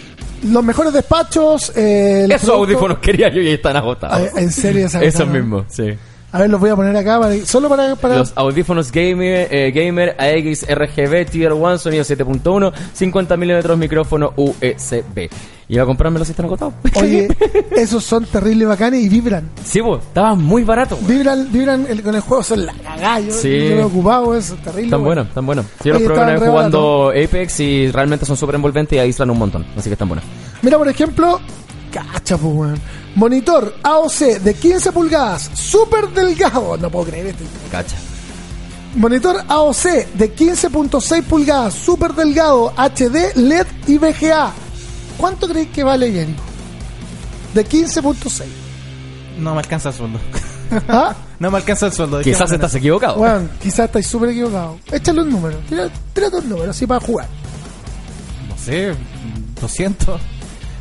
Los 0.45 0.63
mejores 0.63 0.93
despachos. 0.93 1.73
Eh, 1.77 2.25
Esos 2.29 2.43
productos- 2.43 2.51
audífonos 2.59 2.99
quería 2.99 3.29
yo 3.29 3.41
y 3.41 3.49
están 3.49 3.77
agotados. 3.77 4.31
Ay, 4.35 4.43
en 4.45 4.53
serio, 4.53 4.87
Esos 5.01 5.27
mismos, 5.27 5.65
sí. 5.69 5.95
A 6.31 6.41
ver, 6.41 6.51
los 6.51 6.61
voy 6.61 6.69
a 6.69 6.77
poner 6.77 6.95
acá 6.95 7.19
para, 7.19 7.35
solo 7.47 7.69
para. 7.71 7.97
para 7.97 8.19
Los 8.19 8.33
audífonos 8.37 8.93
Gamer, 8.93 9.49
eh, 9.51 9.71
Gamer 9.75 10.15
AX 10.21 10.67
RGB 10.69 11.25
Tier 11.31 11.53
1 11.55 11.79
sonido 11.79 12.05
7.1 12.05 12.73
50 12.93 13.37
milímetros 13.39 13.79
micrófono 13.79 14.35
USB. 14.37 15.31
Iba 15.71 15.83
a 15.83 15.87
comprármelo 15.87 16.25
si 16.27 16.33
están 16.33 16.47
agotados. 16.47 16.75
Oye, 16.97 17.29
esos 17.77 18.05
son 18.05 18.25
terribles 18.27 18.69
bacanes 18.69 19.03
y 19.05 19.09
vibran. 19.09 19.49
Sí, 19.65 19.81
vos, 19.81 20.03
estaban 20.03 20.43
muy 20.43 20.65
baratos. 20.65 20.99
Vibran, 21.07 21.51
vibran 21.51 21.87
el- 21.89 22.03
con 22.03 22.15
el 22.15 22.21
juego, 22.21 22.43
son 22.43 22.67
la 22.67 22.73
cagada. 22.75 23.21
Yo, 23.21 23.33
Sí. 23.33 23.69
yo 23.69 23.75
lo 23.77 23.81
he 23.81 23.85
ocupado, 23.85 24.35
es 24.37 24.49
terrible. 24.49 24.85
Están 24.85 24.91
bueno. 24.91 25.05
buenos, 25.05 25.27
están 25.29 25.47
buenos. 25.47 25.67
Sí, 25.83 25.89
yo 25.89 25.93
los 25.95 26.03
probé 26.03 26.21
una 26.23 26.33
vez 26.33 26.43
jugando 26.49 27.09
Apex 27.11 27.61
y 27.61 27.91
realmente 27.91 28.27
son 28.27 28.37
súper 28.37 28.55
envolventes 28.55 28.97
y 28.97 28.99
aíslan 28.99 29.31
un 29.31 29.39
montón. 29.39 29.67
Así 29.77 29.89
que 29.89 29.95
están 29.95 30.09
buenos. 30.09 30.25
Mira, 30.63 30.77
por 30.79 30.89
ejemplo, 30.89 31.41
cacha, 31.91 32.37
pues, 32.37 32.55
weón. 32.55 32.81
Monitor 33.15 33.75
AOC 33.83 34.41
de 34.41 34.55
15 34.55 34.93
pulgadas, 34.93 35.51
súper 35.55 36.09
delgado. 36.11 36.77
No 36.77 36.91
puedo 36.91 37.07
creer 37.07 37.27
esto. 37.27 37.45
Cacha. 37.71 37.97
Monitor 38.95 39.45
AOC 39.49 39.83
de 40.15 40.35
15.6 40.35 41.23
pulgadas, 41.25 41.75
súper 41.75 42.15
delgado, 42.15 42.73
HD, 42.77 43.37
LED 43.37 43.67
y 43.87 43.99
VGA. 43.99 44.53
¿Cuánto 45.17 45.49
creéis 45.49 45.69
que 45.71 45.85
vale, 45.85 46.11
Jenny? 46.11 46.35
De 47.55 47.67
15.6. 47.67 48.45
No 49.39 49.55
me 49.55 49.61
alcanza 49.61 49.91
el 49.91 49.95
sueldo. 49.95 50.19
¿Ah? 50.89 51.15
No 51.39 51.51
me 51.51 51.59
alcanza 51.59 51.87
el 51.87 51.93
sueldo. 51.93 52.19
¿de 52.19 52.25
qué 52.25 52.33
Quizás 52.33 52.51
estás 52.51 52.75
equivocado. 52.75 53.17
Bueno, 53.17 53.49
quizás 53.61 53.87
estáis 53.87 54.07
súper 54.07 54.31
equivocados. 54.31 54.79
Échale 54.91 55.23
un 55.23 55.31
número. 55.31 55.57
Tira, 55.69 55.89
tírate 56.13 56.37
un 56.37 56.49
número 56.49 56.71
así 56.71 56.87
para 56.87 57.01
jugar. 57.01 57.29
No 58.49 58.57
sé, 58.57 58.95
200. 59.61 60.21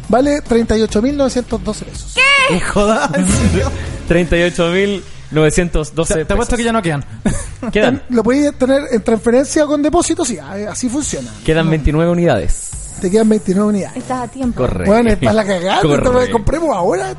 Vale 0.09 0.41
38.912 0.43 1.83
pesos. 1.83 2.15
¿Qué 2.47 2.59
joda? 2.61 3.09
¿En 3.15 3.27
serio? 3.27 3.71
38 4.07 4.69
mil. 4.71 5.03
912 5.29 6.13
Te, 6.13 6.23
te 6.23 6.33
apuesto 6.33 6.55
que 6.55 6.63
ya 6.63 6.71
no 6.71 6.81
quedan. 6.81 7.03
Quedan, 7.73 8.01
Lo 8.09 8.23
podéis 8.23 8.57
tener 8.57 8.83
en 8.91 9.01
transferencia 9.01 9.65
o 9.65 9.67
con 9.67 9.81
depósito, 9.81 10.23
sí, 10.23 10.37
a- 10.39 10.71
así 10.71 10.87
funciona. 10.87 11.29
quedan 11.43 11.69
29 11.69 12.09
unidades. 12.11 12.69
Te 13.01 13.11
quedan 13.11 13.27
29 13.27 13.67
unidades. 13.69 13.97
Estás 13.97 14.21
a 14.23 14.27
tiempo. 14.29 14.61
Correcto. 14.61 14.89
Bueno, 14.89 15.09
es 15.09 15.17
para 15.17 15.33
la 15.33 15.45
cagada, 15.45 15.75
esto 15.81 16.11
lo 16.13 16.31
compremos 16.31 16.69
ahora. 16.73 17.13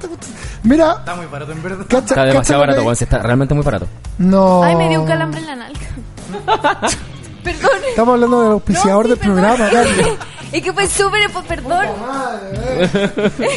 Mira, 0.63 0.93
Está 1.01 1.17
muy 1.17 1.27
barato 1.27 1.53
en 1.53 1.63
verdad. 1.63 1.85
cacha, 1.87 2.07
Está 2.07 2.25
demasiado 2.25 2.61
barato, 2.63 2.95
si 2.95 3.05
Está 3.05 3.19
realmente 3.19 3.53
muy 3.55 3.63
barato. 3.63 3.87
No. 4.17 4.63
Ay, 4.63 4.75
me 4.77 4.89
dio 4.89 5.03
un 5.03 5.07
calambre 5.07 5.41
en 5.41 5.47
la 5.47 5.57
nalga. 5.57 6.89
Perdón. 7.43 7.71
Estamos 7.89 8.15
hablando 8.15 8.41
del 8.43 8.53
auspiciador 8.53 9.09
No, 9.09 9.15
sí, 9.15 9.21
del 9.21 9.29
perdón. 9.35 9.35
programa, 9.57 9.71
Carlos. 9.73 10.19
Es 10.53 10.63
que 10.63 10.73
fue 10.73 10.87
súper, 10.87 11.31
pues, 11.33 11.45
perdón. 11.47 11.87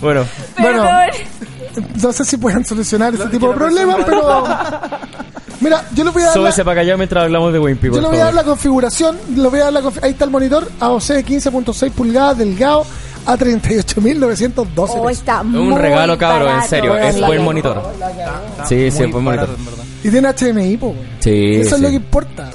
Bueno, 0.00 0.24
Bueno, 0.58 0.82
Perdón. 0.82 1.86
no 2.02 2.12
sé 2.12 2.24
si 2.24 2.36
pueden 2.36 2.64
solucionar 2.64 3.14
ese 3.14 3.26
tipo 3.26 3.48
de 3.48 3.54
problemas, 3.54 3.96
pero. 4.04 4.44
Mira, 5.60 5.82
yo 5.94 6.04
les 6.04 6.12
voy 6.12 6.22
a 6.22 6.26
dar. 6.26 6.36
la- 6.36 6.42
súbese 6.42 6.64
para 6.64 6.80
allá 6.82 6.96
mientras 6.96 7.24
hablamos 7.24 7.52
de 7.52 7.58
Wimpy, 7.58 7.86
Yo 7.90 8.00
le 8.02 8.08
voy 8.08 8.18
a 8.18 8.24
dar 8.26 8.34
la 8.34 8.44
configuración, 8.44 9.16
le 9.34 9.48
voy 9.48 9.60
a 9.60 9.64
dar 9.64 9.72
la 9.72 9.82
ahí 10.02 10.10
está 10.10 10.24
el 10.26 10.30
monitor 10.30 10.70
AOC 10.80 11.02
de 11.04 11.24
15.6 11.24 11.90
pulgadas 11.92 12.36
delgado 12.36 12.84
a 13.26 13.36
38.912 13.36 14.90
Oh, 14.96 15.10
está 15.10 15.40
Es 15.40 15.44
muy 15.46 15.60
un 15.72 15.78
regalo, 15.78 16.16
cabro, 16.18 16.50
en 16.54 16.62
serio. 16.68 16.96
Es 16.96 17.20
buen 17.20 17.42
monitor. 17.42 17.82
Sí, 18.68 18.90
sí, 18.90 19.02
es 19.04 19.10
buen 19.10 19.24
monitor. 19.24 19.46
barato, 19.48 19.54
en 19.58 19.64
verdad. 19.64 19.84
Y 20.02 20.10
tiene 20.10 20.28
HDMI, 20.32 20.76
po. 20.76 20.94
Sí, 21.20 21.56
Eso 21.56 21.76
es 21.76 21.80
lo 21.80 21.88
que 21.88 21.94
importa. 21.94 22.50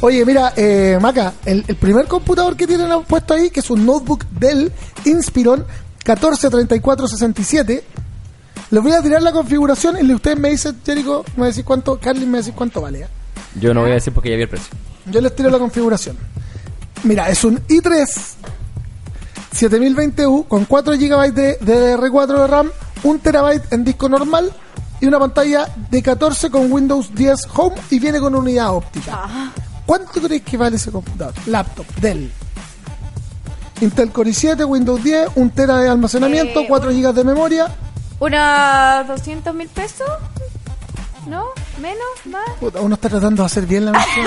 Oye, 0.00 0.24
mira, 0.26 0.52
eh, 0.56 0.98
Maca, 1.00 1.32
el, 1.44 1.64
el 1.68 1.76
primer 1.76 2.06
computador 2.08 2.56
que 2.56 2.66
tienen 2.66 2.88
puesto 3.04 3.34
ahí, 3.34 3.50
que 3.50 3.60
es 3.60 3.70
un 3.70 3.86
notebook 3.86 4.24
Dell 4.32 4.72
Inspiron 5.04 5.64
143467, 6.04 7.84
les 8.70 8.82
voy 8.82 8.92
a 8.92 9.00
tirar 9.02 9.22
la 9.22 9.30
configuración 9.30 9.96
y 10.04 10.12
ustedes 10.12 10.38
me 10.38 10.50
dicen, 10.50 10.76
Jericho, 10.84 11.24
me 11.36 11.46
decís 11.46 11.62
cuánto, 11.62 11.98
Carly 12.00 12.26
me 12.26 12.38
decís 12.38 12.52
cuánto 12.56 12.80
vale. 12.80 13.02
¿eh? 13.02 13.06
Yo 13.60 13.72
no 13.74 13.82
voy 13.82 13.90
a 13.92 13.94
decir 13.94 14.12
porque 14.12 14.30
ya 14.30 14.36
vi 14.36 14.42
el 14.42 14.48
precio. 14.48 14.68
Yo 15.06 15.20
les 15.20 15.36
tiro 15.36 15.50
la 15.50 15.58
configuración. 15.58 16.16
Mira, 17.04 17.28
es 17.28 17.44
un 17.44 17.58
i3 17.68 18.06
7020U 19.52 20.46
con 20.48 20.64
4 20.64 20.94
GB 20.94 21.32
de 21.32 21.58
DDR4 21.60 22.26
de 22.40 22.46
RAM, 22.46 22.70
1 23.02 23.20
TB 23.22 23.72
en 23.72 23.84
disco 23.84 24.08
normal 24.08 24.52
y 25.00 25.06
una 25.06 25.18
pantalla 25.18 25.68
de 25.90 26.02
14 26.02 26.50
con 26.50 26.70
Windows 26.72 27.14
10 27.14 27.48
Home 27.56 27.76
y 27.90 27.98
viene 27.98 28.20
con 28.20 28.34
unidad 28.34 28.70
óptica. 28.74 29.52
¿Cuánto 29.84 30.20
creéis 30.22 30.42
que 30.42 30.56
vale 30.56 30.76
ese 30.76 30.90
computador? 30.90 31.34
Laptop, 31.46 31.86
Dell. 32.00 32.30
Intel 33.80 34.12
Core 34.12 34.30
i7, 34.30 34.64
Windows 34.66 35.02
10, 35.02 35.30
1 35.34 35.50
TB 35.54 35.66
de 35.66 35.88
almacenamiento, 35.88 36.60
Eh, 36.60 36.66
4 36.68 36.90
GB 36.90 37.12
de 37.12 37.24
memoria. 37.24 37.66
¿Unos 38.20 39.06
200 39.08 39.52
mil 39.54 39.68
pesos? 39.68 40.08
¿No? 41.26 41.46
¿Menos? 41.80 41.98
¿Más? 42.26 42.48
Puta, 42.60 42.80
uno 42.80 42.94
está 42.94 43.08
tratando 43.08 43.42
de 43.42 43.46
hacer 43.46 43.66
bien 43.66 43.84
la 43.86 43.92
misión. 43.92 44.26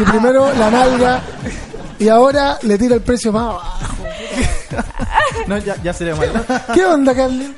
y 0.00 0.04
primero 0.04 0.52
la 0.54 0.70
nalga 0.70 1.20
y 1.98 2.08
ahora 2.08 2.58
le 2.62 2.78
tira 2.78 2.94
el 2.94 3.00
precio 3.02 3.32
más 3.32 3.42
abajo. 3.42 3.95
No, 5.46 5.58
ya, 5.58 5.76
ya 5.82 5.92
sería 5.92 6.14
mal. 6.14 6.30
¿Qué 6.74 6.84
onda, 6.84 7.14
Carly? 7.14 7.54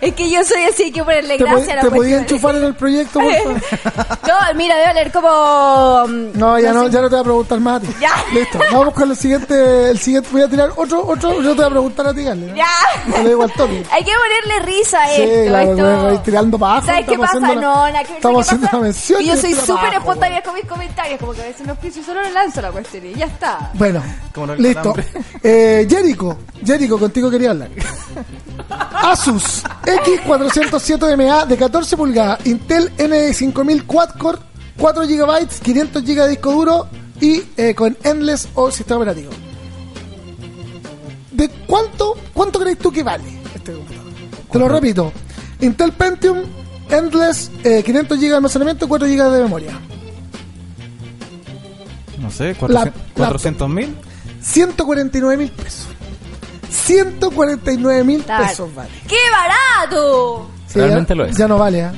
Es 0.00 0.14
que 0.14 0.30
yo 0.30 0.42
soy 0.44 0.62
así, 0.64 0.84
hay 0.84 0.92
que 0.92 1.04
ponerle 1.04 1.36
¿Te, 1.36 1.44
gracia 1.44 1.74
a 1.74 1.76
la 1.76 1.82
te 1.82 1.90
podía 1.90 2.18
enchufar 2.18 2.54
en 2.56 2.64
el 2.64 2.74
proyecto, 2.74 3.20
por 3.20 3.34
favor? 3.34 3.60
No, 4.30 4.34
mira, 4.54 4.74
debe 4.76 4.86
valer 4.86 5.12
como... 5.12 6.04
mm, 6.08 6.38
No, 6.38 6.58
ya 6.58 6.72
no, 6.72 6.86
sé. 6.86 6.90
ya 6.92 7.00
no 7.02 7.08
te 7.08 7.14
voy 7.16 7.20
a 7.20 7.24
preguntar 7.24 7.60
más 7.60 7.76
a 7.76 7.80
ti. 7.80 7.94
Ya. 8.00 8.10
Listo, 8.32 8.58
vamos 8.72 8.94
con 8.94 9.10
el 9.10 9.16
siguiente, 9.16 9.90
el 9.90 9.98
siguiente, 9.98 10.28
voy 10.32 10.42
a 10.42 10.48
tirar 10.48 10.70
otro, 10.76 11.06
otro, 11.06 11.42
yo 11.42 11.50
te 11.50 11.56
voy 11.56 11.64
a 11.66 11.70
preguntar 11.70 12.06
a 12.06 12.14
ti, 12.14 12.24
Carly. 12.24 12.46
¿no? 12.46 12.54
Ya. 12.56 12.66
Te 13.12 13.22
lo 13.22 13.28
digo 13.28 13.42
al 13.42 13.52
toque. 13.52 13.84
Hay 13.92 14.04
que 14.04 14.12
ponerle 14.12 14.66
risa 14.76 15.02
a 15.02 15.08
Sí, 15.08 15.22
esto. 15.22 15.48
claro, 15.50 15.70
esto... 15.72 15.82
voy 16.02 16.10
a 16.10 16.14
ir 16.14 16.18
tirando 16.20 16.58
para 16.58 16.72
abajo. 16.72 16.86
¿Sabes 16.86 17.06
qué 17.06 17.18
pasa? 17.18 17.40
la- 17.40 17.54
No, 17.56 17.86
nada 17.88 18.04
que. 18.04 18.12
Estamos 18.14 18.46
¿sabes 18.46 18.60
qué 18.60 18.66
haciendo 18.66 18.66
pasa? 18.66 18.76
una 18.76 18.84
mención. 18.84 19.18
Que 19.20 19.26
yo 19.26 19.34
y 19.34 19.36
soy 19.38 19.54
súper 19.54 19.74
abajo, 19.76 19.96
espontánea 19.98 20.42
con 20.42 20.54
mis 20.54 20.64
comentarios. 20.64 21.20
Como 21.20 21.32
que 21.34 21.42
a 21.42 21.46
veces 21.46 21.66
no 21.66 21.74
pienso 21.74 22.00
y 22.00 22.02
solo 22.04 22.22
le 22.22 22.30
lanzo 22.30 22.62
la 22.62 22.70
cuestión 22.70 23.04
y 23.06 23.14
ya 23.14 23.26
está. 23.26 23.70
Bueno, 23.74 24.02
Como 24.34 24.46
no 24.46 24.52
el 24.54 24.62
listo. 24.62 24.94
Eh, 25.42 25.86
Jericho, 25.90 26.38
Jericho, 26.64 26.98
contigo 26.98 27.30
quería 27.30 27.50
hablar. 27.50 27.68
Asus 29.02 29.62
X407MA 29.84 31.46
de 31.46 31.56
14 31.56 31.96
pulgadas, 31.96 32.46
Intel 32.46 32.90
N5000 32.96 33.86
Quad-Core, 33.86 34.38
4 34.78 35.02
GB, 35.06 35.48
500 35.62 36.02
GB 36.04 36.14
de 36.22 36.28
disco 36.28 36.52
duro 36.52 36.86
y 37.20 37.42
eh, 37.56 37.74
con 37.74 37.96
Endless 38.02 38.48
o 38.54 38.70
sistema 38.70 38.98
operativo. 38.98 39.30
¿De 41.32 41.48
cuánto, 41.66 42.16
cuánto 42.34 42.58
crees 42.58 42.78
tú 42.78 42.90
que 42.92 43.02
vale 43.02 43.24
este 43.54 43.72
computador? 43.72 44.12
Te 44.52 44.58
lo 44.58 44.68
repito. 44.68 45.12
Intel 45.60 45.92
Pentium, 45.92 46.38
Endless, 46.90 47.50
eh, 47.64 47.82
500 47.84 48.18
GB 48.18 48.28
de 48.28 48.34
almacenamiento, 48.36 48.88
4 48.88 49.06
GB 49.08 49.30
de 49.30 49.42
memoria. 49.42 49.72
No 52.18 52.30
sé, 52.30 52.54
La- 52.68 52.92
400 53.14 53.68
mil. 53.68 53.94
149 54.42 55.36
mil 55.36 55.50
pesos. 55.50 55.86
149 56.94 58.04
mil 58.04 58.22
pesos 58.22 58.74
vale. 58.74 58.88
¡Qué 59.08 59.16
barato! 59.30 60.48
Sí, 60.66 60.78
Realmente 60.78 61.14
ya, 61.14 61.16
lo 61.16 61.24
es. 61.26 61.36
Ya 61.36 61.48
no 61.48 61.58
vale, 61.58 61.80
¿eh? 61.80 61.90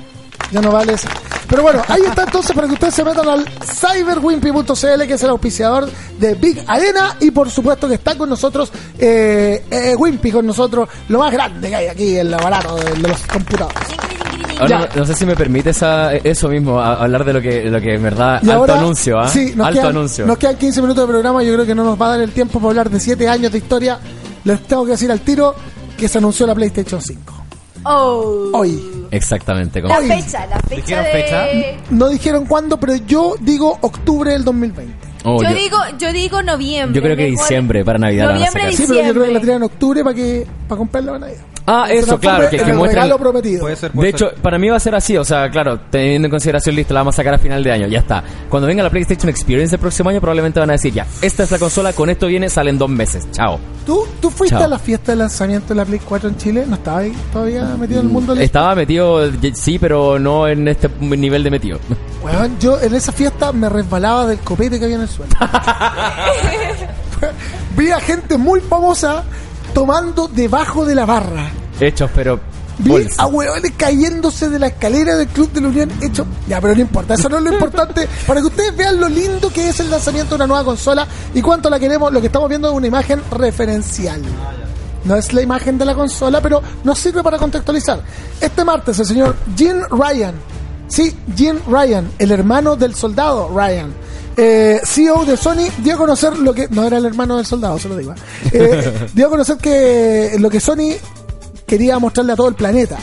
Ya 0.51 0.61
no 0.61 0.71
vale 0.71 0.93
eso. 0.95 1.09
Pero 1.49 1.63
bueno, 1.63 1.83
ahí 1.89 2.01
está 2.07 2.23
entonces 2.23 2.53
para 2.55 2.67
que 2.67 2.75
ustedes 2.75 2.95
se 2.95 3.05
metan 3.05 3.29
al 3.29 3.45
cyberwimpy.cl, 3.63 5.03
que 5.07 5.15
es 5.15 5.23
el 5.23 5.31
auspiciador 5.31 5.89
de 6.19 6.35
Big 6.35 6.63
Arena. 6.67 7.17
Y 7.21 7.31
por 7.31 7.51
supuesto 7.51 7.89
que 7.89 7.95
está 7.95 8.17
con 8.17 8.29
nosotros 8.29 8.71
eh, 8.99 9.65
eh, 9.71 9.95
Wimpy, 9.97 10.31
con 10.31 10.47
nosotros, 10.47 10.89
lo 11.09 11.19
más 11.19 11.33
grande 11.33 11.69
que 11.69 11.77
hay 11.77 11.87
aquí, 11.89 12.17
el 12.17 12.31
barato 12.31 12.77
de, 12.77 12.93
de 12.93 13.09
los 13.09 13.21
computadores. 13.27 13.77
Ahora, 14.61 14.79
no, 14.95 15.01
no 15.01 15.07
sé 15.07 15.15
si 15.15 15.27
me 15.27 15.35
permite 15.35 15.71
esa, 15.71 16.15
eso 16.15 16.49
mismo, 16.49 16.79
a- 16.81 16.95
hablar 17.03 17.25
de 17.25 17.33
lo 17.33 17.41
que, 17.43 17.65
lo 17.65 17.81
que 17.81 17.95
en 17.95 18.03
verdad, 18.03 18.41
Y 18.43 18.47
alto 18.49 18.61
ahora, 18.61 18.79
anuncio, 18.79 19.19
¿ah? 19.19 19.29
Sí, 19.29 19.53
nos 19.57 19.67
alto 19.67 19.81
quedan, 19.81 19.97
anuncio. 19.97 20.27
nos 20.27 20.39
quedan 20.39 20.57
15 20.57 20.81
minutos 20.83 21.07
de 21.07 21.13
programa. 21.13 21.43
Yo 21.43 21.53
creo 21.55 21.67
que 21.67 21.75
no 21.75 21.85
nos 21.85 22.01
va 22.01 22.07
a 22.07 22.11
dar 22.11 22.21
el 22.21 22.31
tiempo 22.33 22.59
para 22.61 22.71
hablar 22.71 22.91
de 22.91 23.01
7 23.01 23.29
años 23.29 23.51
de 23.53 23.59
historia. 23.59 23.99
Les 24.45 24.61
tengo 24.67 24.85
que 24.85 24.93
decir 24.93 25.11
al 25.11 25.21
tiro 25.21 25.55
que 25.97 26.09
se 26.09 26.19
anunció 26.19 26.47
la 26.47 26.55
PlayStation 26.55 27.01
5. 27.01 27.35
Oh. 27.85 28.51
Hoy. 28.55 29.07
Exactamente. 29.11 29.81
La 29.83 29.97
como- 29.97 30.09
fecha, 30.09 30.47
la 30.47 30.59
fecha 30.61 30.77
¿Dijeron 30.77 31.05
de... 31.05 31.11
fecha? 31.13 31.47
No 31.91 32.09
dijeron 32.09 32.47
cuándo, 32.47 32.79
pero 32.79 32.97
yo 32.97 33.35
digo 33.41 33.79
octubre 33.81 34.33
del 34.33 34.45
2020. 34.45 34.95
Oh, 35.25 35.43
yo, 35.43 35.51
yo- 35.51 35.55
digo, 35.57 35.77
yo 35.99 36.13
digo 36.13 36.43
noviembre. 36.43 36.97
Yo 36.97 37.03
creo 37.03 37.17
que 37.17 37.31
mejor. 37.31 37.39
diciembre, 37.45 37.85
para 37.85 37.99
Navidad 37.99 38.25
la 38.25 38.33
van 38.33 38.37
a 38.37 38.39
Noviembre, 38.47 38.63
sacar. 38.63 38.77
Sí, 38.77 38.85
pero 38.89 39.07
yo 39.07 39.13
creo 39.15 39.25
que 39.27 39.33
la 39.33 39.41
tiran 39.41 39.57
en 39.57 39.63
octubre 39.65 40.03
para 40.05 40.15
que 40.17 40.47
para 40.69 40.79
comprarla 40.79 41.13
para 41.13 41.27
Navidad. 41.27 41.43
Ah, 41.67 41.85
Se 41.87 41.99
eso, 41.99 42.19
claro, 42.19 42.51
que, 42.51 42.57
en 42.57 42.65
que 42.65 42.71
el 42.73 42.77
muestren... 42.77 43.03
regalo 43.05 43.19
prometido. 43.21 43.61
Puede 43.61 43.77
ser, 43.77 43.93
De 43.93 44.09
hecho, 44.09 44.31
para 44.43 44.59
mí 44.59 44.69
va 44.69 44.77
a 44.77 44.81
ser 44.81 44.95
así, 44.97 45.17
o 45.17 45.25
sea, 45.25 45.49
claro, 45.51 45.79
teniendo 45.91 46.27
en 46.27 46.31
consideración 46.31 46.75
listo, 46.75 46.93
la 46.93 47.01
vamos 47.01 47.15
a 47.15 47.19
sacar 47.19 47.35
a 47.35 47.39
final 47.39 47.63
de 47.63 47.71
año, 47.71 47.87
ya 47.87 48.01
está. 48.01 48.25
Cuando 48.49 48.67
venga 48.67 48.83
la 48.83 48.91
PlayStation 48.91 49.29
Experience 49.29 49.77
el 49.77 49.81
próximo 49.81 50.11
año, 50.11 50.21
probablemente 50.21 50.59
van 50.59 50.71
a 50.71 50.73
decir, 50.73 50.93
ya, 50.93 51.07
esta 51.21 51.45
es 51.45 51.51
la 51.53 51.59
consola, 51.61 51.93
con 51.93 52.11
esto 52.11 52.27
viene, 52.27 52.49
salen 52.49 52.79
dos 52.79 52.91
meses, 52.91 53.29
chao. 53.31 53.61
¿Tú, 53.87 54.05
¿Tú 54.21 54.31
fuiste 54.31 54.57
Chao. 54.57 54.65
a 54.65 54.69
la 54.69 54.79
fiesta 54.79 55.11
de 55.13 55.17
lanzamiento 55.17 55.69
de 55.69 55.75
la 55.77 55.85
Play 55.85 56.01
4 56.05 56.29
en 56.29 56.37
Chile? 56.37 56.65
¿No 56.69 56.75
estabas 56.77 57.03
ahí 57.05 57.13
todavía 57.33 57.65
metido 57.79 58.01
en 58.01 58.07
el 58.07 58.13
mundo? 58.13 58.35
del- 58.35 58.45
Estaba 58.45 58.75
metido, 58.77 59.27
y- 59.29 59.53
sí, 59.57 59.79
pero 59.79 60.19
no 60.21 60.47
en 60.47 60.69
este 60.69 60.89
nivel 61.01 61.43
de 61.43 61.51
metido. 61.51 61.79
Weón, 62.23 62.57
yo 62.61 62.81
en 62.81 62.95
esa 62.95 63.11
fiesta 63.13 63.51
me 63.53 63.69
resbalaba 63.69 64.27
del 64.27 64.39
copete 64.39 64.79
que 64.79 64.85
había 64.85 64.97
en 64.97 65.03
el 65.03 65.09
suelo. 65.09 65.33
Vi 67.77 67.91
a 67.91 68.01
gente 68.01 68.37
muy 68.37 68.61
famosa 68.61 69.25
tomando 69.73 70.29
debajo 70.29 70.85
de 70.85 70.95
la 70.95 71.07
barra. 71.07 71.51
Hechos, 71.81 72.11
pero... 72.15 72.41
Vi 72.79 72.91
bolsa. 72.91 73.23
a 73.23 73.27
huevones 73.27 73.73
cayéndose 73.77 74.49
de 74.49 74.59
la 74.59 74.69
escalera 74.69 75.15
del 75.15 75.29
Club 75.29 75.53
de 75.53 75.61
la 75.61 75.69
Unión 75.69 75.93
hecho. 76.01 76.27
Ya, 76.49 76.61
pero 76.61 76.75
no 76.75 76.81
importa, 76.81 77.15
eso 77.15 77.29
no 77.29 77.37
es 77.37 77.45
lo 77.45 77.53
importante. 77.53 78.09
Para 78.27 78.41
que 78.41 78.47
ustedes 78.47 78.77
vean 78.77 78.99
lo 78.99 79.09
lindo 79.09 79.51
que 79.51 79.69
es 79.69 79.81
el 79.81 79.91
lanzamiento 79.91 80.31
de 80.31 80.37
una 80.37 80.47
nueva 80.47 80.65
consola 80.65 81.07
y 81.35 81.43
cuánto 81.43 81.69
la 81.69 81.79
queremos, 81.79 82.13
lo 82.13 82.21
que 82.21 82.29
estamos 82.29 82.49
viendo 82.49 82.69
es 82.69 82.75
una 82.75 82.87
imagen 82.87 83.21
referencial. 83.31 84.23
No 85.05 85.17
es 85.17 85.33
la 85.33 85.43
imagen 85.43 85.79
de 85.79 85.85
la 85.85 85.95
consola, 85.95 86.41
pero 86.41 86.63
nos 86.85 86.99
sirve 86.99 87.23
para 87.23 87.37
contextualizar. 87.37 88.03
Este 88.41 88.65
martes 88.65 88.99
el 88.99 89.07
señor 89.07 89.37
Jim 89.57 89.83
Ryan, 89.91 90.35
sí, 90.89 91.15
Jim 91.37 91.59
Ryan, 91.69 92.11
el 92.19 92.31
hermano 92.31 92.77
del 92.77 92.95
soldado 92.95 93.51
Ryan, 93.55 93.93
eh, 94.37 94.81
CEO 94.85 95.25
de 95.25 95.37
Sony, 95.37 95.69
dio 95.79 95.95
a 95.95 95.99
conocer 95.99 96.39
lo 96.39 96.55
que... 96.55 96.69
No 96.69 96.85
era 96.85 96.99
el 96.99 97.07
hermano 97.07 97.37
del 97.37 97.47
soldado, 97.47 97.79
se 97.79 97.89
lo 97.89 97.97
digo. 97.97 98.15
eh, 98.53 99.09
dio 99.15 99.27
a 99.27 99.31
conocer 99.31 99.57
que 99.59 100.37
lo 100.39 100.49
que 100.51 100.61
Sony 100.61 100.95
quería 101.67 101.99
mostrarle 101.99 102.33
a 102.33 102.37
todo 102.37 102.49
el 102.49 102.55
planeta. 102.55 102.99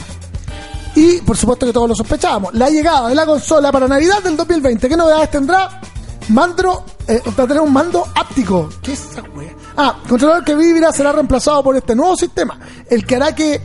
Y 0.95 1.21
por 1.21 1.37
supuesto 1.37 1.65
que 1.65 1.73
todos 1.73 1.89
lo 1.89 1.95
sospechábamos. 1.95 2.53
La 2.53 2.69
llegada 2.69 3.09
de 3.09 3.15
la 3.15 3.25
consola 3.25 3.71
para 3.71 3.87
Navidad 3.87 4.21
del 4.23 4.35
2020. 4.35 4.89
¿Qué 4.89 4.97
novedades 4.97 5.31
tendrá? 5.31 5.81
Mando, 6.29 6.85
eh, 7.07 7.21
tener 7.35 7.61
un 7.61 7.73
mando 7.73 8.05
áptico. 8.13 8.69
¿Qué 8.81 8.93
es 8.93 9.05
esa 9.11 9.21
wea? 9.35 9.53
Ah, 9.77 9.97
controlador 10.07 10.43
que 10.43 10.55
vivirá 10.55 10.91
será 10.91 11.11
reemplazado 11.11 11.63
por 11.63 11.75
este 11.75 11.95
nuevo 11.95 12.15
sistema. 12.15 12.59
El 12.89 13.05
que 13.05 13.15
hará 13.15 13.33
que 13.33 13.61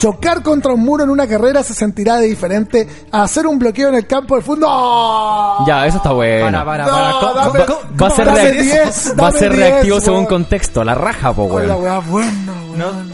chocar 0.00 0.42
contra 0.42 0.72
un 0.72 0.80
muro 0.80 1.04
en 1.04 1.10
una 1.10 1.26
carrera 1.28 1.62
se 1.62 1.74
sentirá 1.74 2.16
de 2.16 2.26
diferente 2.26 2.88
a 3.12 3.22
hacer 3.22 3.46
un 3.46 3.58
bloqueo 3.58 3.90
en 3.90 3.96
el 3.96 4.06
campo 4.06 4.34
de 4.34 4.40
fútbol. 4.42 4.60
¡No! 4.60 5.66
Ya, 5.66 5.86
eso 5.86 5.98
está 5.98 6.10
bueno. 6.12 6.46
Para, 6.46 6.64
para, 6.64 6.84
No, 6.86 6.90
para. 6.92 7.12
¿Cómo- 7.20 7.34
dame- 7.34 7.64
cómo- 7.66 7.80
Va 8.02 8.06
a 8.06 8.10
ser, 8.10 8.28
reac- 8.28 8.62
10, 8.62 9.14
va 9.20 9.28
a 9.28 9.32
ser 9.32 9.52
10, 9.54 9.56
reactivo 9.70 10.00
según 10.00 10.24
contexto, 10.26 10.82
la 10.82 10.94
raja, 10.94 11.32
po, 11.34 11.44
weón. 11.44 11.68
buena, 11.68 11.76
weón. 11.76 13.12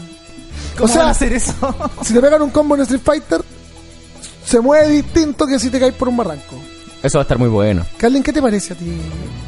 O 0.79 0.87
sea, 0.87 0.99
van 0.99 1.07
a 1.07 1.11
hacer 1.11 1.33
eso? 1.33 1.53
si 2.03 2.13
te 2.13 2.21
pegan 2.21 2.41
un 2.41 2.51
combo 2.51 2.75
en 2.75 2.81
Street 2.81 3.01
Fighter, 3.03 3.41
se 4.45 4.61
mueve 4.61 4.87
distinto 4.89 5.45
que 5.45 5.59
si 5.59 5.69
te 5.69 5.79
caes 5.79 5.93
por 5.93 6.07
un 6.07 6.15
barranco. 6.15 6.55
Eso 7.03 7.17
va 7.17 7.21
a 7.21 7.23
estar 7.23 7.37
muy 7.37 7.49
bueno. 7.49 7.85
Carlin, 7.97 8.23
¿qué 8.23 8.31
te 8.31 8.41
parece 8.41 8.73
a 8.73 8.75
ti? 8.77 8.97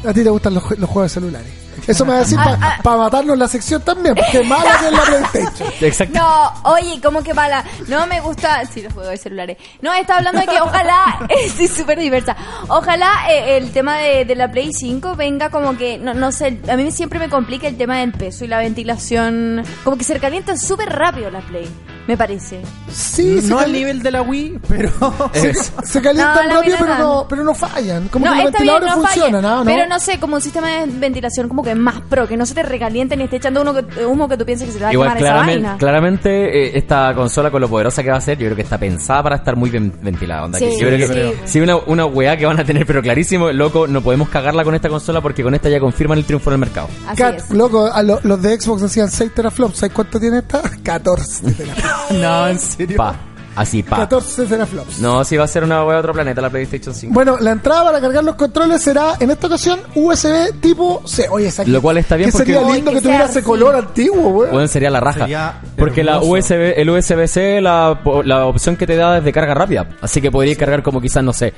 ¿A 0.06 0.12
ti 0.12 0.22
te 0.22 0.28
gustan 0.30 0.54
los, 0.54 0.62
los 0.78 0.88
juegos 0.90 1.10
de 1.10 1.14
celulares? 1.14 1.50
Eso 1.86 2.04
me 2.04 2.12
va 2.12 2.16
a 2.18 2.20
decir 2.20 2.38
Ah, 2.40 2.78
para 2.82 2.96
matarnos 2.96 3.34
en 3.34 3.38
la 3.40 3.48
sección 3.48 3.82
también, 3.82 4.14
porque 4.14 4.38
es 4.40 4.46
mala 4.46 4.78
que 4.78 4.86
en 4.88 4.94
la 4.94 5.02
PlayStation. 5.02 5.72
Exacto. 5.80 6.14
No, 6.20 6.52
oye, 6.72 7.00
¿cómo 7.02 7.22
que 7.22 7.32
mala? 7.34 7.64
No 7.88 8.06
me 8.06 8.20
gusta. 8.20 8.64
Sí, 8.66 8.82
los 8.82 8.92
juegos 8.92 9.12
de 9.12 9.16
celulares. 9.18 9.56
No, 9.80 9.92
está 9.94 10.16
hablando 10.18 10.40
de 10.40 10.46
que 10.46 10.60
ojalá. 10.60 11.20
Estoy 11.28 11.68
súper 11.68 11.98
diversa. 11.98 12.36
Ojalá 12.68 13.30
eh, 13.30 13.56
el 13.56 13.72
tema 13.72 13.96
de, 13.98 14.24
de 14.24 14.34
la 14.34 14.50
Play 14.50 14.70
5 14.72 15.16
venga 15.16 15.50
como 15.50 15.76
que. 15.76 15.98
No, 15.98 16.14
no 16.14 16.32
sé, 16.32 16.60
a 16.70 16.76
mí 16.76 16.90
siempre 16.90 17.18
me 17.18 17.28
complica 17.28 17.66
el 17.68 17.76
tema 17.76 17.98
del 17.98 18.12
peso 18.12 18.44
y 18.44 18.48
la 18.48 18.58
ventilación. 18.58 19.62
Como 19.84 19.96
que 19.96 20.04
se 20.04 20.18
calienta 20.20 20.56
súper 20.56 20.88
rápido 20.90 21.30
la 21.30 21.40
Play, 21.40 21.68
me 22.10 22.16
parece. 22.16 22.60
Sí, 22.92 23.40
se, 23.40 23.48
no 23.48 23.58
al 23.60 23.72
nivel 23.72 24.02
de 24.02 24.10
la 24.10 24.22
Wii, 24.22 24.58
pero... 24.68 24.90
se, 25.32 25.54
se 25.84 26.02
calientan 26.02 26.48
No, 26.48 26.56
rápido, 26.56 26.76
pero 26.80 26.94
no. 26.94 26.98
no, 26.98 27.26
pero 27.28 27.44
no 27.44 27.54
fallan. 27.54 28.08
Como 28.08 28.26
no, 28.26 28.32
que 28.32 28.38
los 28.38 28.46
está 28.46 28.62
bien, 28.62 28.74
ventiladores 28.74 28.96
no 28.96 29.02
falla, 29.02 29.22
funcionan, 29.22 29.44
¿ah? 29.44 29.56
¿no? 29.58 29.64
Pero 29.64 29.86
no 29.86 30.00
sé, 30.00 30.18
como 30.18 30.34
un 30.36 30.40
sistema 30.42 30.68
de 30.68 30.86
ventilación 30.86 31.48
como 31.48 31.62
que 31.62 31.74
más 31.74 32.00
pro, 32.08 32.26
que 32.26 32.36
no 32.36 32.44
se 32.46 32.54
te 32.54 32.62
recaliente 32.64 33.16
ni 33.16 33.24
esté 33.24 33.36
echando 33.36 33.62
uno 33.62 33.74
que, 33.74 34.04
humo 34.04 34.28
que 34.28 34.36
tú 34.36 34.44
pienses 34.44 34.66
que 34.66 34.72
se 34.72 34.78
te 34.78 34.84
va 34.84 34.90
a 34.90 34.92
Igual 34.92 35.08
quemar 35.10 35.22
esa 35.22 35.32
claramente, 35.34 35.62
vaina. 35.62 35.78
claramente 35.78 36.66
eh, 36.66 36.78
esta 36.78 37.14
consola 37.14 37.50
con 37.50 37.60
lo 37.60 37.68
poderosa 37.68 38.02
que 38.02 38.10
va 38.10 38.16
a 38.16 38.20
ser, 38.20 38.36
yo 38.38 38.46
creo 38.46 38.56
que 38.56 38.62
está 38.62 38.78
pensada 38.78 39.22
para 39.22 39.36
estar 39.36 39.54
muy 39.56 39.70
bien 39.70 39.92
ventilada. 40.02 40.44
onda, 40.46 40.58
Sí, 40.58 40.64
que 40.66 40.78
yo 40.78 40.86
creo 40.88 40.98
que 40.98 41.06
sí, 41.06 41.12
si 41.14 41.20
sí. 41.20 41.52
sí, 41.52 41.60
una, 41.60 41.76
una 41.76 42.06
weá 42.06 42.36
que 42.36 42.46
van 42.46 42.58
a 42.58 42.64
tener, 42.64 42.84
pero 42.86 43.00
clarísimo, 43.02 43.52
loco, 43.52 43.86
no 43.86 44.00
podemos 44.02 44.28
cagarla 44.28 44.64
con 44.64 44.74
esta 44.74 44.88
consola 44.88 45.20
porque 45.20 45.42
con 45.42 45.54
esta 45.54 45.68
ya 45.68 45.78
confirman 45.78 46.18
el 46.18 46.24
triunfo 46.24 46.50
en 46.50 46.54
el 46.54 46.60
mercado. 46.60 46.88
Así 47.06 47.16
Cat- 47.22 47.36
es. 47.38 47.50
loco, 47.50 47.86
a 47.92 48.02
lo- 48.02 48.18
los 48.24 48.42
de 48.42 48.60
Xbox 48.60 48.82
decían 48.82 49.10
6 49.10 49.32
teraflops. 49.34 49.78
¿Sabes 49.78 49.94
cuánto 49.94 50.18
tiene 50.18 50.38
esta? 50.38 50.60
14 50.82 51.52
teraflops. 51.52 51.99
No, 52.10 52.48
en 52.48 52.58
serio. 52.58 52.96
Pa. 52.96 53.14
Así, 53.56 53.82
pa. 53.82 53.96
14 53.96 54.44
teraflops. 54.46 55.00
No, 55.00 55.24
si 55.24 55.36
va 55.36 55.44
a 55.44 55.48
ser 55.48 55.64
una 55.64 55.84
weá 55.84 55.94
de 55.94 56.00
otro 56.00 56.12
planeta 56.12 56.40
la 56.40 56.48
PlayStation 56.48 56.94
5. 56.94 57.12
Bueno, 57.12 57.36
la 57.40 57.50
entrada 57.50 57.82
para 57.84 58.00
cargar 58.00 58.22
los 58.22 58.36
controles 58.36 58.80
será 58.80 59.14
en 59.18 59.30
esta 59.30 59.48
ocasión 59.48 59.80
USB 59.96 60.52
tipo 60.60 61.02
C. 61.04 61.26
Oye, 61.28 61.48
esa 61.48 61.64
Lo 61.64 61.82
cual 61.82 61.98
está 61.98 62.14
bien 62.16 62.30
que 62.30 62.38
porque- 62.38 62.54
sería 62.54 62.70
lindo 62.72 62.90
que 62.92 62.98
que 62.98 63.02
tuviera 63.02 63.24
ese 63.24 63.40
así. 63.40 63.46
color 63.46 63.74
antiguo, 63.74 64.28
weón. 64.30 64.52
Bueno, 64.52 64.68
sería 64.68 64.88
la 64.88 65.00
raja. 65.00 65.20
Sería 65.20 65.60
Porque 65.76 66.04
la. 66.04 66.20
USB, 66.20 66.74
el 66.80 66.88
USB-C, 66.90 67.60
la, 67.60 68.00
la 68.24 68.46
opción 68.46 68.76
que 68.76 68.86
te 68.86 68.94
da 68.96 69.18
es 69.18 69.24
de 69.24 69.32
carga 69.32 69.52
rápida. 69.52 69.88
Así 70.00 70.20
que 70.22 70.30
podrías 70.30 70.56
cargar 70.56 70.82
como 70.84 71.00
quizás, 71.00 71.24
no 71.24 71.32
sé, 71.32 71.52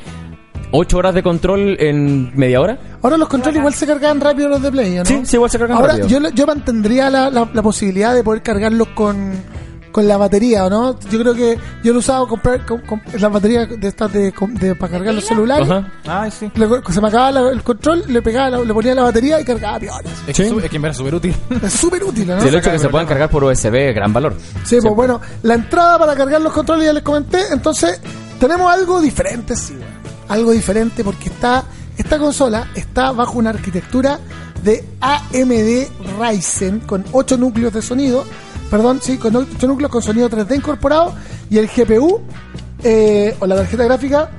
8 0.73 0.97
horas 0.97 1.15
de 1.15 1.23
control 1.23 1.77
en 1.79 2.33
media 2.35 2.59
hora. 2.63 2.79
Ahora 3.03 3.19
los 3.19 3.29
controles 3.29 3.59
igual 3.59 3.75
se 3.75 3.87
cargan 3.87 4.19
rápido 4.19 4.49
los 4.49 4.63
de 4.63 4.73
Play, 4.73 4.95
¿no? 4.95 5.05
Sí, 5.05 5.21
sí, 5.25 5.37
igual 5.37 5.51
se 5.51 5.59
cargan 5.59 5.77
Ahora, 5.77 5.93
rápido. 5.99 6.09
yo, 6.09 6.29
yo 6.31 6.47
mantendría 6.47 7.11
la, 7.11 7.29
la, 7.29 7.47
la 7.53 7.63
posibilidad 7.63 8.15
de 8.15 8.25
poder 8.25 8.43
cargarlos 8.43 8.89
con, 8.95 9.33
con 9.93 10.09
la 10.09 10.17
batería, 10.17 10.65
¿o 10.65 10.71
no? 10.71 10.99
Yo 11.11 11.19
creo 11.21 11.35
que 11.35 11.59
yo 11.85 11.93
lo 11.93 11.99
he 11.99 12.01
usado 12.01 12.27
comprar 12.27 12.65
con, 12.67 12.81
con 12.81 13.01
la 13.19 13.29
batería 13.29 13.67
de 13.67 13.87
estas 13.89 14.13
de, 14.13 14.33
de- 14.33 14.75
para 14.75 14.93
cargar 14.93 15.15
los 15.15 15.25
celulares. 15.25 15.71
Ajá. 15.71 15.93
Ay, 16.07 16.31
sí. 16.31 16.51
Le- 16.55 16.69
se 16.93 17.01
me 17.01 17.09
acababa 17.09 17.31
la- 17.31 17.51
el 17.51 17.63
control, 17.63 18.03
le 18.09 18.23
pegaba, 18.23 18.51
la- 18.51 18.61
le 18.65 18.73
ponía 18.75 18.95
la 18.95 19.03
batería 19.03 19.41
y 19.41 19.45
cargaba 19.45 19.79
piolas. 19.79 20.13
Es, 20.27 20.37
Sí. 20.37 20.43
que, 20.51 20.65
es 20.65 20.71
que 20.71 20.77
en 20.77 20.83
verdad 20.83 20.93
es 20.93 20.97
súper 20.99 21.15
útil. 21.15 21.35
Es 21.63 21.73
súper 21.75 22.05
útil, 22.05 22.27
¿no? 22.27 22.41
Sí, 22.41 22.49
el 22.49 22.55
hecho 22.55 22.71
de 22.71 22.77
que 22.77 22.83
se 22.83 22.89
puedan 22.89 23.07
cargar 23.07 23.29
por 23.31 23.45
USB, 23.45 23.93
gran 23.95 24.13
valor. 24.13 24.35
Sí, 24.65 24.79
pues 24.83 24.95
bueno, 24.95 25.21
la 25.43 25.55
entrada 25.55 25.99
para 25.99 26.15
cargar 26.17 26.41
los 26.41 26.53
controles 26.53 26.87
ya 26.87 26.93
les 26.93 27.03
comenté, 27.03 27.41
entonces 27.53 28.01
tenemos 28.41 28.73
algo 28.73 29.01
diferente, 29.01 29.55
sí, 29.57 29.75
algo 30.29 30.51
diferente 30.53 31.05
porque 31.05 31.29
está 31.29 31.65
esta 31.99 32.19
consola 32.19 32.69
está 32.75 33.13
bajo 33.13 33.39
una 33.39 33.51
arquitectura 33.51 34.19
de 34.65 34.83
AMD 35.01 35.89
Ryzen 36.21 36.81
con 36.81 37.05
8 37.13 37.37
núcleos 37.37 37.73
de 37.73 37.83
sonido, 37.83 38.25
perdón, 38.73 38.99
sí, 39.01 39.19
con 39.19 39.37
8 39.37 39.69
núcleos 39.69 39.93
con 39.93 40.03
sonido 40.03 40.29
3D 40.29 40.57
incorporado 40.57 41.15
y 41.49 41.59
el 41.59 41.69
GPU 41.69 42.21
eh, 42.83 43.37
o 43.39 43.47
la 43.47 43.55
tarjeta 43.57 43.85
gráfica 43.85 44.31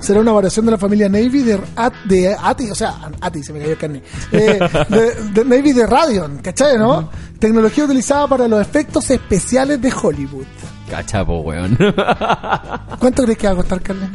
será 0.00 0.20
una 0.20 0.32
variación 0.32 0.64
de 0.66 0.72
la 0.72 0.78
familia 0.78 1.08
Navy 1.08 1.42
de, 1.44 1.60
At- 1.76 2.04
de 2.04 2.34
ATI, 2.38 2.70
o 2.70 2.74
sea, 2.74 2.94
ATI 3.20 3.42
se 3.42 3.52
me 3.52 3.58
cayó 3.60 3.72
el 3.72 3.78
carne, 3.78 4.02
eh, 4.32 4.58
de, 4.88 5.14
de 5.32 5.44
Navy 5.44 5.72
de 5.72 5.86
Radeon, 5.86 6.38
¿cachai, 6.38 6.76
no? 6.78 7.08
Tecnología 7.40 7.84
utilizada 7.84 8.26
para 8.28 8.46
los 8.48 8.60
efectos 8.60 9.10
especiales 9.10 9.80
de 9.80 9.92
Hollywood. 9.92 10.44
Cachapo, 10.88 11.40
weón. 11.40 11.76
¿Cuánto 12.98 13.22
crees 13.24 13.38
que 13.38 13.46
va 13.46 13.52
a 13.52 13.56
costar, 13.56 13.80
Carmen? 13.80 14.10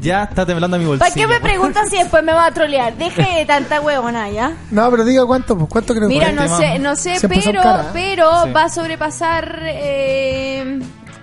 Ya 0.00 0.24
está 0.24 0.46
temblando 0.46 0.78
mi 0.78 0.84
bolsillo. 0.84 1.04
¿Para 1.04 1.14
qué 1.14 1.26
me 1.26 1.40
preguntas 1.40 1.88
si 1.90 1.96
después 1.96 2.22
me 2.22 2.32
va 2.32 2.46
a 2.46 2.52
trolear? 2.52 2.96
Deje 2.96 3.22
de 3.38 3.44
tanta 3.46 3.80
huevona 3.80 4.28
ya. 4.30 4.52
No, 4.70 4.90
pero 4.90 5.04
diga 5.04 5.26
cuánto, 5.26 5.56
pues, 5.58 5.68
¿cuánto 5.70 5.94
crees 5.94 6.08
Mira, 6.08 6.26
que 6.28 6.32
no 6.34 6.56
sé, 6.56 6.78
no 6.78 6.96
sé, 6.96 7.16
pero, 7.28 7.60
¿eh? 7.62 7.84
pero 7.92 8.44
Sí. 8.44 8.50
va 8.52 8.64
a 8.64 8.68
sobrepasar 8.68 9.58
eh, 9.64 10.80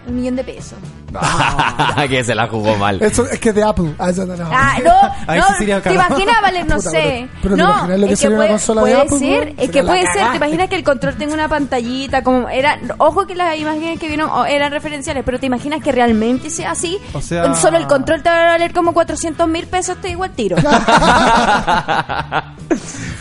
un 0.08 0.16
millón 0.16 0.36
de 0.36 0.44
pesos. 0.44 0.78
que 2.10 2.24
se 2.24 2.36
la 2.36 2.48
jugó 2.48 2.76
mal. 2.78 3.02
Eso 3.02 3.26
es 3.26 3.40
que 3.40 3.50
es 3.50 3.56
de 3.56 3.64
Apple. 3.64 3.94
Ah, 4.00 4.10
eso 4.10 4.26
no, 4.26 4.36
no. 4.36 4.50
Ah, 4.52 4.76
no, 4.84 4.92
Ahí 5.28 5.40
no, 5.40 5.48
sí 5.50 5.54
sería 5.60 5.78
te 5.82 5.94
caro. 5.94 5.96
imaginas, 5.96 6.36
vale, 6.42 6.64
no 6.66 6.76
Puta, 6.78 6.90
sé. 6.90 7.28
pero- 7.42 7.42
pero 7.42 7.56
¿te 7.56 7.62
no, 7.62 7.70
imaginas 7.70 8.00
lo 8.00 8.08
que 8.08 8.14
es 8.14 8.20
sería 8.20 8.36
una 8.36 8.38
puede, 8.46 8.50
consola 8.50 8.82
de 8.82 8.92
puede 8.92 9.02
Apple, 9.06 9.20
ser, 9.20 9.48
es 9.50 9.56
que 9.56 9.66
Sería 9.66 9.84
la 9.84 9.90
puede 9.90 10.14
ser, 10.14 10.32
te 10.32 10.38
imaginas 10.38 10.70
que 10.70 10.76
el 10.76 10.84
control 10.84 11.16
tenga 11.16 11.34
una 11.34 11.48
pantallita, 11.50 12.24
como 12.24 12.50
era, 12.50 12.80
ojo 12.98 13.26
que 13.28 13.36
las 13.36 13.58
imágenes 13.58 14.00
que 14.00 14.08
vieron 14.08 14.30
oh, 14.32 14.46
eran 14.46 14.72
referenciales, 14.72 15.24
pero 15.26 15.40
te 15.40 15.46
imaginas 15.46 15.82
que 15.84 15.92
realmente 15.92 16.50
sea 16.50 16.72
así, 16.72 16.98
O 17.14 17.22
sea- 17.22 17.54
solo 17.56 17.78
el 17.78 17.88
control 17.88 18.22
te 18.24 18.30
va 18.30 18.42
a 18.44 18.46
valer 18.54 18.74
como 18.74 18.94
400 18.94 19.48
mil 19.48 19.68
pesos, 19.68 19.98
te 20.02 20.10
digo 20.10 20.24
al 20.24 20.32
tiro. 20.32 20.58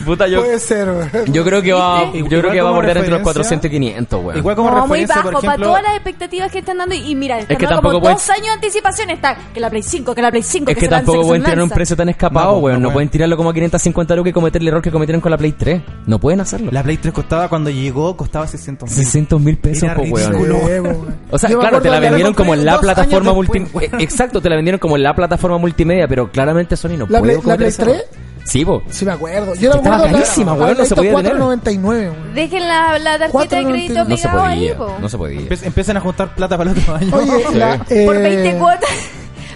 Puta, 0.05 0.27
yo, 0.27 0.41
Puede 0.41 0.59
ser, 0.59 0.89
weón. 0.91 1.27
yo 1.33 1.45
creo 1.45 1.63
que 1.63 1.73
va, 1.73 2.11
yo 2.13 2.25
creo 2.27 2.51
que 2.51 2.61
va 2.61 2.69
a 2.69 2.73
como 2.73 2.75
bordear 2.75 2.97
entre 2.97 3.11
los 3.13 3.21
referencia- 3.21 3.23
400 3.61 3.67
y 3.67 3.71
500, 3.71 4.25
weón. 4.25 4.39
Igual 4.39 4.57
como 4.57 4.71
no, 4.71 4.77
muy 4.87 5.01
referencia, 5.01 5.17
bajo, 5.17 5.31
por 5.31 5.41
para 5.41 5.47
ejemplo... 5.53 5.69
todas 5.69 5.83
las 5.85 5.95
expectativas 5.95 6.51
que 6.51 6.59
están 6.59 6.79
dando, 6.79 6.95
y, 6.95 7.11
y 7.11 7.15
mira, 7.15 7.39
están 7.39 7.57
que 7.57 7.67
tampoco 7.67 7.82
como 7.83 8.01
dos 8.09 8.31
años 8.31 8.47
de 8.47 8.53
anticipación, 8.53 9.11
está 9.11 9.37
que 9.53 9.61
la 9.61 9.69
Play 9.71 9.83
5, 9.83 10.15
que 10.15 10.23
la 10.23 10.31
Play 10.31 10.43
5, 10.43 10.71
Es 10.71 10.75
que, 10.77 10.81
que 10.81 10.87
se 10.87 10.91
lanza, 10.91 11.05
tampoco 11.07 11.23
se 11.23 11.29
pueden 11.29 11.45
tirar 11.45 11.63
un 11.63 11.71
precio 11.71 11.97
tan 11.97 12.09
escapado, 12.09 12.53
No, 12.53 12.59
weón. 12.59 12.81
no 12.83 12.89
No, 12.89 12.93
pueden. 12.95 13.09
tirarlo 13.09 13.37
como 13.37 13.51
a 13.51 13.55
550 13.55 14.17
lucas 14.17 14.31
y 14.31 14.33
cometer 14.33 14.63
el 14.63 14.69
error 14.69 14.83
que 14.83 14.91
cometieron 14.91 15.21
con 15.21 15.31
la 15.31 15.39
Play 15.39 15.53
3. 15.53 15.83
No 16.07 16.19
pueden 16.19 16.41
hacerlo. 16.41 16.71
La 16.73 16.83
Play 16.83 16.97
3 16.97 17.13
costaba 17.13 17.49
cuando 17.49 17.71
llegó, 17.71 18.17
costaba 18.17 18.47
600 18.47 18.89
mil. 18.89 18.97
600 18.97 19.41
mil 19.41 19.59
pesos, 19.59 19.89
po, 19.95 20.03
weón. 20.03 21.15
O 21.31 21.39
sea, 21.39 21.51
Yo 21.51 21.59
claro, 21.61 21.81
te 21.81 21.91
la 21.91 22.01
vendieron 22.01 22.35
como 22.35 22.55
en 22.55 22.65
la 22.65 22.79
plataforma 22.81 23.33
multimedia. 23.33 23.91
Exacto, 23.99 24.41
te 24.41 24.49
la 24.49 24.57
vendieron 24.57 24.79
como 24.79 24.97
en 24.97 25.03
la 25.03 25.15
plataforma 25.15 25.59
multimedia, 25.59 26.07
pero 26.09 26.31
claramente 26.31 26.77
Sony 26.77 26.97
no 26.99 27.07
¿La 27.09 27.19
puede 27.21 27.35
Play- 27.39 27.47
la 27.47 27.57
Play 27.57 27.69
ese 27.69 27.83
3? 27.83 28.05
Sí, 28.45 28.65
po. 28.65 28.83
Sí, 28.91 29.05
me 29.05 29.13
acuerdo. 29.13 29.55
Yo 29.55 29.71
me 29.71 29.77
Estaba 29.77 29.97
acuerdo 29.97 30.17
carísima, 30.19 30.53
weón, 30.55 30.77
no 30.79 30.85
se 30.85 30.95
podía 30.97 31.15
tener. 31.17 31.37
4.99, 31.37 31.83
weón. 31.85 32.35
Dejen 32.35 32.69
la, 32.69 32.99
la 32.99 33.19
tarjeta 33.19 33.57
de 33.57 33.65
crédito 33.65 34.05
No 34.05 34.17
se 34.17 34.23
pegado 34.29 34.43
ahí, 34.45 34.59
podía. 34.61 34.77
po. 34.79 34.97
No 35.01 35.09
se 35.09 35.19
podía. 35.19 35.41
Empe- 35.41 35.63
empiecen 35.67 35.97
a 35.97 36.01
juntar 36.01 36.35
plata 36.35 36.59
para 36.59 36.71
el 36.73 36.79
otro 36.79 36.95
año. 36.95 37.17
Oye, 37.17 37.45
Sí. 37.51 37.55
la, 37.55 37.75
eh, 37.89 38.05
Por 38.07 38.19
20 38.19 38.59
cuotas, 38.59 38.91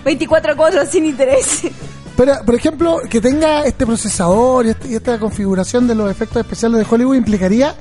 24 0.05 0.57
cuotas 0.57 0.89
sin 0.91 1.05
interés. 1.07 1.63
Pero, 2.17 2.33
por 2.47 2.55
ejemplo, 2.55 2.99
que 3.11 3.21
tenga 3.21 3.65
este 3.67 3.85
procesador 3.85 4.67
y, 4.67 4.71
este- 4.71 4.89
y 4.89 4.95
esta 4.95 5.19
configuración 5.19 5.87
de 5.87 5.95
los 5.95 6.11
efectos 6.11 6.39
especiales 6.41 6.79
de 6.81 6.87
Hollywood 6.95 7.17
implicaría 7.17 7.75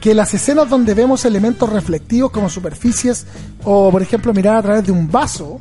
que 0.00 0.14
las 0.14 0.32
escenas 0.32 0.68
donde 0.70 0.94
vemos 0.94 1.24
elementos 1.26 1.68
reflectivos 1.70 2.30
como 2.30 2.48
superficies 2.48 3.26
o, 3.64 3.90
por 3.90 4.00
ejemplo, 4.02 4.32
mirar 4.32 4.56
a 4.56 4.62
través 4.62 4.86
de 4.86 4.92
un 4.92 5.10
vaso, 5.10 5.58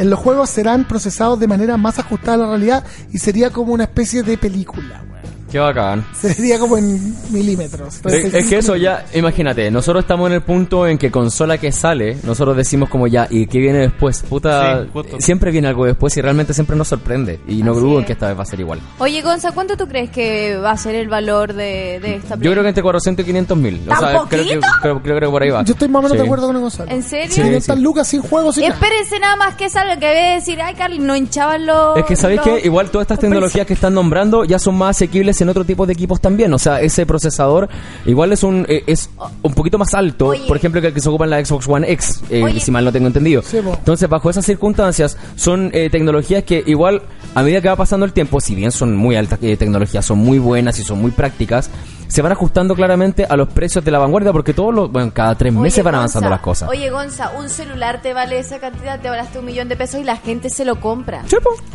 en 0.00 0.08
los 0.08 0.18
juegos 0.18 0.48
serán 0.48 0.88
procesados 0.88 1.38
de 1.38 1.46
manera 1.46 1.76
más 1.76 1.98
ajustada 1.98 2.32
a 2.32 2.36
la 2.38 2.46
realidad 2.46 2.84
y 3.12 3.18
sería 3.18 3.50
como 3.50 3.74
una 3.74 3.84
especie 3.84 4.22
de 4.22 4.38
película. 4.38 5.04
Qué 5.50 5.58
bacán. 5.58 6.04
Sería 6.14 6.58
como 6.58 6.76
en 6.78 7.14
milímetros. 7.30 8.00
Es, 8.04 8.34
es 8.34 8.48
que 8.48 8.58
eso 8.58 8.76
ya, 8.76 9.04
imagínate, 9.14 9.70
nosotros 9.70 10.04
estamos 10.04 10.28
en 10.28 10.34
el 10.34 10.42
punto 10.42 10.86
en 10.86 10.98
que 10.98 11.10
consola 11.10 11.58
que 11.58 11.72
sale, 11.72 12.16
nosotros 12.24 12.56
decimos 12.56 12.88
como 12.88 13.06
ya, 13.06 13.26
¿y 13.30 13.46
qué 13.46 13.58
viene 13.58 13.78
después? 13.78 14.24
Puta, 14.28 14.84
Sí, 14.84 15.00
siempre 15.18 15.50
viene 15.50 15.68
algo 15.68 15.84
después 15.86 16.16
y 16.16 16.20
realmente 16.20 16.54
siempre 16.54 16.76
nos 16.76 16.88
sorprende. 16.88 17.40
Y 17.48 17.62
no 17.62 17.72
Así 17.72 17.80
dudo 17.80 17.98
en 18.00 18.04
que 18.04 18.12
esta 18.12 18.28
vez 18.28 18.38
va 18.38 18.42
a 18.42 18.46
ser 18.46 18.60
igual. 18.60 18.80
Oye, 18.98 19.22
Gonza, 19.22 19.52
¿cuánto 19.52 19.76
tú 19.76 19.86
crees 19.86 20.10
que 20.10 20.56
va 20.56 20.72
a 20.72 20.76
ser 20.76 20.94
el 20.94 21.08
valor 21.08 21.52
de, 21.52 21.98
de 22.00 22.16
esta 22.16 22.36
Yo 22.36 22.50
creo 22.52 22.62
que 22.62 22.68
entre 22.68 22.82
400 22.82 23.22
y 23.24 23.26
500 23.26 23.56
mil. 23.58 23.80
O 23.86 23.88
¿Tan 23.88 23.98
sea, 23.98 24.08
creo 24.08 24.28
que, 24.28 24.36
poquito? 24.38 24.60
creo, 24.82 25.02
creo 25.02 25.20
que 25.20 25.26
por 25.28 25.42
ahí 25.42 25.50
va. 25.50 25.62
Yo 25.64 25.72
estoy 25.72 25.88
más 25.88 26.00
o 26.00 26.02
menos 26.02 26.12
Sí. 26.12 26.18
de 26.18 26.24
acuerdo 26.24 26.46
con 26.46 26.56
el 26.56 26.62
Gonzalo. 26.62 26.90
¿En 26.90 27.02
serio? 27.02 27.34
Sí. 27.34 27.42
500 27.42 27.78
lucas 27.80 28.08
sin 28.08 28.22
juegos 28.22 28.54
sin. 28.54 28.64
Espérense 28.64 29.18
nada 29.18 29.36
más 29.36 29.54
que 29.56 29.68
salga, 29.68 29.98
que 29.98 30.06
debe 30.06 30.34
decir, 30.34 30.60
ay, 30.60 30.74
Carly, 30.74 30.98
no 30.98 31.16
hinchaban 31.16 31.66
los... 31.66 31.96
Es 31.98 32.04
que 32.04 32.16
sabéis 32.16 32.40
los- 32.44 32.60
que 32.60 32.66
igual 32.66 32.90
todas 32.90 33.04
estas 33.04 33.16
los 33.16 33.20
tecnologías 33.22 33.66
que 33.66 33.74
están 33.74 33.94
nombrando 33.94 34.44
ya 34.44 34.58
son 34.58 34.76
más 34.76 34.96
asequibles 34.96 35.39
en 35.40 35.48
otro 35.50 35.64
tipo 35.64 35.86
de 35.86 35.92
equipos 35.92 36.20
también. 36.20 36.52
O 36.54 36.58
sea, 36.58 36.80
ese 36.80 37.06
procesador 37.06 37.68
igual 38.06 38.32
es 38.32 38.42
un 38.42 38.64
eh, 38.68 38.84
es 38.86 39.10
un 39.42 39.54
poquito 39.54 39.78
más 39.78 39.94
alto, 39.94 40.28
Oye. 40.28 40.46
por 40.46 40.56
ejemplo, 40.56 40.80
que 40.80 40.88
el 40.88 40.94
que 40.94 41.00
se 41.00 41.08
ocupa 41.08 41.24
en 41.24 41.30
la 41.30 41.44
Xbox 41.44 41.68
One 41.68 41.90
X, 41.92 42.22
eh, 42.30 42.58
si 42.60 42.70
mal 42.70 42.84
no 42.84 42.92
tengo 42.92 43.06
entendido. 43.06 43.42
Sí, 43.42 43.58
po. 43.62 43.74
Entonces, 43.74 44.08
bajo 44.08 44.30
esas 44.30 44.44
circunstancias, 44.44 45.16
son 45.36 45.70
eh, 45.72 45.88
tecnologías 45.90 46.44
que 46.44 46.62
igual, 46.66 47.02
a 47.34 47.42
medida 47.42 47.60
que 47.60 47.68
va 47.68 47.76
pasando 47.76 48.06
el 48.06 48.12
tiempo, 48.12 48.40
si 48.40 48.54
bien 48.54 48.72
son 48.72 48.96
muy 48.96 49.16
altas 49.16 49.38
eh, 49.42 49.56
tecnologías, 49.56 50.04
son 50.04 50.18
muy 50.18 50.38
buenas 50.38 50.78
y 50.78 50.84
son 50.84 51.00
muy 51.00 51.10
prácticas, 51.10 51.70
se 52.08 52.22
van 52.22 52.32
ajustando 52.32 52.74
claramente 52.74 53.24
a 53.24 53.36
los 53.36 53.48
precios 53.48 53.84
de 53.84 53.90
la 53.92 53.98
vanguardia 54.00 54.32
porque 54.32 54.52
todos 54.52 54.74
los, 54.74 54.90
bueno, 54.90 55.12
cada 55.14 55.36
tres 55.36 55.52
meses 55.54 55.78
Oye, 55.78 55.82
van 55.84 55.92
Gonza, 55.92 55.98
avanzando 56.18 56.28
las 56.30 56.40
cosas. 56.40 56.68
Oye, 56.68 56.90
Gonza, 56.90 57.30
un 57.38 57.48
celular 57.48 58.02
te 58.02 58.12
vale 58.14 58.38
esa 58.40 58.58
cantidad, 58.58 58.98
te 59.00 59.08
vale 59.08 59.22
hasta 59.22 59.38
un 59.38 59.44
millón 59.44 59.68
de 59.68 59.76
pesos 59.76 60.00
y 60.00 60.04
la 60.04 60.16
gente 60.16 60.50
se 60.50 60.64
lo 60.64 60.80
compra. 60.80 61.22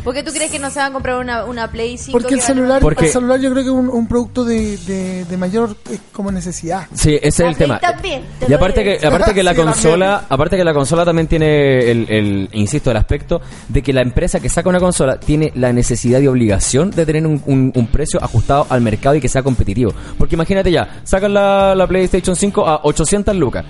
¿Por 0.04 0.12
qué 0.12 0.22
tú 0.22 0.32
crees 0.32 0.50
que 0.50 0.58
no 0.58 0.68
se 0.68 0.78
van 0.78 0.90
a 0.90 0.92
comprar 0.92 1.16
una, 1.20 1.46
una 1.46 1.70
Play 1.70 1.96
5? 1.96 2.12
Porque 2.18 2.34
el 2.34 2.40
vale 2.40 2.46
celular, 2.46 2.82
Porque- 2.82 3.06
el 3.06 3.12
celular 3.12 3.40
yo 3.40 3.50
creo 3.62 3.64
que 3.64 3.70
es 3.70 3.76
un, 3.76 3.88
un 3.88 4.06
producto 4.06 4.44
de, 4.44 4.76
de, 4.78 5.24
de 5.24 5.36
mayor 5.36 5.76
eh, 5.90 5.98
como 6.12 6.30
necesidad. 6.30 6.86
Sí, 6.94 7.14
ese 7.14 7.26
es 7.28 7.40
el 7.40 7.46
La 7.46 7.54
tema. 7.54 7.78
Play 7.78 7.92
también, 7.92 8.22
te 8.38 8.50
Y 8.50 8.54
aparte 8.54 8.84
que, 8.84 9.06
aparte 9.06 9.34
que 9.34 9.42
la 9.42 9.50
Sí, 9.52 9.56
también. 9.56 9.74
consola, 9.74 10.24
aparte 10.28 10.56
que 10.56 10.64
la 10.64 10.74
consola 10.74 11.04
también 11.04 11.26
tiene 11.26 11.90
el, 11.90 12.06
el, 12.10 12.48
insisto, 12.52 12.90
el 12.90 12.96
aspecto 12.96 13.40
de 13.68 13.82
que 13.82 13.92
la 13.92 14.02
empresa 14.02 14.40
que 14.40 14.48
saca 14.48 14.68
una 14.68 14.80
consola 14.80 15.18
tiene 15.18 15.52
la 15.54 15.72
necesidad 15.72 16.20
y 16.20 16.26
obligación 16.26 16.90
de 16.90 17.06
tener 17.06 17.26
un, 17.26 17.42
un- 17.46 17.72
un 17.74 17.86
precio 17.88 18.22
ajustado 18.22 18.66
al 18.68 18.80
mercado 18.80 19.14
y 19.16 19.20
que 19.20 19.28
sea 19.28 19.42
competitivo. 19.42 19.92
Porque 20.18 20.34
imagínate 20.34 20.70
ya, 20.70 21.00
sacan 21.04 21.34
la, 21.34 21.74
la 21.74 21.86
PlayStation 21.86 22.36
5 22.36 22.66
a 22.66 22.80
800 22.84 23.34
lucas. 23.36 23.64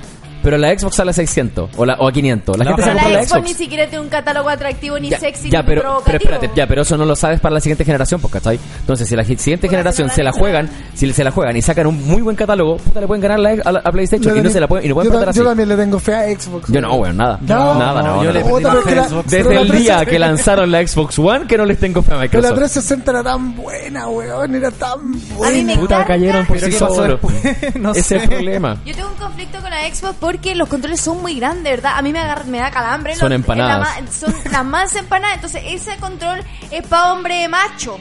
Pero 0.47 0.59
la 0.59 0.79
Xbox 0.79 0.95
sale 0.95 1.11
a 1.11 1.13
600 1.13 1.71
o, 1.77 1.85
la, 1.85 1.95
o 1.95 2.07
a 2.07 2.13
500. 2.13 2.57
La, 2.57 2.65
La 2.65 2.71
gente 2.71 2.83
se 2.85 2.89
Pero 2.91 3.03
la 3.11 3.17
la 3.19 3.27
Xbox 3.27 3.43
ni 3.43 3.55
siquiera 3.55 3.87
tiene 3.89 4.05
un 4.05 4.09
catálogo 4.09 4.49
atractivo, 4.49 4.97
ni 4.97 5.11
Ya, 5.11 5.19
sexy, 5.19 5.51
ya, 5.51 5.59
ni 5.63 5.67
pero, 5.67 5.81
pero 5.83 5.83
provocativo. 5.95 6.33
espérate, 6.35 6.51
ya, 6.55 6.67
pero 6.69 6.83
eso 6.83 6.97
no 6.97 7.05
lo 7.05 7.17
sabes 7.17 7.41
para 7.41 7.55
la 7.55 7.61
siguiente 7.61 7.85
generación, 7.85 8.21
pues, 8.21 8.33
¿cachai? 8.33 8.61
Entonces, 8.79 9.09
si 9.09 9.17
la 9.17 9.25
siguiente 9.25 9.69
generación 9.69 10.09
se 10.09 10.23
la 10.23 10.31
juegan, 10.31 10.71
si 10.95 11.13
se 11.13 11.25
la 11.25 11.33
juegan 11.33 11.57
y 11.57 11.63
sacan 11.63 11.89
un 11.89 12.07
muy 12.07 12.23
buen 12.23 12.37
catálogo, 12.37 12.77
puta, 12.77 13.01
le 13.01 13.09
pueden 13.09 13.23
ganar 13.23 13.41
la- 13.41 13.51
a, 13.65 13.89
a 13.89 13.91
PlayStation 13.91 14.23
Yo 14.23 14.29
y 14.29 14.31
no 14.31 14.35
también- 14.37 14.53
se 14.53 14.61
la 14.61 14.69
pueden, 14.69 14.87
y 14.87 14.89
no 14.89 14.95
pueden 14.95 15.13
yo, 15.13 15.19
así. 15.29 15.39
yo 15.41 15.45
también 15.45 15.69
le 15.69 15.77
tengo 15.77 15.99
fe 15.99 16.15
a 16.15 16.39
Xbox. 16.39 16.71
Yo 16.71 16.81
no, 16.81 16.95
weón, 16.95 17.17
nada. 17.17 17.39
No, 17.43 17.75
nada, 17.77 18.03
no. 18.03 18.23
yo 18.23 18.33
pero 18.33 18.47
Xbox. 18.47 18.85
pero 18.85 19.23
Desde 19.25 19.39
el 19.57 19.71
día 19.73 19.97
360 19.99 20.07
que 20.07 20.19
lanzaron 20.21 20.71
la 20.71 20.87
Xbox 20.87 21.19
One, 21.19 21.47
que 21.49 21.57
no 21.59 21.65
les 21.67 21.79
tengo 21.81 22.03
fe 22.03 22.15
a 22.15 22.19
Pero 22.21 22.41
la 22.43 22.51
Microsoft. 22.53 22.87
360 22.87 23.11
era 23.11 23.23
tan 23.25 23.57
buena, 23.57 24.07
weón. 24.09 24.55
Era 24.55 24.71
tan 24.71 24.93
A 24.93 24.97
mí 25.03 25.19
buena. 25.37 25.63
me 25.75 25.77
Puta, 25.79 26.05
cayeron 26.05 26.47
por 26.47 26.57
Pero 26.57 26.67
sí 26.69 26.73
¿qué 26.73 26.79
pasó 26.79 26.95
solos. 26.95 27.21
Ese 27.97 28.03
sé. 28.03 28.17
es 28.17 28.23
el 28.23 28.29
problema. 28.29 28.77
Yo 28.85 28.95
tengo 28.95 29.09
un 29.09 29.17
conflicto 29.17 29.61
con 29.61 29.71
la 29.71 29.77
Xbox 29.93 30.15
porque 30.37 30.55
los 30.55 30.69
controles 30.69 31.01
son 31.01 31.23
muy 31.23 31.37
grandes, 31.37 31.65
¿verdad? 31.65 31.95
A 31.97 32.03
mí 32.03 32.13
me, 32.13 32.19
agarra, 32.21 32.45
me 32.45 32.59
da 32.59 32.71
calambre. 32.71 33.17
Son 33.17 33.31
los- 33.31 33.37
empanadas. 33.37 34.03
la 34.03 34.13
son 34.13 34.35
las 34.53 34.65
más 34.65 34.95
empanadas. 34.95 35.37
Entonces, 35.37 35.63
ese 35.67 35.97
control 35.97 36.43
es 36.71 36.87
para 36.87 37.13
hombre 37.15 37.49
macho. 37.49 37.99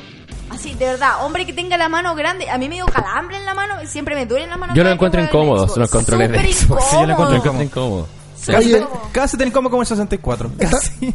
Así, 0.49 0.73
de 0.75 0.85
verdad, 0.85 1.25
hombre 1.25 1.45
que 1.45 1.53
tenga 1.53 1.77
la 1.77 1.87
mano 1.89 2.13
grande. 2.13 2.49
A 2.49 2.57
mí 2.57 2.67
me 2.69 2.75
dio 2.75 2.85
calambre 2.87 3.37
en 3.37 3.45
la 3.45 3.53
mano, 3.53 3.75
siempre 3.85 4.15
me 4.15 4.25
duele 4.25 4.43
en 4.43 4.49
la 4.51 4.57
mano. 4.57 4.75
Yo 4.75 4.83
lo 4.83 4.91
encuentro 4.91 5.21
incómodos, 5.21 5.67
Xbox. 5.71 5.77
los 5.77 5.89
controles 5.89 6.31
de 6.31 6.53
Xbox. 6.53 6.83
Sí, 6.89 6.95
yo 6.97 7.05
lo 7.05 7.13
encuentro 7.13 7.37
incómodo. 7.37 7.63
incómodo. 7.63 8.07
Oye, 8.49 8.77
incómodo. 8.77 9.01
Casi 9.11 9.37
tan 9.37 9.47
incómodo 9.47 9.71
como 9.71 9.81
el 9.81 9.87
64. 9.87 10.51
Casi. 10.59 11.13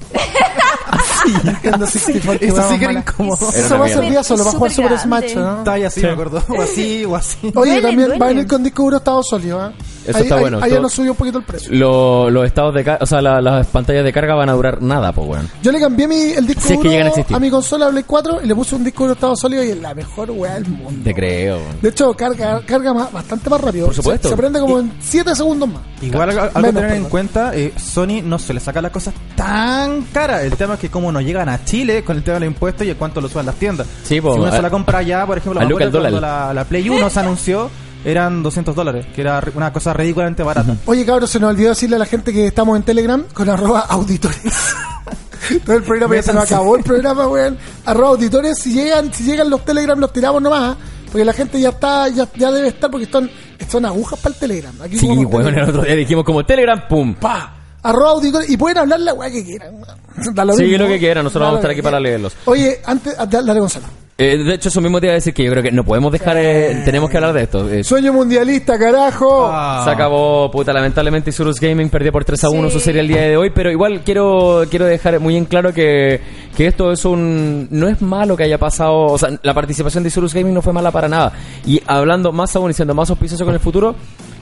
64, 1.87 2.39
que 2.39 2.47
Eso 2.47 2.55
weón 2.57 2.69
sí 2.73 2.79
que 2.79 2.85
era 2.85 2.93
incómodo. 2.95 3.51
Eso 3.55 3.79
va 3.79 3.87
a 3.87 3.89
ser 3.89 4.01
día 4.11 4.23
solo, 4.25 4.45
va 4.45 4.51
a 4.51 4.55
jugar 4.55 4.73
Super 4.73 4.99
Smash. 4.99 5.35
¿no? 5.37 5.59
Está 5.59 5.73
ahí 5.73 5.85
así, 5.85 6.01
me 6.03 6.11
acuerdo. 6.11 6.43
O 6.49 6.63
así, 6.63 7.05
o 7.05 7.15
así. 7.15 7.39
Oye, 7.55 7.81
Duelen, 7.81 7.83
también 7.83 8.11
va 8.21 8.25
a 8.25 8.29
venir 8.29 8.47
con 8.47 8.63
disco 8.65 8.83
duro 8.83 8.97
estado 8.97 9.23
sólido, 9.23 9.69
¿eh? 9.69 9.73
Eso 10.07 10.17
ahí, 10.17 10.23
está 10.25 10.35
ahí- 10.37 10.41
bueno, 10.41 10.59
Ahí 10.63 10.71
todo- 10.71 10.81
nos 10.83 10.93
subió 10.93 11.11
un 11.13 11.17
poquito 11.17 11.39
el 11.39 11.45
precio. 11.45 11.73
Lo- 11.73 12.31
los 12.31 12.47
estados 12.47 12.75
de 12.75 12.85
carga, 12.85 13.03
o 13.03 13.07
sea, 13.07 13.21
la- 13.21 13.41
las 13.41 13.67
pantallas 13.67 14.03
de 14.05 14.13
carga 14.13 14.35
van 14.35 14.49
a 14.49 14.53
durar 14.53 14.81
nada, 14.83 15.13
pues, 15.13 15.29
weón. 15.29 15.49
Yo 15.63 15.73
le 15.73 15.81
cambié 15.81 16.09
mi, 16.09 16.15
el 16.33 16.47
disco 16.47 16.63
Si 16.67 16.73
es 16.75 16.81
que 16.81 16.89
llegan 16.89 17.07
a 17.07 17.11
existir. 17.11 17.37
a 17.37 17.41
mi 17.41 17.51
consola 17.51 17.89
Play 17.91 18.05
4 18.07 18.41
y 18.43 18.47
le 18.47 18.55
puse 18.55 18.75
un 18.77 18.85
disco 18.85 19.05
duro 19.05 19.15
estado 19.15 19.37
sólido 19.37 19.63
y 19.63 19.71
es 19.71 19.77
la 19.81 19.95
mejor 19.95 20.31
weá 20.31 20.55
del 20.55 20.67
mundo. 20.69 21.01
Te 21.05 21.15
creo. 21.15 21.57
weón. 21.59 21.81
De 21.83 21.89
hecho, 21.91 22.13
carga, 22.15 22.61
carga 22.65 22.95
más, 22.95 23.13
bastante 23.13 23.51
más 23.51 23.61
rápido. 23.61 23.87
Por 23.87 23.95
supuesto. 23.95 24.29
Se, 24.29 24.35
se 24.35 24.37
prende 24.41 24.61
como 24.61 24.79
en 24.81 24.93
7 25.01 25.35
segundos 25.35 25.69
más. 25.69 25.83
Igual 26.03 26.31
algo, 26.31 26.43
algo 26.43 26.59
a 26.59 26.61
Menos, 26.63 26.83
tener 26.83 26.97
en 26.97 27.05
cuenta, 27.05 27.55
eh, 27.55 27.73
Sony 27.77 28.23
no 28.25 28.39
se 28.39 28.55
le 28.55 28.61
saca 28.61 28.81
las 28.81 28.91
cosas 28.93 29.13
tan 29.37 30.03
caras. 30.13 30.43
El 30.45 30.53
tema 30.57 30.75
es 30.75 30.81
que 30.81 30.89
como 30.91 31.13
no 31.13 31.21
llegan 31.21 31.49
a 31.49 31.63
Chile 31.65 32.03
con 32.05 32.17
el 32.17 32.23
tema 32.23 32.35
de 32.35 32.41
los 32.41 32.47
impuestos 32.55 32.87
y 32.87 32.91
en 32.91 32.97
cuánto 32.97 33.21
lo 33.21 33.29
suben 33.29 33.47
las 33.47 33.57
tiendas. 33.57 33.87
Sí, 34.05 34.21
po, 34.21 34.33
si 34.35 34.39
uno 34.41 34.49
a- 34.49 34.53
se 34.57 34.63
la 34.63 34.71
compra 34.71 34.99
allá, 35.01 35.27
por 35.27 35.37
ejemplo, 35.39 35.61
a 35.61 35.65
me 35.65 35.69
Luca 35.71 35.85
acuerdo 35.85 35.99
el 36.07 36.13
cuando 36.15 36.21
la, 36.27 36.55
la 36.55 36.65
Play 36.65 36.89
1 36.89 37.11
se 37.11 37.21
anunció, 37.21 37.71
eran 38.05 38.43
200 38.43 38.75
dólares, 38.75 39.07
que 39.15 39.21
era 39.21 39.43
una 39.55 39.73
cosa 39.73 39.93
ridículamente 39.93 40.43
barata. 40.43 40.77
Oye, 40.87 41.05
cabros, 41.05 41.31
se 41.31 41.39
nos 41.41 41.51
olvidó 41.51 41.71
decirle 41.71 41.97
a 41.97 41.99
la 41.99 42.07
gente 42.07 42.33
que 42.33 42.47
estamos 42.47 42.77
en 42.77 42.83
Telegram 42.83 43.25
con 43.35 43.49
arroba 43.49 43.81
auditores. 43.81 44.41
Todo 45.65 45.77
el 45.77 45.83
programa 45.83 46.15
ya 46.15 46.23
se 46.23 46.33
nos 46.33 46.45
acabó 46.45 46.77
el 46.77 46.85
programa, 46.85 47.27
weón. 47.29 47.59
Arroba 47.85 48.09
auditores, 48.11 48.59
si 48.59 48.73
llegan, 48.73 49.13
si 49.13 49.25
llegan 49.25 49.51
los 49.51 49.65
Telegram 49.65 49.99
los 49.99 50.13
tiramos 50.13 50.41
nomás, 50.41 50.77
¿eh? 50.77 50.81
porque 51.07 51.25
la 51.25 51.33
gente 51.33 51.61
ya 51.61 51.71
está, 51.71 52.09
ya, 52.09 52.29
ya 52.37 52.53
debe 52.53 52.69
estar 52.69 52.91
porque 52.91 53.07
son, 53.07 53.29
son 53.69 53.85
agujas 53.85 54.19
para 54.21 54.35
el 54.35 54.39
Telegram. 54.41 54.75
Aquí 54.81 54.99
Sí, 54.99 55.07
weón, 55.09 55.49
el 55.59 55.69
otro 55.69 55.83
día 55.83 55.95
dijimos 55.97 56.25
como 56.25 56.45
Telegram, 56.45 56.87
pum. 56.89 57.15
Pa. 57.15 57.57
Arroba 57.83 58.11
auditores 58.11 58.49
y 58.51 58.57
pueden 58.59 58.79
hablar 58.79 59.01
la 59.01 59.15
weá 59.15 59.31
que 59.31 59.45
quieran. 59.45 59.75
weón. 59.75 60.01
Da 60.35 60.45
lo 60.45 60.53
Sí, 60.53 60.65
mismo. 60.65 60.85
lo 60.85 60.89
que 60.89 60.99
quieran, 60.99 61.25
nosotros 61.25 61.41
Da 61.41 61.47
vamos 61.47 61.57
a 61.57 61.61
estar 61.61 61.71
que 61.71 61.75
aquí 61.81 61.83
para 61.83 61.99
leerlos. 61.99 62.37
Oye, 62.45 62.81
antes, 62.85 63.17
dale, 63.17 63.47
dale, 63.47 63.61
Gonzalo. 63.61 63.87
Eh, 64.23 64.37
de 64.37 64.55
hecho, 64.55 64.69
eso 64.69 64.81
mismo 64.83 65.01
te 65.01 65.07
iba 65.07 65.13
a 65.13 65.15
decir 65.15 65.33
que 65.33 65.43
yo 65.43 65.51
creo 65.51 65.63
que 65.63 65.73
no 65.73 65.83
podemos 65.83 66.13
dejar, 66.13 66.37
eh, 66.39 66.83
tenemos 66.85 67.09
que 67.09 67.17
hablar 67.17 67.33
de 67.33 67.43
esto. 67.45 67.69
Eh, 67.71 67.83
Sueño 67.83 68.13
mundialista, 68.13 68.79
carajo. 68.79 69.49
Ah. 69.51 69.81
Se 69.85 69.91
acabó, 69.91 70.51
puta, 70.51 70.73
lamentablemente 70.75 71.31
Isurus 71.31 71.59
Gaming 71.59 71.89
perdió 71.89 72.13
por 72.13 72.25
3 72.25 72.45
a 72.45 72.51
1 72.51 72.69
Sí. 72.69 72.75
su 72.75 72.81
serie 72.81 73.01
el 73.01 73.09
día 73.09 73.23
de 73.23 73.37
hoy, 73.37 73.51
pero 73.55 73.71
igual 73.71 74.03
quiero 74.05 74.65
quiero 74.69 74.85
dejar 74.85 75.19
muy 75.21 75.37
en 75.37 75.47
claro 75.47 75.73
que, 75.73 76.21
que 76.57 76.67
esto 76.67 76.93
es 76.93 77.05
un... 77.07 77.67
No 77.71 77.89
es 77.89 78.03
malo 78.03 78.37
que 78.37 78.45
haya 78.45 78.59
pasado, 78.59 79.07
o 79.07 79.17
sea, 79.19 79.31
la 79.43 79.55
participación 79.55 80.03
de 80.05 80.09
Isurus 80.09 80.35
Gaming 80.35 80.53
no 80.53 80.61
fue 80.63 80.73
mala 80.75 80.91
para 80.91 81.09
nada. 81.09 81.33
Y 81.65 81.81
hablando 81.87 82.31
más 82.31 82.55
aún 82.57 82.71
y 82.71 82.75
siendo 82.75 82.95
más 82.95 83.09
auspicioso 83.09 83.45
con 83.47 83.55
el 83.55 83.61
futuro, 83.61 83.95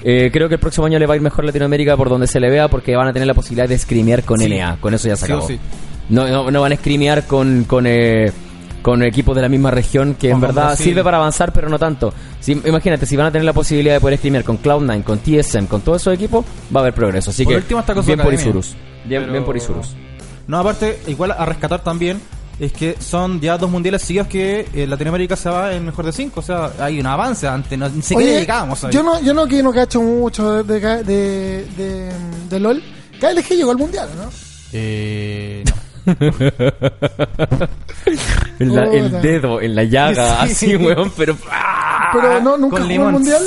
eh, 0.03 0.31
creo 0.33 0.49
que 0.49 0.55
el 0.57 0.61
próximo 0.61 0.87
año 0.87 0.99
le 0.99 1.07
va 1.07 1.15
a 1.15 1.17
ir 1.17 1.23
mejor 1.23 1.45
a 1.45 1.47
Latinoamérica 1.47 1.97
por 1.97 2.09
donde 2.09 2.27
se 2.27 2.41
le 2.41 2.51
vea 2.51 2.67
porque 2.69 2.97
van 2.97 3.07
a 3.09 3.13
tener 3.13 3.29
la 3.29 3.35
posibilidad 3.35 3.69
de 3.69 3.79
scrimear 3.79 4.25
con 4.25 4.39
Sí. 4.41 4.49
NA, 4.49 4.77
con 4.81 4.93
eso 4.95 5.07
ya 5.09 5.15
se 5.17 5.27
Sí 5.27 5.33
acabó. 5.33 5.47
sí. 5.47 5.59
No, 6.09 6.27
no, 6.27 6.51
no 6.51 6.61
van 6.63 6.73
a 6.73 6.77
scrimear 6.77 7.27
con... 7.29 7.63
con 7.65 7.87
eh, 7.87 8.33
con 8.83 9.03
equipos 9.03 9.35
de 9.37 9.43
la 9.43 9.49
misma 9.49 9.71
región 9.71 10.15
que 10.15 10.31
en 10.31 10.41
verdad 10.41 10.67
Brasil. 10.69 10.85
sirve 10.85 11.03
para 11.05 11.17
avanzar 11.19 11.53
pero 11.53 11.69
no 11.69 11.79
tanto 11.79 12.13
Si- 12.41 12.53
imagínate 12.65 13.07
si 13.07 13.17
van 13.17 13.27
a 13.27 13.31
tener 13.33 13.45
la 13.45 13.53
posibilidad 13.53 13.95
de 13.95 14.01
poder 14.01 14.19
streamear 14.19 14.45
con 14.45 14.61
Cloud9 14.63 15.03
con 15.05 15.19
TSM 15.19 15.67
con 15.67 15.81
todos 15.81 16.01
esos 16.03 16.15
equipos 16.15 16.45
va 16.75 16.81
a 16.81 16.83
haber 16.85 16.95
progreso 16.95 17.31
así 17.31 17.45
Por 17.45 17.53
que 17.55 17.57
último, 17.59 17.85
bien 18.05 18.19
por. 18.21 18.33
Isurus 18.35 18.75
bien, 19.05 19.23
Pero- 19.23 19.33
bien 19.33 19.45
por 19.45 19.57
Isurus 19.57 19.95
No, 20.47 20.59
aparte, 20.59 20.99
igual 21.09 21.33
a 21.33 21.45
rescatar 21.45 21.83
también 21.83 22.21
es 22.61 22.73
que 22.73 22.97
son 22.99 23.41
ya 23.41 23.57
dos 23.59 23.71
mundiales 23.71 24.03
seguidos 24.03 24.27
que 24.29 24.67
eh, 24.75 24.87
Latinoamérica 24.87 25.37
se 25.37 25.49
va 25.49 25.73
en 25.75 25.85
mejor 25.85 26.05
de 26.07 26.11
cinco. 26.13 26.41
O 26.41 26.43
sea, 26.43 26.73
hay 26.81 26.99
un 26.99 27.07
avance 27.07 27.47
antes, 27.47 27.79
no, 27.79 27.89
ni 27.89 28.03
siquiera 28.03 28.33
Oye, 28.33 28.41
llegábamos 28.41 28.83
ahí. 28.83 28.91
yo 28.93 29.03
no, 29.05 29.21
yo 29.23 29.33
no 29.33 29.47
que 29.47 29.63
no 29.63 29.73
cacho 29.73 30.01
mucho 30.03 30.65
de, 30.65 30.81
de, 30.81 31.05
de, 31.05 31.67
de, 31.77 32.13
de 32.51 32.59
LOL. 32.61 32.83
KLG 33.21 33.51
llegó 33.55 33.71
al 33.71 33.77
mundial, 33.79 34.09
¿no? 34.17 34.29
Eh, 34.73 35.63
no. 35.67 35.73
En 38.61 38.75
la- 38.75 38.85
el 38.87 39.21
dedo 39.23 39.61
en 39.61 39.75
la 39.75 39.85
llaga 39.85 40.47
Sí. 40.49 40.73
así 40.73 40.77
weón 40.77 41.13
pero 41.17 41.37
¡ah! 41.51 42.11
Pero 42.13 42.41
no, 42.41 42.57
nunca 42.57 42.83
jugó 42.83 43.11
mundial. 43.11 43.43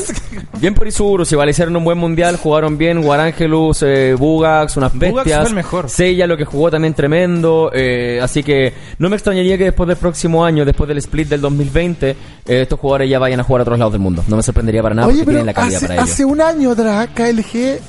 bien 0.60 0.74
por 0.76 0.88
Isurus 0.88 1.32
igual 1.32 1.50
hicieron 1.50 1.76
un 1.76 1.84
buen 1.84 1.98
mundial 1.98 2.38
jugaron 2.38 2.78
bien 2.78 3.00
Warangelus 3.00 3.84
eh, 3.84 4.14
Bugax 4.18 4.78
unas 4.78 4.94
Bugax 4.94 5.16
bestias 5.16 5.40
fue 5.42 5.50
el 5.50 5.56
mejor. 5.56 5.90
Seiya 5.90 6.28
lo 6.28 6.38
que 6.38 6.46
jugó 6.46 6.70
también 6.70 6.94
tremendo 6.94 7.72
eh, 7.74 8.20
así 8.22 8.44
que 8.44 8.74
no 9.00 9.10
me 9.10 9.16
extrañaría 9.16 9.58
que 9.58 9.66
después 9.66 9.88
del 9.88 9.98
próximo 9.98 10.46
año 10.46 10.64
después 10.64 10.88
del 10.88 11.00
split 11.00 11.28
del 11.28 11.42
2020 11.42 12.10
eh, 12.12 12.16
estos 12.46 12.80
jugadores 12.80 13.10
ya 13.10 13.18
vayan 13.20 13.40
a 13.40 13.44
jugar 13.44 13.62
a 13.62 13.64
otros 13.64 13.80
lados 13.80 13.94
del 13.94 14.02
mundo 14.02 14.24
no 14.28 14.36
me 14.38 14.44
sorprendería 14.44 14.84
para 14.84 14.96
nada 14.96 15.08
Oye, 15.08 15.24
porque 15.24 15.26
pero 15.26 15.38
tienen 15.40 15.46
la 15.48 15.54
calidad 15.54 15.78
hace, 15.78 15.88
para 15.88 15.96
ello 15.96 16.04
hace 16.04 16.26
un 16.26 16.42
año 16.42 16.72
atrás 16.72 17.10
KLG 17.16 17.80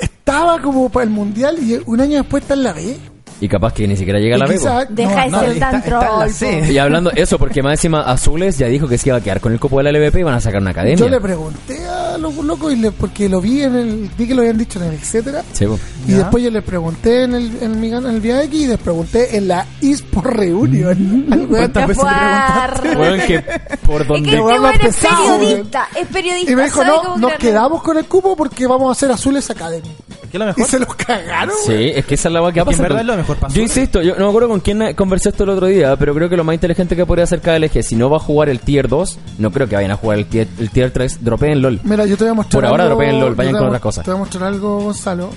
estaba 0.00 0.60
como 0.62 0.88
para 0.88 1.04
el 1.04 1.10
mundial 1.10 1.56
y 1.60 1.78
un 1.86 2.00
año 2.00 2.18
después 2.18 2.42
está 2.42 2.54
en 2.54 2.62
la 2.62 2.72
B. 2.72 2.96
Y 3.40 3.48
capaz 3.48 3.72
que 3.72 3.88
ni 3.88 3.96
siquiera 3.96 4.18
llega 4.18 4.36
a 4.36 4.38
la 4.38 4.44
Y 4.46 4.48
B. 4.50 4.54
quizá- 4.56 4.84
Deja 4.90 5.24
de 5.24 5.30
ser 5.30 5.54
no, 5.54 5.58
tan 5.60 5.82
troll. 5.82 6.70
Y 6.70 6.78
hablando 6.78 7.10
eso, 7.12 7.38
porque 7.38 7.62
más 7.62 7.72
encima 7.72 8.02
Azules 8.02 8.58
ya 8.58 8.66
dijo 8.66 8.86
que 8.86 8.98
se 8.98 9.08
iba 9.08 9.16
a 9.18 9.20
quedar 9.20 9.40
con 9.40 9.52
el 9.52 9.58
cupo 9.60 9.78
de 9.78 9.84
la 9.84 9.90
LVP 9.92 10.20
y 10.20 10.22
van 10.22 10.34
a 10.34 10.40
sacar 10.40 10.60
una 10.60 10.70
academia. 10.72 10.96
Yo 10.96 11.08
le 11.08 11.20
pregunté 11.20 11.84
a 11.86 12.18
los 12.18 12.34
locos 12.36 12.72
y 12.72 12.76
le, 12.76 12.92
porque 12.92 13.28
lo 13.28 13.40
vi 13.40 13.62
en 13.62 13.74
el, 13.76 14.10
vi 14.18 14.26
que 14.26 14.34
lo 14.34 14.42
habían 14.42 14.58
dicho 14.58 14.78
en 14.82 14.88
el 14.88 14.94
etcétera. 14.94 15.42
Sí. 15.52 15.64
Y 16.06 16.10
Ya. 16.12 16.18
después 16.18 16.44
yo 16.44 16.50
les 16.50 16.62
pregunté 16.62 17.24
en 17.24 17.34
el, 17.34 17.62
en, 17.62 17.80
mi, 17.80 17.88
en 17.92 18.04
el 18.06 18.20
VIX 18.20 18.54
y 18.54 18.66
les 18.66 18.78
pregunté 18.78 19.36
en 19.36 19.48
la 19.48 19.66
eSport 19.80 20.26
Reunion. 20.26 21.46
¿Cuántas 21.48 21.88
veces 21.88 22.04
le 22.04 22.10
preguntaste? 22.10 23.44
Por 23.86 24.02
Es 24.02 24.06
que 24.06 24.36
donde... 24.36 24.68
este 24.74 24.88
es 24.88 24.96
periodista, 24.96 25.88
es 25.98 26.06
periodista. 26.08 26.52
Y 26.52 26.56
me 26.56 26.64
dijo, 26.64 26.84
no, 26.84 27.16
nos 27.16 27.32
quedamos 27.34 27.82
con 27.82 27.96
el 27.96 28.04
cupo 28.04 28.36
porque 28.36 28.66
vamos 28.66 28.88
a 28.90 28.92
hacer 28.92 29.10
Azules 29.10 29.48
Academy. 29.50 29.94
¿Qué 30.30 30.36
es 30.36 30.38
lo 30.38 30.44
Y 30.44 30.46
mejor? 30.48 30.66
se 30.66 30.78
los 30.78 30.94
cagaron, 30.94 31.54
Sí, 31.66 31.72
es 31.94 32.04
que 32.06 32.14
esa 32.14 32.28
es 32.28 32.32
la 32.32 32.40
weá 32.42 32.52
que 32.52 32.60
Es 32.60 32.64
que 32.64 32.70
en 32.70 32.76
pasa. 32.76 32.82
verdad 32.82 33.00
es 33.00 33.06
lo 33.06 33.16
mejor 33.16 33.36
para 33.38 33.52
Yo 33.52 33.62
insisto, 33.62 34.00
yo 34.02 34.14
no 34.16 34.24
me 34.24 34.28
acuerdo 34.28 34.48
con 34.48 34.60
quién 34.60 34.94
conversé 34.94 35.30
esto 35.30 35.44
el 35.44 35.50
otro 35.50 35.66
día, 35.66 35.96
pero 35.96 36.14
creo 36.14 36.28
que 36.28 36.36
lo 36.36 36.44
más 36.44 36.54
inteligente 36.54 36.94
que 36.94 37.04
podría 37.04 37.24
hacer 37.24 37.40
KLG, 37.40 37.82
si 37.82 37.96
no 37.96 38.08
va 38.10 38.18
a 38.18 38.20
jugar 38.20 38.48
el 38.48 38.60
tier 38.60 38.86
2, 38.88 39.18
no 39.38 39.50
creo 39.50 39.68
que 39.68 39.74
vayan 39.76 39.90
a 39.90 39.96
jugar 39.96 40.18
el 40.18 40.26
tier, 40.26 40.46
el 40.58 40.70
tier 40.70 40.92
3, 40.92 41.24
dropeen 41.24 41.60
LOL. 41.60 41.80
Mira, 41.82 42.06
yo 42.06 42.16
te 42.16 42.24
voy 42.24 42.30
a 42.30 42.34
mostrar 42.34 42.60
Por 42.62 42.70
ahora 42.70 42.84
algo, 42.84 42.96
dropeen 42.96 43.20
LOL, 43.20 43.34
vayan 43.34 43.54
con 43.54 43.66
otras 43.66 43.80
cosas. 43.82 44.04
Te 44.04 44.10
voy 44.12 44.16
a 44.18 44.20
mostrar 44.20 44.44
algo, 44.44 44.80
Gonzalo. 44.80 45.30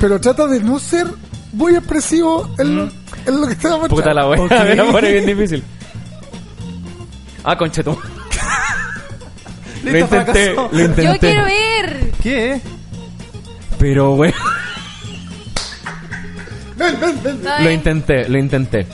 Pero 0.00 0.20
trata 0.20 0.46
de 0.46 0.60
no 0.60 0.78
ser 0.78 1.06
muy 1.52 1.74
expresivo 1.76 2.48
en, 2.58 2.90
en 3.26 3.40
lo 3.40 3.46
que 3.46 3.54
te 3.56 3.68
voy 3.68 3.76
a 3.76 3.80
mostrar. 3.80 3.88
Puta 3.90 4.14
la 4.14 4.26
weá, 4.28 4.40
Ok. 4.40 4.50
me 4.64 4.74
la 4.74 4.84
pone 4.90 5.12
bien 5.12 5.26
difícil. 5.26 5.62
Ah, 7.44 7.56
conchetum. 7.58 7.96
lo 9.84 9.90
Listo, 9.92 10.16
intenté, 10.16 10.54
lo 10.54 10.80
intenté. 10.80 11.02
Yo 11.04 11.18
quiero 11.18 11.44
ver. 11.44 12.10
¿Qué? 12.22 12.60
Pero 13.82 14.14
weón. 14.14 14.32
Ven, 16.76 16.96
ven, 17.00 17.22
ven. 17.42 17.64
Lo 17.64 17.70
intenté, 17.70 18.28
lo 18.28 18.38
intenté. 18.38 18.86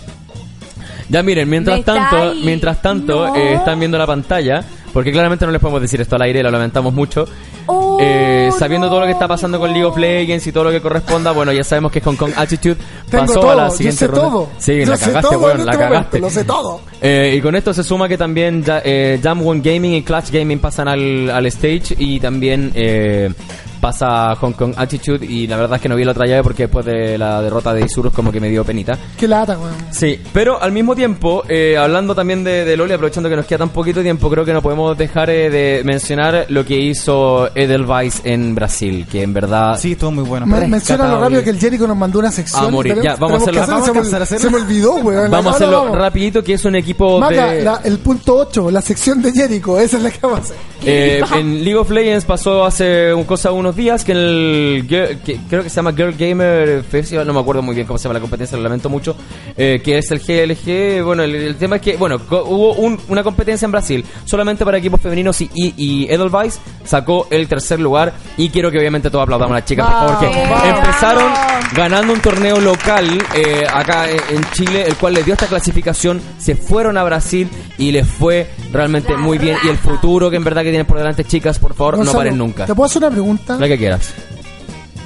Ya 1.10 1.22
miren, 1.22 1.48
mientras 1.48 1.84
tanto, 1.84 2.34
mientras 2.42 2.80
tanto 2.82 3.28
No. 3.28 3.36
eh, 3.36 3.54
están 3.54 3.78
viendo 3.78 3.96
la 3.98 4.06
pantalla, 4.06 4.64
porque 4.92 5.12
claramente 5.12 5.44
no 5.46 5.52
les 5.52 5.60
podemos 5.60 5.80
decir 5.82 6.00
esto 6.00 6.16
al 6.16 6.22
aire, 6.22 6.42
lo 6.42 6.50
lamentamos 6.50 6.92
mucho. 6.94 7.26
Oh, 7.66 7.98
Eh, 8.00 8.50
sabiendo 8.58 8.88
todo 8.88 9.00
lo 9.00 9.06
que 9.06 9.12
está 9.12 9.24
no, 9.26 9.28
pasando 9.28 9.58
con 9.58 9.70
League 9.72 9.84
of 9.84 9.96
Legends 9.98 10.46
y 10.46 10.52
todo 10.52 10.64
lo 10.64 10.70
que 10.70 10.80
corresponda, 10.80 11.32
bueno, 11.32 11.52
ya 11.52 11.64
sabemos 11.64 11.92
que 11.92 12.00
Hong 12.00 12.16
Kong 12.16 12.32
Attitude 12.34 12.76
Tengo 13.10 13.26
pasó 13.26 13.40
todo, 13.40 13.50
a 13.50 13.54
la 13.54 13.64
yo 13.68 13.70
siguiente 13.74 13.98
sé 13.98 14.06
ronda. 14.06 14.22
todo. 14.22 14.50
Sí, 14.58 14.78
Yo 14.80 14.86
la 14.90 14.96
sé 14.96 15.04
cagaste, 15.06 15.28
todo 15.36 15.40
la 15.48 15.52
este 15.52 15.62
momento, 15.64 15.78
cagaste. 15.78 16.18
Lo 16.20 16.30
sé 16.30 16.44
todo. 16.44 16.80
Eh, 17.02 17.34
y 17.36 17.40
con 17.42 17.54
esto 17.56 17.74
se 17.74 17.84
suma 17.84 18.08
que 18.08 18.16
también 18.18 18.62
ya, 18.64 18.80
eh, 18.84 19.20
Jam 19.22 19.46
One 19.46 19.60
Gaming 19.62 19.92
y 19.94 20.02
Clutch 20.02 20.30
Gaming 20.30 20.58
pasan 20.58 20.88
al, 20.88 21.30
al 21.30 21.46
stage 21.46 21.94
y 21.98 22.18
también 22.20 22.70
eh, 22.74 23.30
pasa 23.80 24.34
Hong 24.36 24.52
Kong 24.52 24.74
Attitude 24.76 25.24
y 25.26 25.46
la 25.46 25.56
verdad 25.56 25.76
es 25.76 25.82
que 25.82 25.88
no 25.88 25.96
vi 25.96 26.04
la 26.04 26.12
otra 26.12 26.26
llave 26.26 26.42
porque 26.42 26.64
después 26.64 26.84
de 26.86 27.16
la 27.18 27.40
derrota 27.42 27.72
de 27.74 27.84
Isurus 27.84 28.12
como 28.12 28.30
que 28.32 28.40
me 28.40 28.48
dio 28.48 28.64
penita. 28.64 28.98
Qué 29.16 29.26
lata, 29.28 29.58
weón. 29.58 29.74
Sí, 29.90 30.20
pero 30.32 30.60
al 30.60 30.72
mismo 30.72 30.94
tiempo, 30.94 31.42
eh, 31.48 31.76
hablando 31.78 32.14
también 32.14 32.44
de, 32.44 32.64
de 32.64 32.76
Loli, 32.76 32.92
aprovechando 32.94 33.28
que 33.28 33.36
nos 33.36 33.46
queda 33.46 33.58
tan 33.58 33.68
poquito 33.70 34.02
tiempo, 34.02 34.28
creo 34.30 34.44
que 34.44 34.52
no 34.52 34.62
podemos 34.62 34.96
dejar 34.96 35.30
eh, 35.30 35.50
de 35.50 35.82
mencionar 35.84 36.46
lo 36.48 36.64
que 36.64 36.78
hizo 36.78 37.48
Edelweiss 37.54 38.20
en 38.24 38.54
Brasil, 38.54 39.06
que 39.10 39.22
en 39.22 39.32
verdad... 39.32 39.78
Sí, 39.78 39.92
estuvo 39.92 40.10
muy 40.10 40.24
bueno. 40.24 40.46
Me, 40.46 40.66
menciona 40.66 41.08
lo 41.08 41.20
rápido 41.20 41.42
que 41.44 41.50
el 41.50 41.58
Jericho 41.58 41.86
nos 41.86 41.96
mandó 41.96 42.18
una 42.18 42.30
sección. 42.32 42.64
A 42.64 42.68
morir. 42.70 42.94
Tenemos- 42.94 43.04
Ya, 43.14 43.16
vamos 43.20 43.40
a 43.40 43.42
hacerlo. 43.42 43.60
hacerlo. 43.62 43.78
Vamos 43.78 43.88
a 43.88 44.04
Se 44.04 44.16
me- 44.16 44.22
hacerlo. 44.22 44.42
Se 44.44 44.50
me 44.50 44.62
olvidó, 44.62 44.94
weón. 44.96 45.30
Vamos 45.30 45.52
a 45.52 45.56
hacerlo 45.56 45.82
vamos. 45.84 45.98
rapidito, 45.98 46.42
que 46.42 46.54
es 46.54 46.64
un 46.64 46.76
equipo 46.76 47.18
Maca, 47.20 47.46
de... 47.52 47.62
la- 47.62 47.80
el 47.84 47.98
punto 47.98 48.36
8, 48.36 48.70
la 48.70 48.80
sección 48.80 49.22
de 49.22 49.32
Jericho, 49.32 49.78
esa 49.78 49.96
es 49.98 50.02
la 50.02 50.10
que 50.10 50.18
vamos 50.22 50.38
a 50.40 50.42
hacer. 50.42 50.56
Eh, 50.84 51.20
en 51.34 51.64
League 51.64 51.76
of 51.76 51.90
Legends 51.90 52.24
pasó 52.24 52.64
hace 52.64 53.12
un 53.12 53.24
cosa 53.24 53.50
unos 53.68 53.76
días 53.76 54.04
que 54.04 54.12
en 54.12 54.18
el 54.18 54.86
Girl- 54.88 55.18
que 55.22 55.38
creo 55.48 55.62
que 55.62 55.68
se 55.68 55.76
llama 55.76 55.92
Girl 55.92 56.14
Gamer 56.16 56.82
Festival, 56.84 57.26
no 57.26 57.34
me 57.34 57.40
acuerdo 57.40 57.60
muy 57.62 57.74
bien 57.74 57.86
cómo 57.86 57.98
se 57.98 58.04
llama 58.04 58.14
la 58.14 58.20
competencia, 58.20 58.56
lo 58.56 58.62
lamento 58.64 58.88
mucho, 58.88 59.14
eh, 59.56 59.80
que 59.84 59.98
es 59.98 60.10
el 60.10 60.20
GLG. 60.20 61.04
Bueno, 61.04 61.22
el, 61.22 61.34
el 61.34 61.56
tema 61.56 61.76
es 61.76 61.82
que 61.82 61.96
bueno 61.96 62.16
hubo 62.30 62.72
un- 62.74 62.98
una 63.08 63.22
competencia 63.22 63.66
en 63.66 63.72
Brasil 63.72 64.04
solamente 64.24 64.64
para 64.64 64.78
equipos 64.78 65.00
femeninos 65.00 65.40
y, 65.42 65.50
y, 65.54 65.74
y 65.76 66.04
Edelweiss 66.12 66.58
sacó 66.84 67.26
el 67.30 67.46
tercer 67.46 67.78
lugar 67.80 68.14
y 68.38 68.48
quiero 68.48 68.70
que 68.70 68.78
obviamente 68.78 69.10
todos 69.10 69.24
aplaudamos 69.24 69.52
a 69.52 69.58
las 69.60 69.64
chicas 69.66 69.86
por 69.86 69.94
favor, 69.98 70.18
que 70.20 70.26
Vamos. 70.48 70.78
empezaron 70.78 71.32
ganando 71.74 72.12
un 72.14 72.20
torneo 72.20 72.58
local 72.60 73.06
eh, 73.34 73.66
acá 73.70 74.08
en 74.10 74.42
Chile, 74.52 74.84
el 74.86 74.96
cual 74.96 75.12
les 75.14 75.24
dio 75.26 75.34
esta 75.34 75.46
clasificación, 75.46 76.20
se 76.38 76.54
fueron 76.56 76.96
a 76.96 77.04
Brasil 77.04 77.48
y 77.76 77.92
les 77.92 78.06
fue 78.06 78.48
realmente 78.72 79.14
muy 79.16 79.36
bien. 79.36 79.56
Y 79.62 79.68
el 79.68 79.76
futuro 79.76 80.30
que 80.30 80.36
en 80.36 80.44
verdad 80.44 80.62
que 80.62 80.70
tienen 80.70 80.86
por 80.86 80.96
delante, 80.96 81.24
chicas, 81.24 81.58
por 81.58 81.74
favor, 81.74 81.98
no 81.98 82.10
paren 82.12 82.38
nunca. 82.38 82.64
¿Te 82.64 82.74
puedo 82.74 82.86
hacer 82.86 83.02
una 83.02 83.10
pregunta? 83.10 83.57
La 83.58 83.66
que 83.68 83.76
quieras. 83.78 84.10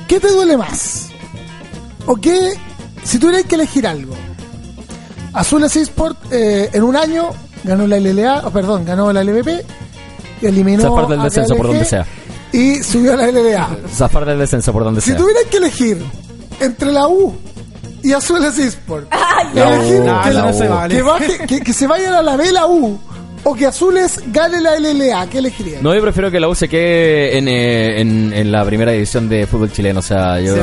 ¿Qué 0.08 0.20
te 0.20 0.28
duele 0.28 0.56
más? 0.56 1.08
¿O 2.06 2.16
qué, 2.16 2.52
si 3.04 3.18
tuvieras 3.18 3.44
que 3.44 3.54
elegir 3.54 3.86
algo? 3.86 4.14
Azules 5.32 5.74
Esport 5.76 6.18
eh, 6.30 6.68
en 6.72 6.82
un 6.82 6.96
año 6.96 7.30
ganó 7.64 7.86
la 7.86 7.98
LLA, 7.98 8.42
o 8.46 8.50
perdón, 8.50 8.84
ganó 8.84 9.12
la 9.12 9.22
LVP, 9.24 9.64
eliminó 10.42 10.82
Zafar 10.82 11.08
del 11.08 11.20
a 11.20 11.24
descenso 11.24 11.56
por 11.56 11.66
donde 11.68 11.84
sea. 11.84 12.06
Y 12.52 12.82
subió 12.82 13.14
a 13.14 13.16
la 13.16 13.28
LLA. 13.28 13.68
Zafar 13.94 14.26
del 14.26 14.38
descenso 14.38 14.72
por 14.72 14.84
donde 14.84 15.00
Si 15.00 15.10
sea. 15.10 15.16
tuvieras 15.16 15.44
que 15.50 15.56
elegir 15.56 16.02
entre 16.60 16.92
la 16.92 17.08
U 17.08 17.34
y 18.02 18.12
no, 19.54 20.44
no 20.52 20.52
que 20.88 21.02
baje- 21.02 21.46
que- 21.46 21.60
que 21.60 21.72
se 21.72 21.86
vayan 21.86 22.12
a 22.14 22.22
la 22.22 22.36
B 22.36 22.52
la 22.52 22.66
U 22.66 22.98
o 23.44 23.54
que 23.54 23.66
Azules 23.66 24.20
gane 24.28 24.60
la 24.60 24.78
LLA, 24.78 25.26
¿qué 25.28 25.38
elegirías? 25.38 25.82
No, 25.82 25.94
yo 25.94 26.00
prefiero 26.00 26.30
que 26.30 26.38
la 26.38 26.48
U 26.48 26.54
se 26.54 26.68
quede 26.68 27.38
en, 27.38 27.48
eh, 27.48 28.00
en, 28.00 28.32
en 28.32 28.52
la 28.52 28.64
primera 28.64 28.92
división 28.92 29.28
de 29.28 29.46
fútbol 29.46 29.72
chileno. 29.72 29.98
O 29.98 30.02
sea, 30.02 30.40
yo. 30.40 30.54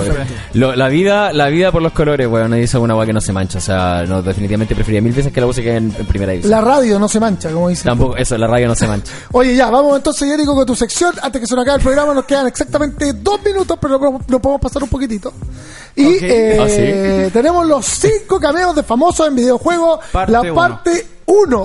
Lo- 0.53 0.75
la 0.75 0.87
vida 0.87 1.33
la 1.33 1.47
vida 1.49 1.71
por 1.71 1.81
los 1.81 1.91
colores, 1.91 2.27
weón. 2.27 2.49
Nadie 2.51 2.61
dice 2.61 2.77
una 2.77 2.93
agua 2.93 3.05
que 3.05 3.13
no 3.13 3.21
se 3.21 3.33
mancha. 3.33 3.57
O 3.57 3.61
sea, 3.61 4.03
no, 4.07 4.21
definitivamente 4.21 4.75
preferiría 4.75 5.01
mil 5.01 5.11
veces 5.13 5.31
que 5.33 5.41
la 5.41 5.47
U 5.47 5.53
se 5.53 5.61
quede 5.61 5.77
en, 5.77 5.93
en 5.97 6.05
primera 6.05 6.31
división. 6.31 6.51
La 6.51 6.61
radio 6.61 6.97
no 6.99 7.07
se 7.09 7.19
mancha, 7.19 7.51
como 7.51 7.69
dice. 7.69 7.83
Tampoco, 7.83 8.15
eso, 8.15 8.37
la 8.37 8.47
radio 8.47 8.67
no 8.67 8.75
se 8.75 8.87
mancha. 8.87 9.11
Oye, 9.33 9.55
ya, 9.55 9.69
vamos 9.69 9.97
entonces, 9.97 10.29
Jerico, 10.29 10.55
con 10.55 10.65
tu 10.65 10.75
sección. 10.75 11.13
Antes 11.21 11.41
que 11.41 11.47
se 11.47 11.55
nos 11.55 11.63
acabe 11.63 11.77
el 11.79 11.83
programa, 11.83 12.13
nos 12.13 12.25
quedan 12.25 12.47
exactamente 12.47 13.13
dos 13.13 13.43
minutos, 13.43 13.77
pero 13.81 13.99
no- 13.99 14.19
nos 14.27 14.39
podemos 14.41 14.61
pasar 14.61 14.83
un 14.83 14.89
poquitito. 14.89 15.33
Y 15.95 16.05
Ok. 16.05 16.21
eh, 16.21 17.25
Ah, 17.27 17.29
tenemos 17.33 17.65
los 17.67 17.85
cinco 17.85 18.39
cameos 18.39 18.73
de 18.75 18.83
famosos 18.83 19.27
en 19.27 19.35
videojuegos. 19.35 19.99
Parte 20.11 20.31
la 20.31 20.53
parte 20.53 20.91
uno. 20.91 21.18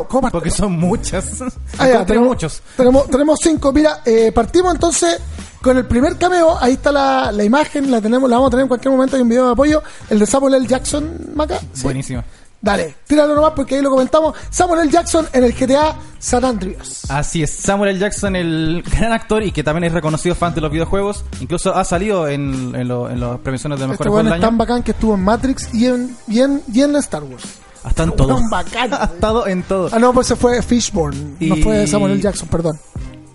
¿Cómo 0.08 0.22
parte? 0.22 0.30
Porque 0.32 0.50
son 0.50 0.72
muchas. 0.78 1.40
Ah, 1.78 1.88
ya, 1.88 2.06
tenemos, 2.06 2.28
muchos. 2.28 2.62
Tenemos, 2.76 3.08
tenemos 3.10 3.38
cinco. 3.42 3.72
Mira, 3.72 4.00
eh, 4.04 4.30
partimos 4.32 4.74
entonces 4.74 5.18
con 5.60 5.76
el 5.76 5.86
primer 5.86 6.16
cameo. 6.16 6.56
Ahí 6.60 6.74
está 6.74 6.92
la, 6.92 7.32
la 7.32 7.42
imagen, 7.44 7.90
la 7.90 8.00
tenemos, 8.00 8.28
la 8.30 8.36
vamos 8.36 8.48
a 8.48 8.50
tener 8.50 8.62
en 8.64 8.68
cualquier 8.68 8.92
momento. 8.92 9.16
Hay 9.16 9.22
un 9.22 9.28
video 9.28 9.46
de 9.46 9.52
apoyo. 9.52 9.82
El 10.10 10.18
de 10.20 10.26
Samuel 10.26 10.54
L. 10.54 10.66
Jackson, 10.66 11.18
Maca. 11.34 11.58
Sí. 11.72 11.82
Buenísimo. 11.82 12.22
Dale, 12.60 12.94
tíralo 13.06 13.34
nomás 13.34 13.52
porque 13.54 13.74
ahí 13.74 13.82
lo 13.82 13.90
comentamos. 13.90 14.34
Samuel 14.50 14.80
L. 14.82 14.90
Jackson 14.90 15.26
en 15.34 15.44
el 15.44 15.52
GTA 15.52 15.96
San 16.18 16.44
Andreas. 16.46 17.02
Así 17.10 17.42
es, 17.42 17.50
Samuel 17.50 17.90
L. 17.90 17.98
Jackson, 17.98 18.36
el 18.36 18.82
gran 18.90 19.12
actor 19.12 19.42
y 19.42 19.52
que 19.52 19.62
también 19.62 19.84
es 19.84 19.92
reconocido 19.92 20.34
fan 20.34 20.54
de 20.54 20.62
los 20.62 20.70
videojuegos. 20.70 21.24
Incluso 21.40 21.74
ha 21.76 21.84
salido 21.84 22.26
en, 22.28 22.74
en, 22.74 22.88
lo- 22.88 23.10
en 23.10 23.20
las 23.20 23.38
premiaciones 23.40 23.78
de 23.80 23.84
Este 23.84 23.90
mejores 23.92 24.10
juegos 24.10 24.16
weón 24.24 24.26
del 24.32 24.34
es 24.42 24.48
tan 24.48 24.56
bacán 24.56 24.82
que 24.82 24.92
estuvo 24.92 25.14
en 25.14 25.24
Matrix 25.24 25.74
y 25.74 25.86
en, 25.88 26.16
y 26.28 26.40
en, 26.40 26.62
y 26.72 26.80
en 26.82 26.96
Star 26.96 27.22
Wars. 27.24 27.42
Ha 27.84 27.88
estado 27.90 28.10
en 28.10 28.16
todo. 28.16 28.40
bacán. 28.50 28.92
Ha 28.94 29.04
estado 29.14 29.46
en 29.46 29.62
todo. 29.62 29.88
Ah, 29.92 29.98
no, 29.98 30.12
pues 30.12 30.26
se 30.26 30.36
fue 30.36 30.62
Fishborn. 30.62 31.36
No 31.40 31.56
Y- 31.56 31.62
fue 31.62 31.86
Samuel 31.86 32.12
L. 32.12 32.20
Jackson, 32.22 32.48
perdón. 32.48 32.78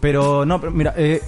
Pero 0.01 0.45
no, 0.45 0.59
pero 0.59 0.71
mira, 0.71 0.93
eh, 0.97 1.21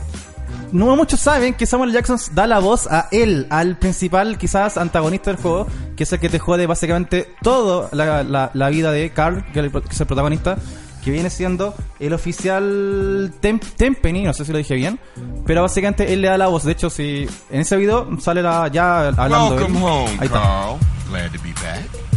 no 0.72 0.96
muchos 0.96 1.20
saben 1.20 1.54
que 1.54 1.66
Samuel. 1.66 1.92
Jackson 1.92 2.18
da 2.34 2.48
la 2.48 2.60
voz 2.60 2.88
a 2.88 3.08
él, 3.12 3.48
al 3.50 3.78
principal, 3.78 4.38
quizás 4.38 4.78
antagonista 4.78 5.30
del 5.32 5.42
juego, 5.42 5.68
que 5.96 6.04
es 6.04 6.14
el 6.14 6.20
que 6.20 6.30
te 6.30 6.40
jode 6.40 6.66
básicamente 6.68 7.34
toda 7.42 7.90
la, 7.92 8.24
la- 8.24 8.50
la 8.54 8.70
vida 8.70 8.92
de 8.92 9.10
Carl, 9.12 9.44
que 9.52 9.60
es 9.60 10.00
el, 10.00 10.08
protagonista, 10.08 10.58
que 11.04 11.12
viene 11.12 11.30
siendo 11.30 11.74
el 12.00 12.14
oficial 12.14 13.34
Tem 13.42 13.60
Tempeni, 13.60 14.24
no 14.24 14.34
sé 14.34 14.46
si 14.46 14.52
lo 14.52 14.58
dije 14.60 14.76
bien, 14.76 15.00
pero 15.46 15.62
básicamente 15.64 16.14
él 16.14 16.22
le 16.22 16.30
da 16.30 16.38
la 16.38 16.48
voz. 16.48 16.64
De 16.64 16.72
hecho, 16.72 16.90
si 16.90 17.28
en 17.50 17.60
ese 17.62 17.76
video 17.76 18.08
sale 18.22 18.42
la, 18.42 18.68
ya 18.70 19.08
hablando. 19.10 19.56
Welcome 19.56 19.78
él. 19.80 19.84
home, 19.84 20.10
Ahí 20.20 20.26
está. 20.28 20.40
Carl. 20.42 20.78
Glad 21.10 21.32
to 21.32 21.40
be 21.44 21.54
back. 21.62 22.11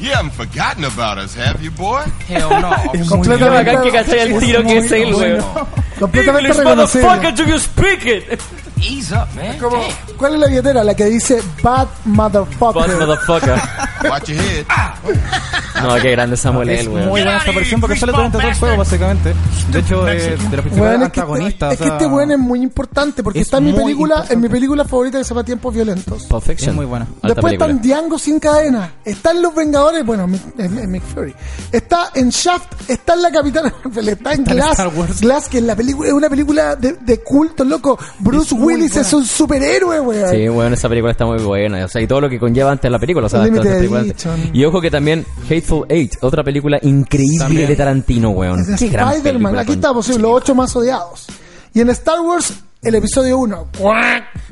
You 0.00 0.12
haven't 0.12 0.32
forgotten 0.32 0.84
about 0.84 1.18
us, 1.18 1.36
have 1.36 1.62
you, 1.62 1.70
boy? 1.70 2.02
Hell 2.28 2.48
no. 2.60 2.74
Es 2.94 3.08
Completamente- 3.08 3.22
muy 3.38 3.38
Qué 3.38 3.70
bacán 3.76 3.82
que 3.82 3.90
cachai 3.92 4.18
el 4.32 4.38
tiro 4.40 4.62
que 4.62 4.78
es 4.78 4.92
él, 4.92 5.12
bueno. 5.14 5.44
weón. 5.54 5.66
Completamente 6.00 6.48
English, 6.48 6.58
reconocible. 6.64 7.06
motherfucker, 7.08 7.34
do 7.36 7.44
you 7.52 7.58
speak 7.60 8.04
it? 8.06 8.40
Ease 8.82 9.14
up, 9.14 9.28
man. 9.36 9.56
Como. 9.58 9.80
¿Cuál 10.18 10.34
es 10.34 10.40
la 10.40 10.46
billetera? 10.48 10.84
La 10.84 10.94
que 10.94 11.04
dice 11.06 11.40
Bad 11.62 11.86
Motherfucker. 12.04 12.88
Bad 12.88 12.98
motherfucker. 12.98 13.54
Watch 14.10 14.28
your 14.30 14.38
head. 14.42 14.66
No, 15.82 15.94
qué 15.96 16.10
grande 16.10 16.36
Samuel 16.36 16.70
Es 16.70 16.80
L, 16.80 16.88
muy 16.90 16.98
weón. 16.98 17.10
buena 17.10 17.36
esta 17.38 17.50
aparición 17.50 17.80
porque 17.80 17.96
sale 17.96 18.12
durante 18.12 18.38
todo 18.38 18.48
el 18.48 18.54
juego, 18.54 18.76
básicamente. 18.78 19.34
De 19.70 19.78
hecho, 19.78 20.08
eh, 20.08 20.14
de 20.14 20.30
los 20.30 20.38
principales 20.48 20.78
Weón, 20.78 21.02
es 21.02 21.10
que, 21.10 21.20
antagonistas. 21.20 21.72
es 21.72 21.78
que 21.78 21.84
o 21.84 21.86
sea, 21.86 21.96
este 21.96 22.06
weón 22.06 22.30
es 22.32 22.38
muy 22.38 22.62
importante 22.62 23.22
porque 23.22 23.40
es 23.40 23.46
está 23.46 23.58
en 23.58 23.64
mi 23.64 23.72
muy 23.72 23.82
película, 23.82 24.14
importante. 24.14 24.34
en 24.34 24.40
mi 24.40 24.48
película 24.48 24.84
favorita 24.84 25.18
que 25.18 25.24
se 25.24 25.30
llama 25.30 25.44
Tiempos 25.44 25.74
Violentos. 25.74 26.22
Pulp 26.24 26.42
Fiction. 26.44 26.70
Es 26.70 26.76
muy 26.76 26.86
buena. 26.86 27.06
Alta 27.06 27.28
Después 27.28 27.44
película. 27.52 27.70
están 27.70 27.82
Django 27.82 28.18
sin 28.18 28.40
cadena, 28.40 28.92
está 29.04 29.30
en 29.30 29.42
Los 29.42 29.54
Vengadores, 29.54 29.83
bueno, 30.04 30.24
en, 30.24 30.64
en- 30.64 30.78
en 30.78 30.90
Mick 30.90 31.02
Fury. 31.02 31.34
Está 31.72 32.10
en 32.14 32.30
Shaft, 32.30 32.88
está 32.90 33.14
en 33.14 33.22
La 33.22 33.30
Capitana 33.30 33.72
Marvel, 33.84 34.08
está 34.10 34.32
en 34.34 34.40
Está 34.40 34.54
Glass, 34.54 34.70
Star 34.72 34.88
Wars. 34.88 35.20
Glass, 35.20 35.48
que 35.48 35.58
es 35.58 35.64
la 35.64 35.76
película, 35.76 36.08
es 36.08 36.14
una 36.14 36.28
película 36.28 36.76
de, 36.76 36.92
de 36.94 37.20
culto, 37.20 37.64
loco. 37.64 37.98
Bruce 38.18 38.54
Es 38.54 38.60
Willis 38.60 38.90
buena. 38.92 39.06
es 39.06 39.12
un 39.12 39.24
superhéroe, 39.24 40.00
weón. 40.00 40.30
Sí, 40.30 40.48
bueno, 40.48 40.74
esa 40.74 40.88
película 40.88 41.12
está 41.12 41.26
muy 41.26 41.38
buena. 41.42 41.84
O 41.84 41.88
sea, 41.88 42.00
y 42.02 42.06
todo 42.06 42.20
lo 42.22 42.28
que 42.30 42.38
conlleva 42.38 42.70
antes 42.72 42.90
la 42.90 42.98
película. 42.98 43.26
O 43.26 43.28
sea. 43.30 43.46
Y 44.52 44.64
ojo 44.64 44.80
que 44.80 44.90
también 44.90 45.24
Hateful 45.48 45.86
Eight, 45.88 46.14
otra 46.20 46.42
película 46.42 46.78
increíble 46.82 47.38
También. 47.38 47.68
de 47.68 47.76
Tarantino, 47.76 48.30
weón. 48.30 48.60
Es 48.60 48.68
Spider-Man, 48.82 49.56
aquí 49.58 49.66
con- 49.68 49.74
está, 49.76 49.92
pues, 49.92 50.06
sí, 50.06 50.18
los 50.18 50.30
ocho 50.32 50.54
más 50.54 50.74
odiados. 50.76 51.26
Y 51.72 51.80
en 51.80 51.90
Star 51.90 52.20
Wars, 52.20 52.52
el 52.84 52.94
episodio 52.94 53.38
1. 53.38 53.68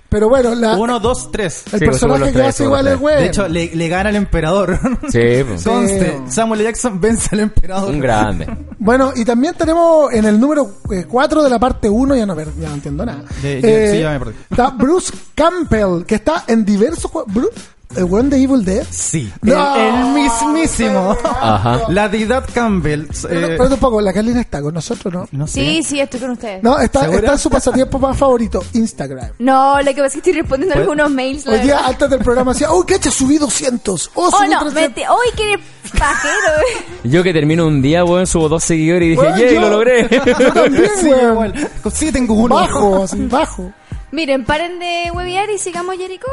Pero 0.09 0.29
bueno, 0.29 0.55
la, 0.55 0.77
Uno, 0.77 1.01
dos, 1.01 1.31
tres. 1.33 1.63
el 1.73 1.79
Sí, 1.81 1.87
pues, 1.87 1.99
personaje 2.01 2.33
que 2.33 2.43
hace 2.43 2.65
igual 2.65 2.87
es 2.87 3.01
weón. 3.01 3.19
De 3.21 3.27
hecho, 3.29 3.49
le, 3.49 3.75
le 3.75 3.89
gana 3.89 4.11
al 4.11 4.17
emperador. 4.17 4.79
Sí, 5.09 5.21
pues, 5.49 5.65
Conste, 5.65 6.21
Samuel 6.29 6.61
L. 6.61 6.69
Jackson 6.69 7.01
vence 7.01 7.31
al 7.33 7.41
emperador. 7.41 7.89
un 7.91 7.99
grande. 8.01 8.47
Bueno, 8.79 9.13
y 9.17 9.25
también 9.25 9.55
tenemos 9.55 10.13
en 10.13 10.27
el 10.27 10.39
número 10.39 10.71
4 11.09 11.43
de 11.43 11.49
la 11.49 11.59
parte 11.59 11.89
1, 11.89 12.15
ya 12.15 12.27
no, 12.27 12.35
ver- 12.35 12.53
ya 12.61 12.69
no 12.69 12.75
entiendo 12.75 13.07
nada. 13.07 13.25
De- 13.41 13.63
ya- 13.63 13.93
sí, 13.93 14.01
ya 14.01 14.11
me 14.11 14.19
perdí. 14.19 14.35
Está 14.51 14.69
Bruce 14.71 15.13
Campbell, 15.35 16.05
que 16.05 16.17
está 16.17 16.45
en 16.47 16.63
diversos 16.67 17.11
juegos. 17.11 17.33
Bru- 17.33 17.51
¿El 17.97 18.05
weón 18.05 18.31
de 18.31 18.43
Evil 18.43 18.65
Dead? 18.65 18.85
Sí. 18.91 19.31
No, 19.43 19.77
el, 19.77 19.95
el 19.95 20.05
mismísimo. 20.15 21.17
Ajá. 21.25 21.83
La 21.89 22.09
deidad 22.09 22.45
Campbell. 22.55 23.03
Eh, 23.03 23.57
pero 23.59 23.69
un 23.69 23.77
poco, 23.79 24.01
la 24.01 24.13
Carlina 24.13 24.41
está 24.41 24.63
con 24.63 24.73
nosotros, 24.75 25.13
¿no? 25.13 25.29
no 25.33 25.47
sé. 25.47 25.61
Sí, 25.61 25.83
sí, 25.83 26.01
estoy 26.01 26.21
con 26.21 26.31
ustedes. 26.31 26.63
No, 26.63 26.79
está, 26.79 27.01
¿Segura? 27.01 27.19
está 27.21 27.33
en 27.33 27.39
su 27.39 27.51
pasatiempo 27.51 27.99
más 27.99 28.17
favorito, 28.17 28.63
Instagram. 28.73 29.33
No, 29.39 29.79
lo 29.81 29.85
que 29.87 29.95
pasa 30.03 30.07
es 30.07 30.13
que 30.15 30.19
estoy 30.19 30.33
respondiendo 30.35 30.75
Pues, 30.75 30.83
algunos 30.83 31.11
mails. 31.11 31.47
Hoy 31.47 31.59
día, 31.61 31.81
antes 31.87 32.09
del 32.11 32.21
programa, 32.21 32.53
decía, 32.53 32.71
¡Oh, 32.73 32.85
cacha, 32.87 33.11
subí 33.11 33.39
200! 33.39 34.11
¡Oh, 34.15 34.23
Oh, 34.27 34.31
subí 34.31 34.49
no, 34.49 34.61
300! 34.61 34.75
mete. 34.75 35.03
¡Uy, 35.03 35.37
qué 35.37 35.59
pajero! 35.99 36.35
Yo 37.05 37.23
que 37.23 37.33
termino 37.33 37.67
un 37.67 37.83
día, 37.83 38.05
weón, 38.05 38.27
subo 38.27 38.49
dos 38.49 38.65
seguidores 38.65 39.07
y 39.07 39.11
dije, 39.11 39.21
Weón, 39.23 39.39
¡yay, 39.39 39.55
yo- 39.55 39.61
lo 39.61 39.71
logré! 39.71 40.09
Yo 40.39 40.53
también, 40.53 40.91
Sí, 41.01 41.09
weón. 41.09 41.33
igual. 41.33 41.71
Sí, 41.93 42.11
tengo 42.13 42.35
uno. 42.35 42.55
Bajo, 42.55 43.03
así, 43.05 43.19
bajo. 43.27 43.73
Miren, 44.13 44.45
paren 44.45 44.79
de 44.79 45.11
huevear 45.13 45.49
y 45.51 45.59
sigamos, 45.59 45.97
Jericho. 45.97 46.27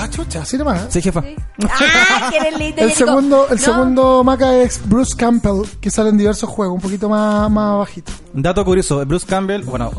Ah, 0.00 0.08
chucha, 0.10 0.42
así 0.42 0.56
nomás. 0.56 0.82
¿eh? 0.82 0.86
Sí, 0.90 1.02
jefa. 1.02 1.22
¡Ah, 1.68 2.30
lindo, 2.58 2.82
El 2.82 2.92
segundo, 2.92 3.46
el 3.50 3.56
No, 3.56 3.62
segundo 3.62 4.24
maca 4.24 4.56
es 4.56 4.80
Bruce 4.88 5.16
Campbell, 5.16 5.62
que 5.80 5.90
sale 5.90 6.10
en 6.10 6.18
diversos 6.18 6.48
juegos, 6.48 6.76
un 6.76 6.80
poquito 6.80 7.08
más, 7.08 7.50
más 7.50 7.78
bajito. 7.78 8.12
Dato 8.32 8.64
curioso, 8.64 9.04
Bruce 9.06 9.26
Campbell, 9.26 9.62
bueno, 9.64 9.90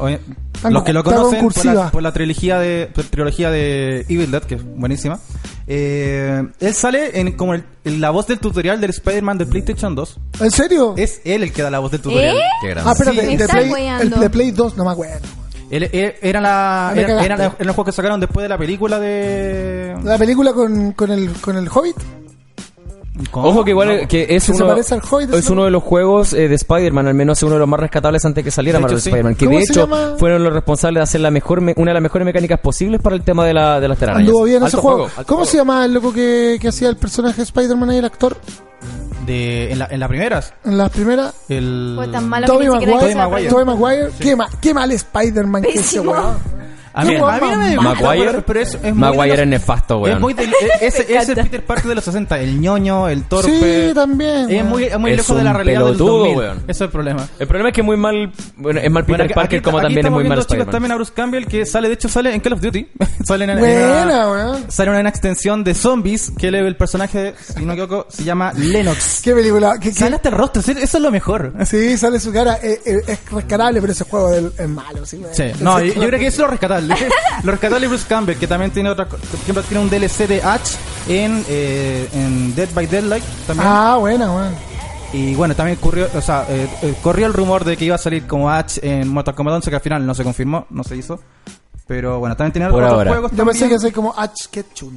los 0.69 0.83
que 0.83 0.93
lo 0.93 1.03
conocen 1.03 1.47
por 1.47 1.65
la, 1.65 1.91
por 1.91 2.01
la 2.03 2.11
trilogía 2.13 2.59
de 2.59 2.89
por 2.93 3.03
la 3.05 3.09
trilogía 3.11 3.49
de 3.51 4.01
Evil 4.09 4.31
Dead, 4.31 4.43
que 4.43 4.55
es 4.55 4.63
buenísima. 4.63 5.19
eh, 5.67 6.47
él 6.59 6.73
sale 6.73 7.19
en 7.19 7.33
como 7.33 7.53
el- 7.53 7.63
en 7.85 8.01
la 8.01 8.09
voz 8.11 8.27
del 8.27 8.39
tutorial 8.39 8.79
del 8.81 8.89
Spider-Man 8.91 9.37
de 9.37 9.45
PlayStation 9.45 9.95
2. 9.95 10.17
¿En 10.41 10.51
serio? 10.51 10.93
Es 10.97 11.21
él 11.25 11.43
el 11.43 11.51
que 11.53 11.61
da 11.61 11.69
la 11.69 11.79
voz 11.79 11.91
del 11.91 12.01
tutorial. 12.01 12.35
¿Eh? 12.37 12.41
Ah, 12.83 12.91
espérate, 12.93 13.17
Me 13.23 13.33
el, 13.33 13.37
de 13.39 13.47
Play, 13.47 13.71
el 14.01 14.09
de 14.11 14.29
Play 14.29 14.51
2, 14.51 14.77
no 14.77 14.85
me 14.85 14.91
acuerdo. 14.91 15.27
Él, 15.69 15.83
él- 15.91 16.15
era 16.21 16.41
la 16.41 16.91
Me 16.95 17.01
era, 17.01 17.23
era 17.23 17.37
la- 17.37 17.45
era 17.45 17.55
el 17.59 17.67
juego 17.69 17.85
que 17.85 17.91
sacaron 17.91 18.19
después 18.19 18.43
de 18.43 18.49
la 18.49 18.57
película 18.57 18.99
de 18.99 19.95
La 20.03 20.17
película 20.17 20.53
con, 20.53 20.91
con, 20.93 21.11
el, 21.11 21.31
con 21.33 21.55
el 21.57 21.67
Hobbit. 21.69 21.95
¿Cómo? 23.31 23.49
Ojo 23.49 23.65
que 23.65 23.71
igual 23.71 24.01
No. 24.03 24.07
que 24.07 24.27
es 24.29 24.45
Que 24.45 24.53
uno, 24.53 24.67
parece 24.67 24.93
al 24.93 25.01
Hobbit, 25.01 25.33
es 25.33 25.45
¿no? 25.47 25.53
uno 25.53 25.65
de 25.65 25.71
los 25.71 25.83
juegos 25.83 26.31
eh, 26.33 26.47
de 26.47 26.55
Spider-Man, 26.55 27.05
al 27.07 27.13
menos 27.15 27.37
es 27.39 27.43
uno 27.43 27.53
de 27.55 27.59
los 27.59 27.67
más 27.67 27.79
rescatables 27.81 28.23
antes 28.23 28.45
que 28.45 28.49
saliera 28.51 28.79
Marvel 28.79 29.01
sí. 29.01 29.09
Spider-Man, 29.09 29.35
que 29.35 29.45
¿Cómo 29.45 29.57
de 29.57 29.63
hecho 29.65 29.81
llama? 29.87 30.15
fueron 30.17 30.41
los 30.41 30.53
responsables 30.53 30.99
de 31.01 31.03
hacer 31.03 31.19
la 31.21 31.29
mejor 31.29 31.59
me- 31.59 31.73
una 31.75 31.89
de 31.91 31.95
las 31.95 32.03
mejores 32.03 32.25
mecánicas 32.25 32.59
posibles 32.61 33.01
para 33.01 33.17
el 33.17 33.23
tema 33.23 33.45
de, 33.45 33.53
la, 33.53 33.81
de 33.81 33.89
las 33.89 33.97
telarañas. 33.99 34.25
Anduvo 34.29 34.45
bien 34.45 34.63
ese 34.63 34.77
juego. 34.77 35.03
alto 35.05 35.15
¿Cómo 35.25 35.39
juego. 35.39 35.45
se 35.45 35.57
llama 35.57 35.83
el 35.83 35.93
loco 35.93 36.13
que, 36.13 36.57
que 36.61 36.69
hacía 36.69 36.87
el 36.87 36.95
personaje 36.95 37.35
de 37.37 37.43
Spider-Man 37.43 37.89
ahí, 37.89 37.97
el 37.97 38.05
actor? 38.05 38.37
De 39.29 39.71
en 39.71 39.79
la 39.79 39.87
en 39.91 39.99
las 39.99 40.09
primeras 40.09 40.53
En 40.65 40.77
las 40.77 40.89
primeras. 40.89 41.33
el 41.49 41.93
Fue 41.95 42.07
tan 42.07 42.27
malo 42.27 42.47
Tobey 42.47 42.67
que 42.79 42.85
ni 42.87 42.93
siquiera 42.99 43.27
Maguire. 43.29 43.49
Tobey 43.49 43.65
Maguire. 43.65 44.09
¿Qué, 44.19 44.35
ma- 44.35 44.49
qué 44.61 44.73
mal 44.73 44.91
Spider-Man 44.91 45.61
que 45.61 45.69
ese 45.69 45.79
Pésimo. 45.79 46.11
weón. 46.11 46.58
A 47.01 47.05
mí, 47.05 47.15
a 47.15 47.17
mí 47.17 47.75
no 47.75 47.81
me 47.81 47.89
Maguire, 47.89 48.41
pero- 48.45 48.59
es, 48.59 48.77
es 48.81 48.95
Maguire 48.95 49.29
los- 49.29 49.39
es 49.39 49.47
nefasto, 49.47 49.97
weón. 49.99 50.15
Es 50.15 50.21
muy 50.21 50.33
del- 50.33 50.49
e- 50.81 50.85
ese, 50.87 51.01
ese 51.03 51.17
es 51.17 51.29
el 51.29 51.35
Peter 51.35 51.65
Parker 51.65 51.87
de 51.87 51.95
los 51.95 52.03
60, 52.03 52.39
el 52.39 52.59
ñoño, 52.59 53.07
el 53.07 53.23
torpe. 53.23 53.87
Sí, 53.89 53.93
también. 53.93 54.49
Es 54.49 54.65
muy, 54.65 54.83
es 54.85 54.99
muy 54.99 55.11
Es 55.11 55.17
lejos 55.17 55.37
de 55.37 55.43
la 55.43 55.53
realidad 55.53 55.79
del 55.79 55.93
pelotudo, 55.93 56.17
2000. 56.19 56.37
weón. 56.37 56.57
Ese 56.59 56.71
es 56.71 56.81
el 56.81 56.89
problema. 56.89 57.27
El 57.39 57.47
problema 57.47 57.69
es 57.69 57.75
que 57.75 57.81
es 57.81 57.85
muy 57.85 57.97
mal, 57.97 58.31
bueno, 58.57 58.79
es 58.79 58.91
mal 58.91 59.05
Peter 59.05 59.19
Bueno, 59.25 59.35
Parker 59.35 59.59
aquí- 59.59 59.63
como 59.63 59.77
aquí 59.77 59.85
también 59.87 60.05
es 60.05 60.11
muy 60.11 60.23
mal 60.23 60.29
viendo, 60.29 60.41
chicos, 60.41 60.51
Spider-Man. 60.51 60.71
también 60.71 60.91
a 60.91 60.95
Bruce 60.95 61.13
Campbell 61.15 61.45
que 61.45 61.65
sale, 61.65 61.87
de 61.87 61.93
hecho 61.95 62.09
sale 62.09 62.33
en 62.33 62.39
Call 62.41 62.53
of 62.53 62.61
Duty. 62.61 62.87
sale 63.25 63.43
en, 63.45 63.49
en 63.51 63.59
Buena, 63.59 64.03
una, 64.05 64.31
weón. 64.31 64.71
sale 64.71 64.91
en 64.91 64.97
una 64.99 65.09
extensión 65.09 65.63
de 65.63 65.73
zombies 65.73 66.31
que 66.37 66.51
le- 66.51 66.59
el 66.59 66.75
personaje, 66.75 67.33
si 67.39 67.61
no 67.61 67.67
me 67.67 67.73
equivoco, 67.73 68.05
se 68.09 68.23
llama 68.23 68.51
Lennox. 68.55 69.21
¿Qué 69.23 69.33
película? 69.33 69.77
¿Qué, 69.79 69.89
qué? 69.89 69.95
Sale 69.95 70.15
hasta 70.17 70.29
el 70.29 70.35
rostro, 70.35 70.61
eso 70.61 70.71
es 70.97 71.03
lo 71.03 71.11
mejor. 71.11 71.53
Sí, 71.65 71.97
sale 71.97 72.19
su 72.19 72.31
cara. 72.31 72.57
eh, 72.61 72.79
eh, 72.85 72.97
es 73.07 73.19
rescatable, 73.31 73.79
pero 73.81 73.93
ese 73.93 74.03
juego 74.03 74.29
del- 74.31 74.51
es 74.57 74.67
malo. 74.69 75.05
Sí, 75.05 75.21
Sí, 75.31 75.43
no, 75.61 75.79
yo, 75.79 75.93
yo 75.93 76.07
creo 76.07 76.19
que 76.19 76.27
eso 76.27 76.35
es 76.37 76.45
lo 76.45 76.47
rescatable. 76.47 76.88
Lo 77.43 77.51
rescatable 77.51 77.85
es 77.85 77.89
Bruce 77.89 78.05
Campbell, 78.07 78.37
que 78.37 78.47
también 78.47 78.71
tiene 78.71 78.89
otra, 78.89 79.07
ejemplo, 79.41 79.63
tiene 79.63 79.83
un 79.83 79.89
DLC 79.89 80.27
de 80.27 80.41
en, 81.07 81.45
eh, 81.47 82.07
en 82.13 82.55
Dead 82.55 82.69
by 82.73 82.87
Deadlight 82.87 83.23
también. 83.47 83.67
Ah, 83.69 83.97
buena, 83.97 84.31
weón. 84.31 84.69
Y 85.11 85.33
bueno, 85.33 85.55
también 85.55 85.77
ocurrió, 85.79 86.07
o 86.13 86.21
sea, 86.21 86.45
eh, 86.49 86.67
eh, 86.83 86.95
corrió 87.01 87.25
el 87.25 87.33
rumor 87.33 87.63
de 87.63 87.75
que 87.77 87.85
iba 87.85 87.95
a 87.95 87.99
salir 87.99 88.27
como 88.27 88.49
Ash 88.49 88.77
en 88.81 89.07
Mortal 89.07 89.33
Kombat 89.33 89.55
11, 89.55 89.69
que 89.69 89.75
al 89.75 89.81
final 89.81 90.05
no 90.05 90.13
se 90.13 90.23
confirmó, 90.23 90.67
no 90.69 90.83
se 90.83 90.97
hizo. 90.97 91.19
Pero 91.89 92.19
bueno, 92.19 92.37
también 92.37 92.53
tenía 92.53 92.69
Por 92.69 92.83
otros 92.83 92.93
ahora. 92.97 93.09
juegos 93.11 93.31
Yo 93.31 93.43
pensé 93.45 93.59
también. 93.61 93.77
que 93.79 93.81
soy 93.81 93.91
como 93.91 94.13
Ash 94.15 94.45
Ketchum. 94.49 94.93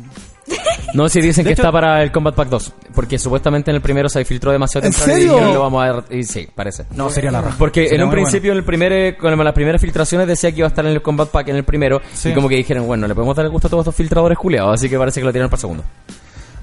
No, 0.94 1.09
si 1.09 1.20
dicen 1.23 1.44
De 1.44 1.48
que 1.51 1.52
hecho- 1.55 1.62
está 1.62 1.73
para 1.73 2.02
el 2.02 2.12
Combat 2.12 2.35
Pack 2.35 2.48
2, 2.51 2.73
porque 2.94 3.19
supuestamente 3.19 3.70
en 3.70 3.77
el 3.77 3.81
primero 3.81 4.10
se 4.10 4.23
filtró 4.27 4.52
demasiado 4.52 4.86
¿En 4.86 4.93
temprano 4.93 5.12
y 5.12 5.20
serio? 5.23 5.32
dijeron, 5.35 5.55
lo 5.55 5.60
vamos 5.60 5.82
a 5.82 5.86
dar- 5.86 6.05
y 6.10 6.24
sí, 6.24 6.47
parece. 6.55 6.85
No, 6.94 7.09
sería 7.09 7.31
la 7.31 7.40
raja. 7.40 7.56
Porque 7.59 7.85
Sería 7.85 7.97
en 7.97 8.02
un 8.02 8.09
muy 8.10 8.16
principio, 8.16 8.52
en 8.52 8.59
el 8.59 8.64
primer, 8.64 8.93
eh, 8.93 9.16
con 9.16 9.43
las 9.43 9.55
primeras 9.55 9.81
filtraciones 9.81 10.27
decía 10.27 10.51
que 10.52 10.59
iba 10.59 10.66
a 10.66 10.69
estar 10.69 10.85
en 10.85 10.93
el 10.93 11.01
Combat 11.01 11.28
Pack 11.31 11.48
en 11.48 11.56
el 11.56 11.64
primero, 11.64 12.02
Sí. 12.12 12.28
y 12.31 12.35
como 12.35 12.47
que 12.48 12.56
dijeron, 12.56 12.86
bueno, 12.86 13.09
le 13.09 13.14
podemos 13.14 13.35
dar 13.35 13.47
el 13.47 13.52
gusto 13.52 13.69
a 13.69 13.70
todos 13.70 13.82
estos 13.85 13.94
filtradores 13.94 14.36
culiados, 14.36 14.74
así 14.74 14.90
que 14.90 14.98
parece 14.98 15.20
que 15.20 15.24
lo 15.24 15.32
tienen 15.32 15.48
para 15.48 15.56
el 15.56 15.60
segundo. 15.62 15.85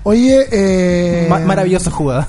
Oye, 0.04 0.46
eh. 0.52 1.26
bueno. 1.28 1.42
Ma- 1.42 1.48
maravillosa 1.48 1.90
jugada. 1.90 2.28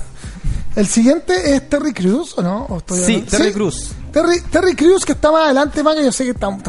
El 0.75 0.87
siguiente 0.87 1.53
es 1.55 1.67
Terry 1.69 1.91
Crews, 1.93 2.37
¿o 2.37 2.41
no? 2.41 2.65
¿O 2.69 2.77
estoy 2.77 2.99
Sí? 2.99 3.21
Terry 3.29 3.51
Crews. 3.51 3.91
Terry, 4.11 4.41
Terry 4.51 4.75
Crews, 4.75 5.05
que 5.05 5.13
está 5.13 5.31
más 5.31 5.45
adelante, 5.45 5.83
man, 5.83 5.95
que 5.97 6.03
yo 6.03 6.11
sé 6.11 6.25
que 6.25 6.31
estamos 6.31 6.61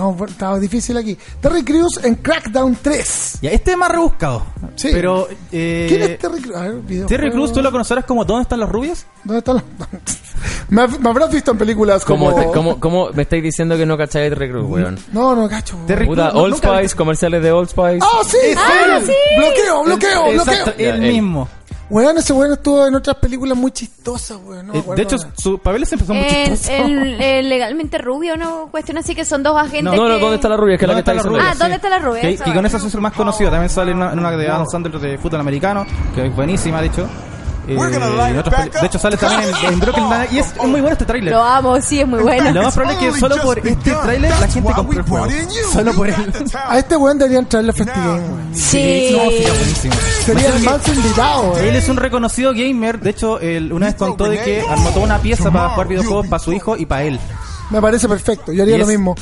difícil 0.60 0.96
aquí. 0.96 1.16
Terry 1.40 1.64
Crews 1.64 2.00
en 2.04 2.16
Crackdown 2.16 2.78
3. 2.80 3.38
Ya, 3.42 3.50
este 3.50 3.72
es 3.72 3.76
más 3.76 3.90
rebuscado. 3.90 4.44
Sí. 4.76 4.90
Pero. 4.92 5.28
Eh, 5.50 5.86
¿Quién 5.88 6.02
es 6.02 6.18
Terry 6.18 6.40
Crews? 6.40 6.56
A 6.56 6.60
ver, 6.62 6.72
videojuego. 6.76 7.08
Terry 7.08 7.30
Crews, 7.30 7.52
¿tú 7.52 7.62
lo 7.62 7.70
conocerás 7.72 8.04
como 8.04 8.24
¿Dónde 8.24 8.42
están 8.42 8.60
las 8.60 8.68
rubias? 8.68 9.06
¿Dónde 9.24 9.38
están 9.38 9.54
los.? 9.56 9.64
me, 10.68 10.86
me 10.86 11.08
habrás 11.10 11.30
visto 11.32 11.50
en 11.52 11.58
películas 11.58 12.04
como. 12.04 12.30
¿Cómo, 12.30 12.40
te- 12.42 12.46
cómo- 12.52 12.80
cómo 12.80 13.10
me 13.12 13.22
estáis 13.22 13.42
diciendo 13.42 13.76
que 13.76 13.86
no 13.86 13.96
cacháis 13.96 14.30
de 14.30 14.36
Recruit, 14.36 14.64
weón? 14.68 14.98
No, 15.12 15.34
no, 15.34 15.48
cacho. 15.48 15.76
Terry 15.86 16.06
Puta, 16.06 16.22
Crews, 16.30 16.34
no- 16.34 16.40
Old 16.42 16.54
nunca- 16.54 16.78
Spice, 16.78 16.96
comerciales 16.96 17.42
de 17.42 17.52
Old 17.52 17.68
Spice. 17.70 17.98
¡Ah, 18.02 18.20
sí! 18.26 18.36
Ah, 18.56 18.98
sí. 19.00 19.06
sí. 19.06 19.12
Bloqueo, 19.38 19.82
bloqueo, 19.84 20.26
Exacto, 20.32 20.64
bloqueo. 20.66 20.94
él. 20.94 21.00
mismo. 21.00 21.48
Weón, 21.90 22.16
ese 22.16 22.32
weón 22.32 22.52
estuvo 22.52 22.86
en 22.86 22.94
otras 22.94 23.16
películas 23.16 23.56
muy 23.58 23.70
chistosas, 23.70 24.38
weón. 24.44 24.66
No 24.68 24.74
Eh, 24.74 24.84
de 24.96 25.02
hecho, 25.02 25.16
sus 25.36 25.60
papeles 25.60 25.88
siempre 25.88 26.06
son 26.06 26.16
muy 26.16 26.26
chistosos. 26.26 26.68
el- 26.70 27.20
el 27.20 27.48
legalmente 27.48 27.98
rubio, 27.98 28.36
¿no? 28.36 28.68
Cuestión 28.70 28.96
así 28.98 29.14
que 29.14 29.24
son 29.26 29.42
dos 29.42 29.56
agentes. 29.56 29.82
No, 29.84 30.08
no, 30.08 30.14
que- 30.14 30.20
¿dónde 30.20 30.36
está 30.36 30.48
la 30.48 30.56
rubia? 30.56 30.78
Que 30.78 30.84
es 30.86 30.88
la 30.88 30.94
que 30.94 31.02
¿Dónde 31.02 31.12
está 31.12 31.12
está 31.12 31.28
la 31.28 31.36
rubia? 31.36 31.50
Ah, 31.50 31.54
¿dónde 31.58 31.76
está 31.76 31.88
la 31.90 31.98
rubia? 31.98 32.20
Que, 32.22 32.36
que 32.38 32.54
con 32.54 32.64
esa 32.66 32.76
es 32.78 32.94
el 32.94 33.00
más 33.00 33.12
conocido. 33.12 33.50
También 33.50 33.68
sale 33.68 33.90
en 33.90 33.98
una, 33.98 34.12
en 34.12 34.18
una 34.18 34.30
de 34.30 34.48
Adam 34.48 34.66
Sandler 34.66 34.98
de 34.98 35.18
fútbol 35.18 35.40
americano, 35.40 35.84
que 36.14 36.26
es 36.26 36.34
buenísima, 36.34 36.80
de 36.80 36.86
hecho. 36.86 37.06
Eh, 37.68 37.74
en 37.74 38.42
peli- 38.42 38.70
de 38.80 38.86
hecho, 38.86 38.98
sale 38.98 39.16
también 39.16 39.42
en, 39.64 39.72
en 39.74 39.80
Brooklyn 39.80 40.04
Nine- 40.08 40.28
Y 40.32 40.38
es, 40.38 40.46
es 40.48 40.56
muy 40.68 40.80
bueno 40.80 40.92
este 40.92 41.04
tráiler. 41.04 41.32
Lo 41.32 41.42
amo, 41.42 41.80
sí, 41.80 42.00
es 42.00 42.08
muy 42.08 42.20
bueno. 42.20 42.50
Lo 42.52 42.62
más 42.64 42.74
probable 42.74 43.06
es 43.08 43.14
que 43.14 43.20
solo 43.20 43.36
por 43.42 43.58
este 43.66 43.90
tráiler 43.92 44.30
la 44.40 44.48
gente 44.48 44.72
compró 44.74 44.98
el 45.00 45.06
juego. 45.06 45.26
Solo 45.72 45.92
por 45.94 46.08
él. 46.08 46.32
A 46.68 46.78
este 46.78 46.96
weón 46.96 47.18
deberían 47.18 47.46
traerle 47.48 47.70
a 47.70 47.74
Festigame, 47.74 48.20
weón. 48.20 48.50
Sí. 48.54 49.10
No, 49.12 49.30
sería 49.30 49.52
buenísimo. 49.52 49.94
Sería 50.24 50.48
el 50.56 50.62
más 50.64 50.88
invitado, 50.88 51.56
Él 51.56 51.62
weón. 51.64 51.76
es 51.76 51.88
un 51.88 51.96
reconocido 51.96 52.52
gamer. 52.52 52.98
De 53.00 53.10
hecho, 53.10 53.38
él 53.40 53.72
una 53.72 53.86
vez 53.86 53.94
contó 53.94 54.28
de 54.28 54.42
que 54.42 54.64
armó 54.68 54.90
toda 54.90 55.04
una 55.04 55.18
pieza 55.18 55.50
para 55.50 55.68
jugar 55.70 55.88
videojuegos 55.88 56.26
para 56.26 56.42
su 56.42 56.52
hijo 56.52 56.76
y 56.76 56.86
para 56.86 57.04
él. 57.04 57.20
Me 57.70 57.80
parece 57.80 58.08
perfecto. 58.08 58.52
Yo 58.52 58.64
haría 58.64 58.76
lo 58.76 58.82
es- 58.84 58.88
mismo. 58.88 59.14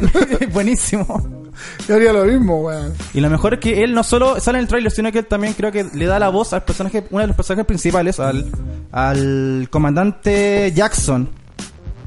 buenísimo. 0.52 1.39
Yo 1.88 1.94
haría 1.96 2.12
lo 2.12 2.24
mismo, 2.24 2.60
weón. 2.62 2.92
Y 3.14 3.20
lo 3.20 3.30
mejor 3.30 3.54
es 3.54 3.60
que 3.60 3.82
él 3.84 3.94
no 3.94 4.02
solo 4.04 4.38
sale 4.40 4.58
en 4.58 4.62
el 4.64 4.68
tráiler, 4.68 4.90
sino 4.92 5.10
que 5.12 5.18
él 5.20 5.26
también 5.26 5.54
creo 5.54 5.70
que 5.72 5.84
le 5.84 6.06
da 6.06 6.18
la 6.18 6.28
voz 6.28 6.52
al 6.52 6.62
personaje, 6.64 7.04
uno 7.10 7.20
de 7.22 7.26
los 7.28 7.36
personajes 7.36 7.66
principales, 7.66 8.18
al, 8.20 8.46
al 8.92 9.68
comandante 9.70 10.72
Jackson. 10.74 11.28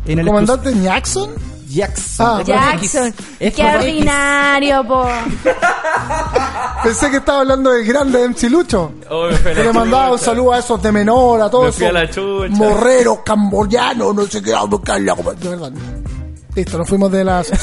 En 0.06 0.20
el 0.20 0.26
¿Comandante 0.28 0.74
Jackson? 0.82 1.30
Jackson. 1.70 2.26
Ah. 2.28 2.44
Jackson. 2.46 3.14
Es 3.40 3.54
Qué 3.56 3.64
ordinario, 3.66 4.86
po. 4.88 5.08
Pensé 6.84 7.10
que 7.10 7.18
estaba 7.18 7.40
hablando 7.40 7.72
del 7.72 7.86
grande 7.86 8.28
MC 8.28 8.44
Lucho. 8.50 8.92
Oh, 9.10 9.28
me 9.28 9.38
fui 9.38 9.52
a 9.52 9.54
la 9.54 9.62
Que 9.62 9.68
le 9.68 9.74
mandaba 9.74 10.06
un 10.12 10.18
chucha. 10.18 10.26
saludo 10.26 10.54
a 10.54 10.60
esos 10.60 10.82
de 10.84 10.92
menor, 10.92 11.42
a 11.42 11.46
Me 11.46 11.50
todos 11.50 11.76
fui 11.76 11.86
a 11.86 11.90
esos 11.90 11.94
la 12.02 12.10
chucha. 12.10 12.56
morreros, 12.56 13.20
camboyanos, 13.26 14.14
no 14.14 14.26
sé 14.26 14.42
qué, 14.44 14.54
a 14.54 14.64
buscarla. 14.64 15.16
De 15.16 15.50
verdad. 15.50 15.72
Listo, 16.56 16.78
nos 16.78 16.88
fuimos 16.88 17.12
de 17.12 17.24
las... 17.24 17.52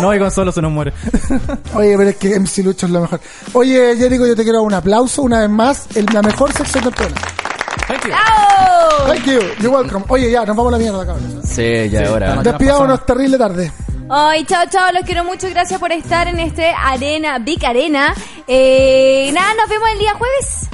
No, 0.00 0.12
y 0.14 0.18
Gonzalo 0.18 0.50
se 0.50 0.62
nos 0.62 0.72
muere. 0.72 0.92
Oye, 1.74 1.96
pero 1.96 2.10
es 2.10 2.16
que 2.16 2.38
MC 2.38 2.58
Lucho 2.64 2.86
es 2.86 2.92
lo 2.92 3.02
mejor. 3.02 3.20
Oye, 3.52 3.94
Jericho, 3.96 4.26
yo 4.26 4.34
te 4.34 4.42
quiero 4.42 4.58
dar 4.58 4.66
un 4.66 4.74
aplauso 4.74 5.22
una 5.22 5.40
vez 5.40 5.50
más. 5.50 5.86
El, 5.94 6.06
la 6.06 6.22
mejor 6.22 6.52
sección 6.52 6.84
del 6.84 6.92
programa. 6.92 7.20
¡Bravo! 7.88 9.06
Thank 9.06 9.24
you, 9.26 9.40
you're 9.60 9.68
welcome. 9.68 10.04
Oye, 10.08 10.30
ya, 10.30 10.44
nos 10.44 10.56
vamos 10.56 10.72
a 10.72 10.76
la 10.76 10.82
mierda, 10.82 11.06
cabrón. 11.06 11.40
Sí, 11.44 11.88
ya 11.90 12.08
ahora. 12.08 12.42
Despidámonos 12.42 13.04
terrible 13.04 13.38
tarde. 13.38 13.70
Ay, 14.08 14.44
chao, 14.44 14.64
chao, 14.70 14.90
los 14.92 15.04
quiero 15.04 15.24
mucho. 15.24 15.48
Gracias 15.50 15.78
por 15.78 15.92
estar 15.92 16.26
en 16.28 16.38
este 16.40 16.72
Arena, 16.72 17.38
Big 17.38 17.64
Arena. 17.64 18.14
Eh, 18.46 19.30
nada, 19.32 19.54
nos 19.54 19.68
vemos 19.68 19.88
el 19.92 19.98
día 19.98 20.14
jueves. 20.14 20.68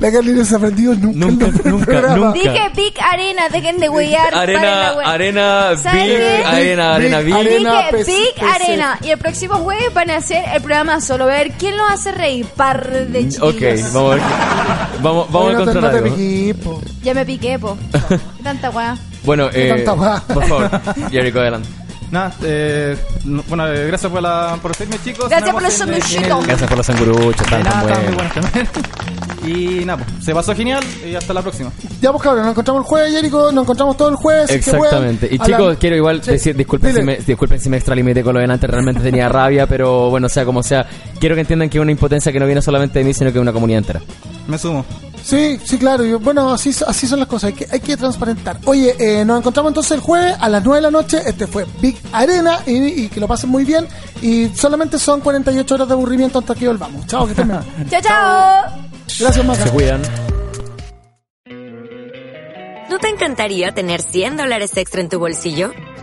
La 0.00 0.10
Carly 0.10 0.32
no 0.32 0.44
se 0.44 0.54
ha 0.54 0.58
aprendido 0.58 0.94
nunca. 0.94 1.18
Nunca, 1.18 1.46
nunca, 1.68 2.16
nunca. 2.16 2.32
Dije 2.32 2.70
Big 2.74 2.94
Arena, 3.00 3.48
dejen 3.48 3.78
de 3.78 3.88
huear. 3.88 4.34
Arena, 4.34 4.90
arena, 5.04 5.76
¿Sabes 5.76 6.04
big, 6.04 6.46
arena, 6.46 6.94
arena, 6.94 7.20
Big, 7.20 7.34
arena. 7.34 7.82
Dije 7.92 8.04
Big. 8.04 8.44
Arena. 8.44 8.98
Y 9.02 9.10
el 9.10 9.18
próximo 9.18 9.56
jueves 9.56 9.92
van 9.94 10.10
a 10.10 10.16
hacer 10.16 10.42
el 10.54 10.62
programa 10.62 11.00
solo. 11.00 11.26
ver 11.26 11.52
quién 11.52 11.76
nos 11.76 11.90
hace 11.90 12.12
reír. 12.12 12.46
Par 12.56 13.08
de 13.08 13.28
chiquillos. 13.28 13.54
Ok, 13.54 13.92
vamos 13.94 14.12
a 14.12 14.14
ver. 14.14 14.24
Vamos, 15.02 15.32
vamos 15.32 15.48
a 15.48 15.52
encontrar 15.52 15.96
algo. 15.96 16.80
Ya 17.02 17.14
me 17.14 17.26
piqué, 17.26 17.58
po. 17.58 17.76
Qué 18.36 18.42
Tanta 18.42 18.70
weá. 18.70 18.96
Bueno, 19.24 19.48
eh, 19.52 19.84
por 20.34 20.46
favor, 20.48 20.70
Jericho, 21.10 21.38
adelante. 21.40 21.68
Nada, 22.12 22.32
eh, 22.44 22.96
no- 23.24 23.42
bueno, 23.48 23.66
eh, 23.66 23.86
gracias 23.88 24.12
por, 24.12 24.22
la, 24.22 24.56
por 24.62 24.70
recibirme, 24.70 25.02
chicos. 25.02 25.28
Gracias 25.28 25.50
Nos 25.52 25.54
por 25.54 25.62
los 25.62 25.78
vemos 25.78 25.88
en- 25.88 25.94
en 25.94 26.02
sanduchitos. 26.02 26.40
el- 26.40 26.46
Gracias 26.46 26.68
por 26.68 26.76
los 26.78 26.86
sanguruchos, 26.86 27.46
tan, 27.48 27.62
tan 27.62 27.62
nada, 27.64 27.80
estaban 27.82 28.04
muy 28.04 28.14
buenos. 28.14 28.34
buenos 28.34 28.52
también. 28.52 28.68
Y 29.44 29.84
nada, 29.84 30.04
pues, 30.04 30.24
se 30.24 30.32
pasó 30.32 30.54
genial 30.54 30.84
y 31.04 31.16
hasta 31.16 31.34
la 31.34 31.42
próxima. 31.42 31.72
Ya, 32.00 32.12
pues 32.12 32.22
cabrón, 32.22 32.44
nos 32.44 32.52
encontramos 32.52 32.82
el 32.84 32.86
jueves, 32.86 33.12
Jericho. 33.12 33.50
Nos 33.50 33.64
encontramos 33.64 33.96
todo 33.96 34.08
el 34.10 34.14
jueves. 34.14 34.46
que 34.48 34.54
Exactamente. 34.54 35.26
puedan. 35.26 35.34
Y 35.34 35.36
A 35.36 35.38
la- 35.48 35.56
chicos, 35.58 35.76
quiero 35.80 35.96
igual 35.96 36.22
Sí, 36.22 36.30
decir, 36.30 36.54
disculpen 36.56 36.90
si, 36.94 37.00
dile. 37.00 37.16
me, 37.18 37.24
disculpen 37.24 37.58
si 37.58 37.68
me 37.68 37.76
extralimité 37.78 38.22
con 38.22 38.34
lo 38.34 38.40
delante, 38.40 38.68
realmente 38.68 39.00
tenía 39.00 39.28
rabia, 39.28 39.66
pero 39.66 40.10
bueno, 40.10 40.28
sea 40.28 40.44
como 40.44 40.62
sea, 40.62 40.86
quiero 41.18 41.34
que 41.34 41.40
entiendan 41.40 41.68
que 41.68 41.78
es 41.78 41.82
una 41.82 41.90
impotencia 41.90 42.30
que 42.30 42.38
no 42.38 42.46
viene 42.46 42.62
solamente 42.62 43.00
de 43.00 43.04
mí, 43.04 43.14
sino 43.14 43.30
que 43.30 43.34
de 43.34 43.40
una 43.40 43.52
comunidad 43.52 43.78
entera. 43.78 44.00
Me 44.46 44.56
sumo. 44.58 44.84
Sí, 45.22 45.58
sí, 45.64 45.78
claro. 45.78 46.04
y 46.04 46.12
bueno, 46.14 46.52
así, 46.52 46.74
así 46.86 47.06
son 47.06 47.20
las 47.20 47.28
cosas. 47.28 47.48
Hay 47.48 47.52
que, 47.54 47.68
hay 47.70 47.80
que 47.80 47.96
transparentar. 47.96 48.58
Oye, 48.64 48.94
eh, 48.98 49.24
nos 49.24 49.38
encontramos 49.38 49.70
entonces 49.70 49.92
el 49.92 50.00
jueves 50.00 50.36
a 50.40 50.48
las 50.48 50.64
9 50.64 50.76
de 50.78 50.82
la 50.82 50.90
noche. 50.90 51.20
Este 51.24 51.46
fue 51.46 51.66
Big 51.80 51.96
Arena 52.12 52.60
y, 52.66 53.04
y 53.04 53.08
que 53.08 53.20
lo 53.20 53.28
pasen 53.28 53.50
muy 53.50 53.64
bien. 53.64 53.86
Y 54.20 54.48
solamente 54.48 54.98
son 54.98 55.20
48 55.20 55.74
horas 55.74 55.88
de 55.88 55.94
aburrimiento 55.94 56.38
hasta 56.38 56.54
que 56.54 56.68
volvamos. 56.68 57.06
Chao, 57.06 57.24
que 57.24 57.32
estén 57.32 57.48
bien. 57.48 57.62
Chao, 57.90 58.00
chao. 58.02 58.62
Gracias, 59.18 59.46
Maca. 59.46 59.64
Se 59.64 59.70
cuidan. 59.70 60.02
¿No 62.90 62.98
te 62.98 63.08
encantaría 63.08 63.72
tener 63.72 64.02
100 64.02 64.36
dólares 64.36 64.76
extra 64.76 65.00
en 65.00 65.08
tu 65.08 65.18
bolsillo? 65.18 65.72